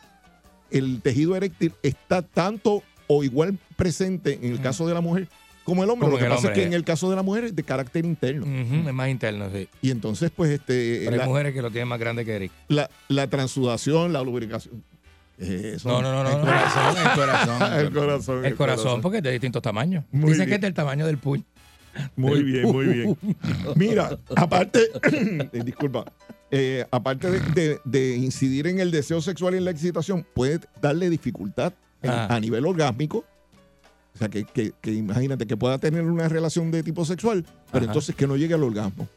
el 0.71 1.03
tejido 1.03 1.35
eréctil 1.37 1.75
está 1.83 2.23
tanto 2.23 2.83
o 3.17 3.25
igual 3.25 3.59
presente 3.77 4.39
en 4.43 4.53
el 4.53 4.61
caso 4.61 4.87
de 4.87 4.95
la 4.95 5.01
mujer 5.01 5.29
como 5.65 5.85
el 5.85 5.91
hombre. 5.91 6.07
Como 6.09 6.19
Lo 6.19 6.25
que 6.25 6.29
pasa 6.29 6.49
es 6.49 6.55
que 6.55 6.65
en 6.65 6.73
el 6.73 6.83
caso 6.85 7.09
de 7.11 7.17
la 7.17 7.23
mujer 7.23 7.45
es 7.45 7.55
de 7.57 7.63
carácter 7.63 8.05
interno. 8.05 8.45
es 8.47 8.95
más 8.95 9.09
interno, 9.09 9.49
sí. 9.53 9.69
Y 9.81 9.91
entonces, 9.91 10.31
pues, 10.35 10.51
este, 10.51 11.03
Pero 11.09 11.23
hay 11.23 11.29
mujeres 11.29 11.55
que 11.55 11.63
lo 11.63 11.71
tienen 11.71 11.89
más 11.89 11.99
grande 12.01 12.25
que 12.25 12.35
Eric. 12.35 12.53
la, 12.69 12.91
la 13.09 13.29
transudación, 13.29 14.13
la 14.13 14.23
lubricación. 14.23 14.83
eh, 15.39 15.75
Eso. 15.77 15.89
No, 15.89 16.03
no, 16.03 16.13
no, 16.13 16.25
no. 16.25 16.31
El 16.31 16.39
no. 16.39 16.45
corazón, 16.45 16.97
el 16.97 17.13
corazón. 17.15 17.63
el 17.81 17.93
corazón. 17.93 18.45
El 18.45 18.57
corazón, 18.57 19.01
porque 19.03 19.19
es 19.19 19.23
de 19.25 19.31
distintos 19.33 19.63
tamaños. 19.63 20.05
Muy 20.11 20.31
Dicen 20.33 20.45
que 20.47 20.51
bien. 20.51 20.55
es 20.57 20.61
del 20.63 20.75
tamaño 20.75 21.07
del 21.07 21.19
puño. 21.19 21.45
Muy 22.17 22.43
bien, 22.43 22.65
muy 22.73 22.87
bien. 22.87 23.19
Mira, 23.77 24.19
aparte, 24.35 24.81
eh, 25.53 25.63
disculpa, 25.65 26.05
eh, 26.51 26.87
aparte 26.91 27.31
de, 27.31 27.41
de- 27.55 27.81
de 27.85 28.17
incidir 28.17 28.67
en 28.67 28.81
el 28.81 28.91
deseo 28.91 29.21
sexual 29.21 29.55
y 29.55 29.59
en 29.59 29.65
la 29.67 29.71
excitación, 29.73 30.27
puede 30.35 30.61
darle 30.81 31.09
dificultad 31.11 31.73
en- 32.03 32.11
Ajá. 32.11 32.35
a 32.35 32.41
nivel 32.41 32.67
orgásmico. 32.67 33.25
O 34.15 34.19
sea, 34.19 34.29
que, 34.29 34.45
que- 34.45 34.73
que 34.81 34.93
imagínate 34.93 35.47
que 35.47 35.57
pueda 35.57 35.79
tener 35.79 36.03
una 36.05 36.29
relación 36.29 36.71
de 36.71 36.83
tipo 36.83 37.05
sexual, 37.05 37.45
pero 37.71 37.85
Ajá. 37.85 37.93
entonces 37.93 38.15
que 38.15 38.27
no 38.27 38.37
llegue 38.37 38.55
al 38.55 38.63
orgasmo. 38.63 39.09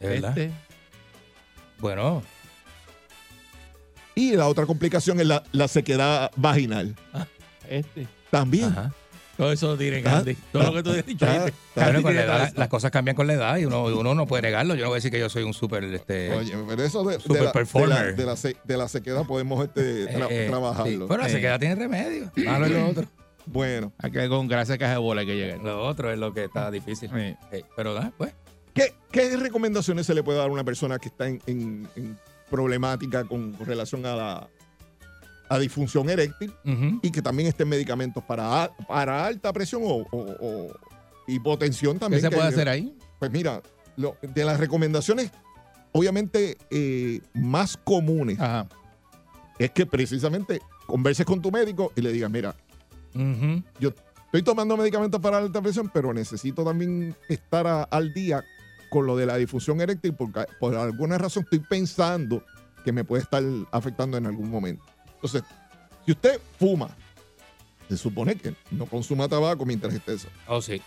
Este, 0.00 0.50
Bueno, 1.80 2.22
Y 4.14 4.36
la 4.36 4.46
otra 4.46 4.64
complicación 4.64 5.18
es 5.20 5.26
la, 5.26 5.42
la 5.52 5.66
sequedad 5.66 6.30
vaginal. 6.36 6.94
este. 7.68 8.06
También. 8.30 8.66
ajá. 8.66 8.92
Todo 9.36 9.52
eso 9.52 9.76
tiene 9.76 9.98
Ah, 9.98 10.02
Candy. 10.02 10.34
Todo 10.52 10.62
lo 10.64 10.72
que 10.74 10.82
tú 10.82 10.90
has 10.90 11.04
dicho. 11.06 11.26
ah, 11.28 11.46
ah, 11.46 11.50
Bueno, 11.74 12.02
con 12.02 12.14
la 12.14 12.22
edad, 12.24 12.52
las 12.56 12.68
cosas 12.68 12.90
cambian 12.90 13.16
con 13.16 13.26
la 13.26 13.32
edad 13.34 13.56
y 13.58 13.64
uno, 13.64 13.84
uno 13.84 14.14
no 14.14 14.26
puede 14.26 14.42
negarlo. 14.42 14.74
Yo 14.74 14.82
no 14.84 14.88
voy 14.90 14.96
a 14.96 14.98
decir 14.98 15.10
que 15.10 15.18
yo 15.18 15.28
soy 15.28 15.42
un 15.42 15.54
súper 15.54 15.82
este, 15.84 16.32
Oye, 16.32 16.54
pero 16.68 16.82
eso 16.84 17.02
de, 17.04 17.18
Super 17.18 17.30
la, 17.32 17.38
de, 17.40 17.44
la, 17.46 17.52
performer. 17.52 18.16
de 18.16 18.24
la 18.26 18.36
se- 18.36 18.56
de 18.64 18.76
la 18.76 18.88
sequedad 18.88 19.24
podemos 19.26 19.64
este, 19.64 20.06
tra- 20.06 20.30
eh, 20.30 20.44
eh, 20.44 20.46
trabajarlo. 20.48 20.90
sí. 20.90 20.96
Bueno, 21.08 21.22
la 21.24 21.28
Eh. 21.28 21.32
sequedad 21.32 21.58
tiene 21.58 21.74
remedio. 21.74 22.30
Malo 22.36 22.66
es 22.66 22.72
lo 22.72 22.88
otro. 22.88 23.06
Bueno, 23.46 23.92
Hay 23.98 24.10
que 24.10 24.28
con 24.28 24.48
de 24.48 24.78
caja 24.78 24.92
de 24.92 24.98
bola 24.98 25.20
hay 25.22 25.26
que 25.26 25.34
llegar. 25.36 25.58
Lo 25.58 25.82
otro 25.84 26.10
es 26.12 26.18
lo 26.18 26.32
que 26.32 26.44
está 26.44 26.70
difícil. 26.70 27.10
Sí. 27.14 27.36
Eh, 27.52 27.64
pero 27.76 27.92
nada, 27.94 28.12
pues. 28.16 28.32
¿qué, 28.72 28.94
qué 29.12 29.36
recomendaciones 29.36 30.06
se 30.06 30.14
le 30.14 30.22
puede 30.22 30.38
dar 30.38 30.48
a 30.48 30.52
una 30.52 30.64
persona 30.64 30.98
que 30.98 31.08
está 31.08 31.26
en, 31.28 31.40
en- 31.46 31.88
en 31.96 32.18
problemática 32.50 33.24
con 33.24 33.54
relación 33.66 34.06
a 34.06 34.14
la 34.16 34.48
a 35.48 35.58
disfunción 35.58 36.08
eréctil 36.08 36.52
y 37.02 37.10
que 37.10 37.20
también 37.22 37.48
estén 37.48 37.68
medicamentos 37.68 38.22
para, 38.24 38.70
para 38.88 39.26
alta 39.26 39.52
presión 39.52 39.82
o, 39.84 40.06
o- 40.10 40.36
o 40.40 40.72
hipotensión 41.26 41.94
¿Qué 41.94 42.00
también? 42.00 42.22
se 42.22 42.30
que- 42.30 42.36
puede 42.36 42.48
hacer 42.48 42.68
ahí? 42.68 42.96
Pues 43.18 43.30
mira, 43.30 43.62
lo- 43.96 44.16
de 44.22 44.44
las 44.44 44.58
recomendaciones, 44.58 45.30
obviamente 45.92 46.56
eh, 46.70 47.20
más 47.34 47.76
comunes, 47.76 48.40
Ajá. 48.40 48.66
es 49.58 49.70
que 49.70 49.86
precisamente 49.86 50.60
converses 50.86 51.24
con 51.26 51.40
tu 51.42 51.50
médico 51.50 51.92
y 51.96 52.00
le 52.02 52.12
digas, 52.12 52.30
mira, 52.30 52.54
yo 53.78 53.90
estoy 54.26 54.42
tomando 54.42 54.76
medicamentos 54.76 55.20
para 55.20 55.38
alta 55.38 55.62
presión, 55.62 55.90
pero 55.92 56.12
necesito 56.12 56.64
también 56.64 57.14
estar 57.28 57.66
a- 57.66 57.84
al 57.84 58.12
día 58.12 58.42
con 58.90 59.06
lo 59.06 59.16
de 59.16 59.26
la 59.26 59.36
difusión 59.36 59.80
eréctil 59.80 60.14
porque 60.14 60.46
por 60.60 60.74
alguna 60.74 61.18
razón 61.18 61.44
estoy 61.44 61.60
pensando 61.60 62.44
que 62.84 62.92
me 62.92 63.04
puede 63.04 63.22
estar 63.22 63.42
afectando 63.72 64.16
en 64.16 64.26
algún 64.26 64.50
momento. 64.50 64.84
Entonces, 65.24 65.42
si 66.04 66.12
usted 66.12 66.38
fuma, 66.58 66.90
se 67.88 67.96
supone 67.96 68.34
que 68.36 68.54
no 68.70 68.84
consuma 68.84 69.26
tabaco 69.26 69.64
mientras 69.64 69.94
esté 69.94 70.12
eso. 70.14 70.28
Oh, 70.46 70.60
sí. 70.60 70.82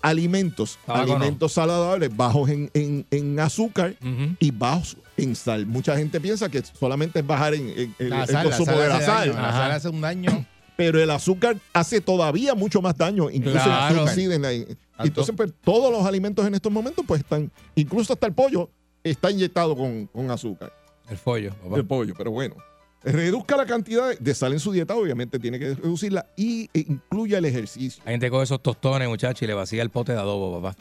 Alimentos, 0.00 0.78
Tabaco 0.86 1.06
no. 1.06 1.16
alimentos 1.16 1.52
saludables, 1.52 2.14
bajos 2.14 2.48
en, 2.50 2.70
en- 2.74 3.06
en 3.10 3.40
azúcar 3.40 3.94
y 4.38 4.50
bajos 4.50 4.96
en 5.18 5.34
sal. 5.36 5.66
Mucha 5.66 5.96
gente 5.96 6.18
piensa 6.20 6.48
que 6.48 6.62
solamente 6.62 7.18
es 7.20 7.26
bajar 7.26 7.54
en, 7.54 7.68
en- 7.68 7.94
en 7.98 8.10
La 8.10 8.22
el 8.22 8.26
sal, 8.28 8.48
la 8.50 8.56
consumo 8.56 8.78
de 8.78 8.88
la 8.88 9.00
sal. 9.02 9.28
daño, 9.30 9.40
La 9.42 9.52
sal 9.52 9.72
hace 9.72 9.88
un 9.90 10.00
daño. 10.00 10.46
pero 10.76 11.00
el 11.00 11.10
azúcar 11.10 11.56
hace 11.72 12.00
todavía 12.00 12.54
mucho 12.54 12.80
más 12.82 12.96
daño, 12.96 13.30
incluso 13.30 13.62
Claro. 13.62 14.06
en 14.34 14.42
la- 14.42 14.76
entonces 15.04 15.34
pues, 15.36 15.52
todos 15.62 15.92
los 15.92 16.04
alimentos 16.06 16.46
en 16.46 16.54
estos 16.54 16.72
momentos 16.72 17.04
pues 17.06 17.20
están, 17.20 17.50
incluso 17.74 18.12
hasta 18.14 18.26
el 18.26 18.32
pollo 18.32 18.70
está 19.02 19.30
inyectado 19.30 19.76
con, 19.76 20.06
con 20.06 20.30
azúcar, 20.30 20.72
El 21.08 21.16
papá. 21.62 21.76
el 21.76 21.86
pollo, 21.86 22.14
pero 22.16 22.30
bueno. 22.30 22.56
Reduzca 23.04 23.56
la 23.56 23.66
cantidad 23.66 24.18
de 24.18 24.34
sal 24.34 24.52
en 24.54 24.60
su 24.60 24.72
dieta, 24.72 24.94
obviamente 24.96 25.38
tiene 25.38 25.58
que 25.58 25.74
reducirla 25.74 26.26
y 26.36 26.70
e, 26.72 26.80
incluya 26.88 27.38
el 27.38 27.44
ejercicio. 27.44 28.02
Hay 28.06 28.14
gente 28.14 28.30
con 28.30 28.42
esos 28.42 28.62
tostones, 28.62 29.08
muchachos, 29.08 29.42
y 29.42 29.46
le 29.46 29.54
vacía 29.54 29.82
el 29.82 29.90
pote 29.90 30.12
de 30.12 30.18
adobo, 30.18 30.60
papá. 30.62 30.76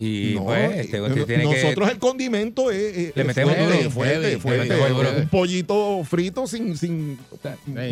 Y 0.00 0.34
No, 0.36 0.44
pues, 0.44 0.58
eh, 0.70 0.80
este, 0.82 0.98
no- 1.00 1.08
tiene 1.26 1.42
nosotros 1.42 1.88
que. 1.88 1.92
el 1.94 1.98
condimento 1.98 2.70
es, 2.70 2.96
es- 2.96 3.16
Le 3.16 3.24
metemos 3.24 3.52
fuerte, 3.56 3.76
duro, 3.78 3.90
fuerte, 3.90 4.20
heavy, 4.28 4.40
fuerte. 4.40 4.62
le 4.62 4.68
metemos 4.76 4.96
duro. 4.96 5.10
un 5.22 5.28
pollito 5.28 6.04
frito 6.04 6.46
sin, 6.46 6.76
sin 6.76 7.18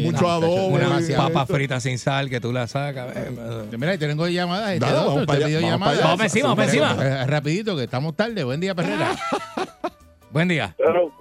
mucho 0.02 0.20
no, 0.22 0.30
adobo. 0.30 0.66
una 0.68 0.82
y- 0.84 0.86
demasiado. 0.86 1.22
Papas 1.24 1.42
esto. 1.42 1.54
fritas 1.56 1.82
sin 1.82 1.98
sal 1.98 2.30
que 2.30 2.40
tú 2.40 2.52
las 2.52 2.70
sacas. 2.70 3.08
eh, 3.16 3.30
Mira, 3.76 3.94
y 3.94 3.98
tengo 3.98 4.28
llamadas. 4.28 4.74
Este, 4.74 4.86
Dale, 4.86 4.92
doctor, 4.98 5.12
vamos 5.14 5.26
para 5.26 5.46
allá, 5.46 5.60
llamadas. 5.60 5.96
para. 5.98 6.08
Vamos 6.10 6.24
encima, 6.26 6.48
vamos 6.50 6.64
encima. 6.66 6.96
Eh, 7.04 7.26
Rapidito, 7.26 7.76
que 7.76 7.82
estamos 7.82 8.14
tarde. 8.14 8.44
Buen 8.44 8.60
día, 8.60 8.72
Perrera. 8.76 9.16
Buen 10.30 10.46
día. 10.46 10.76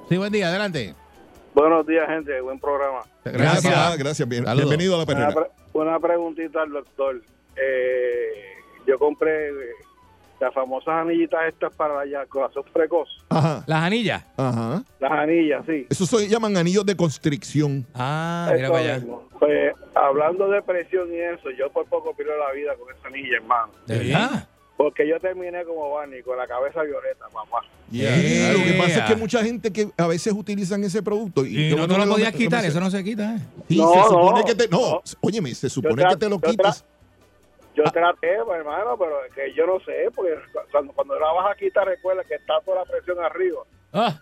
Sí, 0.07 0.17
buen 0.17 0.31
día, 0.31 0.49
adelante. 0.49 0.93
Buenos 1.55 1.87
días, 1.87 2.07
gente. 2.07 2.39
Buen 2.41 2.59
programa. 2.59 2.99
Gracias, 3.23 3.63
Gracias. 3.63 3.97
gracias. 3.97 4.29
bien- 4.29 4.43
bienvenido 4.45 4.93
a 4.95 4.97
la 4.99 5.03
Una, 5.03 5.13
perrera. 5.13 5.33
pre- 5.33 5.51
una 5.73 5.99
preguntita 5.99 6.61
al 6.61 6.71
doctor. 6.71 7.21
Eh, 7.55 8.53
yo 8.85 8.99
compré 8.99 9.51
las 10.39 10.53
famosas 10.53 10.89
anillitas 10.95 11.39
estas 11.47 11.73
para 11.75 11.95
la 11.95 12.03
eyaculación 12.03 12.63
precoz. 12.73 13.07
Ajá, 13.29 13.63
Las 13.65 13.83
anillas. 13.83 14.23
ajá. 14.37 14.83
Las 14.99 15.11
anillas, 15.11 15.63
sí. 15.65 15.87
Eso 15.89 16.05
se 16.05 16.27
llaman 16.27 16.57
anillos 16.57 16.85
de 16.85 16.95
constricción. 16.95 17.85
Ah, 17.95 18.51
mira 18.53 18.69
para 18.69 18.79
allá. 18.95 19.03
Pues, 19.39 19.73
hablando 19.95 20.49
de 20.49 20.61
presión 20.61 21.11
y 21.13 21.17
eso, 21.19 21.49
yo 21.57 21.69
por 21.71 21.85
poco 21.87 22.13
pierdo 22.15 22.33
la 22.37 22.51
vida 22.51 22.73
con 22.75 22.93
esa 22.93 23.07
anilla, 23.07 23.37
hermano. 23.37 23.71
¿De 23.87 23.97
verdad? 23.97 24.47
Porque 24.77 25.07
yo 25.07 25.17
terminé 25.21 25.63
como 25.63 25.89
Barney, 25.91 26.21
con 26.21 26.37
la 26.37 26.45
cabeza 26.47 26.81
violeta, 26.83 27.25
mamá. 27.33 27.59
Yeah. 27.91 28.51
Lo 28.53 28.63
que 28.63 28.73
pasa 28.77 28.99
es 28.99 29.05
que 29.05 29.15
mucha 29.15 29.41
gente 29.43 29.71
que 29.71 29.87
a 29.97 30.07
veces 30.07 30.33
utilizan 30.33 30.83
ese 30.83 31.01
producto 31.01 31.45
y, 31.45 31.71
Y 31.71 31.75
no 31.75 31.87
te 31.87 31.97
lo 31.97 32.05
podías 32.07 32.33
quitar, 32.33 32.65
eso 32.65 32.79
no 32.81 32.89
se 32.91 33.03
quita, 33.03 33.35
¿eh? 33.35 33.39
Sí, 33.69 33.77
No, 33.77 33.93
se 33.93 34.03
supone 34.09 34.39
no, 34.41 34.45
que 34.45 34.55
te 34.55 34.67
no, 34.67 34.77
no. 34.79 35.01
óyeme, 35.21 35.55
se 35.55 35.69
supone 35.69 36.03
que 36.05 36.15
te 36.17 36.27
lo 36.29 36.39
quites. 36.39 36.83
Yo 37.75 37.83
Ah. 37.85 37.91
traté, 37.91 38.37
pues, 38.45 38.59
hermano, 38.59 38.97
pero 38.97 39.25
es 39.25 39.33
que 39.33 39.53
yo 39.53 39.65
no 39.67 39.79
sé, 39.81 40.09
porque 40.15 40.31
cuando, 40.71 40.93
cuando 40.93 41.19
la 41.19 41.31
vas 41.33 41.51
a 41.51 41.55
quitar, 41.57 41.85
recuerda 41.85 42.23
que 42.23 42.35
está 42.35 42.53
toda 42.65 42.79
la 42.79 42.85
presión 42.85 43.17
arriba. 43.23 43.61
Ah, 43.93 44.19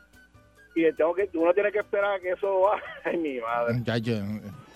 Y 0.75 0.91
tengo 0.93 1.13
que, 1.15 1.29
uno 1.35 1.53
tiene 1.53 1.71
que 1.71 1.79
esperar 1.79 2.15
a 2.15 2.19
que 2.19 2.29
eso 2.31 2.61
baje. 2.61 2.83
Ay, 3.05 3.17
mi 3.17 3.39
madre. 3.39 3.73
Muchacho. 3.75 4.11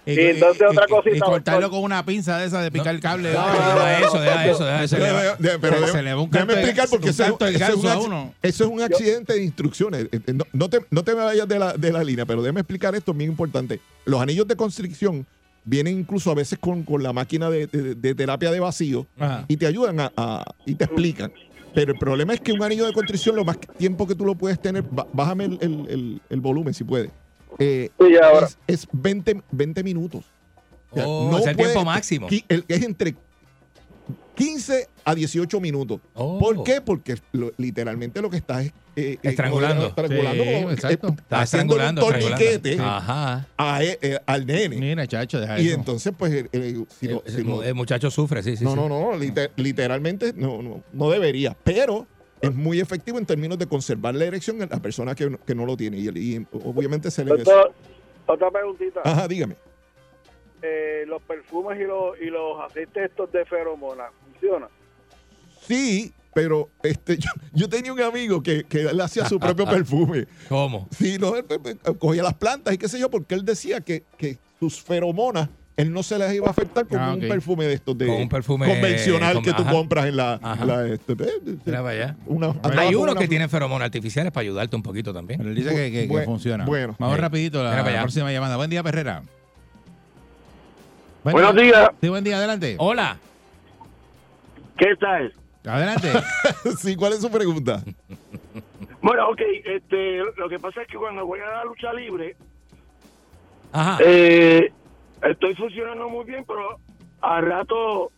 Y 0.08 0.20
entonces 0.20 0.64
otra 0.70 0.88
cosita, 0.88 1.18
Y 1.18 1.20
cortarlo 1.20 1.62
doctor. 1.64 1.78
con 1.80 1.84
una 1.84 2.06
pinza 2.06 2.38
de 2.38 2.48
esa 2.48 2.62
de 2.62 2.72
picar 2.72 2.96
el 2.96 3.02
cable. 3.02 3.34
no, 3.34 3.40
deja 3.46 4.00
eso, 4.00 4.20
deja 4.22 4.46
eso, 4.48 4.64
deja 4.66 4.84
eso. 4.84 4.96
Se 4.96 5.02
le 5.02 5.12
va- 5.12 6.22
un 6.22 6.30
déjame 6.32 6.54
canto 6.54 6.54
explicar 6.54 6.88
porque 6.90 7.10
eso, 7.10 7.24
es 8.42 8.62
un, 8.62 8.80
es 8.80 8.86
accidente 8.86 9.34
de 9.34 9.44
instrucciones. 9.44 10.04
Eh, 10.12 10.20
eh, 10.26 10.34
No, 10.34 10.46
no 10.54 10.70
te, 10.70 10.80
no 10.92 11.04
te 11.04 11.14
me 11.14 11.24
vayas 11.24 11.48
de 11.48 11.60
la, 11.60 11.74
de 11.74 11.92
la 11.92 12.04
línea, 12.04 12.26
pero 12.26 12.42
déjame 12.42 12.62
explicar 12.62 12.96
esto, 12.96 13.14
bien 13.14 13.32
importante. 13.32 13.80
Los 14.06 14.22
anillos 14.22 14.48
de 14.48 14.56
constricción 14.56 15.26
vienen 15.66 16.00
incluso 16.00 16.32
a 16.32 16.36
veces 16.36 16.58
con, 16.60 16.84
con 16.84 17.04
la 17.04 17.12
máquina 17.12 17.50
de, 17.50 17.68
de- 17.68 17.96
de 17.96 18.16
terapia 18.16 18.52
de 18.52 18.60
vacío 18.62 19.06
Ajá. 19.20 19.44
y 19.50 19.58
te 19.58 19.68
ayudan 19.68 20.00
a, 20.00 20.12
a- 20.16 20.46
y 20.66 20.76
te 20.76 20.86
explican. 20.86 21.32
Pero 21.76 21.92
el 21.92 22.00
problema 22.00 22.34
es 22.34 22.40
que 22.40 22.54
un 22.54 22.64
anillo 22.64 22.86
de 22.88 22.94
constricción, 22.94 23.36
lo 23.36 23.44
más 23.44 23.58
tiempo 23.78 24.08
que 24.08 24.16
tú 24.16 24.24
lo 24.26 24.36
puedes 24.36 24.60
tener, 24.62 24.84
bájame 25.14 25.46
el, 25.46 25.58
el- 25.62 25.86
el- 25.90 26.22
el 26.30 26.42
volumen 26.42 26.74
si 26.74 26.84
puedes. 26.86 27.12
Eh, 27.60 27.90
Sí, 28.00 28.06
ya, 28.14 28.28
ahora. 28.28 28.48
es, 28.48 28.58
es 28.68 28.88
20, 28.92 29.42
20 29.52 29.84
minutos. 29.84 30.26
O 30.92 30.96
sea, 30.96 31.08
Oh, 31.08 31.38
es 31.38 31.46
el 31.48 31.56
puede- 31.56 31.72
tiempo 31.74 31.86
máximo. 31.86 32.28
el- 32.48 32.66
es 32.68 32.84
entre 32.84 33.16
15 34.36 34.88
a 35.04 35.16
18 35.16 35.60
minutos. 35.60 36.00
Oh. 36.14 36.38
¿Por 36.40 36.64
qué? 36.64 36.80
Porque 36.82 37.16
lo- 37.32 37.52
literalmente 37.58 38.22
lo 38.22 38.30
que 38.30 38.38
estás 38.38 38.66
es 38.66 38.74
eh, 38.96 39.14
eh, 39.22 39.30
Estrangulando. 39.30 39.88
estrangulando, 39.88 40.44
Sí, 40.44 40.54
como- 40.56 40.72
exacto. 40.72 41.08
eh, 41.10 41.16
Está 41.18 41.42
haciéndole 41.42 41.84
un 41.84 41.90
estrangulando, 42.00 42.30
torniquete 42.30 42.70
estrangulando. 42.72 43.12
Ajá. 43.14 43.48
a- 43.58 43.84
eh, 43.84 44.20
al 44.26 44.46
nene. 44.48 44.76
Mira, 44.78 45.06
chacho, 45.08 45.40
deja 45.40 45.60
Y 45.60 45.68
eso. 45.68 45.76
entonces, 45.76 46.14
pues, 46.18 46.34
eh, 46.34 46.50
eh, 46.52 46.84
si 47.00 47.08
no- 47.08 47.22
El- 47.26 47.32
si 47.36 47.44
no- 47.44 47.62
el 47.64 47.76
muchacho 47.76 48.10
sufre, 48.10 48.42
sí, 48.42 48.58
sí. 48.58 48.64
no, 48.64 48.72
sí. 48.72 48.76
no, 48.76 48.90
no, 48.90 49.16
liter- 49.16 49.52
literalmente 49.56 50.34
no, 50.36 50.64
no, 50.64 50.84
no 50.94 51.10
debería, 51.12 51.56
pero 51.64 52.08
es 52.42 52.54
muy 52.54 52.80
efectivo 52.80 53.18
en 53.18 53.26
términos 53.26 53.58
de 53.58 53.68
conservar 53.68 54.14
la 54.16 54.26
erección 54.26 54.62
en 54.62 54.70
la 54.70 54.80
persona 54.80 55.16
que, 55.16 55.30
no- 55.30 55.38
que 55.46 55.56
no 55.56 55.66
lo 55.66 55.76
tiene. 55.78 55.98
Y, 55.98 56.08
y 56.10 56.48
obviamente 56.52 57.10
se 57.12 57.24
le... 57.26 57.32
Doctor, 57.32 57.74
otra 58.26 58.52
preguntita. 58.52 59.02
Ajá, 59.04 59.28
dígame. 59.28 59.56
Eh, 60.62 61.04
los 61.08 61.22
perfumes 61.22 61.80
y 61.80 61.84
los, 61.84 62.20
y 62.20 62.26
los 62.26 62.60
aceites 62.62 63.06
estos 63.12 63.32
de 63.32 63.46
feromonas, 63.46 64.12
¿funcionan? 64.32 64.70
Sí, 65.62 66.12
pero 66.34 66.70
este, 66.84 67.18
yo, 67.20 67.30
yo 67.54 67.70
tenía 67.70 67.94
un 67.94 68.02
amigo 68.02 68.42
que, 68.42 68.64
que 68.64 68.82
él 68.82 69.00
hacía 69.02 69.26
su 69.26 69.40
propio 69.40 69.66
perfume. 69.70 70.26
¿Cómo? 70.50 70.88
Sí, 70.92 71.18
no, 71.20 71.36
él, 71.36 71.46
él, 71.50 71.80
él 71.84 71.98
cogía 71.98 72.24
las 72.24 72.34
plantas 72.34 72.74
y 72.74 72.78
qué 72.78 72.88
sé 72.88 73.00
yo, 73.00 73.10
porque 73.10 73.36
él 73.36 73.46
decía 73.46 73.82
que, 73.82 74.04
que 74.18 74.38
sus 74.60 74.82
feromonas, 74.82 75.50
él 75.78 75.94
no 75.94 76.02
se 76.04 76.18
las 76.18 76.34
iba 76.34 76.48
a 76.48 76.50
afectar 76.52 76.88
con 76.88 77.00
Ah, 77.00 77.14
un 77.14 77.20
perfume 77.22 77.66
de 77.66 77.74
estos 77.76 77.96
de 77.98 78.08
Con 78.08 78.16
un 78.16 78.30
perfume, 78.30 78.68
convencional 78.68 79.36
con- 79.36 79.44
que 79.44 79.54
tú 79.54 79.62
ajá. 79.62 79.72
compras 79.72 80.06
en 80.08 80.18
la, 80.18 80.40
la, 80.66 80.88
este, 80.88 81.14
eh, 81.14 81.58
Mira 81.66 81.80
para 81.84 81.90
allá. 81.92 82.16
una- 82.26 82.54
Hay 82.78 82.96
uno 82.96 83.12
una- 83.12 83.20
que 83.22 83.28
tiene 83.28 83.48
feromonas 83.48 83.86
artificiales 83.86 84.32
para 84.34 84.42
ayudarte 84.42 84.76
un 84.76 84.82
poquito 84.84 85.14
también. 85.14 85.38
Pero 85.38 85.52
él 85.52 85.56
dice 85.56 85.70
que, 85.70 85.92
que- 85.92 86.08
que 86.08 86.14
Bu- 86.14 86.26
funciona. 86.26 86.66
bueno. 86.66 86.96
Vamos 87.00 87.16
Sí. 87.16 87.22
rapidito 87.22 87.62
a 87.62 87.64
la, 87.64 87.80
allá. 87.84 88.02
próxima 88.02 88.32
llamada. 88.32 88.58
Buen 88.58 88.70
día, 88.72 88.82
Perrera. 88.84 89.22
Buen 91.24 91.34
Buenos 91.34 91.54
día. 91.56 91.64
días. 91.64 91.90
Sí, 92.02 92.10
buen 92.10 92.24
día, 92.24 92.38
adelante. 92.38 92.76
Hola. 92.80 93.18
¿Qué 94.78 94.96
tal? 95.00 95.34
Adelante. 95.66 96.12
sí, 96.82 96.96
¿cuál 96.96 97.14
es 97.14 97.20
su 97.22 97.30
pregunta? 97.30 97.84
Bueno, 99.02 99.30
ok, 99.30 99.42
este, 99.66 100.20
lo 100.38 100.50
que 100.50 100.58
pasa 100.60 100.82
es 100.82 100.88
que 100.88 100.98
cuando 100.98 101.26
voy 101.26 101.40
a 101.40 101.58
la 101.58 101.66
lucha 101.66 101.94
libre, 101.94 102.36
Ajá. 103.72 103.98
eh, 104.04 104.72
estoy 105.32 105.56
funcionando 105.56 106.10
muy 106.10 106.26
bien, 106.26 106.44
pero 106.46 106.80
a 107.22 107.42
rato 107.42 108.12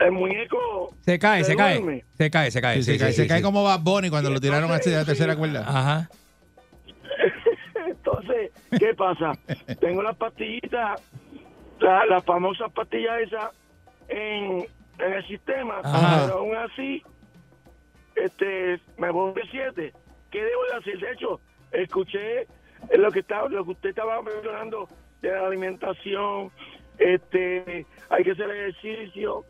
el 0.00 0.12
muñeco 0.12 0.94
Se 1.02 1.18
cae, 1.18 1.44
se 1.44 1.54
cae. 1.56 2.04
Se 2.16 2.30
cae, 2.30 2.50
se 2.50 2.60
cae. 2.60 2.76
Sí, 2.76 2.82
se 2.82 2.92
sí, 2.94 2.98
cae, 2.98 3.12
sí, 3.12 3.22
se 3.22 3.28
cae 3.28 3.38
sí. 3.38 3.42
como 3.44 3.62
Bad 3.64 3.80
Bunny 3.80 4.10
cuando 4.10 4.30
lo 4.30 4.40
tiraron 4.40 4.70
así 4.72 4.90
de 4.90 4.96
la 4.96 5.04
tercera 5.04 5.36
cuerda. 5.36 5.60
Ajá. 5.66 6.08
Entonces, 7.86 8.50
¿qué 8.78 8.94
pasa? 8.94 9.32
Tengo 9.80 10.02
las 10.02 10.16
pastillitas, 10.16 11.00
la- 11.80 12.06
las 12.06 12.24
famosas 12.24 12.72
pastillas 12.72 13.20
esas 13.20 13.50
en, 14.08 14.66
en 14.98 15.12
el 15.12 15.26
sistema, 15.26 15.80
Ajá. 15.82 16.22
pero 16.26 16.38
aún 16.38 16.56
así, 16.56 17.02
este, 18.16 18.80
me 18.98 19.10
voy 19.10 19.34
de 19.34 19.42
siete. 19.50 19.92
¿Qué 20.30 20.42
debo 20.42 20.64
de 20.70 20.76
hacer? 20.78 20.98
De 20.98 21.12
hecho, 21.12 21.40
escuché 21.72 22.46
lo 22.96 23.10
que 23.10 23.20
estaba, 23.20 23.48
lo 23.48 23.64
que 23.64 23.70
usted 23.72 23.90
estaba 23.90 24.20
mencionando 24.22 24.88
de 25.22 25.30
la 25.30 25.46
alimentación, 25.46 26.50
este, 26.98 27.86
hay 28.10 28.24
que 28.24 28.32
hacer 28.32 28.50
ejercicio, 28.50 29.44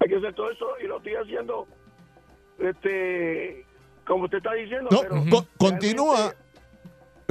hay 0.00 0.08
que 0.08 0.16
hacer 0.16 0.34
todo 0.34 0.50
eso 0.50 0.66
y 0.82 0.86
lo 0.86 0.96
estoy 0.96 1.14
haciendo, 1.14 1.66
este, 2.58 3.64
como 4.06 4.24
usted 4.24 4.38
está 4.38 4.54
diciendo. 4.54 4.88
No, 4.90 5.00
pero 5.00 5.24
co- 5.30 5.46
continúa. 5.58 6.34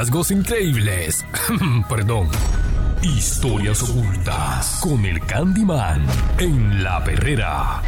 Hallazgos 0.00 0.30
increíbles. 0.30 1.26
Perdón. 1.90 2.26
Historias 3.02 3.82
ocultas 3.82 4.80
con 4.82 5.04
el 5.04 5.20
Candyman 5.26 6.06
en 6.38 6.82
la 6.82 7.04
perrera. 7.04 7.82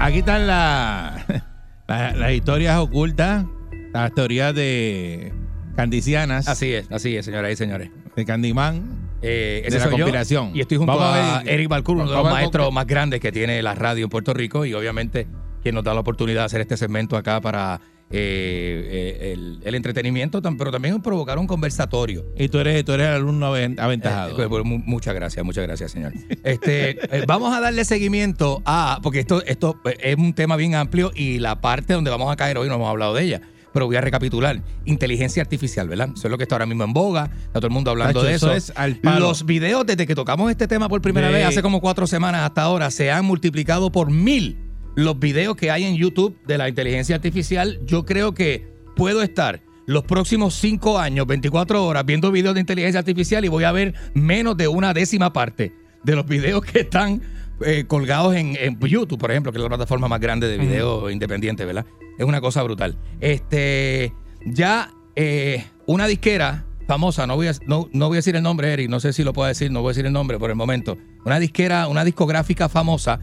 Aquí 0.00 0.18
están 0.18 0.48
la- 0.48 1.24
la- 1.86 2.12
las 2.16 2.32
historias 2.32 2.78
ocultas, 2.78 3.44
las 3.92 4.12
teorías 4.12 4.52
de 4.56 5.32
candicianas, 5.76 6.48
Así 6.48 6.74
es, 6.74 6.90
así 6.90 7.16
es, 7.16 7.24
señoras 7.24 7.52
y 7.52 7.56
señores. 7.56 7.90
de 8.16 8.24
Candyman. 8.24 9.10
Eh, 9.22 9.62
De 9.70 9.78
la 9.78 9.84
soy 9.84 9.92
yo, 9.92 9.98
conspiración. 9.98 10.50
y 10.52 10.62
estoy 10.62 10.78
junto 10.78 10.96
Vamos 10.96 11.16
a, 11.16 11.38
a 11.38 11.42
Eric 11.42 11.68
Balcour, 11.68 11.98
uno 11.98 12.10
de 12.10 12.16
los 12.16 12.24
maestros 12.24 12.66
con- 12.66 12.74
más 12.74 12.86
grandes 12.88 13.20
que 13.20 13.30
tiene 13.30 13.62
la 13.62 13.76
radio 13.76 14.02
en 14.02 14.10
Puerto 14.10 14.34
Rico 14.34 14.64
y 14.64 14.74
obviamente 14.74 15.28
quien 15.62 15.76
nos 15.76 15.84
da 15.84 15.94
la 15.94 16.00
oportunidad 16.00 16.40
de 16.40 16.46
hacer 16.46 16.60
este 16.60 16.76
segmento 16.76 17.16
acá 17.16 17.40
para 17.40 17.80
eh, 18.10 19.18
eh, 19.20 19.32
el, 19.32 19.60
el 19.64 19.74
entretenimiento, 19.74 20.40
pero 20.56 20.70
también 20.70 21.00
provocar 21.02 21.38
un 21.38 21.46
conversatorio. 21.46 22.24
Y 22.38 22.48
tú 22.48 22.58
eres, 22.58 22.84
tú 22.84 22.92
eres 22.92 23.08
el 23.08 23.14
alumno 23.14 23.54
aven- 23.54 23.78
aventajado. 23.78 24.30
Eh, 24.30 24.34
pues, 24.36 24.48
pues, 24.48 24.64
mu- 24.64 24.78
muchas 24.84 25.14
gracias, 25.14 25.44
muchas 25.44 25.64
gracias, 25.66 25.92
señor. 25.92 26.12
Este, 26.44 26.90
eh, 27.14 27.24
vamos 27.26 27.54
a 27.54 27.60
darle 27.60 27.84
seguimiento 27.84 28.62
a, 28.64 29.00
porque 29.02 29.20
esto, 29.20 29.42
esto 29.44 29.78
eh, 29.84 29.96
es 30.00 30.16
un 30.16 30.32
tema 30.32 30.56
bien 30.56 30.74
amplio 30.74 31.12
y 31.14 31.38
la 31.38 31.60
parte 31.60 31.92
donde 31.92 32.10
vamos 32.10 32.32
a 32.32 32.36
caer 32.36 32.56
hoy 32.58 32.68
no 32.68 32.74
hemos 32.76 32.88
hablado 32.88 33.14
de 33.14 33.24
ella. 33.24 33.40
Pero 33.70 33.84
voy 33.86 33.96
a 33.96 34.00
recapitular. 34.00 34.62
Inteligencia 34.86 35.42
artificial, 35.42 35.88
¿verdad? 35.88 36.08
Eso 36.14 36.26
es 36.26 36.30
lo 36.30 36.38
que 36.38 36.44
está 36.44 36.54
ahora 36.54 36.64
mismo 36.64 36.84
en 36.84 36.94
boga. 36.94 37.24
Está 37.46 37.60
todo 37.60 37.66
el 37.66 37.72
mundo 37.74 37.90
hablando 37.90 38.20
Tacho, 38.20 38.26
de 38.26 38.34
eso 38.34 38.46
eso. 38.52 38.72
es 38.72 38.78
al 38.78 38.96
palo. 38.96 39.20
Los 39.20 39.44
videos, 39.44 39.84
desde 39.84 40.06
que 40.06 40.14
tocamos 40.14 40.50
este 40.50 40.66
tema 40.66 40.88
por 40.88 41.02
primera 41.02 41.28
vez, 41.28 41.44
hace 41.44 41.60
como 41.60 41.80
cuatro 41.82 42.06
semanas 42.06 42.40
hasta 42.46 42.62
ahora, 42.62 42.90
se 42.90 43.10
han 43.10 43.26
multiplicado 43.26 43.92
por 43.92 44.10
mil 44.10 44.56
los 44.98 45.16
videos 45.16 45.54
que 45.54 45.70
hay 45.70 45.84
en 45.84 45.94
YouTube 45.94 46.36
de 46.44 46.58
la 46.58 46.68
inteligencia 46.68 47.14
artificial. 47.14 47.78
Yo 47.86 48.04
creo 48.04 48.34
que 48.34 48.66
puedo 48.96 49.22
estar 49.22 49.60
los 49.86 50.02
próximos 50.02 50.54
cinco 50.54 50.98
años, 50.98 51.24
24 51.24 51.86
horas, 51.86 52.04
viendo 52.04 52.32
videos 52.32 52.54
de 52.54 52.60
inteligencia 52.60 52.98
artificial 52.98 53.44
y 53.44 53.48
voy 53.48 53.62
a 53.62 53.70
ver 53.70 53.94
menos 54.14 54.56
de 54.56 54.66
una 54.66 54.92
décima 54.92 55.32
parte 55.32 55.72
de 56.02 56.16
los 56.16 56.26
videos 56.26 56.64
que 56.64 56.80
están 56.80 57.22
eh, 57.64 57.84
colgados 57.86 58.34
en, 58.34 58.56
en 58.56 58.76
YouTube, 58.80 59.20
por 59.20 59.30
ejemplo, 59.30 59.52
que 59.52 59.58
es 59.58 59.62
la 59.62 59.68
plataforma 59.68 60.08
más 60.08 60.18
grande 60.18 60.48
de 60.48 60.58
videos 60.58 61.12
independientes, 61.12 61.64
¿verdad? 61.64 61.86
Es 62.18 62.26
una 62.26 62.40
cosa 62.40 62.64
brutal. 62.64 62.98
Este, 63.20 64.12
ya 64.44 64.90
eh, 65.14 65.64
una 65.86 66.08
disquera 66.08 66.66
famosa, 66.88 67.24
no 67.28 67.36
voy, 67.36 67.46
a, 67.46 67.52
no, 67.66 67.88
no 67.92 68.08
voy 68.08 68.16
a 68.16 68.18
decir 68.18 68.34
el 68.34 68.42
nombre, 68.42 68.72
Eric, 68.72 68.90
no 68.90 68.98
sé 68.98 69.12
si 69.12 69.22
lo 69.22 69.32
puedo 69.32 69.46
decir, 69.46 69.70
no 69.70 69.80
voy 69.80 69.90
a 69.90 69.92
decir 69.92 70.06
el 70.06 70.12
nombre 70.12 70.40
por 70.40 70.50
el 70.50 70.56
momento. 70.56 70.98
Una 71.24 71.38
disquera, 71.38 71.86
una 71.86 72.04
discográfica 72.04 72.68
famosa 72.68 73.20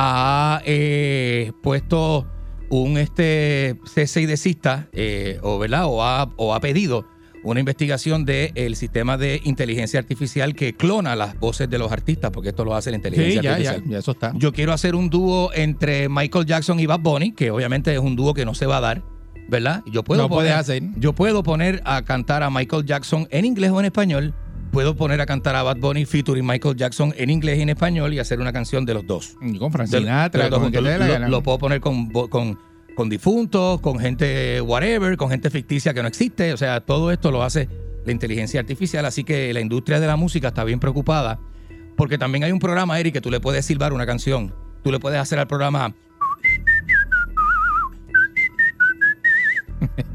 ha 0.00 0.62
eh, 0.64 1.50
puesto 1.60 2.24
un 2.70 2.98
este 2.98 3.76
cese 3.84 4.20
y 4.20 4.26
desista, 4.26 4.88
eh, 4.92 5.40
o, 5.42 5.58
¿verdad? 5.58 5.86
O, 5.86 6.04
ha, 6.04 6.30
o 6.36 6.54
ha 6.54 6.60
pedido 6.60 7.04
una 7.42 7.58
investigación 7.58 8.24
del 8.24 8.76
sistema 8.76 9.16
de 9.16 9.40
inteligencia 9.44 9.98
artificial 9.98 10.54
que 10.54 10.74
clona 10.74 11.16
las 11.16 11.36
voces 11.40 11.68
de 11.68 11.78
los 11.78 11.90
artistas, 11.90 12.30
porque 12.30 12.50
esto 12.50 12.64
lo 12.64 12.74
hace 12.76 12.90
la 12.90 12.96
inteligencia 12.96 13.40
Sí, 13.40 13.44
ya, 13.44 13.50
artificial. 13.52 13.84
ya, 13.84 13.90
ya 13.90 13.98
eso 13.98 14.10
está. 14.12 14.32
Yo 14.36 14.52
quiero 14.52 14.72
hacer 14.72 14.94
un 14.94 15.10
dúo 15.10 15.50
entre 15.52 16.08
Michael 16.08 16.46
Jackson 16.46 16.78
y 16.78 16.86
Bad 16.86 17.00
Bunny, 17.00 17.32
que 17.32 17.50
obviamente 17.50 17.92
es 17.92 17.98
un 18.00 18.14
dúo 18.14 18.34
que 18.34 18.44
no 18.44 18.54
se 18.54 18.66
va 18.66 18.76
a 18.76 18.80
dar, 18.80 19.02
¿verdad? 19.48 19.82
Yo 19.90 20.04
puedo 20.04 20.22
No 20.22 20.28
poner, 20.28 20.52
hacer. 20.52 20.82
Yo 20.96 21.12
puedo 21.12 21.42
poner 21.42 21.80
a 21.84 22.02
cantar 22.04 22.42
a 22.44 22.50
Michael 22.50 22.84
Jackson 22.84 23.26
en 23.30 23.44
inglés 23.44 23.70
o 23.72 23.80
en 23.80 23.86
español. 23.86 24.34
Puedo 24.70 24.94
poner 24.94 25.20
a 25.20 25.26
cantar 25.26 25.56
a 25.56 25.62
Bad 25.62 25.78
Bunny 25.78 26.04
featuring 26.04 26.46
Michael 26.46 26.76
Jackson 26.76 27.14
en 27.16 27.30
inglés 27.30 27.58
y 27.58 27.62
en 27.62 27.70
español 27.70 28.12
y 28.12 28.18
hacer 28.18 28.40
una 28.40 28.52
canción 28.52 28.84
de 28.84 28.94
los 28.94 29.06
dos. 29.06 29.36
Y 29.40 29.58
con 29.58 29.70
dos 29.72 29.90
con 29.90 30.04
la 30.04 30.28
lo, 30.28 31.06
gana. 31.06 31.28
lo 31.28 31.42
puedo 31.42 31.58
poner 31.58 31.80
con, 31.80 32.10
con, 32.10 32.58
con 32.94 33.08
difuntos, 33.08 33.80
con 33.80 33.98
gente 33.98 34.60
whatever, 34.60 35.16
con 35.16 35.30
gente 35.30 35.50
ficticia 35.50 35.94
que 35.94 36.02
no 36.02 36.08
existe. 36.08 36.52
O 36.52 36.56
sea, 36.56 36.80
todo 36.80 37.10
esto 37.10 37.30
lo 37.30 37.42
hace 37.42 37.68
la 38.04 38.12
inteligencia 38.12 38.60
artificial. 38.60 39.04
Así 39.04 39.24
que 39.24 39.52
la 39.54 39.60
industria 39.60 40.00
de 40.00 40.06
la 40.06 40.16
música 40.16 40.48
está 40.48 40.64
bien 40.64 40.80
preocupada. 40.80 41.38
Porque 41.96 42.18
también 42.18 42.44
hay 42.44 42.52
un 42.52 42.58
programa, 42.58 43.00
Eric, 43.00 43.14
que 43.14 43.20
tú 43.20 43.30
le 43.30 43.40
puedes 43.40 43.64
silbar 43.64 43.92
una 43.92 44.06
canción. 44.06 44.54
Tú 44.84 44.92
le 44.92 45.00
puedes 45.00 45.18
hacer 45.18 45.38
al 45.38 45.46
programa. 45.46 45.94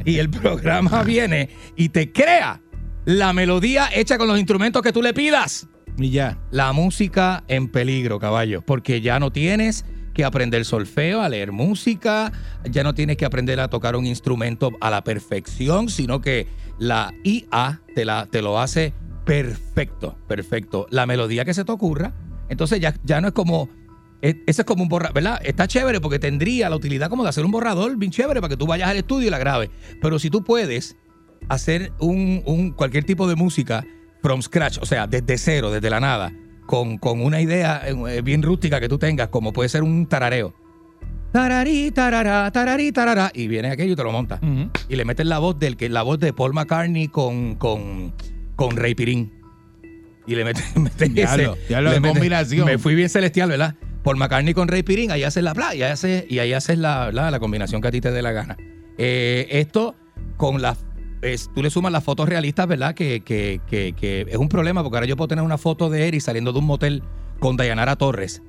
Y 0.06 0.18
el 0.18 0.30
programa 0.30 1.04
viene 1.04 1.50
y 1.78 1.90
te 1.90 2.12
crea 2.12 2.63
la 3.06 3.34
melodía 3.34 3.90
hecha 3.94 4.18
con 4.18 4.28
los 4.28 4.38
instrumentos 4.38 4.82
que 4.82 4.92
tú 4.94 5.02
le 5.02 5.14
pidas. 5.14 5.68
Y 5.98 6.10
ya. 6.10 6.38
La 6.52 6.74
música 6.74 7.44
en 7.48 7.68
peligro, 7.70 8.20
caballo, 8.20 8.62
porque 8.62 9.02
ya 9.02 9.20
no 9.20 9.32
tienes 9.32 9.86
que 10.14 10.24
aprender 10.26 10.64
solfeo, 10.66 11.22
a 11.22 11.30
leer 11.30 11.52
música, 11.52 12.32
ya 12.70 12.84
no 12.84 12.94
tienes 12.94 13.18
que 13.18 13.26
aprender 13.26 13.60
a 13.60 13.68
tocar 13.68 13.96
un 13.96 14.06
instrumento 14.06 14.72
a 14.80 14.90
la 14.90 15.04
perfección, 15.04 15.90
sino 15.90 16.22
que 16.22 16.48
la 16.80 17.12
IA 17.24 17.82
te, 17.96 18.06
la, 18.06 18.28
te 18.28 18.42
lo 18.42 18.60
hace 18.60 18.94
perfecto, 19.26 20.18
perfecto. 20.28 20.88
La 20.92 21.06
melodía 21.06 21.46
que 21.46 21.54
se 21.54 21.64
te 21.66 21.72
ocurra, 21.72 22.14
entonces 22.50 22.80
ya, 22.80 22.94
ya 23.04 23.22
no 23.22 23.28
es 23.30 23.34
como, 23.34 23.70
es- 24.22 24.36
ese 24.48 24.62
es 24.62 24.66
como 24.66 24.84
un 24.84 24.90
borrador, 24.90 25.16
¿verdad? 25.16 25.40
Está 25.44 25.68
chévere 25.68 26.00
porque 26.00 26.20
tendría 26.20 26.70
la 26.70 26.76
utilidad 26.76 27.10
como 27.10 27.24
de 27.24 27.30
hacer 27.30 27.44
un 27.46 27.52
borrador 27.52 27.96
bien 27.98 28.12
chévere 28.12 28.40
para 28.42 28.50
que 28.50 28.58
tú 28.58 28.68
vayas 28.68 28.90
al 28.90 28.98
estudio 28.98 29.28
y 29.28 29.32
la 29.32 29.40
grabes. 29.40 29.70
Pero 30.02 30.20
si 30.20 30.30
tú 30.30 30.44
puedes 30.44 30.96
hacer 31.50 31.92
un, 32.00 32.42
un- 32.46 32.72
cualquier 32.72 33.04
tipo 33.04 33.28
de 33.28 33.36
música 33.36 33.86
from 34.22 34.42
scratch, 34.42 34.78
o 34.82 34.86
sea, 34.86 35.08
desde 35.08 35.38
cero, 35.38 35.70
desde 35.72 35.90
la 35.90 36.00
nada, 36.00 36.32
con, 36.66 36.98
con 36.98 37.22
una 37.22 37.42
idea 37.42 37.82
eh, 37.86 38.22
bien 38.22 38.42
rústica 38.42 38.80
que 38.80 38.88
tú 38.88 38.98
tengas, 38.98 39.28
como 39.30 39.52
puede 39.54 39.70
ser 39.70 39.84
un 39.84 40.06
tarareo. 40.08 40.54
Tararí, 41.32 41.90
tarará, 41.92 42.52
tararí, 42.52 42.92
tarará. 42.92 43.32
Y 43.34 43.48
viene 43.48 43.70
aquello 43.72 43.94
y 43.94 43.96
te 43.96 44.04
lo 44.04 44.12
monta. 44.12 44.40
Y 44.88 44.96
le 44.96 45.04
meten 45.04 45.30
la 45.30 45.40
voz 45.40 45.58
del 45.58 45.78
que 45.78 45.90
la 45.90 46.04
voz 46.04 46.20
de 46.20 46.32
Paul 46.32 46.54
McCartney 46.54 47.08
con, 47.08 47.56
con, 47.56 48.14
con 48.56 48.78
Ray 48.78 48.94
Pirín. 48.94 49.34
Y 50.28 50.36
le 50.36 50.44
Diablo, 50.44 51.58
ese. 51.68 51.82
le 51.82 51.90
de 51.90 52.00
meten- 52.00 52.14
combinación. 52.14 52.66
Me 52.66 52.78
fui 52.78 52.94
bien 52.94 53.10
celestial, 53.10 53.50
¿verdad? 53.50 53.76
Paul 54.04 54.18
McCartney 54.18 54.54
con 54.54 54.68
Ray 54.68 54.84
Pirín, 54.84 55.10
ahí 55.12 55.24
haces 55.24 55.44
la 55.44 55.54
playa, 55.56 55.74
y 55.76 55.82
ahí 55.84 55.92
haces, 55.92 56.26
y 56.30 56.40
ahí 56.40 56.54
haces 56.54 56.78
la, 56.78 57.12
la, 57.12 57.32
la 57.32 57.40
combinación 57.40 57.82
que 57.82 57.88
a 57.88 57.92
ti 57.92 58.00
te 58.00 58.12
dé 58.12 58.22
la 58.22 58.32
gana. 58.32 58.56
Eh, 59.00 59.48
esto 59.50 59.96
con 60.38 60.62
las. 60.62 60.86
Es- 61.24 61.50
tú 61.54 61.64
le 61.64 61.70
sumas 61.70 61.92
las 61.92 62.04
fotos 62.04 62.28
realistas, 62.30 62.68
¿verdad? 62.68 62.94
Que, 62.94 63.22
que, 63.22 63.60
que, 63.70 63.94
que 64.00 64.26
es 64.30 64.38
un 64.38 64.50
problema, 64.50 64.84
porque 64.84 64.98
ahora 64.98 65.08
yo 65.08 65.16
puedo 65.18 65.28
tener 65.30 65.44
una 65.44 65.58
foto 65.58 65.90
de 65.90 66.08
Eric 66.08 66.22
saliendo 66.22 66.52
de 66.54 66.60
un 66.60 66.66
motel 66.66 67.04
con 67.40 67.58
Dayanara 67.58 67.96
Torres. 67.96 68.42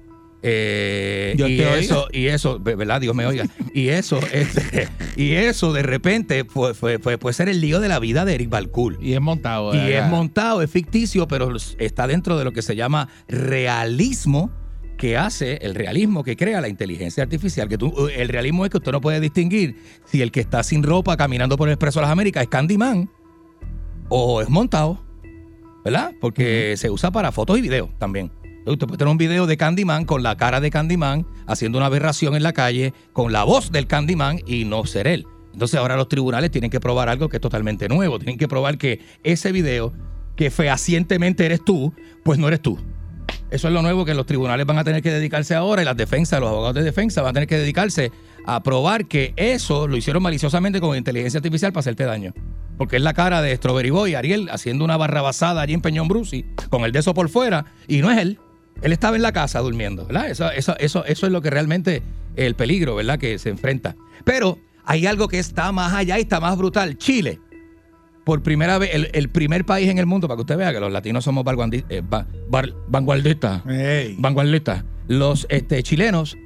Eh, 0.46 1.32
Dios 1.38 1.48
y 1.48 1.56
te 1.56 1.64
oiga. 1.66 1.78
eso, 1.78 2.06
y 2.12 2.26
eso, 2.26 2.58
¿verdad? 2.60 3.00
Dios 3.00 3.14
me 3.16 3.24
oiga. 3.24 3.46
Y 3.72 3.88
eso, 3.88 4.18
este, 4.32 4.88
y 5.16 5.32
eso 5.32 5.72
de 5.72 5.82
repente 5.82 6.44
fue, 6.44 6.74
fue- 6.74 6.98
fue- 6.98 7.16
puede 7.16 7.32
ser 7.32 7.48
el 7.48 7.62
lío 7.62 7.80
de 7.80 7.88
la 7.88 7.98
vida 7.98 8.26
de 8.26 8.34
Eric 8.34 8.50
Balcour. 8.50 8.98
Y 9.00 9.14
es 9.14 9.20
montado. 9.22 9.74
Y 9.74 9.78
¿verdad? 9.78 10.04
es 10.04 10.10
montado, 10.10 10.60
es 10.60 10.70
ficticio, 10.70 11.26
pero 11.28 11.50
está 11.78 12.06
dentro 12.06 12.36
de 12.36 12.44
lo 12.44 12.52
que 12.52 12.60
se 12.60 12.76
llama 12.76 13.08
realismo 13.28 14.50
que 14.96 15.16
hace, 15.16 15.58
el 15.62 15.74
realismo 15.74 16.24
que 16.24 16.36
crea 16.36 16.60
la 16.60 16.68
inteligencia 16.68 17.22
artificial. 17.22 17.68
Que 17.68 17.78
tú, 17.78 18.08
el 18.08 18.28
realismo 18.28 18.64
es 18.64 18.70
que 18.70 18.78
usted 18.78 18.92
no 18.92 19.00
puede 19.00 19.20
distinguir 19.20 19.76
si 20.04 20.22
el 20.22 20.30
que 20.30 20.40
está 20.40 20.62
sin 20.62 20.82
ropa 20.82 21.16
caminando 21.16 21.56
por 21.56 21.68
el 21.68 21.74
Expreso 21.74 22.00
de 22.00 22.02
las 22.02 22.12
Américas 22.12 22.42
es 22.42 22.48
Candyman 22.48 23.10
o 24.08 24.40
es 24.40 24.48
montado, 24.48 25.02
¿verdad? 25.84 26.12
Porque 26.20 26.76
se 26.76 26.90
usa 26.90 27.10
para 27.10 27.32
fotos 27.32 27.58
y 27.58 27.62
videos 27.62 27.90
también. 27.98 28.30
Usted 28.66 28.86
puede 28.86 28.98
tener 28.98 29.12
un 29.12 29.18
video 29.18 29.46
de 29.46 29.56
Candyman 29.56 30.06
con 30.06 30.22
la 30.22 30.36
cara 30.36 30.60
de 30.60 30.70
Candyman 30.70 31.26
haciendo 31.46 31.78
una 31.78 31.86
aberración 31.86 32.34
en 32.34 32.42
la 32.42 32.54
calle, 32.54 32.94
con 33.12 33.32
la 33.32 33.44
voz 33.44 33.70
del 33.70 33.86
Candyman 33.86 34.40
y 34.46 34.64
no 34.64 34.86
ser 34.86 35.06
él. 35.06 35.26
Entonces 35.52 35.78
ahora 35.78 35.96
los 35.96 36.08
tribunales 36.08 36.50
tienen 36.50 36.70
que 36.70 36.80
probar 36.80 37.08
algo 37.08 37.28
que 37.28 37.36
es 37.36 37.40
totalmente 37.40 37.88
nuevo. 37.88 38.18
Tienen 38.18 38.38
que 38.38 38.48
probar 38.48 38.78
que 38.78 39.00
ese 39.22 39.52
video, 39.52 39.92
que 40.34 40.50
fehacientemente 40.50 41.44
eres 41.44 41.62
tú, 41.64 41.92
pues 42.24 42.38
no 42.38 42.48
eres 42.48 42.60
tú. 42.60 42.78
Eso 43.50 43.68
es 43.68 43.74
lo 43.74 43.82
nuevo 43.82 44.04
que 44.04 44.14
los 44.14 44.26
tribunales 44.26 44.66
van 44.66 44.78
a 44.78 44.84
tener 44.84 45.02
que 45.02 45.10
dedicarse 45.10 45.54
ahora 45.54 45.82
y 45.82 45.84
las 45.84 45.96
defensas, 45.96 46.40
los 46.40 46.50
abogados 46.50 46.74
de 46.74 46.82
defensa 46.82 47.22
van 47.22 47.30
a 47.30 47.32
tener 47.34 47.48
que 47.48 47.58
dedicarse 47.58 48.10
a 48.46 48.62
probar 48.62 49.06
que 49.06 49.32
eso 49.36 49.86
lo 49.86 49.96
hicieron 49.96 50.22
maliciosamente 50.22 50.80
con 50.80 50.96
inteligencia 50.96 51.38
artificial 51.38 51.72
para 51.72 51.80
hacerte 51.80 52.04
daño. 52.04 52.32
Porque 52.76 52.96
es 52.96 53.02
la 53.02 53.14
cara 53.14 53.40
de 53.42 53.54
Strawberry 53.54 53.90
Boy, 53.90 54.14
Ariel, 54.14 54.48
haciendo 54.50 54.84
una 54.84 54.96
barra 54.96 55.22
basada 55.22 55.62
allí 55.62 55.74
en 55.74 55.80
Peñón 55.80 56.08
Brusi, 56.08 56.44
con 56.70 56.84
el 56.84 56.92
de 56.92 57.02
por 57.14 57.28
fuera, 57.28 57.66
y 57.86 57.98
no 57.98 58.10
es 58.10 58.18
él. 58.18 58.38
Él 58.82 58.92
estaba 58.92 59.14
en 59.14 59.22
la 59.22 59.32
casa 59.32 59.60
durmiendo, 59.60 60.04
¿verdad? 60.06 60.28
Eso, 60.28 60.50
eso, 60.50 60.76
eso, 60.78 61.04
eso 61.04 61.26
es 61.26 61.32
lo 61.32 61.40
que 61.40 61.50
realmente 61.50 62.02
el 62.34 62.56
peligro, 62.56 62.96
¿verdad? 62.96 63.18
Que 63.18 63.38
se 63.38 63.50
enfrenta. 63.50 63.94
Pero 64.24 64.58
hay 64.84 65.06
algo 65.06 65.28
que 65.28 65.38
está 65.38 65.70
más 65.70 65.94
allá 65.94 66.18
y 66.18 66.22
está 66.22 66.40
más 66.40 66.58
brutal. 66.58 66.98
Chile 66.98 67.38
por 68.24 68.42
primera 68.42 68.78
vez, 68.78 68.90
el, 68.94 69.10
el 69.12 69.28
primer 69.28 69.64
país 69.64 69.88
en 69.90 69.98
el 69.98 70.06
mundo, 70.06 70.28
para 70.28 70.36
que 70.36 70.42
usted 70.42 70.56
vea 70.56 70.72
que 70.72 70.80
los 70.80 70.90
latinos 70.92 71.24
somos 71.24 71.44
eh, 71.88 72.02
va- 72.02 72.26
vanguardistas. 72.88 73.62
Ey. 73.66 74.16
Vanguardistas. 74.18 74.84
Los 75.08 75.46
este, 75.50 75.82
chilenos 75.82 76.36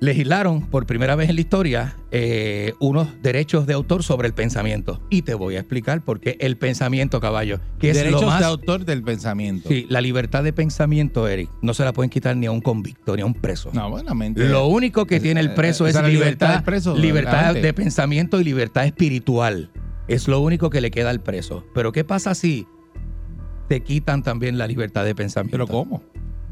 legislaron 0.00 0.66
por 0.66 0.86
primera 0.86 1.14
vez 1.16 1.30
en 1.30 1.36
la 1.36 1.40
historia 1.40 1.96
eh, 2.10 2.74
unos 2.78 3.08
derechos 3.22 3.66
de 3.66 3.72
autor 3.72 4.02
sobre 4.02 4.28
el 4.28 4.34
pensamiento. 4.34 5.00
Y 5.08 5.22
te 5.22 5.34
voy 5.34 5.56
a 5.56 5.60
explicar 5.60 6.02
por 6.02 6.20
qué 6.20 6.36
el 6.40 6.56
pensamiento, 6.58 7.20
caballo, 7.20 7.58
que 7.78 7.90
es 7.90 7.96
Derechos 7.96 8.20
lo 8.20 8.26
más... 8.26 8.40
de 8.40 8.46
autor 8.46 8.84
del 8.84 9.02
pensamiento. 9.02 9.68
Sí, 9.68 9.86
la 9.88 10.00
libertad 10.02 10.44
de 10.44 10.52
pensamiento, 10.52 11.26
Eric, 11.26 11.48
no 11.62 11.72
se 11.74 11.84
la 11.84 11.92
pueden 11.92 12.10
quitar 12.10 12.36
ni 12.36 12.46
a 12.46 12.50
un 12.50 12.60
convicto, 12.60 13.16
ni 13.16 13.22
a 13.22 13.26
un 13.26 13.34
preso. 13.34 13.70
No, 13.72 13.88
buenamente. 13.88 14.46
Lo 14.46 14.66
único 14.66 15.06
que 15.06 15.16
Es- 15.16 15.22
tiene 15.22 15.40
el 15.40 15.54
preso 15.54 15.86
eh, 15.86 15.90
es 15.90 15.96
es 15.96 16.02
libertad, 16.02 16.48
libertad 16.48 16.64
preso, 16.64 16.96
libertad 16.96 17.54
de 17.54 17.72
pensamiento 17.72 18.40
y 18.40 18.44
libertad 18.44 18.84
espiritual. 18.84 19.70
Es 20.08 20.28
lo 20.28 20.40
único 20.40 20.70
que 20.70 20.80
le 20.80 20.90
queda 20.90 21.10
al 21.10 21.20
preso. 21.20 21.64
Pero 21.74 21.92
¿qué 21.92 22.04
pasa 22.04 22.34
si 22.34 22.66
te 23.68 23.82
quitan 23.82 24.22
también 24.22 24.58
la 24.58 24.66
libertad 24.66 25.04
de 25.04 25.14
pensamiento? 25.14 25.56
¿Pero 25.56 25.66
cómo? 25.66 26.02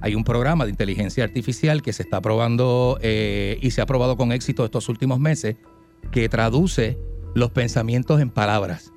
Hay 0.00 0.14
un 0.14 0.24
programa 0.24 0.64
de 0.64 0.70
inteligencia 0.70 1.22
artificial 1.22 1.82
que 1.82 1.92
se 1.92 2.02
está 2.02 2.20
probando 2.20 2.98
eh, 3.02 3.58
y 3.60 3.70
se 3.70 3.80
ha 3.80 3.86
probado 3.86 4.16
con 4.16 4.32
éxito 4.32 4.64
estos 4.64 4.88
últimos 4.88 5.20
meses 5.20 5.56
que 6.10 6.28
traduce 6.28 6.98
los 7.34 7.50
pensamientos 7.50 8.20
en 8.20 8.30
palabras. 8.30 8.92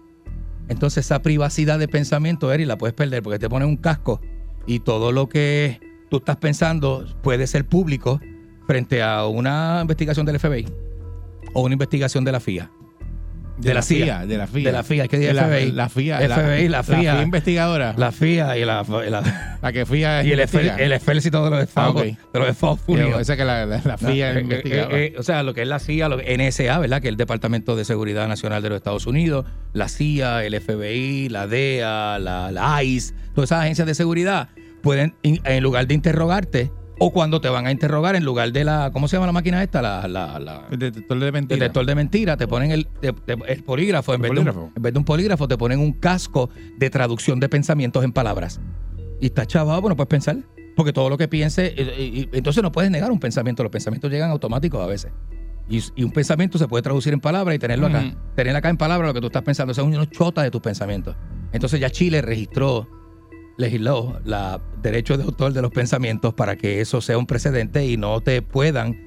Entonces 0.67 1.05
esa 1.05 1.21
privacidad 1.21 1.77
de 1.77 1.87
pensamiento, 1.87 2.51
Eri, 2.51 2.65
la 2.65 2.77
puedes 2.77 2.95
perder 2.95 3.21
porque 3.21 3.37
te 3.37 3.49
pones 3.49 3.67
un 3.67 3.77
casco 3.77 4.19
y 4.65 4.79
todo 4.79 5.11
lo 5.11 5.29
que 5.29 5.79
tú 6.09 6.17
estás 6.17 6.37
pensando 6.37 7.05
puede 7.21 7.45
ser 7.45 7.67
público 7.67 8.19
frente 8.65 9.03
a 9.03 9.27
una 9.27 9.79
investigación 9.81 10.25
del 10.25 10.39
FBI 10.39 10.65
o 11.53 11.61
una 11.61 11.73
investigación 11.73 12.25
de 12.25 12.31
la 12.31 12.39
FIA. 12.39 12.71
De, 13.57 13.73
la 13.73 13.81
CIA. 13.81 14.25
De 14.25 14.37
la 14.37 14.47
FIA. 14.47 14.65
De 14.65 14.71
la 14.73 14.83
FIA. 14.83 15.07
¿Qué 15.07 15.33
la- 15.33 15.43
FBI? 15.47 15.71
La 15.71 15.89
FIA. 15.89 16.17
FBI, 16.17 16.67
la 16.67 16.83
FIA. 16.83 16.95
La 16.97 16.99
FIA 17.01 17.21
investigadora. 17.23 17.93
La 17.97 18.11
FIA 18.11 18.57
y 18.57 18.65
la, 18.65 18.83
la- 19.09 19.57
La 19.61 19.71
que 19.73 19.85
FIA 19.85 20.23
y 20.23 20.31
el, 20.33 20.39
el 20.39 20.91
ejército 20.91 21.43
de 21.45 21.49
los 21.51 21.63
Estados, 21.63 21.95
Ah, 21.95 21.99
ok. 21.99 22.05
de 22.33 22.39
los 22.39 22.49
Estados 22.49 22.79
Unidos. 22.87 23.21
O 23.21 23.23
sea 23.23 23.37
que 23.37 23.45
la, 23.45 23.65
la, 23.65 23.81
la 23.83 23.97
FIA 23.97 24.31
Eh, 24.33 24.37
eh, 24.37 24.41
investigadora. 24.41 24.97
eh, 24.97 25.05
eh, 25.05 25.15
o 25.17 25.23
sea, 25.23 25.43
lo 25.43 25.53
que 25.53 25.61
es 25.61 25.67
la 25.67 25.79
CIA, 25.79 26.09
lo 26.09 26.17
que- 26.17 26.37
NSA, 26.37 26.79
¿verdad? 26.79 27.01
Que 27.01 27.07
es 27.07 27.11
el 27.11 27.17
Departamento 27.17 27.75
de 27.75 27.85
Seguridad 27.85 28.27
Nacional 28.27 28.61
de 28.61 28.69
los 28.69 28.75
Estados 28.77 29.07
Unidos, 29.07 29.45
la 29.73 29.87
CIA, 29.87 30.43
el 30.43 30.53
FBI, 30.59 31.29
la 31.29 31.47
DEA, 31.47 32.19
la, 32.19 32.51
la 32.51 32.83
ICE, 32.83 33.13
todas 33.33 33.49
esas 33.51 33.61
agencias 33.63 33.87
de 33.87 33.95
seguridad 33.95 34.49
pueden, 34.81 35.15
en 35.23 35.63
lugar 35.63 35.87
de 35.87 35.93
interrogarte, 35.93 36.71
o 36.99 37.11
cuando 37.11 37.41
te 37.41 37.49
van 37.49 37.67
a 37.67 37.71
interrogar, 37.71 38.15
en 38.15 38.23
lugar 38.23 38.51
de 38.51 38.63
la, 38.63 38.89
¿cómo 38.93 39.07
se 39.07 39.15
llama 39.17 39.25
la 39.27 39.31
máquina 39.33 39.61
esta? 39.63 39.81
La, 39.81 40.07
la, 40.07 40.39
la- 40.39 40.67
el 40.71 40.79
detector 40.79 41.19
de 41.19 41.31
mentiras. 41.31 41.59
detector 41.59 41.85
de 41.85 41.95
mentira, 41.95 42.37
te 42.37 42.47
ponen 42.47 42.71
el, 42.71 42.87
te- 42.87 43.11
te- 43.13 43.37
el 43.47 43.63
polígrafo, 43.63 44.13
en 44.13 44.21
vez, 44.21 44.31
un, 44.31 44.47
en 44.75 44.81
vez 44.81 44.93
de 44.93 44.99
un 44.99 45.05
polígrafo, 45.05 45.47
te 45.47 45.57
ponen 45.57 45.79
un 45.79 45.93
casco 45.93 46.49
de 46.77 46.89
traducción 46.89 47.39
de 47.39 47.49
pensamientos 47.49 48.03
en 48.03 48.11
palabras. 48.13 48.59
Y 49.19 49.27
está 49.27 49.45
chavado, 49.45 49.81
bueno, 49.81 49.95
puedes 49.95 50.09
pensar. 50.09 50.37
Porque 50.75 50.91
todo 50.91 51.09
lo 51.09 51.17
que 51.17 51.27
piense, 51.29 51.73
eh, 51.77 51.95
y- 51.97 52.19
y- 52.21 52.29
entonces 52.33 52.61
no 52.61 52.71
puedes 52.71 52.91
negar 52.91 53.11
un 53.11 53.19
pensamiento, 53.19 53.63
los 53.63 53.71
pensamientos 53.71 54.11
llegan 54.11 54.29
automáticos 54.31 54.81
a 54.81 54.87
veces. 54.87 55.11
Y, 55.69 55.81
y 55.95 56.03
un 56.03 56.11
pensamiento 56.11 56.57
se 56.57 56.67
puede 56.67 56.81
traducir 56.83 57.11
en 57.13 57.19
palabras 57.21 57.55
y 57.55 57.59
tenerlo 57.59 57.87
acá. 57.87 57.99
Ujú. 58.07 58.17
Tener 58.35 58.55
acá 58.55 58.69
en 58.69 58.77
palabras 58.77 59.07
lo 59.09 59.13
que 59.13 59.21
tú 59.21 59.27
estás 59.27 59.41
pensando, 59.41 59.71
o 59.71 59.73
sea, 59.73 59.83
uno 59.83 60.03
chota 60.05 60.43
de 60.43 60.51
tus 60.51 60.61
pensamientos. 60.61 61.15
Entonces 61.53 61.79
ya 61.79 61.89
Chile 61.89 62.21
registró, 62.21 62.87
legisló 63.57 64.19
la 64.25 64.61
derecho 64.81 65.17
de 65.17 65.23
autor 65.23 65.53
de 65.53 65.61
los 65.61 65.71
pensamientos 65.71 66.33
para 66.33 66.55
que 66.57 66.81
eso 66.81 67.01
sea 67.01 67.17
un 67.17 67.25
precedente 67.25 67.85
y 67.85 67.97
no 67.97 68.21
te 68.21 68.41
puedan 68.41 68.97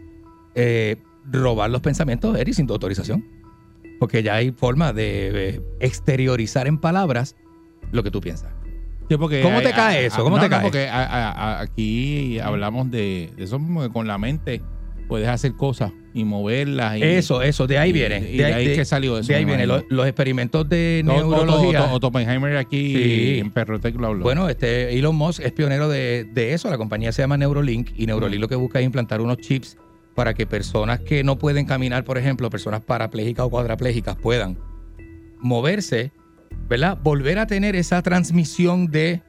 eh, 0.55 0.97
robar 1.31 1.71
los 1.71 1.81
pensamientos, 1.83 2.37
Eri, 2.39 2.53
sin 2.55 2.67
tu 2.67 2.73
autorización. 2.73 3.25
Porque 4.01 4.23
ya 4.23 4.35
hay 4.37 4.53
forma 4.53 4.93
de 4.93 5.49
eh, 5.57 5.61
exteriorizar 5.81 6.67
en 6.67 6.79
palabras 6.79 7.37
lo 7.93 8.03
que 8.03 8.11
tú 8.11 8.21
piensas. 8.21 8.53
Sí, 9.09 9.17
¿Cómo 9.17 9.29
hay- 9.29 9.65
te 9.65 9.73
cae 9.73 10.07
eso? 10.07 10.23
¿Cómo 10.23 10.37
no, 10.37 10.43
te 10.43 10.49
no, 10.49 10.57
cae? 10.57 10.63
porque 10.63 10.89
a- 10.89 11.05
a- 11.05 11.31
a- 11.33 11.61
aquí 11.61 12.39
hablamos 12.39 12.91
de, 12.91 13.33
de 13.37 13.45
eso 13.45 13.59
mismo, 13.59 13.83
que 13.83 13.91
con 13.91 14.07
la 14.07 14.19
mente 14.19 14.63
puedes 15.09 15.29
hacer 15.29 15.55
cosas 15.55 15.93
y 16.19 16.25
moverlas. 16.25 16.99
Y, 16.99 17.03
eso, 17.03 17.43
eso, 17.43 17.67
de 17.67 17.79
ahí 17.79 17.91
y- 17.91 17.93
viene. 17.93 18.31
Y 18.31 18.37
de, 18.39 18.45
ahí 18.47 18.75
que 18.75 18.85
salió 18.85 19.19
eso. 19.19 19.29
De 19.29 19.37
ahí 19.37 19.45
viene. 19.45 19.67
Los, 19.67 19.85
los 19.89 20.07
experimentos 20.07 20.69
de 20.69 21.03
Otto- 21.07 21.13
neurología. 21.15 21.85
Otto- 21.85 21.95
Otto 21.95 22.07
Oppenheimer 22.09 22.57
aquí 22.57 22.95
Sí. 22.95 23.39
en 23.39 23.51
Perrotec 23.51 23.95
lo 23.97 24.09
habló. 24.09 24.23
Bueno, 24.25 24.49
este 24.49 24.99
Elon 24.99 25.15
Musk 25.17 25.41
es 25.41 25.53
pionero 25.53 25.89
de, 25.89 26.25
de 26.33 26.55
eso. 26.55 26.69
La 26.71 26.79
compañía 26.79 27.13
se 27.13 27.23
llama 27.23 27.37
Neurolink 27.37 27.91
y 27.97 28.07
Neurolink 28.07 28.41
lo 28.41 28.49
que 28.49 28.57
busca 28.57 28.81
es 28.81 28.85
implantar 28.87 29.21
unos 29.21 29.39
chips 29.39 29.77
para 30.15 30.35
que 30.35 30.47
personas 30.47 31.01
que 31.01 31.23
no 31.23 31.39
pueden 31.39 31.65
caminar, 31.65 32.03
por 32.05 32.19
ejemplo, 32.19 32.51
personas 32.51 32.81
parapléjicas 32.81 33.47
o 33.47 33.51
cuadraplégicas 33.51 34.17
puedan 34.17 34.59
moverse, 35.39 36.11
¿verdad? 36.69 36.99
Volver 37.03 37.39
a 37.39 37.47
tener 37.47 37.77
esa 37.77 38.03
transmisión 38.03 38.89
de 38.89 39.23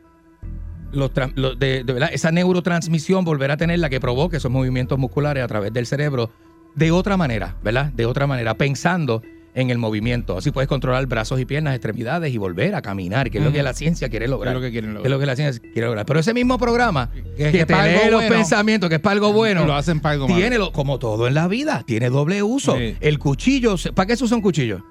los, 0.92 1.12
de, 1.14 1.84
de, 1.84 1.94
¿verdad? 1.94 2.10
esa 2.12 2.32
neurotransmisión, 2.32 3.24
volver 3.24 3.52
a 3.52 3.58
tener 3.58 3.78
la 3.78 3.90
que 3.92 4.00
provoque 4.00 4.38
esos 4.38 4.50
movimientos 4.52 4.98
musculares 4.98 5.44
a 5.44 5.48
través 5.48 5.72
del 5.72 5.86
cerebro 5.86 6.32
de 6.76 6.92
otra 6.92 7.18
manera, 7.18 7.56
¿verdad? 7.64 7.92
De 7.94 8.06
otra 8.06 8.28
manera, 8.28 8.54
pensando 8.56 9.22
en 9.56 9.72
el 9.72 9.78
movimiento. 9.80 10.38
Así 10.38 10.52
puedes 10.52 10.68
controlar 10.70 11.06
brazos 11.08 11.40
y 11.40 11.46
piernas, 11.46 11.74
extremidades 11.76 12.34
y 12.34 12.38
volver 12.38 12.76
a 12.76 12.82
caminar, 12.82 13.30
que 13.32 13.40
es 13.40 13.44
lo 13.44 13.52
que 13.52 13.64
la 13.64 13.74
ciencia 13.74 14.08
quiere 14.08 14.26
¿Qué 14.26 14.30
lograr. 14.32 14.54
es 14.56 14.62
lo 14.62 14.66
que 14.66 14.72
quieren 14.72 14.92
Es 14.92 14.94
lograr? 14.96 15.12
lo 15.12 15.20
que 15.20 15.26
la 15.26 15.36
ciencia 15.36 15.62
quiere 15.74 15.88
lograr. 15.88 16.06
Pero 16.06 16.20
ese 16.20 16.34
mismo 16.34 16.58
programa 16.58 17.10
que, 17.36 17.52
que 17.52 17.66
te 17.66 17.74
lee 17.74 18.10
los 18.12 18.22
bueno, 18.22 18.36
pensamientos, 18.36 18.88
que 18.90 18.96
es 18.96 19.02
para 19.02 19.14
algo 19.14 19.34
bueno, 19.34 19.66
lo 19.66 19.74
hacen 19.74 20.00
para 20.00 20.14
algo 20.14 20.28
tiene 20.28 20.58
lo- 20.60 20.72
como 20.72 21.00
todo 21.00 21.28
en 21.28 21.34
la 21.34 21.48
vida, 21.48 21.84
tiene 21.86 22.10
doble 22.10 22.42
uso. 22.44 22.78
Sí. 22.78 22.96
El 23.02 23.18
cuchillo, 23.20 23.76
¿para 23.96 24.06
qué 24.08 24.16
se 24.16 24.24
usa 24.24 24.38
un 24.38 24.44
cuchillo? 24.44 24.82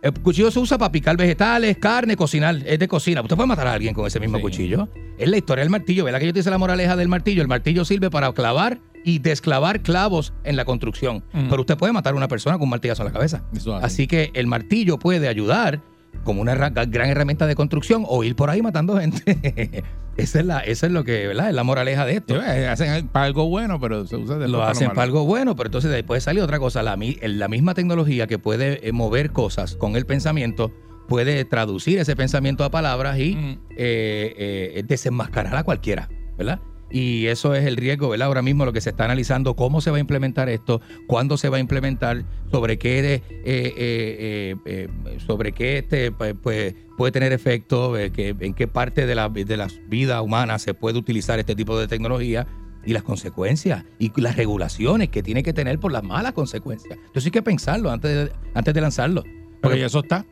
El 0.00 0.12
cuchillo 0.12 0.50
se 0.50 0.60
usa 0.60 0.78
para 0.78 0.92
picar 0.92 1.16
vegetales, 1.16 1.76
carne, 1.78 2.16
cocinar, 2.16 2.56
es 2.64 2.78
de 2.78 2.86
cocina. 2.86 3.22
Usted 3.22 3.34
puede 3.34 3.48
matar 3.48 3.66
a 3.66 3.72
alguien 3.72 3.92
con 3.92 4.06
ese 4.06 4.20
mismo 4.20 4.36
Sí. 4.36 4.42
cuchillo. 4.42 4.88
Es 5.18 5.28
la 5.28 5.36
historia 5.36 5.62
del 5.64 5.70
martillo, 5.70 6.04
¿verdad? 6.04 6.20
Que 6.20 6.26
yo 6.26 6.32
te 6.32 6.38
dice 6.38 6.50
la 6.50 6.58
moraleja 6.58 6.94
del 6.96 7.08
martillo. 7.08 7.42
El 7.42 7.48
martillo 7.48 7.84
sirve 7.84 8.08
para 8.10 8.32
clavar 8.32 8.78
y 9.06 9.20
desclavar 9.20 9.82
clavos 9.82 10.32
en 10.42 10.56
la 10.56 10.64
construcción. 10.64 11.22
Ujú. 11.32 11.44
Pero 11.48 11.60
usted 11.62 11.76
puede 11.78 11.92
matar 11.92 12.12
a 12.12 12.16
una 12.16 12.26
persona 12.26 12.56
con 12.56 12.64
un 12.64 12.70
martillazo 12.70 13.02
en 13.02 13.06
la 13.06 13.12
cabeza. 13.12 13.44
Eso. 13.54 13.76
Así 13.76 14.08
que 14.08 14.30
el 14.34 14.48
martillo 14.48 14.98
puede 14.98 15.28
ayudar 15.28 15.80
como 16.24 16.40
una 16.42 16.54
gran 16.56 17.08
herramienta 17.08 17.46
de 17.46 17.54
construcción 17.54 18.04
o 18.08 18.24
ir 18.24 18.34
por 18.34 18.50
ahí 18.50 18.62
matando 18.62 18.98
gente. 18.98 19.22
esa 20.16 20.40
es 20.40 20.44
la, 20.46 20.58
eso 20.58 20.86
es 20.86 20.92
lo 20.92 21.04
que, 21.04 21.28
¿verdad? 21.28 21.50
Es 21.50 21.54
la 21.54 21.62
moraleja 21.62 22.04
de 22.04 22.16
esto. 22.16 22.34
Sí, 22.34 22.40
eh, 22.44 22.66
hacen 22.66 23.06
para 23.06 23.26
algo 23.26 23.48
bueno, 23.48 23.78
pero 23.78 24.04
se 24.06 24.16
usa 24.16 24.34
después 24.38 24.50
Lo 24.50 24.64
hacen 24.64 24.88
para 24.88 25.02
algo 25.02 25.24
bueno, 25.24 25.54
pero 25.54 25.68
entonces 25.68 25.90
después 25.92 26.24
sale 26.24 26.42
otra 26.42 26.58
cosa. 26.58 26.82
La, 26.82 26.98
la 27.22 27.48
misma 27.48 27.74
tecnología 27.74 28.26
que 28.26 28.40
puede 28.40 28.88
eh, 28.88 28.90
mover 28.90 29.30
cosas 29.30 29.76
con 29.76 29.94
el 29.94 30.04
pensamiento 30.04 30.72
puede 31.06 31.44
traducir 31.44 32.00
ese 32.00 32.16
pensamiento 32.16 32.64
a 32.64 32.70
palabras 32.72 33.20
y 33.20 33.36
Mm. 33.36 33.58
eh, 33.76 34.72
eh, 34.76 34.82
desenmascarar 34.84 35.54
a 35.54 35.62
cualquiera, 35.62 36.08
¿verdad? 36.36 36.58
Y 36.90 37.26
eso 37.26 37.54
es 37.54 37.64
el 37.66 37.76
riesgo, 37.76 38.08
¿verdad? 38.08 38.28
Ahora 38.28 38.42
mismo 38.42 38.64
lo 38.64 38.72
que 38.72 38.80
se 38.80 38.90
está 38.90 39.04
analizando, 39.04 39.54
cómo 39.56 39.80
se 39.80 39.90
va 39.90 39.96
a 39.96 40.00
implementar 40.00 40.48
esto, 40.48 40.80
cuándo 41.08 41.36
se 41.36 41.48
va 41.48 41.56
a 41.56 41.60
implementar, 41.60 42.24
sobre 42.52 42.78
qué, 42.78 43.02
de- 43.02 43.14
eh, 43.14 43.22
eh, 43.44 43.74
eh, 43.76 44.56
eh, 44.64 44.88
sobre 45.26 45.52
qué 45.52 45.78
este, 45.78 46.12
pues, 46.12 46.34
pues, 46.40 46.74
puede 46.96 47.10
tener 47.12 47.32
efecto, 47.32 47.98
eh, 47.98 48.12
que- 48.12 48.34
en 48.38 48.54
qué 48.54 48.68
parte 48.68 49.04
de 49.06 49.14
la, 49.16 49.28
de 49.28 49.56
la 49.56 49.68
vida 49.88 50.22
humana 50.22 50.58
se 50.60 50.74
puede 50.74 50.96
utilizar 50.98 51.38
este 51.40 51.54
tipo 51.56 51.78
de 51.78 51.88
tecnología 51.88 52.46
y 52.84 52.92
las 52.92 53.02
consecuencias 53.02 53.84
y 53.98 54.12
las 54.20 54.36
regulaciones 54.36 55.08
que 55.08 55.22
tiene 55.24 55.42
que 55.42 55.52
tener 55.52 55.80
por 55.80 55.90
las 55.90 56.04
malas 56.04 56.32
consecuencias. 56.34 56.96
Entonces 56.98 57.24
hay 57.26 57.30
que 57.32 57.42
pensarlo 57.42 57.90
antes 57.90 58.10
de, 58.28 58.32
antes 58.54 58.72
de 58.72 58.80
lanzarlo. 58.80 59.22
Pero 59.24 59.60
Porque 59.60 59.80
ya 59.80 59.86
eso 59.86 59.98
está. 60.00 60.24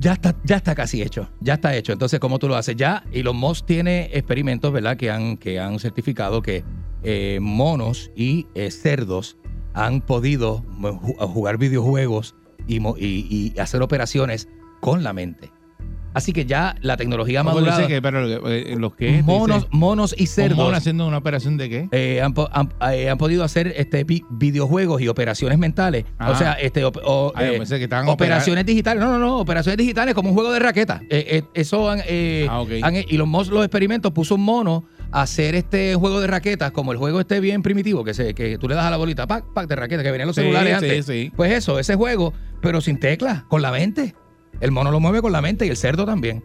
Ya 0.00 0.12
está, 0.14 0.36
ya 0.44 0.56
está 0.56 0.74
casi 0.74 1.02
hecho, 1.02 1.28
ya 1.40 1.54
está 1.54 1.74
hecho. 1.76 1.92
Entonces, 1.92 2.20
¿cómo 2.20 2.38
tú 2.38 2.48
lo 2.48 2.56
haces? 2.56 2.76
Ya 2.76 3.04
Elon 3.12 3.36
Musk 3.36 3.66
tiene 3.66 4.10
experimentos, 4.12 4.72
¿verdad? 4.72 4.96
Que 4.96 5.10
han, 5.10 5.36
que 5.36 5.58
han 5.60 5.78
certificado 5.78 6.42
que 6.42 6.64
eh, 7.02 7.38
monos 7.40 8.10
y 8.16 8.46
eh, 8.54 8.70
cerdos 8.70 9.36
han 9.74 10.00
podido 10.00 10.62
ju- 10.80 11.16
jugar 11.28 11.58
videojuegos 11.58 12.34
y, 12.66 12.78
y- 12.78 13.52
y 13.54 13.58
hacer 13.60 13.82
operaciones 13.82 14.48
con 14.80 15.02
la 15.02 15.12
mente. 15.12 15.50
Así 16.14 16.32
que 16.32 16.46
ya 16.46 16.74
la 16.80 16.96
tecnología 16.96 17.40
ha 17.40 17.44
¿Cómo 17.44 17.54
madurado. 17.54 17.78
dice 17.80 17.88
que, 17.92 18.02
pero 18.02 18.48
eh, 18.48 18.74
los 18.78 18.94
que 18.94 19.22
monos, 19.22 19.68
monos 19.70 20.14
y 20.18 20.26
cerdos 20.26 20.56
monos 20.58 20.78
haciendo 20.78 21.06
una 21.06 21.18
operación 21.18 21.56
de 21.56 21.68
qué? 21.68 21.88
eh, 21.92 22.20
han, 22.22 22.34
po- 22.34 22.48
han- 22.52 22.72
eh, 22.92 23.08
han 23.10 23.18
podido 23.18 23.44
hacer 23.44 23.72
este 23.76 24.04
vi- 24.04 24.24
videojuegos 24.30 25.00
y 25.02 25.08
operaciones 25.08 25.58
mentales. 25.58 26.04
Ah. 26.18 26.30
O 26.30 26.34
sea, 26.34 26.52
este 26.54 26.82
Ah, 26.82 27.32
eh, 27.44 27.60
que 27.68 27.84
estaban 27.84 28.08
operaciones 28.08 28.64
digitales. 28.66 29.02
No, 29.02 29.10
no, 29.12 29.18
no. 29.18 29.38
Operaciones 29.38 29.76
digitales 29.76 30.14
como 30.14 30.30
un 30.30 30.34
juego 30.34 30.50
de 30.52 30.58
raqueta. 30.58 31.00
Eh, 31.10 31.26
eh, 31.28 31.42
eso 31.54 31.90
han, 31.90 32.00
eh, 32.06 32.46
Ah, 32.48 32.60
ok. 32.62 32.70
han- 32.82 32.94
y 32.96 33.16
los 33.16 33.28
los 33.48 33.64
experimentos 33.64 34.10
puso 34.12 34.34
un 34.34 34.42
mono 34.42 34.84
a 35.12 35.22
hacer 35.22 35.54
este 35.54 35.94
juego 35.94 36.20
de 36.20 36.26
raquetas 36.26 36.70
como 36.72 36.92
el 36.92 36.98
juego 36.98 37.20
este 37.20 37.40
bien 37.40 37.62
primitivo 37.62 38.04
que 38.04 38.12
se 38.14 38.34
que 38.34 38.58
tú 38.58 38.68
le 38.68 38.74
das 38.74 38.84
a 38.84 38.90
la 38.90 38.96
bolita 38.98 39.26
pac 39.26 39.44
pac 39.54 39.66
de 39.66 39.76
raqueta 39.76 40.02
que 40.02 40.10
venían 40.10 40.26
los 40.26 40.36
Sí, 40.36 40.42
celulares 40.42 40.78
sí, 40.80 40.84
antes. 40.84 41.06
sí. 41.06 41.32
Pues 41.36 41.52
eso, 41.52 41.78
ese 41.78 41.94
juego, 41.94 42.32
pero 42.60 42.80
sin 42.80 42.98
teclas, 42.98 43.44
con 43.44 43.62
la 43.62 43.70
mente. 43.70 44.14
El 44.60 44.72
mono 44.72 44.90
lo 44.90 45.00
mueve 45.00 45.22
con 45.22 45.32
la 45.32 45.40
mente 45.40 45.66
y 45.66 45.68
el 45.68 45.76
cerdo 45.76 46.04
también. 46.04 46.44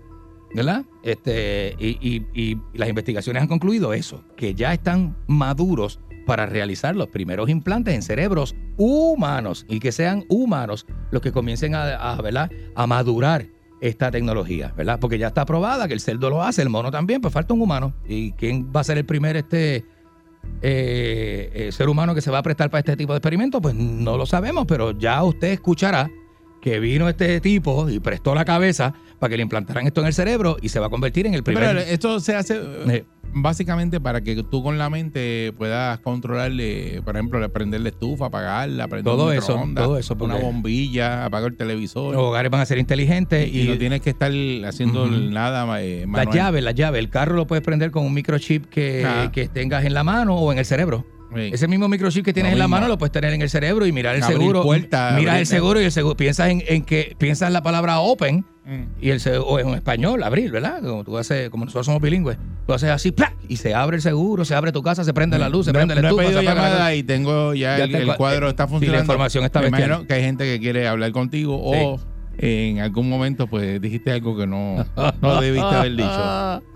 ¿Verdad? 0.53 0.85
Este, 1.01 1.75
y, 1.79 2.57
las 2.73 2.87
investigaciones 2.87 3.41
han 3.41 3.47
concluido 3.47 3.91
eso, 3.91 4.23
que 4.37 4.53
ya 4.53 4.71
están 4.71 5.15
maduros 5.25 5.99
para 6.27 6.45
realizar 6.45 6.95
los 6.95 7.07
primeros 7.07 7.49
implantes 7.49 7.95
en 7.95 8.03
cerebros 8.03 8.55
humanos 8.77 9.65
y 9.67 9.79
que 9.79 9.91
sean 9.91 10.25
humanos 10.29 10.85
los 11.09 11.23
que 11.23 11.31
comiencen 11.31 11.73
a, 11.73 11.95
a, 11.95 12.21
¿verdad? 12.21 12.51
a 12.75 12.85
madurar 12.85 13.47
esta 13.81 14.11
tecnología, 14.11 14.73
¿verdad? 14.77 14.97
Porque 14.97 15.17
ya 15.17 15.27
está 15.27 15.41
aprobada 15.41 15.89
que 15.89 15.93
el 15.93 15.99
cerdo 15.99 16.29
lo 16.29 16.41
hace, 16.41 16.61
el 16.61 16.69
mono 16.69 16.89
también, 16.89 17.19
pues 17.19 17.33
falta 17.33 17.53
un 17.53 17.61
humano. 17.61 17.93
¿Y 18.07 18.31
quién 18.31 18.71
va 18.73 18.79
a 18.79 18.83
ser 18.85 18.97
el 18.97 19.05
primer 19.05 19.35
este 19.35 19.83
eh, 20.61 21.51
eh, 21.53 21.71
ser 21.73 21.89
humano 21.89 22.15
que 22.15 22.21
se 22.21 22.31
va 22.31 22.37
a 22.37 22.43
prestar 22.43 22.69
para 22.69 22.79
este 22.79 22.95
tipo 22.95 23.11
de 23.11 23.17
experimentos? 23.17 23.59
Pues 23.61 23.75
no 23.75 24.15
lo 24.15 24.25
sabemos, 24.25 24.65
pero 24.67 24.97
ya 24.97 25.21
usted 25.23 25.49
escuchará 25.49 26.09
que 26.63 26.79
vino 26.79 27.09
este 27.09 27.41
tipo 27.41 27.89
y 27.89 27.99
prestó 27.99 28.33
la 28.33 28.45
cabeza 28.45 28.93
para 29.19 29.29
que 29.29 29.35
le 29.35 29.43
implantaran 29.43 29.85
esto 29.85 29.99
en 29.99 30.07
el 30.07 30.13
cerebro 30.13 30.55
y 30.61 30.69
se 30.69 30.79
va 30.79 30.85
a 30.85 30.89
convertir 30.89 31.27
en 31.27 31.33
el 31.33 31.43
primer... 31.43 31.61
Pero 31.65 31.79
esto 31.79 32.21
se 32.21 32.35
hace 32.37 32.57
eh, 32.87 33.03
básicamente 33.33 33.99
para 33.99 34.21
que 34.21 34.41
tú 34.43 34.63
con 34.63 34.77
la 34.77 34.89
mente 34.89 35.51
puedas 35.57 35.99
controlarle, 35.99 37.01
por 37.03 37.17
ejemplo, 37.17 37.51
prender 37.51 37.81
la 37.81 37.89
estufa, 37.89 38.27
apagarla, 38.27 38.87
prender 38.87 39.11
Todo 39.11 39.33
eso, 39.33 39.61
todo 39.75 39.97
eso, 39.97 40.15
una 40.17 40.37
bombilla, 40.37 41.25
apagar 41.25 41.51
el 41.51 41.57
televisor. 41.57 42.13
Los 42.13 42.23
hogares 42.23 42.49
van 42.49 42.61
a 42.61 42.65
ser 42.65 42.77
inteligentes 42.77 43.53
y, 43.53 43.63
y, 43.63 43.67
no 43.67 43.77
tienes 43.77 43.99
que 43.99 44.11
estar 44.11 44.31
haciendo 44.65 45.05
nada 45.07 45.81
eh, 45.81 46.05
las 46.09 46.33
llaves, 46.33 46.63
las 46.63 46.75
llaves. 46.75 46.99
El 46.99 47.09
carro 47.09 47.35
lo 47.35 47.45
puedes 47.45 47.63
prender 47.65 47.91
con 47.91 48.05
un 48.05 48.13
microchip 48.13 48.67
que, 48.67 49.03
Ah. 49.05 49.29
que 49.33 49.49
tengas 49.49 49.83
en 49.83 49.93
la 49.93 50.05
mano 50.05 50.37
o 50.37 50.53
en 50.53 50.59
el 50.59 50.65
cerebro. 50.65 51.05
Sí. 51.35 51.49
Ese 51.53 51.67
mismo 51.67 51.87
microchip 51.87 52.23
que 52.25 52.33
tienes 52.33 52.51
Lo 52.51 52.55
en 52.55 52.59
la 52.59 52.67
mano 52.67 52.87
lo 52.87 52.97
puedes 52.97 53.11
tener 53.11 53.33
en 53.33 53.41
el 53.41 53.49
cerebro 53.49 53.85
y 53.85 53.91
mirar 53.91 54.15
el 54.15 54.23
Abrir 54.23 54.37
seguro. 54.39 54.63
puertas, 54.63 55.15
miras 55.19 55.39
el 55.39 55.45
seguro 55.45 55.81
y 55.81 55.85
el 55.85 55.91
seguro. 55.91 56.15
Piensas 56.17 56.49
en, 56.49 56.63
en 56.67 56.83
que 56.83 57.15
piensas 57.17 57.51
la 57.51 57.61
palabra 57.63 57.99
open 57.99 58.45
Mm. 58.65 58.83
y 59.01 59.09
el 59.09 59.19
o 59.45 59.59
en 59.59 59.69
español, 59.71 60.23
abrir, 60.23 60.49
¿verdad? 60.49 60.81
Como 60.81 61.03
tú 61.03 61.17
haces, 61.17 61.49
como 61.49 61.65
nosotros 61.65 61.85
somos 61.85 62.01
bilingües. 62.01 62.37
Tú 62.65 62.71
haces 62.71 62.91
así, 62.91 63.11
¡plac! 63.11 63.33
y 63.49 63.57
se 63.57 63.75
abre 63.75 63.97
el 63.97 64.01
seguro, 64.01 64.45
se 64.45 64.55
abre 64.55 64.71
tu 64.71 64.81
casa, 64.81 65.03
se 65.03 65.13
prende 65.13 65.37
la 65.37 65.49
luz, 65.49 65.65
se 65.65 65.73
no, 65.73 65.79
prende 65.79 65.95
la 65.95 66.01
no 66.01 66.07
he 66.07 66.11
estufa, 66.11 66.23
pedido 66.23 66.39
se 66.39 66.45
la 66.45 66.55
llamada 66.55 66.95
y 66.95 67.03
tengo 67.03 67.53
ya, 67.53 67.77
Ya 67.79 67.83
el, 67.83 67.93
el 67.95 68.07
cua- 68.07 68.15
cuadro 68.15 68.47
eh, 68.47 68.51
está 68.51 68.63
sí, 68.63 68.67
la 68.67 68.69
funcionando. 68.69 69.03
información 69.03 69.43
está 69.43 69.59
Me 69.59 70.05
que 70.07 70.13
hay 70.13 70.23
gente 70.23 70.45
que 70.45 70.61
quiere 70.61 70.87
hablar 70.87 71.11
contigo 71.11 71.59
o 71.61 71.99
en 72.37 72.79
algún 72.79 73.09
momento 73.09 73.47
pues 73.47 73.81
dijiste 73.81 74.11
algo 74.11 74.37
que 74.37 74.47
no, 74.47 74.85
no 75.21 75.41
debiste 75.41 75.67
haber 75.67 75.91
dicho. 75.97 76.61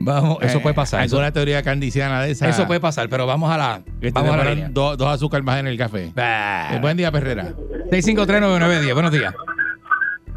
Vamos, 0.00 0.38
eso 0.42 0.58
Eh, 0.58 0.60
puede 0.60 0.74
pasar. 0.74 1.04
Eso, 1.04 1.16
Alguna 1.16 1.32
teoría 1.32 1.62
candiciana 1.62 2.22
de 2.22 2.32
esa. 2.32 2.48
eso 2.48 2.66
puede 2.66 2.80
pasar, 2.80 3.08
pero 3.08 3.26
vamos 3.26 3.50
a 3.50 3.56
la, 3.58 3.82
vamos 4.12 4.32
a 4.34 4.44
la 4.44 4.68
dos, 4.70 4.96
dos 4.96 5.08
azúcar 5.08 5.42
más 5.42 5.60
en 5.60 5.66
el 5.66 5.76
café. 5.78 6.12
Bah. 6.14 6.74
Eh, 6.74 6.78
buen 6.80 6.96
día, 6.96 7.10
Perrera. 7.12 7.52
6539910, 7.90 8.94
buenos 8.94 9.12
días. 9.12 9.34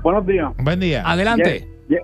Buenos 0.03 0.25
días. 0.25 0.51
Buen 0.57 0.79
día. 0.79 1.03
Adelante. 1.09 1.67
Ya, 1.89 1.97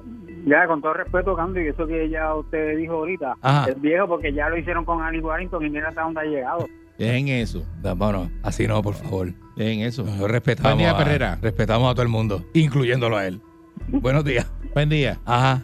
ya, 0.46 0.68
con 0.68 0.82
todo 0.82 0.94
respeto, 0.94 1.36
Candy, 1.36 1.68
eso 1.68 1.88
que 1.88 2.10
ya 2.10 2.34
usted 2.36 2.78
dijo 2.78 2.94
ahorita, 2.94 3.34
Ajá. 3.42 3.70
es 3.72 3.82
viejo 3.82 4.08
porque 4.08 4.32
ya 4.34 4.50
lo 4.50 4.58
hicieron 4.58 4.86
con 4.86 5.02
Alice 5.02 5.24
Warrington 5.26 5.66
y 5.66 5.70
mira 5.70 5.90
hasta 5.90 6.02
dónde 6.04 6.22
ha 6.22 6.24
llegado. 6.24 6.68
Dejen 6.98 7.28
eso. 7.28 7.64
No, 7.84 7.96
Bueno, 7.96 8.30
así 8.44 8.68
no, 8.68 8.82
por 8.82 8.96
favor. 8.96 9.34
Dejen 9.56 9.82
eso. 9.82 10.04
Nosotros 10.04 10.32
respetamos, 10.32 10.72
Buen 10.74 10.78
día, 10.80 10.92
a, 10.92 10.98
Perrera. 10.98 11.38
respetamos 11.42 11.90
a 11.92 11.94
todo 11.94 12.04
el 12.04 12.10
mundo, 12.10 12.44
incluyéndolo 12.54 13.18
a 13.18 13.26
él. 13.28 13.42
Buenos 13.88 14.24
días. 14.26 14.52
Buen 14.74 14.90
día. 14.90 15.20
Ajá. 15.26 15.64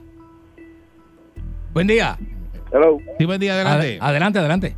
Buen 1.74 1.88
día. 1.88 2.18
Hello. 2.72 2.98
Sí, 3.18 3.26
buen 3.26 3.40
día, 3.40 3.54
adelante. 3.54 3.98
Ade- 4.00 4.00
adelante, 4.02 4.40
adelante. 4.40 4.76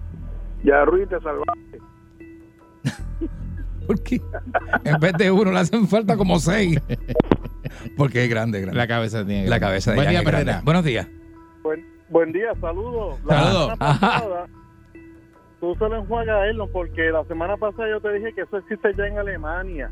Ya 0.63 0.83
Ruiz 0.85 1.07
te 1.09 1.19
salvaste. 1.19 1.79
Porque 3.87 4.21
en 4.83 4.99
vez 4.99 5.13
de 5.13 5.31
uno 5.31 5.51
le 5.51 5.59
hacen 5.59 5.87
falta 5.87 6.17
como 6.17 6.39
seis. 6.39 6.81
Porque 7.97 8.23
es 8.23 8.29
grande, 8.29 8.61
grande. 8.61 8.77
La 8.77 8.87
cabeza 8.87 9.25
tiene. 9.25 9.47
La 9.47 9.59
cabeza 9.59 9.91
de 9.91 9.97
Buen 9.97 10.09
día. 10.09 10.23
Perrera. 10.23 10.61
Buenos 10.63 10.83
días. 10.83 11.07
Buen, 11.61 11.85
buen 12.09 12.31
día, 12.31 12.51
saludos. 12.59 13.17
Saludos. 13.27 13.77
tú 15.59 15.75
se 15.75 15.87
lo 15.89 15.97
enjuagas 15.97 16.35
a 16.41 16.47
Elon 16.47 16.69
porque 16.71 17.09
la 17.11 17.23
semana 17.25 17.57
pasada 17.57 17.89
yo 17.89 17.99
te 18.01 18.11
dije 18.13 18.33
que 18.33 18.41
eso 18.41 18.57
existe 18.57 18.89
ya 18.97 19.05
en 19.05 19.19
Alemania. 19.19 19.91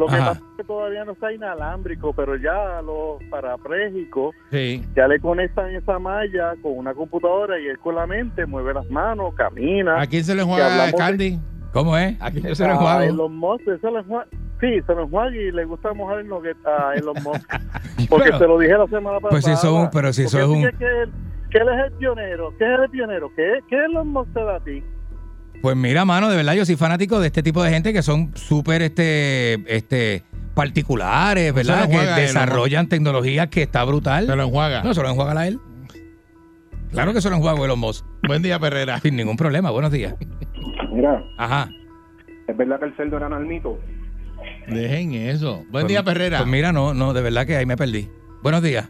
Lo 0.00 0.06
que 0.06 0.14
Ajá. 0.14 0.28
pasa 0.32 0.40
es 0.40 0.56
que 0.56 0.64
todavía 0.64 1.04
no 1.04 1.12
está 1.12 1.30
inalámbrico, 1.30 2.14
pero 2.14 2.34
ya 2.36 2.80
los 2.80 3.22
parapléjicos 3.30 4.34
Sí. 4.50 4.82
ya 4.96 5.06
le 5.06 5.20
conectan 5.20 5.74
esa 5.74 5.98
malla 5.98 6.54
con 6.62 6.72
una 6.78 6.94
computadora 6.94 7.60
y 7.60 7.66
él 7.66 7.78
con 7.78 7.96
la 7.96 8.06
mente 8.06 8.46
mueve 8.46 8.72
las 8.72 8.88
manos, 8.90 9.34
camina. 9.34 10.00
¿A 10.00 10.06
quién 10.06 10.24
se 10.24 10.34
le 10.34 10.42
juega 10.42 10.66
hablamos 10.72 10.92
de- 10.92 10.96
Candy? 10.98 11.38
¿Cómo 11.74 11.96
es? 11.98 12.16
Aquí 12.20 12.40
yo 12.40 12.54
se 12.54 12.64
lo 12.64 12.70
a 12.70 12.74
enjuago. 12.76 13.02
Elon 13.02 13.36
Musk, 13.36 13.64
se 13.64 13.90
lo 13.90 13.98
enjuaga- 14.00 14.26
sí, 14.58 14.80
se 14.86 14.94
lo 14.94 15.02
enjuaga 15.02 15.36
y 15.36 15.52
le 15.52 15.64
gusta 15.66 15.92
mojar 15.92 16.20
el 16.20 16.28
nugget 16.28 16.56
a 16.66 16.94
Elon 16.94 17.16
Musk. 17.22 17.48
Porque 18.10 18.24
Pero- 18.24 18.38
te 18.38 18.46
lo 18.48 18.58
dije 18.58 18.72
la 18.78 18.86
semana 18.86 19.16
pasada. 19.20 19.30
Pues 19.30 19.44
si 19.44 19.50
eso 19.52 19.66
es 19.68 19.84
un- 19.84 19.90
pero 19.90 20.12
si 20.14 20.22
eso 20.24 20.38
Porque 20.38 20.44
es 20.44 20.48
un- 20.50 20.70
dice 20.70 20.76
Que 20.78 21.02
él, 21.02 21.10
que 21.50 21.58
él 21.58 21.68
es 21.68 21.84
el 21.86 21.92
pionero. 21.98 22.54
¿Qué 22.58 22.64
es 22.74 22.80
el 22.80 22.90
pionero? 22.90 23.30
¿Qué, 23.36 23.58
qué 23.68 23.84
Elon 23.84 24.08
Musk 24.08 24.32
te 24.32 24.42
da 24.42 24.56
a 24.56 24.60
ti? 24.60 24.82
Pues 25.62 25.76
mira, 25.76 26.04
mano, 26.04 26.30
de 26.30 26.36
verdad 26.36 26.54
yo 26.54 26.64
soy 26.64 26.76
fanático 26.76 27.20
de 27.20 27.26
este 27.26 27.42
tipo 27.42 27.62
de 27.62 27.70
gente 27.70 27.92
que 27.92 28.02
son 28.02 28.34
súper 28.34 28.80
este, 28.82 29.54
este, 29.66 30.22
particulares, 30.54 31.52
¿verdad? 31.52 31.88
Que 31.88 31.98
desarrollan 32.20 32.88
tecnologías 32.88 33.48
que 33.48 33.62
está 33.62 33.84
brutal. 33.84 34.26
Se 34.26 34.36
lo 34.36 34.42
enjuaga. 34.44 34.82
No, 34.82 34.94
se 34.94 35.02
lo 35.02 35.10
enjuaga 35.10 35.38
a 35.38 35.46
él. 35.46 35.58
Claro 36.92 37.12
que 37.12 37.20
se 37.20 37.28
lo 37.30 37.36
enjuago 37.36 37.64
Elon 37.64 37.78
Musk. 37.78 38.04
Buen 38.26 38.42
día, 38.42 38.58
Perrera. 38.58 38.98
Sin 39.00 39.16
ningún 39.16 39.36
problema. 39.36 39.70
Buenos 39.70 39.92
días. 39.92 40.14
Mira, 40.92 41.22
Ajá. 41.36 41.68
¿es 42.48 42.56
verdad 42.56 42.80
que 42.80 42.86
el 42.86 42.96
cerdo 42.96 43.18
era 43.18 43.28
nalmito? 43.28 43.78
Dejen 44.66 45.12
eso. 45.14 45.56
Buen 45.56 45.70
Pues- 45.70 45.86
día, 45.88 46.02
Perrera. 46.02 46.38
Pues 46.38 46.48
mira, 46.50 46.72
no, 46.72 46.94
no, 46.94 47.12
de 47.12 47.20
verdad 47.22 47.46
que 47.46 47.56
ahí 47.56 47.66
me 47.66 47.76
perdí. 47.76 48.08
Buenos 48.42 48.62
días. 48.62 48.88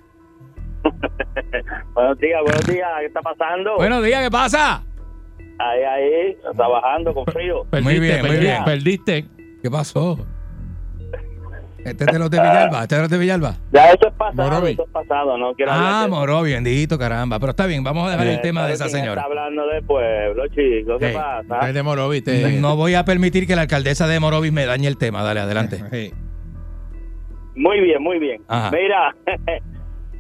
Buenos 1.95 2.19
días, 2.19 2.41
buenos 2.43 2.67
días. 2.67 2.89
¿Qué 3.01 3.07
está 3.07 3.21
pasando? 3.21 3.77
Buenos 3.77 4.03
días, 4.03 4.23
¿qué 4.23 4.31
pasa? 4.31 4.83
Ahí, 5.63 5.83
ahí, 5.83 6.37
trabajando 6.57 7.13
con 7.13 7.27
frío. 7.27 7.65
Perdiste, 7.71 7.83
Muy 7.93 8.01
bien, 8.01 8.21
muy 8.21 8.29
perdiste, 8.31 8.47
bien. 8.53 8.65
Perdiste. 8.65 9.25
¿Qué 9.63 9.71
pasó? 9.71 10.19
Este 11.85 12.05
es 12.05 12.13
de 12.13 12.19
los 12.19 12.31
de 12.31 12.39
Villalba, 12.39 12.83
este 12.83 12.95
es 12.95 12.99
de 12.99 13.03
los 13.03 13.11
de 13.11 13.19
Villalba. 13.19 13.55
Ya 13.73 13.87
eso 13.91 14.09
es 14.09 14.13
pasado, 14.15 14.51
Morovi. 14.51 14.73
eso 14.73 14.85
es 14.85 14.91
pasado. 14.91 15.39
No 15.39 15.55
quiero 15.55 15.73
Ah, 15.75 16.03
de- 16.05 16.11
Morovi, 16.11 16.53
bendito, 16.53 16.99
caramba. 16.99 17.39
Pero 17.41 17.51
está 17.51 17.65
bien, 17.67 17.83
vamos 17.83 18.07
a 18.07 18.11
dejar 18.13 18.27
el 18.27 18.41
tema 18.43 18.67
de 18.67 18.77
¿sabe 18.77 18.89
esa 18.91 18.99
señora. 18.99 19.21
Está 19.21 19.25
hablando 19.25 19.67
del 19.67 19.83
pueblo, 19.85 20.47
chicos. 20.49 20.99
¿Qué 20.99 21.07
Hey, 21.09 21.15
pasa? 21.15 21.69
El 21.69 21.75
de 21.75 21.83
Moro, 21.83 22.09
viste. 22.11 22.51
No 22.61 22.77
voy 22.77 22.95
a 22.95 23.05
permitir 23.07 23.47
que 23.47 23.57
la 23.57 23.63
alcaldesa 23.63 24.07
de 24.07 24.21
Morovis 24.21 24.53
me 24.53 24.67
dañe 24.67 24.89
el 24.89 24.99
tema. 24.99 25.23
Dale, 25.23 25.41
adelante. 25.41 25.79
Sí. 25.91 26.13
Muy 27.57 27.81
bien, 27.81 28.03
muy 28.03 28.19
bien. 28.19 28.43
Ajá. 28.49 28.71
Mira, 28.71 29.15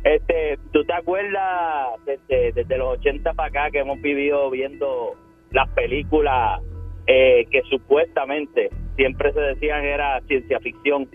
este, 0.04 0.58
¿tú 0.72 0.82
te 0.84 0.92
acuerdas 0.94 1.88
desde, 2.06 2.52
desde 2.52 2.78
los 2.78 2.98
80 2.98 3.34
para 3.34 3.48
acá 3.48 3.70
que 3.70 3.80
hemos 3.80 4.00
vivido 4.00 4.50
viendo 4.50 5.14
las 5.52 5.68
películas 5.70 6.60
eh, 7.06 7.46
que 7.50 7.62
supuestamente 7.70 8.70
siempre 8.96 9.32
se 9.32 9.40
decían 9.40 9.84
era 9.84 10.20
ciencia 10.28 10.60
ficción? 10.60 11.08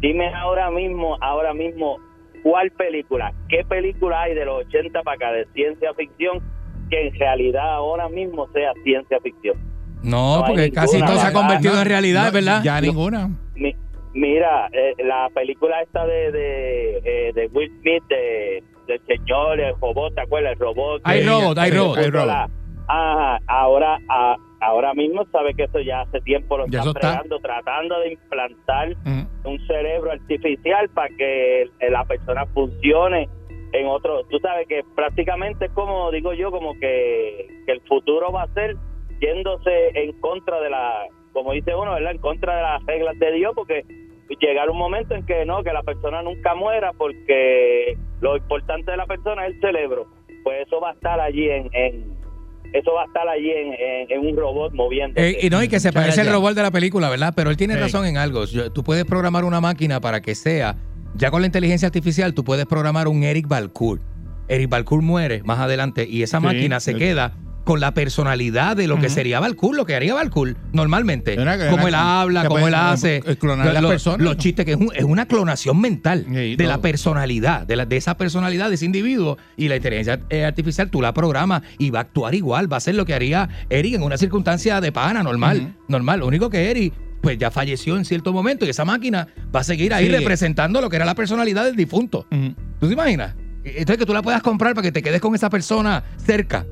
Dime 0.00 0.32
ahora 0.34 0.70
mismo, 0.70 1.16
ahora 1.20 1.52
mismo, 1.54 1.96
¿cuál 2.42 2.70
película, 2.70 3.32
qué 3.48 3.64
película 3.68 4.22
hay 4.22 4.34
de 4.34 4.44
los 4.44 4.64
80 4.66 5.02
para 5.02 5.14
acá 5.16 5.32
de 5.32 5.46
ciencia 5.54 5.92
ficción 5.94 6.40
que 6.90 7.08
en 7.08 7.14
realidad 7.18 7.74
ahora 7.74 8.08
mismo 8.08 8.46
sea 8.52 8.72
ciencia 8.84 9.18
ficción? 9.20 9.56
No, 10.02 10.44
porque 10.46 10.70
casi 10.70 10.94
ninguna, 10.96 11.12
todo 11.12 11.20
se 11.20 11.26
ha 11.26 11.32
convertido 11.32 11.74
No, 11.74 11.80
en 11.82 11.88
realidad, 11.88 12.26
No, 12.26 12.32
¿verdad? 12.32 12.62
Ya 12.62 12.80
ninguna. 12.80 13.28
Mi- 13.56 13.74
mira, 14.14 14.68
eh, 14.72 14.94
la 15.04 15.28
película 15.34 15.82
esta 15.82 16.06
de, 16.06 16.30
de, 16.30 16.98
eh, 17.04 17.32
de 17.34 17.46
Will 17.52 17.68
Smith, 17.80 18.04
de, 18.08 18.62
del 18.86 19.00
señor, 19.06 19.58
el 19.58 19.74
robot, 19.80 20.14
¿te 20.14 20.20
acuerdas? 20.20 20.52
El 20.52 20.58
robot. 20.60 21.00
Hay 21.02 21.26
robot, 21.26 21.58
hay 21.58 21.70
robot. 21.72 21.98
Hay 21.98 22.10
robot. 22.10 22.50
Ajá, 22.88 23.38
ahora, 23.46 23.98
a- 24.08 24.36
ahora 24.60 24.94
mismo 24.94 25.24
sabe 25.30 25.54
que 25.54 25.64
eso 25.64 25.78
ya 25.80 26.00
hace 26.00 26.20
tiempo 26.22 26.56
lo 26.56 26.64
están 26.64 26.88
está. 26.88 27.00
fregando, 27.00 27.38
tratando 27.38 28.00
de 28.00 28.12
implantar 28.12 28.88
Ujú. 28.90 29.50
un 29.50 29.66
cerebro 29.66 30.10
artificial 30.12 30.88
para 30.90 31.08
que 31.16 31.68
la 31.90 32.04
persona 32.04 32.46
funcione 32.46 33.28
en 33.72 33.86
otro. 33.86 34.24
Tú 34.24 34.38
sabes 34.40 34.66
que 34.66 34.82
prácticamente 34.96 35.66
es 35.66 35.70
como, 35.72 36.10
digo 36.10 36.32
yo, 36.32 36.50
como 36.50 36.72
que, 36.80 37.46
que 37.66 37.72
el 37.72 37.80
futuro 37.82 38.32
va 38.32 38.44
a 38.44 38.54
ser 38.54 38.74
yéndose 39.20 39.88
en 39.94 40.12
contra 40.20 40.60
de 40.60 40.70
la, 40.70 41.04
como 41.32 41.52
dice 41.52 41.74
uno, 41.74 41.92
¿verdad? 41.92 42.12
En 42.12 42.18
contra 42.18 42.56
de 42.56 42.62
las 42.62 42.86
reglas 42.86 43.18
de 43.18 43.32
Dios, 43.32 43.52
porque 43.54 43.84
llegar 44.40 44.70
un 44.70 44.78
momento 44.78 45.14
en 45.14 45.24
que 45.26 45.44
no, 45.44 45.62
que 45.62 45.72
la 45.72 45.82
persona 45.82 46.22
nunca 46.22 46.54
muera, 46.54 46.92
porque 46.92 47.96
lo 48.20 48.36
importante 48.36 48.90
de 48.90 48.96
la 48.96 49.06
persona 49.06 49.46
es 49.46 49.54
el 49.54 49.60
cerebro. 49.60 50.06
Pues 50.44 50.66
eso 50.66 50.80
va 50.80 50.90
a 50.90 50.92
estar 50.92 51.20
allí 51.20 51.50
en, 51.50 51.68
en 51.72 52.16
eso 52.72 52.92
va 52.94 53.02
a 53.02 53.06
estar 53.06 53.26
allí 53.28 53.50
en, 53.50 53.72
en- 53.74 54.10
en 54.10 54.26
un 54.26 54.36
robot 54.36 54.72
moviendo. 54.74 55.20
Eh, 55.20 55.38
y 55.42 55.50
no, 55.50 55.62
y 55.62 55.68
que 55.68 55.80
se 55.80 55.92
parece 55.92 56.20
al 56.22 56.28
robot 56.32 56.54
de 56.54 56.62
la 56.62 56.70
película, 56.70 57.08
¿verdad? 57.08 57.32
Pero 57.36 57.50
él 57.50 57.56
tiene 57.56 57.74
Sí. 57.74 57.80
razón 57.80 58.06
en 58.06 58.16
algo. 58.16 58.44
Yo- 58.44 58.70
Tú 58.72 58.82
puedes 58.84 59.04
programar 59.04 59.44
una 59.44 59.60
máquina 59.60 60.00
para 60.00 60.20
que 60.20 60.34
sea, 60.34 60.76
ya 61.14 61.30
con 61.30 61.40
la 61.40 61.46
inteligencia 61.46 61.86
artificial, 61.86 62.34
tú 62.34 62.44
puedes 62.44 62.66
programar 62.66 63.08
un 63.08 63.22
Eric 63.24 63.48
Balcour. 63.48 64.00
Eric 64.48 64.68
Balcour 64.70 65.02
muere 65.02 65.42
más 65.44 65.58
adelante 65.58 66.06
y 66.08 66.22
esa 66.22 66.38
Sí, 66.38 66.44
máquina 66.44 66.80
se 66.80 66.94
queda 66.94 67.34
con 67.68 67.80
la 67.80 67.92
personalidad 67.92 68.78
de 68.78 68.86
lo 68.86 68.98
que 68.98 69.10
sería 69.10 69.40
Balcour, 69.40 69.76
lo 69.76 69.84
que 69.84 69.94
haría 69.94 70.14
Balcour 70.14 70.56
normalmente. 70.72 71.36
Cómo 71.68 71.86
él 71.86 71.94
habla, 71.94 72.46
cómo 72.48 72.66
él 72.66 72.74
hace. 72.74 73.20
clonar 73.38 73.74
las 73.74 73.82
los- 73.82 73.90
personas. 73.90 74.20
Los 74.24 74.38
chistes, 74.38 74.64
que 74.64 74.70
es, 74.72 74.78
un- 74.78 74.90
es 74.96 75.04
una 75.04 75.26
clonación 75.26 75.78
mental 75.78 76.24
Sí, 76.26 76.56
de 76.56 76.66
la 76.66 76.80
personalidad, 76.80 77.66
de, 77.66 77.76
la, 77.76 77.84
de 77.84 77.98
esa 77.98 78.16
personalidad 78.16 78.70
de 78.70 78.76
ese 78.76 78.86
individuo. 78.86 79.36
Y 79.58 79.68
la 79.68 79.76
inteligencia 79.76 80.18
eh, 80.30 80.46
artificial 80.46 80.88
tú 80.88 81.02
la 81.02 81.12
programas 81.12 81.60
y 81.78 81.90
va 81.90 81.98
a 81.98 82.02
actuar 82.02 82.34
igual, 82.34 82.72
va 82.72 82.76
a 82.76 82.78
hacer 82.78 82.94
lo 82.94 83.04
que 83.04 83.12
haría 83.12 83.50
Eric 83.68 83.96
en 83.96 84.02
una 84.02 84.16
circunstancia 84.16 84.80
de 84.80 84.90
pana 84.90 85.22
normal. 85.22 85.74
Normal. 85.88 86.20
Lo 86.20 86.26
único 86.26 86.48
que 86.48 86.70
Eric, 86.70 86.94
pues 87.20 87.36
ya 87.36 87.50
falleció 87.50 87.98
en 87.98 88.06
cierto 88.06 88.32
momento 88.32 88.64
y 88.64 88.70
esa 88.70 88.86
máquina 88.86 89.28
va 89.54 89.60
a 89.60 89.64
seguir 89.64 89.92
ahí 89.92 90.08
representando 90.08 90.80
lo 90.80 90.88
que 90.88 90.96
era 90.96 91.04
la 91.04 91.14
personalidad 91.14 91.66
del 91.66 91.76
difunto. 91.76 92.26
¿Tú 92.80 92.86
te 92.86 92.94
imaginas? 92.94 93.34
Entonces 93.62 93.98
que 93.98 94.06
tú 94.06 94.14
la 94.14 94.22
puedas 94.22 94.40
comprar 94.40 94.72
para 94.72 94.84
que 94.86 94.92
te 94.92 95.02
quedes 95.02 95.20
con 95.20 95.34
esa 95.34 95.50
persona 95.50 96.02
cerca. 96.16 96.64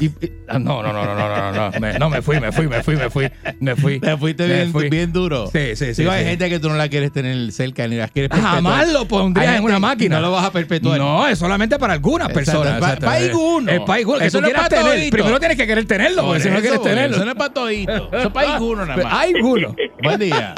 Y, 0.00 0.06
y- 0.06 0.32
ah, 0.48 0.58
no, 0.58 0.82
no, 0.82 0.92
no, 0.92 1.04
no, 1.04 1.14
no, 1.14 1.52
no, 1.52 1.70
no, 1.70 1.80
me, 1.80 1.98
no, 1.98 2.10
me 2.10 2.22
fui, 2.22 2.40
me 2.40 2.50
fui, 2.50 2.66
me 2.66 2.82
fui, 2.82 2.96
me 2.96 3.10
fui, 3.10 3.30
me 3.60 3.76
fui. 3.76 4.00
Te 4.00 4.16
fuiste 4.16 4.46
Me 4.46 4.54
bien, 4.54 4.72
fui. 4.72 4.88
bien 4.88 5.12
duro. 5.12 5.46
Sí, 5.48 5.76
sí, 5.76 5.94
sí. 5.94 6.02
Digo, 6.02 6.10
hay 6.12 6.22
sí. 6.24 6.30
gente 6.30 6.48
que 6.48 6.58
tú 6.58 6.68
no 6.70 6.76
la 6.76 6.88
quieres 6.88 7.12
tener 7.12 7.52
cerca 7.52 7.86
ni 7.86 7.96
las 7.96 8.10
quieres 8.10 8.30
perpetuar. 8.30 8.54
Jamás 8.56 8.92
lo 8.92 9.06
pondrías 9.06 9.56
en 9.56 9.64
una 9.64 9.78
máquina. 9.78 10.16
No 10.16 10.22
lo 10.22 10.32
vas 10.32 10.44
a 10.46 10.52
perpetuar. 10.52 10.98
No, 10.98 11.26
es 11.28 11.38
solamente 11.38 11.78
para 11.78 11.92
algunas 11.94 12.30
Exacto, 12.30 12.62
personas. 12.62 12.92
es 12.94 13.00
pa- 13.00 13.12
algunos. 13.14 13.74
Es 13.74 13.80
para 13.80 13.94
algunos. 13.98 14.22
Eso 14.22 14.40
no 14.40 14.46
es 14.46 14.52
quieras 14.54 14.68
pa' 14.70 14.76
tener. 14.76 15.10
Primero 15.10 15.38
tienes 15.38 15.56
que 15.58 15.66
querer 15.66 15.84
tenerlo, 15.86 16.22
porque 16.22 16.38
Por 16.38 16.42
si 16.42 16.48
no 16.48 16.54
eso, 16.54 16.62
quieres 16.62 16.82
tenerlo. 16.82 17.16
Eso 17.16 17.24
no 17.24 17.30
es 17.32 17.36
para 17.36 17.52
todito. 17.54 18.08
Eso 18.12 18.18
es 18.28 18.32
para 18.32 18.54
alguno 18.54 18.86
nada 18.86 19.02
más. 19.02 19.12
Hay 19.12 19.34
algunos. 19.34 19.74
Buen 20.02 20.18
día. 20.20 20.54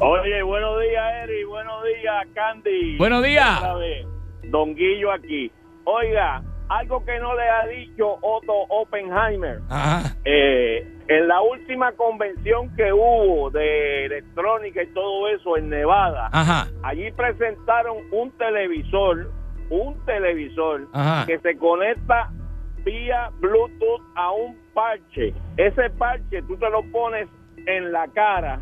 Oye, 0.00 0.42
buenos 0.42 0.80
días, 0.80 1.04
Eri. 1.24 1.44
Buenos 1.44 1.82
días, 1.84 2.26
Candy. 2.34 2.96
Buenos 2.98 3.22
días. 3.24 3.60
Don 4.50 4.74
Guillo 4.74 5.12
aquí. 5.12 5.50
Oiga, 5.84 6.42
algo 6.68 7.04
que 7.04 7.18
no 7.18 7.34
le 7.34 7.48
ha 7.48 7.66
dicho 7.66 8.18
Otto 8.20 8.52
Oppenheimer. 8.68 9.60
Ajá. 9.68 10.14
Eh, 10.24 10.86
en 11.08 11.28
la 11.28 11.40
última 11.40 11.92
convención 11.92 12.74
que 12.76 12.92
hubo 12.92 13.50
de 13.50 14.06
electrónica 14.06 14.82
y 14.82 14.86
todo 14.88 15.28
eso 15.28 15.56
en 15.56 15.70
Nevada, 15.70 16.28
Ajá. 16.32 16.68
allí 16.82 17.10
presentaron 17.12 17.96
un 18.12 18.30
televisor, 18.32 19.30
un 19.70 20.04
televisor 20.04 20.86
Ajá. 20.92 21.26
que 21.26 21.38
se 21.38 21.56
conecta 21.56 22.30
vía 22.84 23.30
Bluetooth 23.40 24.02
a 24.14 24.32
un 24.32 24.56
parche. 24.74 25.32
Ese 25.56 25.90
parche 25.90 26.42
tú 26.42 26.56
te 26.58 26.68
lo 26.70 26.82
pones 26.92 27.28
en 27.66 27.92
la 27.92 28.06
cara 28.08 28.60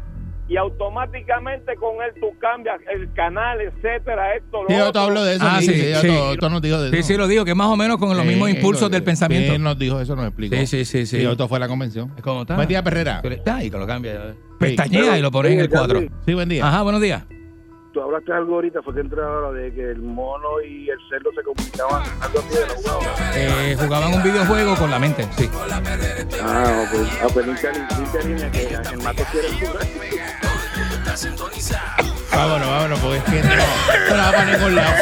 y 0.48 0.56
automáticamente 0.56 1.74
con 1.77 1.97
él 2.05 2.12
tú 2.20 2.28
cambias 2.39 2.78
el 2.94 3.12
canal, 3.14 3.60
etcétera, 3.60 4.35
esto, 4.36 4.62
lo 4.62 4.68
Sí, 4.68 4.77
yo 4.77 4.93
te 4.93 4.98
hablo 4.98 5.24
de 5.24 5.35
eso. 5.36 5.44
Ah, 5.47 5.60
sí, 5.60 5.66
sí, 5.66 5.81
sí, 5.81 5.90
yo 5.90 6.01
sí. 6.01 6.09
Otto 6.09 6.48
nos 6.51 6.62
dijo 6.62 6.81
de 6.81 6.90
Sí, 6.90 6.97
eso. 6.98 7.09
sí, 7.09 7.16
lo 7.16 7.27
digo, 7.27 7.44
que 7.44 7.55
más 7.55 7.66
o 7.66 7.77
menos 7.77 7.97
con 7.98 8.10
los 8.10 8.20
Sí, 8.23 8.28
mismos 8.28 8.51
impulsos 8.51 8.82
lo- 8.82 8.89
del 8.90 9.02
pensamiento. 9.02 9.52
Él 9.55 9.62
nos 9.62 9.78
dijo 9.78 10.01
eso, 10.01 10.14
nos 10.16 10.27
explicó. 10.27 10.55
Sí, 10.56 10.66
sí, 10.66 10.85
sí, 10.85 11.06
sí. 11.06 11.18
Y 11.23 11.27
Otto 11.27 11.48
fue 11.48 11.56
a 11.56 11.60
la 11.60 11.68
convención. 11.68 12.12
¿Cómo 12.23 12.43
está? 12.43 12.55
Buen 12.55 12.68
día, 12.68 12.82
Perrera. 12.82 13.20
Está 13.24 13.56
ahí, 13.56 13.70
que 13.70 13.77
lo 13.78 13.86
cambia. 13.86 14.35
Pestañea 14.59 15.18
y 15.18 15.23
lo 15.23 15.31
pones 15.31 15.52
en 15.52 15.60
el 15.60 15.68
cuadro. 15.68 16.01
Sí, 16.24 16.35
buen 16.35 16.48
día. 16.48 16.66
Ajá, 16.66 16.82
buenos 16.82 17.01
días. 17.02 17.24
Tú 17.97 18.02
hablaste 18.02 18.31
algo 18.31 18.56
ahorita, 18.56 18.82
fue 18.82 18.93
que 18.93 19.01
entré 19.01 19.23
ahora 19.23 19.52
de 19.52 19.73
que 19.73 19.81
el 19.81 20.02
mono 20.02 20.60
y 20.60 20.90
el 20.90 20.98
cerdo 21.09 21.31
se 21.35 21.43
comunicaban 21.43 22.02
algo 22.20 22.40
así 22.40 22.55
de 22.55 22.66
la 22.66 22.74
jugada. 22.74 23.01
Eh, 23.35 23.74
jugaban 23.81 24.12
un 24.12 24.23
videojuego 24.23 24.77
con 24.77 24.90
la 24.90 24.98
mente, 24.98 25.27
sí. 25.35 25.48
Ah, 26.43 26.85
ok. 26.85 26.90
Ah, 27.23 27.27
pues 27.32 27.47
línea 28.27 28.51
que 28.51 28.66
el 28.93 29.02
mato 29.02 29.23
quiere 29.32 29.48
jugar. 29.48 29.86
Vámonos, 32.32 32.68
vámonos, 32.68 33.01
porque 33.01 33.16
es 33.16 33.24
que 33.24 33.43
no, 33.43 33.48
no 34.10 34.14
la 34.14 34.24
va 34.27 34.32
para 34.32 34.44
ningún 34.44 34.74
lado. 34.74 34.94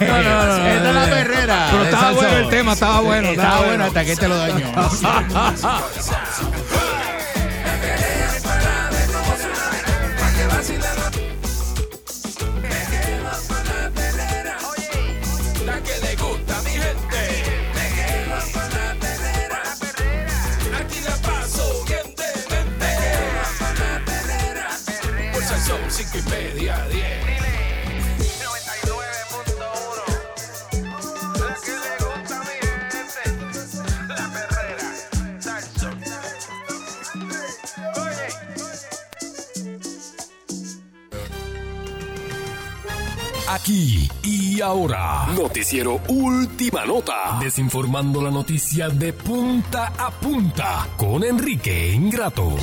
No, 0.00 0.06
no, 0.06 0.22
no, 0.22 0.46
no, 0.46 0.66
Esta 0.66 0.88
es 0.88 0.94
la 0.94 1.04
perrera. 1.04 1.68
Pero 1.72 1.84
estaba 1.84 2.12
bueno 2.12 2.38
el 2.38 2.48
tema, 2.48 2.72
estaba 2.72 3.00
bueno, 3.02 3.28
Estaba 3.28 3.56
bueno 3.56 3.68
bueno. 3.68 3.84
hasta 3.84 4.02
que 4.06 4.16
te 4.16 4.28
lo 4.28 4.36
dañó. 4.38 4.72
son 25.74 25.90
cinco 25.90 26.18
y 26.18 26.30
media, 26.30 26.86
diez. 26.90 27.24
Aquí 43.46 44.08
y 44.22 44.60
ahora, 44.60 45.26
noticiero 45.36 46.00
Última 46.08 46.84
Nota, 46.84 47.38
desinformando 47.40 48.20
la 48.20 48.30
noticia 48.30 48.88
de 48.88 49.12
punta 49.12 49.92
a 49.96 50.10
punta 50.10 50.88
con 50.96 51.22
Enrique 51.24 51.92
Ingrato. 51.92 52.56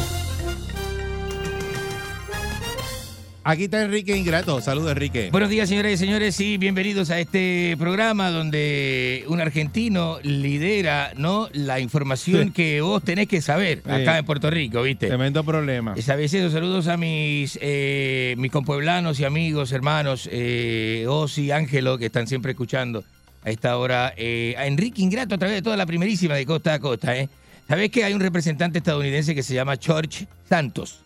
Aquí 3.44 3.64
está 3.64 3.82
Enrique 3.82 4.16
Ingrato. 4.16 4.62
Saludos, 4.62 4.92
Enrique. 4.92 5.30
Buenos 5.32 5.50
días, 5.50 5.68
señoras 5.68 5.94
y 5.94 5.98
señores, 5.98 6.40
y 6.40 6.58
bienvenidos 6.58 7.10
a 7.10 7.20
este 7.20 7.76
programa 7.80 8.30
donde 8.30 9.24
un 9.28 9.42
argentino 9.42 10.20
lidera 10.22 11.14
no 11.18 11.50
la 11.54 11.80
información 11.80 12.50
Sí. 12.50 12.52
que 12.52 12.82
vos 12.82 13.02
tenés 13.04 13.28
que 13.28 13.42
saber 13.42 13.82
acá 13.86 14.20
en 14.20 14.26
Puerto 14.26 14.52
Rico, 14.52 14.84
¿viste? 14.84 15.08
Tremendo 15.08 15.44
problema. 15.44 15.96
¿Sabes 16.04 16.32
eso? 16.36 16.52
Saludos 16.52 16.88
a 16.88 16.98
mis, 16.98 17.58
eh, 17.64 18.36
mis 18.38 18.52
compueblanos 18.52 19.20
y 19.20 19.26
amigos, 19.26 19.72
hermanos, 19.72 20.30
eh, 20.32 21.06
Osi 21.10 21.46
y 21.46 21.52
Ángelo, 21.52 21.98
que 21.98 22.06
están 22.06 22.28
siempre 22.28 22.52
escuchando 22.52 23.04
a 23.44 23.50
esta 23.50 23.76
hora. 23.78 24.14
eh, 24.18 24.54
a 24.56 24.68
Enrique 24.68 25.02
Ingrato 25.02 25.34
a 25.34 25.38
través 25.40 25.56
de 25.58 25.62
toda 25.64 25.78
la 25.78 25.88
primerísima 25.88 26.36
de 26.36 26.46
costa 26.46 26.76
a 26.76 26.80
costa. 26.80 27.18
¿eh? 27.18 27.28
¿Sabés 27.68 27.90
que 27.90 28.04
hay 28.04 28.14
un 28.14 28.20
representante 28.20 28.80
estadounidense 28.80 29.34
que 29.34 29.44
se 29.44 29.54
llama 29.54 29.76
George 29.80 30.28
Santos? 30.48 31.00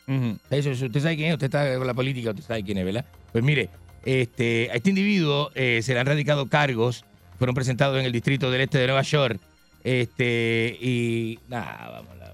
Eso, 0.49 0.71
usted 0.71 0.99
sabe 0.99 1.15
quién 1.15 1.27
es, 1.29 1.33
usted 1.33 1.45
está 1.45 1.77
con 1.77 1.85
la 1.85 1.93
política, 1.93 2.31
usted 2.31 2.43
sabe 2.43 2.63
quién 2.63 2.77
es, 2.79 2.85
¿verdad? 2.85 3.05
Pues 3.31 3.43
mire, 3.43 3.69
este, 4.03 4.69
a 4.71 4.75
este 4.75 4.89
individuo 4.89 5.51
eh, 5.53 5.81
se 5.83 5.93
le 5.93 5.99
han 5.99 6.07
radicado 6.07 6.47
cargos, 6.47 7.05
fueron 7.37 7.53
presentados 7.53 7.99
en 7.99 8.05
el 8.05 8.11
distrito 8.11 8.49
del 8.49 8.61
este 8.61 8.79
de 8.79 8.87
Nueva 8.87 9.03
York, 9.03 9.39
este, 9.83 10.75
y 10.81 11.37
nada, 11.47 11.89
vamos, 11.91 12.17
la- 12.17 12.33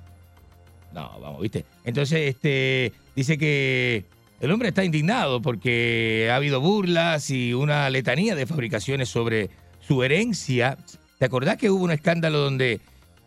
no, 0.94 1.20
vamos, 1.20 1.42
¿viste? 1.42 1.66
Entonces, 1.84 2.30
este, 2.30 2.94
dice 3.16 3.38
que 3.38 4.06
el 4.40 4.52
hombre 4.52 4.70
está 4.70 4.86
indignado 4.86 5.42
porque 5.42 6.30
ha 6.32 6.38
habido 6.38 6.62
burlas 6.62 7.30
y 7.30 7.54
una 7.54 7.90
letanía 7.90 8.36
de 8.36 8.46
fabricaciones 8.46 9.10
sobre 9.10 9.50
su 9.86 10.04
herencia. 10.04 10.78
¿Te 11.20 11.26
acordás 11.26 11.58
que 11.58 11.70
hubo 11.70 11.84
un 11.84 11.92
escándalo 11.92 12.40
donde 12.40 12.80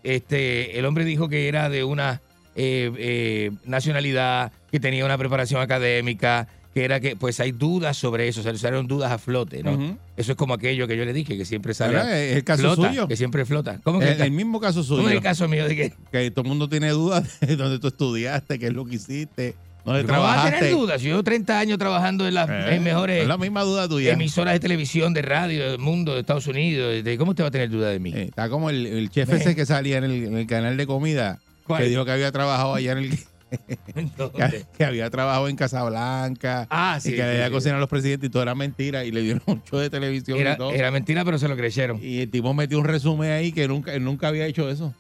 este, 0.05 0.79
el 0.79 0.85
hombre 0.85 1.05
dijo 1.05 1.29
que 1.29 1.49
era 1.49 1.69
de 1.69 1.83
una 1.83 2.21
eh, 2.55 2.93
eh, 2.97 3.51
nacionalidad, 3.65 4.53
que 4.71 4.79
tenía 4.79 5.05
una 5.05 5.19
preparación 5.19 5.61
académica, 5.61 6.47
que 6.73 6.85
era 6.85 7.01
que, 7.01 7.17
pues 7.17 7.41
hay 7.41 7.53
dudas 7.53 7.97
sobre 7.97 8.29
eso, 8.29 8.41
o 8.41 8.43
sea, 8.43 8.57
salieron 8.57 8.87
dudas 8.87 9.11
a 9.13 9.19
flote, 9.19 9.63
¿no? 9.63 9.97
Eso 10.17 10.33
es 10.33 10.39
como 10.39 10.55
aquello 10.55 10.87
que 10.87 10.97
yo 10.97 11.05
le 11.05 11.13
dije, 11.13 11.37
que 11.37 11.45
siempre 11.45 11.73
sale. 11.73 12.31
Es 12.31 12.37
el 12.37 12.45
caso 12.45 12.63
flota, 12.63 12.89
suyo. 12.89 13.09
Que 13.09 13.17
siempre 13.17 13.45
flota. 13.45 13.81
¿Cómo 13.83 14.01
que 14.01 14.11
El, 14.11 14.21
el 14.21 14.31
mismo 14.33 14.61
caso 14.61 14.83
suyo. 14.83 14.99
¿Cómo 14.99 15.09
es 15.09 15.15
el 15.17 15.23
caso 15.23 15.49
mío 15.49 15.67
de 15.69 15.77
que 15.77 15.95
Que 16.11 16.31
todo 16.31 16.43
el 16.43 16.49
mundo 16.49 16.69
tiene 16.69 16.91
dudas 16.91 17.41
de 17.41 17.57
dónde 17.57 17.79
tú 17.79 17.89
estudiaste, 17.89 18.59
qué 18.59 18.67
es 18.67 18.73
lo 18.73 18.85
que 18.85 18.97
hiciste, 18.97 19.55
dónde 19.85 20.05
¿Cómo 20.05 20.21
vas 20.23 20.31
a 20.31 20.35
trabajaste. 20.35 20.59
tener 20.61 20.75
dudas? 20.75 21.03
Yo 21.03 21.09
llevo 21.11 21.23
30 21.23 21.59
años 21.59 21.79
trabajando 21.79 22.27
en 22.27 22.35
las 22.35 22.49
Eh, 22.49 22.81
mejores 22.81 23.23
es 23.23 23.29
la 23.29 23.37
misma 23.39 23.63
duda 23.63 23.89
tuya. 23.89 24.13
emisoras 24.13 24.55
de 24.55 24.61
televisión, 24.61 25.13
de 25.15 25.23
radio, 25.23 25.71
del 25.71 25.79
mundo, 25.79 26.15
de 26.15 26.21
Estados 26.21 26.47
Unidos. 26.47 27.05
De, 27.05 27.19
¿Cómo 27.19 27.31
usted 27.33 27.45
va 27.45 27.49
a 27.49 27.53
tener 27.53 27.71
duda 27.71 27.89
de 27.91 27.99
mí? 27.99 28.13
Eh, 28.15 28.25
está 28.29 28.49
como 28.49 28.71
el, 28.71 28.87
el 28.87 29.11
chef 29.11 29.29
Eh. 29.31 29.37
ese 29.37 29.55
que 29.55 29.67
salía 29.67 29.99
en 29.99 30.05
el, 30.05 30.25
en 30.25 30.37
el 30.39 30.47
canal 30.47 30.77
de 30.77 30.87
comida, 30.87 31.39
¿Cuál? 31.67 31.83
que 31.83 31.89
dijo 31.89 32.05
que 32.05 32.11
había 32.13 32.33
trabajado 32.33 32.75
allá 32.75 32.93
en 32.93 32.99
el... 32.99 33.19
Que, 33.55 34.65
que 34.79 34.85
había 34.85 35.09
trabajado 35.11 35.49
en 35.49 35.55
Casablanca 35.55 36.67
Ah, 36.71 36.97
y 36.99 37.01
sí, 37.03 37.11
que 37.11 37.17
sí, 37.19 37.23
le 37.23 37.31
había 37.35 37.47
sí. 37.47 37.53
cocinado 37.53 37.77
a 37.77 37.81
los 37.81 37.89
presidentes 37.89 38.27
y 38.29 38.33
todo 38.33 38.43
era 38.43 38.55
mentira 38.57 39.05
y 39.05 39.13
le 39.13 39.21
dieron 39.23 39.43
un 39.47 39.63
show 39.63 39.79
de 39.79 39.91
televisión 39.91 40.39
Era, 40.41 40.55
y 40.55 40.57
todo. 40.57 40.73
era 40.73 40.91
mentira, 40.91 41.25
pero 41.25 41.39
se 41.39 41.47
lo 41.47 41.57
creyeron. 41.57 42.01
Y 42.03 42.21
el 42.23 42.31
tipo 42.31 42.53
metió 42.53 42.79
un 42.81 42.85
resumen 42.85 43.31
ahí 43.31 43.53
que 43.53 43.69
nunca, 43.69 43.97
nunca 44.01 44.27
había 44.29 44.47
hecho 44.47 44.69
eso. 44.69 44.93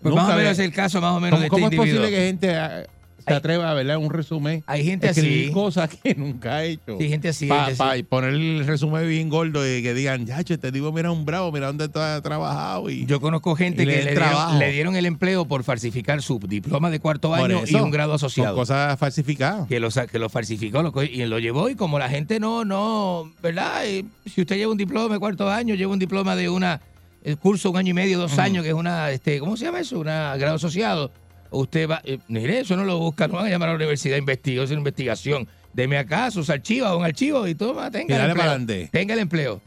Pues 0.00 0.10
Nunca 0.14 0.22
más 0.22 0.30
o 0.30 0.32
había- 0.32 0.44
menos 0.44 0.58
es 0.58 0.64
el 0.64 0.72
caso, 0.72 1.00
más 1.02 1.12
o 1.12 1.20
menos, 1.20 1.38
¿Cómo, 1.38 1.40
de 1.40 1.46
este 1.46 1.50
cómo 1.50 1.68
es 1.68 1.76
posible 1.90 2.10
que 2.10 2.16
gente 2.26 2.86
se 3.26 3.34
atreva 3.34 3.70
a 3.70 3.74
verla 3.74 3.98
un 3.98 4.10
resumen? 4.10 4.62
Hay 4.66 4.84
gente 4.84 5.08
escribir 5.08 5.46
así. 5.46 5.52
cosas 5.52 5.90
que 5.90 6.14
nunca 6.16 6.56
ha 6.56 6.64
hecho. 6.64 6.96
Sí, 6.98 7.08
gente 7.08 7.28
así, 7.28 7.48
Para 7.48 7.96
poner 8.08 8.34
el 8.34 8.66
resumen 8.66 9.08
bien 9.08 9.28
gordo 9.28 9.66
y 9.66 9.82
que 9.82 9.94
digan, 9.94 10.26
ya, 10.26 10.40
este 10.40 10.72
tipo 10.72 10.92
mira 10.92 11.10
un 11.10 11.24
bravo, 11.24 11.50
mira 11.52 11.66
dónde 11.66 11.84
has 11.84 12.22
trabajado. 12.22 12.90
Y, 12.90 13.06
Yo 13.06 13.20
conozco 13.20 13.54
gente 13.56 13.84
que 13.84 14.02
le 14.04 14.10
dieron, 14.10 14.58
le 14.58 14.72
dieron 14.72 14.96
el 14.96 15.06
empleo 15.06 15.46
por 15.46 15.64
falsificar 15.64 16.22
su 16.22 16.38
diploma 16.38 16.90
de 16.90 17.00
cuarto 17.00 17.34
año 17.34 17.62
y 17.66 17.74
un 17.74 17.90
grado 17.90 18.14
asociado. 18.14 18.50
Son 18.50 18.56
cosas 18.56 18.98
falsificadas. 18.98 19.66
que 19.68 19.80
lo, 19.80 19.88
que 19.90 20.18
lo 20.18 20.28
falsificó 20.28 20.82
lo 20.82 21.02
y 21.02 21.24
lo 21.26 21.38
llevó 21.38 21.68
y 21.68 21.74
como 21.74 21.98
la 21.98 22.08
gente 22.08 22.40
no, 22.40 22.64
no, 22.64 23.32
¿verdad? 23.42 23.86
Eh, 23.86 24.04
si 24.26 24.42
usted 24.42 24.56
lleva 24.56 24.72
un 24.72 24.78
diploma 24.78 25.12
de 25.12 25.18
cuarto 25.18 25.50
año, 25.50 25.74
lleva 25.74 25.92
un 25.92 25.98
diploma 25.98 26.36
de 26.36 26.48
una 26.48 26.80
el 27.26 27.36
curso 27.38 27.70
un 27.70 27.76
año 27.76 27.90
y 27.90 27.94
medio, 27.94 28.20
dos 28.20 28.38
años, 28.38 28.62
que 28.62 28.68
es 28.68 28.74
una, 28.74 29.10
este, 29.10 29.40
¿cómo 29.40 29.56
se 29.56 29.64
llama 29.64 29.80
eso? 29.80 29.98
Una 29.98 30.36
grado 30.36 30.56
asociado. 30.56 31.10
Usted 31.50 31.88
va, 31.88 32.00
eh, 32.04 32.18
mire, 32.28 32.60
eso 32.60 32.76
no 32.76 32.84
lo 32.84 32.98
busca, 32.98 33.28
no 33.28 33.34
van 33.34 33.46
a 33.46 33.50
llamar 33.50 33.68
a 33.68 33.72
la 33.72 33.76
universidad, 33.76 34.16
investiga, 34.16 34.62
es 34.62 34.70
una 34.70 34.78
investigación. 34.80 35.46
Deme 35.72 35.98
acá 35.98 36.30
sus 36.30 36.48
archivos, 36.50 36.96
un 36.96 37.04
archivo 37.04 37.46
y 37.46 37.54
toma, 37.54 37.90
tenga 37.90 38.14
Y 38.16 38.20
el 38.20 38.30
empleo. 38.30 38.88
Tenga 38.90 39.14
el 39.14 39.20
empleo. 39.20 39.60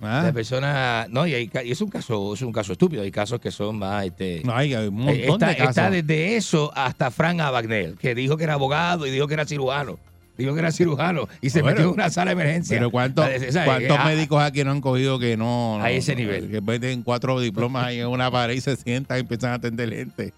Ah. 0.00 0.22
La 0.24 0.32
persona, 0.32 1.06
no, 1.08 1.26
y, 1.26 1.34
hay 1.34 1.50
y 1.64 1.70
es 1.72 1.80
un 1.80 1.88
caso, 1.88 2.34
es 2.34 2.42
un 2.42 2.52
caso 2.52 2.72
estúpido, 2.72 3.02
hay 3.02 3.10
casos 3.10 3.40
que 3.40 3.50
son 3.50 3.78
más, 3.78 4.04
este, 4.04 4.42
No, 4.44 4.54
hay 4.54 4.74
un 4.74 4.94
montón 4.94 5.14
está, 5.18 5.48
de 5.48 5.56
casos. 5.56 5.70
está 5.70 5.90
desde 5.90 6.36
eso 6.36 6.70
hasta 6.74 7.10
Frank 7.10 7.40
Abagnel, 7.40 7.96
que 7.98 8.14
dijo 8.14 8.36
que 8.36 8.44
era 8.44 8.54
abogado 8.54 9.06
y 9.06 9.10
dijo 9.10 9.26
que 9.28 9.34
era 9.34 9.46
cirujano. 9.46 9.98
Dijo 10.36 10.52
que 10.52 10.58
era 10.60 10.72
cirujano 10.72 11.28
y 11.40 11.50
se 11.50 11.62
Bueno, 11.62 11.76
metió 11.76 11.88
en 11.90 11.94
una 11.94 12.10
sala 12.10 12.34
de 12.34 12.42
emergencia. 12.42 12.76
Pero 12.76 12.90
¿cuántos, 12.90 13.24
cuántos 13.64 13.96
Ah, 13.98 14.04
médicos 14.04 14.42
aquí 14.42 14.64
no 14.64 14.72
han 14.72 14.80
cogido 14.80 15.18
que 15.20 15.36
no, 15.36 15.78
no- 15.78 15.84
A 15.84 15.90
ese 15.92 16.16
nivel. 16.16 16.50
Que 16.50 16.60
meten 16.60 17.02
cuatro 17.04 17.38
diplomas 17.38 17.86
ahí 17.86 18.00
en 18.00 18.08
una 18.08 18.30
pared 18.32 18.54
y 18.56 18.60
se 18.60 18.74
sientan 18.76 19.18
y 19.18 19.20
empiezan 19.20 19.52
a 19.52 19.54
atender 19.54 19.94
gente. 19.94 20.32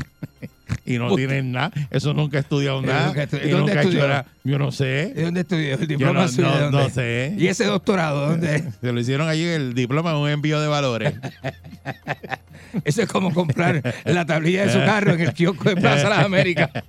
y 0.84 0.98
no 0.98 1.06
Usted- 1.06 1.16
tienen 1.16 1.52
nada. 1.52 1.72
Eso 1.90 2.14
nunca 2.14 2.38
he 2.38 2.40
estudiado 2.40 2.80
Eh, 2.82 2.86
nada. 2.86 3.12
y 3.12 3.48
¿Dónde 3.48 3.52
nunca 3.52 3.72
he 3.74 3.76
estudió? 3.84 4.08
nada. 4.08 4.26
Yo 4.44 4.58
no 4.58 4.70
sé. 4.72 5.12
¿De 5.14 5.22
dónde 5.24 5.40
estudió? 5.40 5.74
¿El 5.74 5.86
diploma 5.88 6.20
no, 6.22 6.28
suyo 6.28 6.48
de 6.50 6.54
no- 6.54 6.60
dónde? 6.70 6.78
no 6.78 6.90
sé. 6.90 7.34
¿Y 7.38 7.48
ese 7.48 7.64
doctorado 7.64 8.28
dónde? 8.30 8.64
Se 8.80 8.92
lo 8.92 9.00
hicieron 9.00 9.28
allí 9.28 9.44
el 9.44 9.74
diploma 9.74 10.10
en 10.12 10.16
un 10.18 10.28
envío 10.30 10.60
de 10.60 10.68
valores. 10.68 11.14
Eso 12.84 13.02
es 13.02 13.08
como 13.08 13.32
comprar 13.32 13.82
la 14.04 14.26
tablilla 14.26 14.66
de 14.66 14.72
su 14.72 14.78
carro 14.80 15.14
en 15.14 15.20
el 15.20 15.32
kiosco 15.32 15.68
de 15.70 15.76
Plaza 15.76 16.08
Las 16.08 16.24
Américas. 16.24 16.70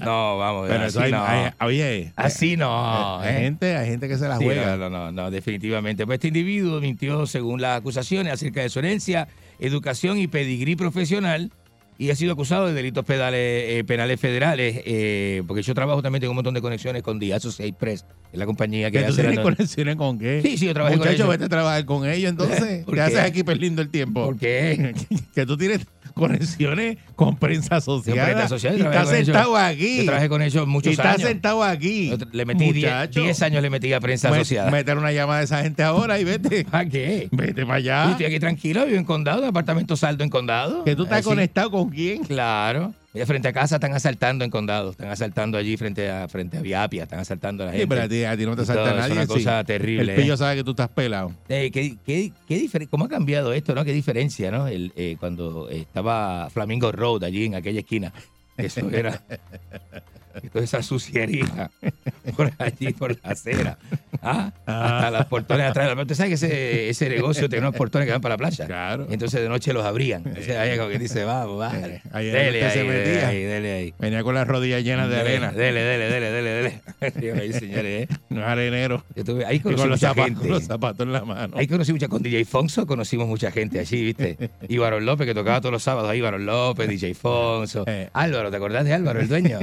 No, 0.00 0.38
vamos, 0.38 0.68
Pero 0.68 0.84
así 0.84 0.98
hay, 0.98 1.10
no. 1.12 1.24
hay- 1.24 1.50
oye, 1.60 2.12
así 2.16 2.56
no. 2.56 3.20
hay 3.20 3.34
¿eh? 3.36 3.38
gente, 3.40 3.76
hay 3.76 3.88
gente 3.88 4.06
que 4.08 4.16
se 4.18 4.28
la 4.28 4.38
Sí, 4.38 4.44
juega. 4.44 4.76
no, 4.76 4.88
no, 4.88 4.90
no, 4.90 5.12
no, 5.12 5.30
definitivamente. 5.30 6.04
Pues 6.06 6.16
este 6.16 6.28
individuo 6.28 6.80
mintió 6.80 7.26
según 7.26 7.60
las 7.60 7.78
acusaciones 7.78 8.32
acerca 8.32 8.60
de 8.60 8.68
su 8.68 8.78
herencia, 8.80 9.28
educación 9.58 10.18
y 10.18 10.26
pedigrí 10.26 10.76
profesional 10.76 11.50
y 11.98 12.10
ha 12.10 12.16
sido 12.16 12.32
acusado 12.32 12.66
de 12.66 12.72
delitos 12.72 13.04
pedales, 13.04 13.38
eh, 13.40 13.84
penales 13.86 14.18
federales, 14.20 14.80
eh, 14.84 15.42
porque 15.46 15.62
yo 15.62 15.74
trabajo 15.74 16.02
también, 16.02 16.20
tengo 16.20 16.32
un 16.32 16.36
montón 16.36 16.54
de 16.54 16.60
conexiones 16.60 17.02
con 17.02 17.18
The 17.20 17.34
Associate 17.34 17.72
Press, 17.78 18.04
es 18.32 18.38
la 18.38 18.46
compañía 18.46 18.90
que 18.90 18.98
¿Que 18.98 19.04
tú 19.04 19.12
hace 19.12 19.22
tienes 19.22 19.40
conexiones 19.40 19.96
con 19.96 20.18
qué? 20.18 20.42
Sí, 20.42 20.58
sí, 20.58 20.66
yo 20.66 20.74
trabajé 20.74 20.96
con 20.96 21.06
Muchacho, 21.06 21.16
ellos. 21.24 21.28
vete 21.28 21.44
a 21.44 21.48
trabajar 21.48 21.84
con 21.84 22.08
ellos 22.08 22.30
entonces. 22.30 22.84
¿Por 22.84 22.94
¿Qué 22.94 23.00
qué? 23.00 23.00
haces 23.02 23.18
aquí 23.20 23.44
perdiendo 23.44 23.80
el 23.80 23.90
tiempo? 23.90 24.24
¿Por 24.24 24.38
qué? 24.38 24.94
que 25.34 25.46
tú 25.46 25.56
tienes 25.56 25.86
conexiones 26.14 26.96
con 27.16 27.36
prensa 27.36 27.80
social. 27.80 28.24
Prensa 28.24 28.48
social, 28.48 28.78
y 28.78 29.06
sentado 29.08 29.56
aquí. 29.56 29.98
Yo 29.98 30.04
trabajé 30.06 30.28
con 30.28 30.42
ellos 30.42 30.66
muchos 30.66 30.90
y 30.90 30.92
estás 30.92 31.16
años. 31.16 31.28
sentado 31.28 31.62
aquí. 31.62 32.10
Yo 32.10 32.16
Le 32.32 32.44
metí 32.44 32.72
10 32.72 32.74
Muchacho. 32.92 33.20
10 33.20 33.42
años 33.42 33.62
le 33.62 33.70
metí 33.70 33.92
a 33.92 34.00
prensa 34.00 34.30
Me- 34.30 34.36
asociada. 34.36 34.70
Meter 34.70 34.96
una 34.96 35.12
llamada 35.12 35.40
a 35.40 35.42
esa 35.42 35.62
gente 35.62 35.82
ahora 35.82 36.18
y 36.18 36.24
vete. 36.24 36.64
¿Para 36.70 36.88
qué? 36.88 37.28
Vete 37.30 37.66
para 37.66 37.80
Yo 37.80 37.92
allá. 37.92 38.10
Estoy 38.12 38.26
aquí 38.26 38.40
tranquilo, 38.40 38.86
vivo 38.86 38.98
en 38.98 39.04
condado, 39.04 39.42
en 39.42 39.48
apartamento 39.48 39.96
saldo 39.96 40.24
en 40.24 40.30
condado. 40.30 40.84
Que 40.84 40.96
tú 40.96 41.02
estás 41.04 41.18
Así. 41.20 41.28
conectado 41.28 41.70
con 41.70 41.90
quién. 41.90 42.22
Claro. 42.24 42.94
Mira, 43.14 43.26
frente 43.26 43.46
a 43.46 43.52
casa 43.52 43.76
están 43.76 43.92
asaltando 43.94 44.44
en 44.44 44.50
condado. 44.50 44.90
Están 44.90 45.08
asaltando 45.08 45.56
allí 45.56 45.76
frente 45.76 46.10
a 46.10 46.26
frente 46.26 46.58
a 46.58 46.60
Viapia. 46.60 47.04
Están 47.04 47.20
asaltando 47.20 47.62
a 47.62 47.66
la 47.66 47.72
gente. 47.72 47.84
Sí, 47.84 47.88
pero 47.88 48.02
a 48.02 48.08
ti, 48.08 48.24
a 48.24 48.36
ti 48.36 48.44
no 48.44 48.56
te 48.56 48.62
Y 48.62 48.66
salta 48.66 48.82
todo, 48.82 48.94
nadie. 48.96 49.12
Es 49.12 49.12
una 49.12 49.26
sí. 49.26 49.28
cosa 49.28 49.62
terrible. 49.62 50.14
El 50.14 50.20
pillo 50.20 50.34
¿eh? 50.34 50.36
sabe 50.36 50.56
que 50.56 50.64
tú 50.64 50.72
estás 50.72 50.88
pelado. 50.88 51.32
Eh, 51.48 51.70
¿qué, 51.72 51.96
qué, 52.04 52.32
qué 52.48 52.88
¿Cómo 52.90 53.04
ha 53.04 53.08
cambiado 53.08 53.52
esto, 53.52 53.72
no? 53.72 53.84
Qué 53.84 53.92
diferencia, 53.92 54.50
¿no? 54.50 54.66
El, 54.66 54.92
eh, 54.96 55.16
cuando 55.20 55.68
estaba 55.68 56.50
Flamingo 56.50 56.90
Road 56.90 57.22
allí 57.22 57.44
en 57.44 57.54
aquella 57.54 57.80
esquina. 57.80 58.12
Eso 58.56 58.90
era. 58.90 59.22
Toda 60.52 60.64
esa 60.64 60.82
suciería 60.82 61.70
por 62.36 62.52
allí, 62.58 62.92
por 62.92 63.12
la 63.22 63.30
acera. 63.30 63.78
¿Ah? 64.22 64.52
Hasta 64.66 65.10
las 65.10 65.26
portones 65.26 65.66
atrás. 65.66 65.88
Pero 65.90 66.02
Usted 66.02 66.14
sabe 66.14 66.28
que 66.30 66.34
ese, 66.34 66.88
ese 66.88 67.08
negocio 67.08 67.48
tiene 67.48 67.66
unos 67.66 67.76
portones 67.76 68.06
que 68.06 68.12
van 68.12 68.20
para 68.20 68.34
la 68.34 68.38
playa. 68.38 68.66
Claro. 68.66 69.06
Entonces 69.10 69.40
de 69.42 69.48
noche 69.48 69.72
los 69.72 69.84
abrían. 69.84 70.22
Entonces 70.26 70.56
ahí 70.56 70.76
como 70.78 70.88
que 70.90 70.98
dice, 70.98 71.24
vamos, 71.24 71.60
va. 71.60 71.72
Eh, 71.78 72.00
ahí 72.12 72.26
Dele 72.26 72.64
ahí, 72.64 72.70
se 72.72 72.78
dele 72.84 72.98
metía. 72.98 73.28
ahí, 73.28 73.42
dele 73.42 73.72
ahí. 73.72 73.94
Venía 73.98 74.22
con 74.22 74.34
las 74.34 74.46
rodillas 74.48 74.82
llenas 74.82 75.08
de 75.08 75.16
Dele, 75.16 75.30
arena. 75.30 75.52
Dele, 75.52 75.80
dele, 75.82 76.08
dele, 76.10 76.30
dele, 76.30 76.50
dele. 76.50 76.80
Ahí, 77.40 77.52
señores, 77.52 78.08
¿eh? 78.10 78.14
No 78.30 78.40
es 78.40 78.46
arenero. 78.46 79.04
Yo 79.14 79.24
tuve- 79.24 79.44
ahí 79.44 79.56
Y 79.56 79.60
conocí 79.60 79.80
con 79.82 79.90
los 79.90 80.00
mucha 80.00 80.08
zapatos, 80.14 80.34
gente. 80.38 80.48
los 80.48 80.64
zapatos 80.64 81.06
en 81.06 81.12
la 81.12 81.24
mano. 81.24 81.56
Ahí 81.56 81.66
conocí 81.66 81.92
mucha, 81.92 82.08
con 82.08 82.22
DJ 82.22 82.44
Fonso 82.44 82.86
conocimos 82.86 83.26
mucha 83.28 83.50
gente 83.50 83.78
allí, 83.78 84.02
¿viste? 84.04 84.50
Y 84.68 84.78
Barón 84.78 85.04
López, 85.04 85.26
que 85.26 85.34
tocaba 85.34 85.60
todos 85.60 85.72
los 85.72 85.82
sábados 85.82 86.10
ahí, 86.10 86.20
Barón 86.20 86.46
López, 86.46 86.88
DJ 86.88 87.14
Fonso. 87.14 87.84
Eh. 87.86 88.08
Álvaro, 88.14 88.50
¿te 88.50 88.56
acordás 88.56 88.84
de 88.84 88.94
Álvaro, 88.94 89.20
el 89.20 89.28
dueño? 89.28 89.58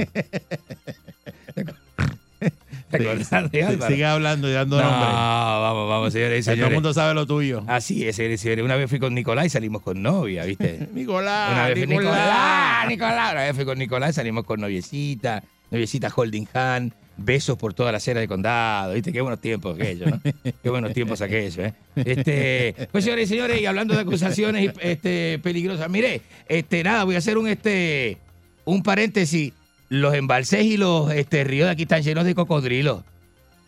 ¿Te 2.90 2.96
acordás 2.98 3.50
de 3.50 3.66
Sí? 3.66 3.78
Sigue 3.88 4.04
hablando 4.04 4.48
y 4.48 4.52
dando 4.52 4.76
no, 4.76 4.82
nombres. 4.82 5.12
vamos, 5.12 5.88
vamos, 5.88 6.12
señores 6.12 6.40
y 6.40 6.40
Que 6.40 6.44
Todo 6.44 6.52
el 6.52 6.56
señores. 6.58 6.74
mundo 6.74 6.92
sabe 6.94 7.14
lo 7.14 7.26
tuyo. 7.26 7.64
Así 7.66 8.06
es, 8.06 8.16
señores 8.16 8.40
y 8.40 8.42
señores. 8.42 8.64
Una 8.64 8.76
vez 8.76 8.90
fui 8.90 8.98
con 8.98 9.14
Nicolás 9.14 9.46
y 9.46 9.50
salimos 9.50 9.82
con 9.82 10.02
novia, 10.02 10.44
¿viste? 10.44 10.88
Nicolás, 10.94 11.52
Una 11.52 11.66
vez 11.68 11.78
fui 11.78 11.86
Nicolás. 11.86 12.12
Nicolás, 12.12 12.88
Nicolás. 12.88 13.32
Una 13.32 13.42
vez 13.42 13.56
fui 13.56 13.64
con 13.64 13.78
Nicolás 13.78 14.10
y 14.10 14.12
salimos 14.14 14.44
con 14.44 14.60
noviecita, 14.60 15.42
noviecita 15.70 16.12
holding 16.14 16.46
hand, 16.52 16.92
besos 17.16 17.56
por 17.56 17.72
toda 17.72 17.92
la 17.92 17.98
acera 17.98 18.20
de 18.20 18.28
condado, 18.28 18.92
¿viste? 18.92 19.12
Qué 19.12 19.20
buenos 19.22 19.40
tiempos 19.40 19.76
aquellos, 19.76 20.10
¿no? 20.10 20.20
Qué 20.62 20.68
buenos 20.68 20.92
tiempos 20.92 21.22
aquellos, 21.22 21.56
¿eh? 21.58 21.72
Este, 21.96 22.74
pues 22.90 23.04
señores 23.04 23.26
y 23.30 23.34
señores, 23.34 23.60
y 23.60 23.66
hablando 23.66 23.94
de 23.94 24.00
acusaciones 24.00 24.72
este, 24.80 25.38
peligrosas, 25.42 25.88
mire, 25.88 26.20
este, 26.48 26.82
nada, 26.82 27.04
voy 27.04 27.14
a 27.14 27.18
hacer 27.18 27.38
un, 27.38 27.48
este, 27.48 28.18
un 28.66 28.82
paréntesis. 28.82 29.52
Los 29.92 30.14
embalses 30.14 30.64
y 30.64 30.78
los 30.78 31.12
este, 31.12 31.44
ríos 31.44 31.66
de 31.66 31.72
aquí 31.72 31.82
están 31.82 32.02
llenos 32.02 32.24
de 32.24 32.34
cocodrilos. 32.34 33.02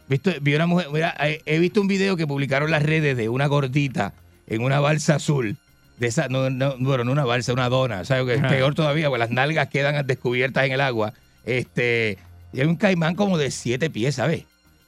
Visto, 0.09 0.31
vi 0.41 0.55
una 0.55 0.67
mujer, 0.67 0.87
mira, 0.91 1.15
he 1.21 1.59
visto 1.59 1.83
un 1.83 1.87
video 1.87 2.17
que 2.17 2.27
publicaron 2.27 2.71
las 2.71 2.83
redes 2.83 3.15
de 3.15 3.29
una 3.29 3.47
gordita 3.47 4.15
en 4.47 4.63
una 4.63 4.81
balsa 4.81 5.17
azul. 5.17 5.59
De 5.99 6.07
esa, 6.07 6.29
no, 6.29 6.49
no, 6.49 6.77
bueno, 6.79 7.05
no 7.05 7.13
una 7.13 7.27
balsa, 7.27 7.53
una 7.53 7.69
dona. 7.69 8.07
¿Sabes? 8.07 8.25
Que 8.25 8.35
es 8.37 8.51
peor 8.51 8.75
todavía, 8.75 9.09
porque 9.09 9.19
las 9.19 9.31
nalgas 9.33 9.69
quedan 9.69 10.07
descubiertas 10.07 10.65
en 10.65 10.73
el 10.73 10.81
agua. 10.81 11.13
Este, 11.45 12.17
y 12.55 12.61
hay 12.61 12.67
un 12.69 12.77
caimán 12.77 13.17
como 13.17 13.37
de 13.37 13.51
siete 13.51 13.91
pies, 13.91 14.15
¿sabes? 14.15 14.45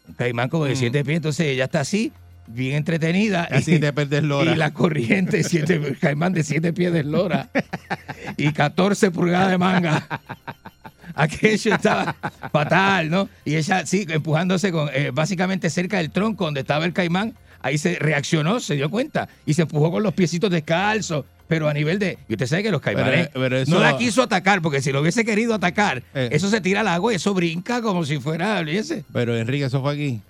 Un 0.08 0.14
caimán 0.14 0.48
como 0.48 0.64
de 0.64 0.72
Mm. 0.72 0.76
siete 0.76 1.04
pies. 1.04 1.16
Entonces 1.16 1.48
ella 1.48 1.64
está 1.64 1.80
así, 1.80 2.12
bien 2.46 2.76
entretenida. 2.76 3.46
Así 3.50 3.74
y, 3.74 3.78
te 3.78 3.92
perdes 3.92 4.22
lora. 4.22 4.52
y 4.52 4.56
la 4.56 4.72
corriente, 4.72 5.44
siete, 5.44 5.98
caimán 6.00 6.32
de 6.32 6.42
siete 6.44 6.72
pies 6.72 6.94
de 6.94 7.04
lora. 7.04 7.50
y 8.38 8.52
14 8.52 9.10
pulgadas 9.10 9.50
de 9.50 9.58
manga. 9.58 10.06
Aquello 11.16 11.74
estaba 11.74 12.14
fatal, 12.52 13.10
¿no? 13.10 13.28
Y 13.44 13.56
ella, 13.56 13.84
sí, 13.86 14.06
empujándose 14.08 14.70
con, 14.70 14.88
eh, 14.92 15.10
básicamente 15.12 15.68
cerca 15.70 15.96
del 15.96 16.10
tronco 16.10 16.44
donde 16.44 16.60
estaba 16.60 16.84
el 16.84 16.92
caimán. 16.92 17.34
Ahí 17.62 17.78
se 17.78 17.96
reaccionó, 17.96 18.60
se 18.60 18.74
dio 18.76 18.88
cuenta 18.90 19.28
y 19.44 19.54
se 19.54 19.62
empujó 19.62 19.90
con 19.90 20.02
los 20.02 20.14
piecitos 20.14 20.50
descalzos. 20.50 21.24
Pero 21.48 21.68
a 21.68 21.72
nivel 21.74 21.98
de. 22.00 22.18
Y 22.28 22.32
usted 22.34 22.46
sabe 22.48 22.64
que 22.64 22.70
los 22.72 22.80
caimanes 22.80 23.28
Pero- 23.28 23.40
pero 23.40 23.56
eso- 23.58 23.70
no 23.72 23.78
la 23.80 23.96
quiso 23.96 24.20
atacar, 24.20 24.60
porque 24.62 24.82
si 24.82 24.90
lo 24.90 25.00
hubiese 25.00 25.24
querido 25.24 25.54
atacar, 25.54 26.02
Eh. 26.12 26.28
eso 26.32 26.50
se 26.50 26.60
tira 26.60 26.80
al 26.80 26.88
agua 26.88 27.12
y 27.12 27.16
eso 27.16 27.32
brinca 27.34 27.80
como 27.82 28.04
si 28.04 28.18
fuera. 28.18 28.58
olvídese. 28.58 29.04
Pero 29.12 29.36
Enrique, 29.36 29.64
eso 29.66 29.80
fue 29.80 29.92
aquí. 29.94 30.20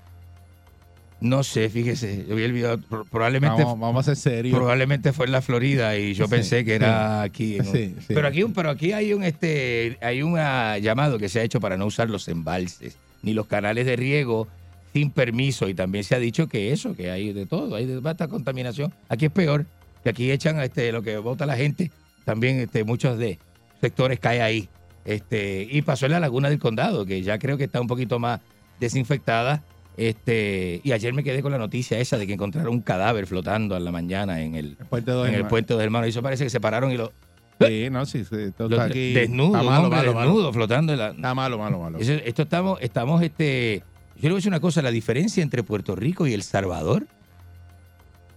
No 1.20 1.42
sé, 1.42 1.70
fíjese. 1.70 2.26
Yo 2.28 2.34
vi 2.36 2.42
el 2.42 2.52
video. 2.52 2.78
pro- 2.78 3.04
Probablemente. 3.06 3.62
Vamos, 3.64 3.80
vamos 3.80 4.08
a 4.08 4.14
ser 4.14 4.32
serios. 4.32 4.54
Probablemente 4.56 5.12
fue 5.14 5.26
en 5.26 5.32
la 5.32 5.40
Florida 5.40 5.96
y 5.96 6.12
yo 6.14 6.26
Sí, 6.26 6.30
pensé 6.30 6.64
que 6.64 6.74
era 6.74 7.22
sí. 7.22 7.26
aquí. 7.28 7.58
¿no? 7.58 7.72
Sí. 7.72 7.94
Pero 8.08 8.28
aquí, 8.28 8.44
pero 8.54 8.68
aquí 8.70 8.92
hay 8.92 9.12
un 9.14 9.22
este, 9.24 9.96
hay 10.02 10.22
un 10.22 10.38
ah, 10.38 10.76
llamado 10.78 11.18
que 11.18 11.28
se 11.30 11.40
ha 11.40 11.42
hecho 11.42 11.58
para 11.60 11.76
no 11.78 11.86
usar 11.86 12.10
los 12.10 12.28
embalses 12.28 12.96
ni 13.22 13.32
los 13.32 13.46
canales 13.46 13.86
de 13.86 13.96
riego 13.96 14.46
sin 14.92 15.10
permiso 15.10 15.68
y 15.68 15.74
también 15.74 16.04
se 16.04 16.14
ha 16.14 16.18
dicho 16.18 16.48
que 16.48 16.72
eso, 16.72 16.94
que 16.94 17.10
hay 17.10 17.32
de 17.32 17.46
todo, 17.46 17.74
hay 17.76 17.86
de 17.86 17.98
basta 18.00 18.28
contaminación. 18.28 18.92
Aquí 19.08 19.24
es 19.26 19.32
peor, 19.32 19.64
que 20.04 20.10
aquí 20.10 20.30
echan 20.30 20.60
este 20.60 20.92
lo 20.92 21.02
que 21.02 21.16
vota 21.18 21.44
la 21.46 21.56
gente, 21.56 21.90
también 22.24 22.60
este 22.60 22.84
muchos 22.84 23.18
de 23.18 23.38
sectores 23.80 24.20
cae 24.20 24.42
ahí. 24.42 24.68
Este, 25.06 25.66
y 25.70 25.82
pasó 25.82 26.06
en 26.06 26.12
la 26.12 26.20
laguna 26.20 26.50
del 26.50 26.58
condado, 26.58 27.06
que 27.06 27.22
ya 27.22 27.38
creo 27.38 27.56
que 27.56 27.64
está 27.64 27.80
un 27.80 27.86
poquito 27.86 28.18
más 28.18 28.40
desinfectada. 28.80 29.62
Este, 29.96 30.80
y 30.84 30.92
ayer 30.92 31.12
me 31.14 31.24
quedé 31.24 31.42
con 31.42 31.52
la 31.52 31.58
noticia 31.58 31.98
esa 31.98 32.18
de 32.18 32.26
que 32.26 32.34
encontraron 32.34 32.72
un 32.72 32.82
cadáver 32.82 33.26
flotando 33.26 33.74
a 33.74 33.80
la 33.80 33.90
mañana 33.90 34.42
en 34.42 34.54
el, 34.54 34.76
Puente 34.90 35.10
dos 35.10 35.26
en 35.28 35.34
el 35.34 35.46
puente 35.46 35.74
de 35.74 35.82
hermanos. 35.82 36.08
Y 36.08 36.10
eso 36.10 36.22
parece 36.22 36.44
que 36.44 36.50
se 36.50 36.60
pararon 36.60 36.92
y 36.92 36.96
lo, 36.96 37.12
Sí, 37.58 37.88
no, 37.90 38.04
sí, 38.04 38.22
sí, 38.24 38.36
está 38.36 38.84
aquí. 38.84 39.14
desnudo, 39.14 39.56
Está 39.56 39.62
malo, 39.62 39.84
hombre 39.84 39.98
malo, 40.00 40.12
malo. 40.14 40.26
desnudo 40.28 40.52
flotando 40.52 40.92
en 40.92 40.98
la. 40.98 41.08
Está 41.08 41.34
malo, 41.34 41.56
malo, 41.56 41.78
malo. 41.80 41.98
Eso- 41.98 42.12
esto 42.12 42.42
estamos, 42.42 42.78
estamos, 42.82 43.22
este. 43.22 43.82
Yo 44.16 44.22
le 44.24 44.28
voy 44.28 44.34
a 44.34 44.36
decir 44.36 44.50
una 44.50 44.60
cosa, 44.60 44.82
la 44.82 44.90
diferencia 44.90 45.42
entre 45.42 45.62
Puerto 45.62 45.96
Rico 45.96 46.26
y 46.26 46.34
El 46.34 46.42
Salvador 46.42 47.06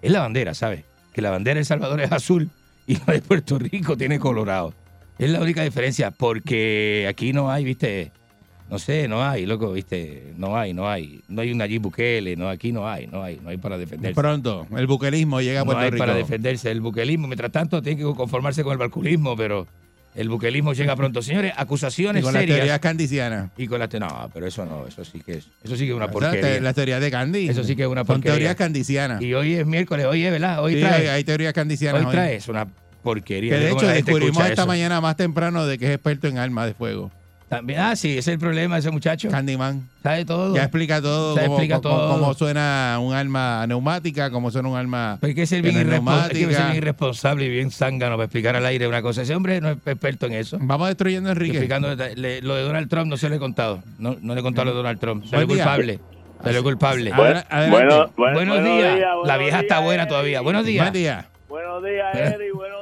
es 0.01 0.11
la 0.11 0.19
bandera, 0.21 0.53
¿sabes? 0.53 0.83
Que 1.13 1.21
la 1.21 1.31
bandera 1.31 1.55
de 1.55 1.59
El 1.61 1.65
Salvador 1.65 1.99
es 1.99 2.11
azul 2.11 2.49
y 2.87 2.95
la 3.05 3.13
de 3.13 3.21
Puerto 3.21 3.59
Rico 3.59 3.97
tiene 3.97 4.19
colorado. 4.19 4.73
Es 5.17 5.29
la 5.29 5.41
única 5.41 5.63
diferencia, 5.63 6.11
porque 6.11 7.05
aquí 7.09 7.33
no 7.33 7.51
hay, 7.51 7.65
viste, 7.65 8.13
no 8.69 8.77
sé, 8.79 9.07
no 9.07 9.23
hay, 9.27 9.45
loco, 9.45 9.71
viste, 9.73 10.33
no 10.37 10.55
hay, 10.57 10.73
no 10.73 10.87
hay, 10.89 11.21
no 11.27 11.41
hay 11.41 11.51
un 11.51 11.57
Nayib 11.57 11.81
Bukele, 11.81 12.35
no, 12.35 12.49
aquí 12.49 12.71
no 12.71 12.87
hay, 12.87 13.07
no 13.07 13.23
hay, 13.23 13.39
no 13.43 13.49
hay 13.49 13.57
para 13.57 13.77
defenderse. 13.77 14.13
Pronto, 14.15 14.67
el 14.77 14.85
buquerismo 14.87 15.41
llega 15.41 15.61
a 15.61 15.63
no 15.63 15.71
Puerto 15.71 15.83
hay 15.83 15.91
Rico. 15.91 16.03
para 16.05 16.13
defenderse 16.15 16.69
el 16.71 16.81
buquelismo. 16.81 17.27
Mientras 17.27 17.51
tanto, 17.51 17.81
tiene 17.81 17.97
que 17.99 18.03
conformarse 18.15 18.63
con 18.63 18.73
el 18.73 18.77
balculismo, 18.77 19.35
pero 19.35 19.65
el 20.15 20.27
buquelismo 20.29 20.73
llega 20.73 20.95
pronto. 20.95 21.21
Señores, 21.21 21.53
Y 21.55 21.61
acusaciones 21.61 22.23
con 22.23 22.33
las 22.33 22.41
teorías 22.45 22.57
serias. 22.57 23.49
Y 23.57 23.67
con 23.67 23.79
las 23.79 23.89
te- 23.89 23.99
No, 23.99 24.29
pero 24.33 24.45
eso 24.47 24.65
no, 24.65 24.85
eso 24.87 25.03
sí 25.05 25.19
que 25.25 25.33
es, 25.33 25.47
eso 25.63 25.75
sí 25.75 25.85
que 25.85 25.91
es 25.91 25.95
una 25.97 26.09
porquería. 26.11 26.41
te- 26.41 26.61
las 26.61 26.75
teorías 26.75 27.01
de 27.01 27.09
Candy. 27.11 27.49
Eso 27.49 27.63
sí 27.63 27.75
que 27.75 27.83
es 27.83 27.87
una 27.87 28.01
Son 28.01 28.07
porquería. 28.07 28.33
teorías 28.33 28.55
candicianas. 28.55 29.21
Y 29.21 29.33
hoy 29.33 29.53
es 29.53 29.65
miércoles, 29.65 30.05
hoy 30.05 30.23
es, 30.25 30.31
¿verdad? 30.31 30.63
Hoy 30.63 30.75
Sí, 30.75 30.79
trae. 30.81 31.01
hay, 31.01 31.07
hay 31.07 31.23
teorías 31.23 31.53
candicianas. 31.53 32.01
hoy 32.01 32.05
hoy. 32.07 32.11
traes 32.11 32.47
una 32.47 32.67
porquería. 33.03 33.53
Que 33.53 33.59
de 33.59 33.71
hecho 33.71 33.87
descubrimos 33.87 34.37
esta 34.43 34.53
eso. 34.53 34.67
mañana 34.67 34.99
más 35.01 35.15
temprano 35.15 35.65
de 35.65 35.77
que 35.77 35.85
es 35.85 35.91
experto 35.91 36.27
en 36.27 36.37
armas 36.37 36.65
de 36.67 36.73
fuego. 36.73 37.11
También, 37.49 37.79
ah, 37.79 37.95
sí, 37.95 38.09
ese 38.11 38.19
es 38.19 38.27
el 38.27 38.37
problema 38.39 38.75
de 38.75 38.81
ese 38.81 38.91
muchacho. 38.91 39.27
Candyman. 39.29 39.89
Sabe 40.03 40.23
todo. 40.23 40.55
Ya 40.55 40.61
explica 40.63 41.01
todo, 41.01 41.35
Ya 41.35 41.43
cómo, 41.45 41.55
explica 41.55 41.81
cómo- 41.81 41.95
todo. 41.97 42.19
cómo 42.19 42.33
suena 42.35 42.97
un 43.01 43.13
arma 43.13 43.65
neumática, 43.65 44.29
cómo 44.29 44.51
suena 44.51 44.69
un 44.69 44.77
arma 44.77 45.17
Pero 45.19 45.29
hay 45.29 45.35
que 45.35 45.47
ser 45.47 45.63
bien, 45.63 45.75
que 45.75 45.83
no 45.83 45.91
es 45.95 45.99
irrespo- 45.99 46.11
hay 46.23 46.29
que 46.29 46.53
ser 46.53 46.63
bien 46.65 46.75
irresponsable 46.77 47.45
y 47.45 47.49
bien 47.49 47.71
zángano 47.71 48.15
para 48.17 48.25
explicar 48.25 48.55
al 48.55 48.65
aire 48.67 48.87
una 48.87 49.01
cosa. 49.01 49.23
Ese 49.23 49.33
hombre 49.33 49.59
no 49.61 49.69
es 49.71 49.77
experto 49.83 50.27
en 50.27 50.33
eso. 50.33 50.57
Vamos 50.61 50.87
destruyendo 50.89 51.29
a 51.29 51.31
Enrique. 51.33 51.57
Explicando 51.57 51.95
le- 51.95 52.41
lo 52.43 52.53
de 52.55 52.61
Donald 52.61 52.87
Trump 52.87 53.07
no 53.07 53.17
se 53.17 53.27
lo 53.29 53.35
he 53.35 53.39
contado. 53.39 53.81
No, 53.97 54.15
no 54.21 54.35
le 54.35 54.41
he 54.41 54.43
contado 54.43 54.65
lo 54.65 54.71
de 54.71 54.77
Donald 54.77 54.99
Trump. 54.99 55.23
Se 55.25 55.35
Buen 55.35 55.47
lo 55.47 55.53
día. 55.55 55.63
culpable. 55.63 55.99
Se 56.43 56.53
lo 56.53 56.63
culpable. 56.63 57.11
Bueno, 57.13 57.41
bueno, 57.49 58.11
buenos, 58.15 58.33
buenos 58.35 58.63
días. 58.63 58.95
días, 58.95 59.09
La 59.25 59.37
vieja 59.37 59.59
está 59.61 59.79
buena 59.79 60.03
Eddie. 60.03 60.09
todavía. 60.09 60.41
Buenos 60.41 60.65
días. 60.65 60.85
Buen 60.85 60.93
día. 60.93 61.25
Buenos 61.49 61.83
días, 61.83 62.15
Eddie. 62.15 62.51
Buenos 62.53 62.78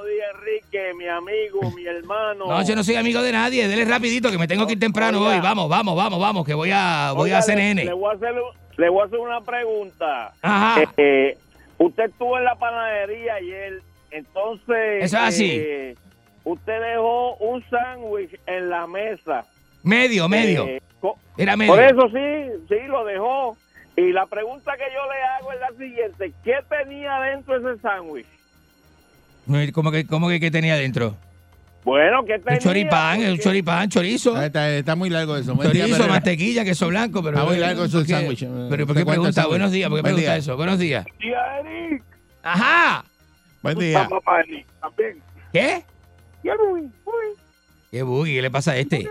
mi 0.94 1.08
amigo, 1.08 1.60
mi 1.76 1.86
hermano. 1.86 2.46
No, 2.48 2.64
yo 2.64 2.76
no 2.76 2.84
soy 2.84 2.96
amigo 2.96 3.22
de 3.22 3.32
nadie. 3.32 3.68
Dele 3.68 3.86
rapidito 3.86 4.30
que 4.32 4.38
me 4.38 4.48
tengo 4.48 4.66
que 4.68 4.74
ir 4.74 4.80
temprano 4.80 5.20
Oiga. 5.20 5.32
hoy. 5.36 5.40
Vamos, 5.42 5.70
vamos, 5.70 5.96
vamos, 5.96 6.20
vamos, 6.20 6.46
que 6.46 6.54
voy 6.54 6.72
a 6.74 7.12
voy 7.16 7.26
Oiga, 7.26 7.38
a 7.38 7.42
le- 7.42 7.46
CNN. 7.46 7.86
Le, 7.86 7.94
voy 7.94 8.12
a 8.12 8.16
hacer, 8.16 8.34
le 8.78 8.90
voy 8.90 9.02
a 9.02 9.06
hacer 9.06 9.20
una 9.20 9.42
pregunta. 9.42 10.34
Ajá. 10.42 10.82
Eh, 10.98 11.38
usted 11.78 12.06
estuvo 12.06 12.38
en 12.38 12.44
la 12.46 12.56
panadería 12.56 13.36
ayer, 13.36 13.82
entonces... 14.12 15.04
Eso 15.06 15.18
es 15.18 15.24
así. 15.24 15.52
eh, 15.60 15.96
usted 16.44 16.82
dejó 16.82 17.36
un 17.38 17.64
sándwich 17.70 18.40
en 18.46 18.70
la 18.70 18.88
mesa. 18.88 19.46
Medio, 19.84 20.28
medio. 20.28 20.66
Eh, 20.66 20.82
Era 21.38 21.56
medio. 21.56 21.74
Por 21.74 21.84
eso 21.84 22.08
sí, 22.10 22.52
sí, 22.68 22.76
lo 22.88 23.06
dejó. 23.06 23.56
Y 23.96 24.12
la 24.12 24.26
pregunta 24.28 24.74
que 24.78 24.84
yo 24.94 25.02
le 25.12 25.24
hago 25.24 25.52
es 25.54 25.60
la 25.60 25.70
siguiente. 25.78 26.32
¿Qué 26.44 26.56
tenía 26.70 27.20
dentro 27.22 27.56
ese 27.58 27.82
sándwich? 27.82 28.28
¿Cómo 29.74 29.92
que, 29.92 30.06
cómo 30.06 30.28
que 30.30 30.40
qué 30.40 30.52
tenía 30.52 30.76
dentro? 30.76 31.16
Bueno, 31.84 32.26
¿qué 32.26 32.38
tenía? 32.40 32.54
Un 32.58 32.60
choripán, 32.60 33.18
Porque- 33.20 33.40
choripán, 33.40 33.90
chorizo. 33.90 34.36
Ah, 34.36 34.48
Está, 34.48 34.70
está 34.72 34.96
muy 34.96 35.10
largo 35.10 35.38
eso. 35.38 35.56
Buen 35.56 35.72
día, 35.72 35.84
Chorizo, 35.84 35.98
Pereira. 36.00 36.14
mantequilla, 36.16 36.66
queso 36.66 36.88
blanco. 36.90 37.24
Pero, 37.24 37.38
Está 37.38 37.50
muy 37.50 37.58
largo 37.58 37.84
eso 37.86 37.92
¿por 37.94 38.02
el 38.02 38.08
qué? 38.08 38.14
sándwich. 38.14 38.40
Pero 38.70 38.86
¿por 38.88 38.96
qué 38.96 39.02
el 39.02 39.08
pregunta? 39.08 39.46
Buenos 39.48 39.72
días, 39.72 39.90
¿por 39.90 39.98
qué 39.98 40.02
Buen 40.02 40.16
pregunta 40.16 40.32
día. 40.34 40.38
eso? 40.38 40.58
Buenos 40.58 40.80
días. 40.80 41.06
Tía 41.18 41.60
Eric, 41.60 42.04
Ajá. 42.44 43.06
Buen 43.62 43.80
día. 43.80 44.08
papá 44.10 44.42
Eric, 44.42 44.68
también. 44.82 45.22
¿Qué? 45.54 45.84
Y 46.44 46.50
el 46.50 46.58
Luis, 46.58 46.84
Luis. 47.06 47.40
¿Qué 47.90 48.04
buggy? 48.04 48.36
¿Qué 48.36 48.42
le 48.42 48.52
pasa 48.52 48.72
a 48.72 48.78
este? 48.78 49.08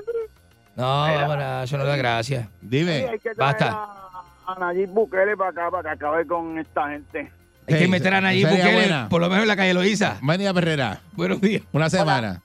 No, 0.77 0.85
vámonos, 0.85 1.65
eso 1.65 1.79
no 1.79 1.85
da 1.85 1.97
gracia. 1.97 2.51
Dime. 2.61 3.07
Hay 3.09 3.19
que 3.19 3.35
traer 3.35 3.37
Basta. 3.39 3.71
a, 3.73 4.53
a 4.55 4.59
Nayib 4.61 4.91
Bukele 4.91 5.35
para 5.35 5.49
acá, 5.51 5.71
para 5.71 5.83
que 5.83 5.89
acabe 6.05 6.27
con 6.27 6.59
esta 6.59 6.91
gente. 6.91 7.33
Hay 7.69 7.79
que 7.79 7.89
meter 7.89 8.15
a 8.15 8.21
Nayib 8.21 8.49
sería 8.49 8.65
Bukele, 8.65 8.81
buena. 8.81 9.09
por 9.09 9.21
lo 9.21 9.29
menos 9.29 9.43
en 9.43 9.49
la 9.49 9.57
calle 9.57 9.75
Loíza. 9.75 10.19
Buen 10.23 10.39
día, 10.39 10.55
Perrera. 10.55 11.01
Buenos 11.13 11.41
días. 11.41 11.63
Una 11.73 11.91
semana. 11.91 12.43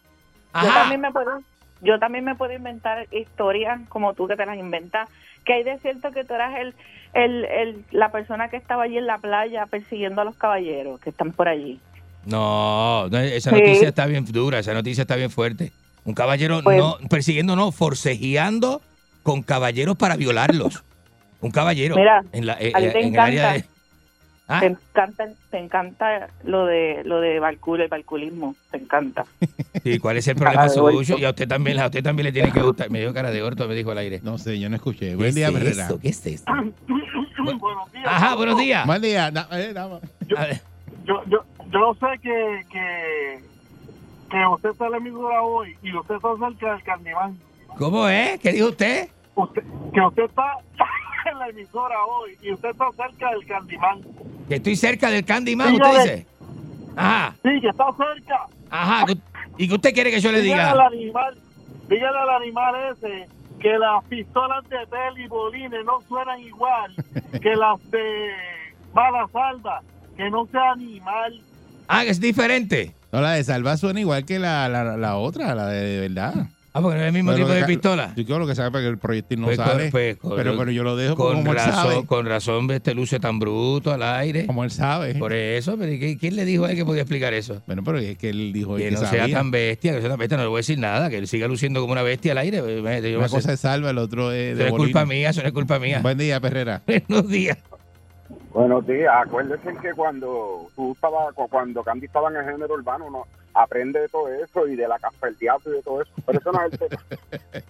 Yo 0.53 0.67
también 0.73 1.01
me 1.01 1.11
puedo, 1.11 1.41
yo 1.81 1.99
también 1.99 2.25
me 2.25 2.35
puedo 2.35 2.53
inventar 2.53 3.07
historias 3.11 3.79
como 3.89 4.13
tú 4.13 4.27
que 4.27 4.35
te 4.35 4.45
las 4.45 4.57
inventas. 4.57 5.09
Que 5.45 5.53
hay 5.53 5.63
de 5.63 5.77
cierto 5.79 6.11
que 6.11 6.23
tú 6.23 6.33
eras 6.35 6.53
el, 6.59 6.73
el, 7.13 7.45
el, 7.45 7.85
la 7.91 8.11
persona 8.11 8.49
que 8.49 8.57
estaba 8.57 8.83
allí 8.83 8.97
en 8.97 9.07
la 9.07 9.17
playa 9.17 9.65
persiguiendo 9.65 10.21
a 10.21 10.25
los 10.25 10.35
caballeros 10.35 10.99
que 10.99 11.09
están 11.11 11.31
por 11.31 11.47
allí. 11.47 11.79
No, 12.25 13.07
no, 13.09 13.17
esa 13.17 13.49
Sí. 13.49 13.55
noticia 13.55 13.89
está 13.89 14.05
bien 14.05 14.25
dura, 14.25 14.59
esa 14.59 14.73
noticia 14.73 15.01
está 15.01 15.15
bien 15.15 15.31
fuerte. 15.31 15.71
Un 16.03 16.13
caballero 16.13 16.61
Pues- 16.63 16.77
no 16.77 16.97
persiguiendo, 17.09 17.55
no, 17.55 17.71
forcejeando 17.71 18.81
con 19.23 19.41
caballeros 19.43 19.95
para 19.97 20.15
violarlos. 20.15 20.83
Un 21.41 21.49
caballero 21.51 21.95
Mira, 21.95 22.23
en, 22.33 22.45
la, 22.45 22.53
eh, 22.59 22.71
a 22.75 22.79
ti 22.79 22.85
eh, 22.85 22.89
te 22.91 22.99
en 23.01 23.13
el 23.15 23.19
área 23.19 23.53
de... 23.53 23.65
¿Ah? 24.53 24.59
Te 24.59 24.65
encanta, 24.67 25.27
te 25.49 25.57
encanta 25.59 26.27
lo 26.43 26.65
de 26.65 27.03
lo 27.05 27.21
de 27.21 27.39
balcul, 27.39 27.79
el 27.81 27.87
balculismo, 27.87 28.55
te 28.69 28.77
encanta. 28.77 29.25
Sí, 29.83 29.97
¿Cuál 29.99 30.17
es 30.17 30.27
el 30.27 30.35
problema 30.35 30.67
suyo? 30.67 31.17
Y 31.17 31.23
a 31.25 31.29
usted 31.29 31.47
también, 31.47 31.79
a 31.79 31.85
usted 31.85 32.03
también 32.03 32.25
le 32.25 32.31
tiene 32.33 32.51
que 32.51 32.61
gustar. 32.61 32.89
Me 32.89 32.99
dio 32.99 33.13
cara 33.13 33.31
de 33.31 33.41
orto, 33.41 33.67
me 33.67 33.75
dijo 33.75 33.91
al 33.91 33.97
aire. 33.99 34.19
No 34.23 34.37
sé, 34.37 34.59
yo 34.59 34.69
no 34.69 34.75
escuché. 34.75 35.11
¿Qué 35.11 35.15
Buen 35.15 35.29
es 35.29 35.35
día, 35.35 35.51
Perrera. 35.51 35.83
esto? 35.83 35.99
¿Qué 35.99 36.09
es 36.09 36.25
esto? 36.25 36.51
Buenos 37.37 37.91
días. 37.91 38.05
Ajá, 38.05 38.35
buenos 38.35 38.57
días. 38.57 38.85
Buen 38.85 39.01
día. 39.01 39.31
Da- 39.31 39.47
eh. 39.53 39.73
A 39.77 39.87
ver, 40.45 40.61
Yo, 41.05 41.23
yo, 41.27 41.39
yo 41.71 41.95
sé 41.99 42.19
que, 42.21 42.65
que, 42.71 43.39
que 44.29 44.45
usted 44.47 44.69
está 44.71 44.85
en 44.85 44.91
la 44.91 44.97
emisora 44.97 45.41
hoy 45.41 45.75
y 45.81 45.95
usted 45.95 46.15
está 46.15 46.27
cerca 46.37 46.73
del 46.73 46.83
Candimán. 46.83 47.37
¿Cómo 47.77 48.07
es? 48.07 48.39
¿Qué 48.39 48.51
dijo 48.51 48.67
usted? 48.69 49.07
Usted, 49.35 49.63
que 49.93 50.01
usted 50.01 50.23
está 50.23 50.53
la 51.41 51.49
emisora 51.49 51.95
hoy 52.05 52.37
y 52.41 52.51
usted 52.53 52.69
está 52.69 52.85
cerca 52.95 53.29
del 53.31 53.45
Candimán. 53.45 54.01
Que 54.47 54.55
estoy 54.55 54.75
cerca 54.75 55.09
del 55.09 55.25
Candyman, 55.25 55.73
usted 55.75 55.97
dice. 55.97 56.25
Ajá, 56.95 57.35
Sí, 57.43 57.49
que 57.61 57.69
está 57.69 57.85
cerca. 57.97 58.45
ajá. 58.69 59.05
¿Y 59.57 59.67
qué 59.67 59.73
usted 59.75 59.93
quiere 59.93 60.11
que 60.11 60.19
yo 60.19 60.31
le 60.31 60.41
Dígale 60.41 60.61
diga? 60.61 60.71
al 60.71 60.81
animal, 60.93 61.37
dígale 61.89 62.17
al 62.17 62.29
animal 62.41 62.75
ese 62.93 63.27
que 63.59 63.77
las 63.77 64.03
pistolas 64.05 64.63
de 64.69 64.77
Tel 64.87 65.23
y 65.23 65.27
Bolines 65.27 65.85
no 65.85 65.99
suenan 66.07 66.39
igual 66.41 66.93
que 67.41 67.55
las 67.55 67.91
de 67.91 68.29
Bala 68.93 69.27
Salva, 69.31 69.81
que 70.17 70.29
no 70.29 70.45
sea 70.47 70.71
animal. 70.71 71.41
Ah, 71.87 72.03
que 72.03 72.09
es 72.09 72.19
diferente. 72.19 72.93
No, 73.11 73.21
la 73.21 73.31
de 73.33 73.43
Salva 73.43 73.77
suena 73.77 73.99
igual 73.99 74.25
que 74.25 74.39
la, 74.39 74.67
la, 74.69 74.97
la 74.97 75.15
otra, 75.17 75.53
la 75.55 75.67
de, 75.67 75.81
de 75.81 75.99
verdad. 76.09 76.33
Ah, 76.73 76.81
porque 76.81 76.95
no 76.97 77.01
es 77.01 77.07
el 77.07 77.13
mismo 77.13 77.31
Pero 77.33 77.45
tipo 77.45 77.53
de 77.53 77.65
pistola. 77.65 78.13
Yo 78.15 78.23
creo 78.25 78.39
lo 78.39 78.47
que 78.47 78.55
sabe 78.55 78.71
para 78.71 78.83
que 78.83 78.89
el 78.89 78.97
proyectil 78.97 79.41
no 79.41 79.47
Pues 79.47 79.57
sale. 79.57 79.91
pues 79.91 80.17
pero, 80.37 80.57
pero 80.57 80.71
yo 80.71 80.83
lo 80.83 80.95
dejo 80.95 81.15
Con 81.17 81.35
como 81.39 81.51
él 81.51 81.57
razón, 81.57 81.73
sabe. 81.73 82.05
con 82.05 82.25
razón, 82.25 82.71
este 82.71 82.93
luce 82.95 83.19
tan 83.19 83.39
bruto 83.39 83.91
al 83.91 84.01
aire. 84.03 84.45
Como 84.45 84.63
él 84.63 84.71
sabe. 84.71 85.15
Por 85.15 85.33
eso, 85.33 85.75
pero 85.77 85.91
¿y 85.91 85.99
qué- 85.99 86.17
¿quién 86.17 86.37
le 86.37 86.45
dijo 86.45 86.63
a 86.63 86.71
él 86.71 86.77
que 86.77 86.85
podía 86.85 87.01
explicar 87.01 87.33
eso? 87.33 87.61
Bueno, 87.67 87.83
pero 87.83 87.97
es 87.97 88.17
que 88.17 88.29
él 88.29 88.53
dijo 88.53 88.77
Que 88.77 88.85
que, 88.85 88.91
no 88.91 88.99
sea 89.05 89.29
tan 89.29 89.51
bestia, 89.51 89.93
que 89.93 89.99
sea 89.99 90.09
tan 90.09 90.17
bestia, 90.19 90.37
no 90.37 90.43
le 90.43 90.49
voy 90.49 90.59
a 90.59 90.61
decir 90.61 90.79
nada, 90.79 91.09
que 91.09 91.17
él 91.17 91.27
siga 91.27 91.47
luciendo 91.49 91.81
como 91.81 91.91
una 91.91 92.03
bestia 92.03 92.31
al 92.31 92.37
aire. 92.37 92.61
Una 92.61 93.27
cosa 93.27 93.51
es 93.51 93.59
Salva, 93.59 93.89
el 93.89 93.97
otro 93.97 94.31
es 94.31 94.53
Eso 94.53 94.63
de 94.63 94.69
no 94.69 94.75
es 94.77 94.79
culpa 94.81 95.05
mía, 95.05 95.29
eso 95.31 95.41
no 95.41 95.47
es 95.47 95.53
culpa 95.53 95.77
mía. 95.77 95.99
Buen 96.01 96.17
día, 96.17 96.39
Perrera. 96.39 96.83
Buenos 97.09 97.27
días. 97.29 97.57
Buenos 98.53 98.85
días. 98.85 99.13
Acuérdense 99.25 99.73
que 99.81 99.93
cuando 99.93 100.67
tú 100.75 100.91
estabas, 100.93 101.33
cu- 101.33 101.47
cuando 101.47 101.83
Candy 101.83 102.05
estaba 102.07 102.29
en 102.29 102.37
el 102.37 102.45
género 102.45 102.73
urbano, 102.73 103.05
uno 103.05 103.25
aprende 103.53 103.99
de 104.01 104.09
todo 104.09 104.27
eso 104.33 104.67
y 104.67 104.75
de 104.75 104.87
la 104.87 104.99
casperteazo 104.99 105.69
y 105.69 105.73
de 105.77 105.83
todo 105.83 106.01
eso. 106.01 106.11
Pero 106.25 106.39
eso 106.39 106.51
no 106.51 106.63
es 106.65 106.73
el 106.73 106.79
tema. 106.79 107.01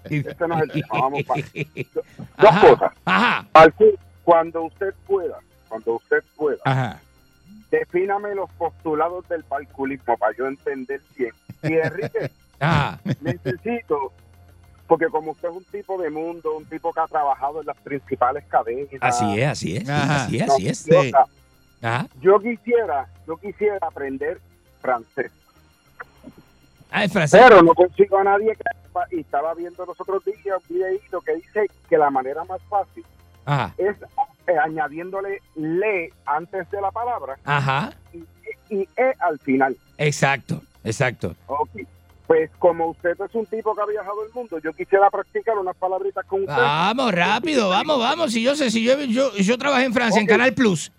Ese 0.32 0.48
no 0.48 0.56
es 0.58 0.62
el 0.64 0.72
tema. 0.72 0.88
Vamos 0.92 1.24
pa- 1.24 1.36
Dos 1.94 2.06
Ajá, 2.52 2.62
cosas. 2.70 2.92
Ajá. 3.06 3.48
Cuando 4.24 4.64
usted 4.64 4.94
pueda, 5.08 5.38
cuando 5.68 5.94
usted 5.96 6.24
pueda, 6.36 6.60
Ajá. 6.64 7.00
defíname 7.70 8.34
los 8.36 8.50
postulados 8.52 9.28
del 9.30 9.44
parculismo 9.44 10.18
para 10.18 10.36
yo 10.36 10.48
entender 10.48 11.02
bien. 11.18 11.32
Y 11.64 11.74
Enrique, 11.74 12.32
necesito, 13.22 14.12
porque 14.92 15.08
como 15.08 15.32
usted 15.32 15.48
es 15.48 15.56
un 15.56 15.64
tipo 15.64 15.98
de 16.02 16.10
mundo, 16.10 16.58
un 16.58 16.66
tipo 16.66 16.92
que 16.92 17.00
ha 17.00 17.08
trabajado 17.08 17.62
en 17.62 17.66
las 17.68 17.78
principales 17.78 18.44
cadenas. 18.50 18.90
así 19.00 19.40
es, 19.40 19.48
así 19.48 19.78
es. 19.78 19.88
Ajá. 19.90 20.26
Así 20.26 20.38
es, 20.38 20.50
así 20.50 20.68
es. 20.68 21.14
Ajá. 21.82 22.08
Yo 22.20 22.38
quisiera, 22.42 23.08
yo 23.26 23.38
quisiera 23.38 23.78
aprender 23.88 24.42
francés, 24.82 25.32
Ah, 26.92 27.08
francés. 27.08 27.40
pero 27.42 27.62
no 27.62 27.74
consigo 27.74 28.18
a 28.18 28.26
nadie 28.26 28.54
que 28.54 28.64
sepa, 28.84 29.06
y 29.12 29.22
estaba 29.22 29.54
viendo 29.54 29.86
los 29.86 30.02
otros 30.02 30.26
días 30.26 30.58
un 30.70 30.76
videíto 30.76 31.22
que 31.22 31.36
dice 31.36 31.68
que 31.90 31.98
la 31.98 32.10
manera 32.10 32.44
más 32.44 32.60
fácil 32.64 33.06
Ajá. 33.46 33.74
es 33.78 33.96
eh, 34.48 34.58
añadiéndole 34.62 35.42
le 35.56 36.12
antes 36.26 36.70
de 36.70 36.82
la 36.82 36.92
palabra 36.92 37.38
Ajá. 37.46 37.94
y 38.70 38.82
e 38.98 39.16
al 39.20 39.40
final. 39.40 39.78
Exacto, 39.98 40.62
exacto. 40.84 41.34
Ok. 41.48 41.70
Pues 42.32 42.50
como 42.60 42.88
usted 42.92 43.20
es 43.20 43.36
un 43.36 43.46
tipo 43.46 43.76
que 43.76 43.82
ha 43.82 43.86
viajado 43.86 44.26
el 44.26 44.32
mundo, 44.32 44.58
yo 44.60 44.72
quisiera 44.72 45.10
practicar 45.10 45.58
unas 45.58 45.76
palabritas 45.76 46.26
con 46.26 46.40
usted. 46.40 46.56
Vamos, 46.56 47.12
rápido, 47.12 47.68
vamos, 47.68 48.00
vamos. 48.00 48.32
Si 48.32 48.42
yo 48.42 48.56
sé, 48.56 48.72
si 48.72 48.86
yo, 48.86 48.98
yo, 49.02 49.36
yo 49.36 49.58
trabajé 49.58 49.84
en 49.84 49.94
Francia, 49.94 50.22
en. 50.22 50.28
Canal 50.28 50.54
Plus. 50.54 50.94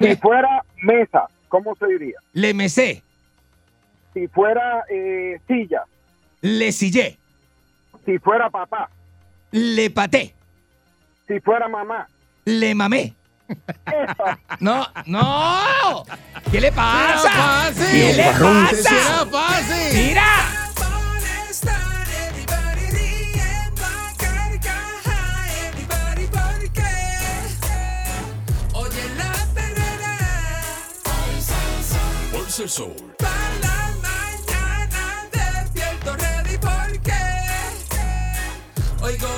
Si 0.00 0.16
fuera 0.16 0.64
mesa, 0.82 1.28
¿cómo 1.46 1.76
se 1.76 1.86
diría? 1.86 2.18
Le 2.32 2.54
mesé, 2.54 3.04
Si 4.12 4.26
fuera 4.26 4.82
eh, 4.90 5.40
silla, 5.46 5.84
le 6.40 6.72
sillé, 6.72 7.16
si 8.04 8.18
fuera 8.18 8.50
papá, 8.50 8.90
le 9.52 9.90
paté, 9.90 10.34
si 11.28 11.38
fuera 11.38 11.68
mamá. 11.68 12.08
le 12.46 12.74
mamé. 12.74 13.14
No, 14.60 14.86
no. 15.06 16.04
¿Qué 16.50 16.60
le 16.60 16.72
pasa? 16.72 17.30
fácil. 17.30 17.86
¿Qué 17.90 18.12
le 18.14 18.24
pasa? 18.32 18.90
Era 18.90 19.26
fácil. 19.26 19.94
Mira. 19.94 20.58
El 32.60 32.68
sol. 32.68 32.92
Para 33.18 33.30
la 33.62 33.94
mañana 34.02 35.28
despierto 35.30 36.16
ready 36.16 36.58
porque 36.58 37.12
oigo 39.00 39.37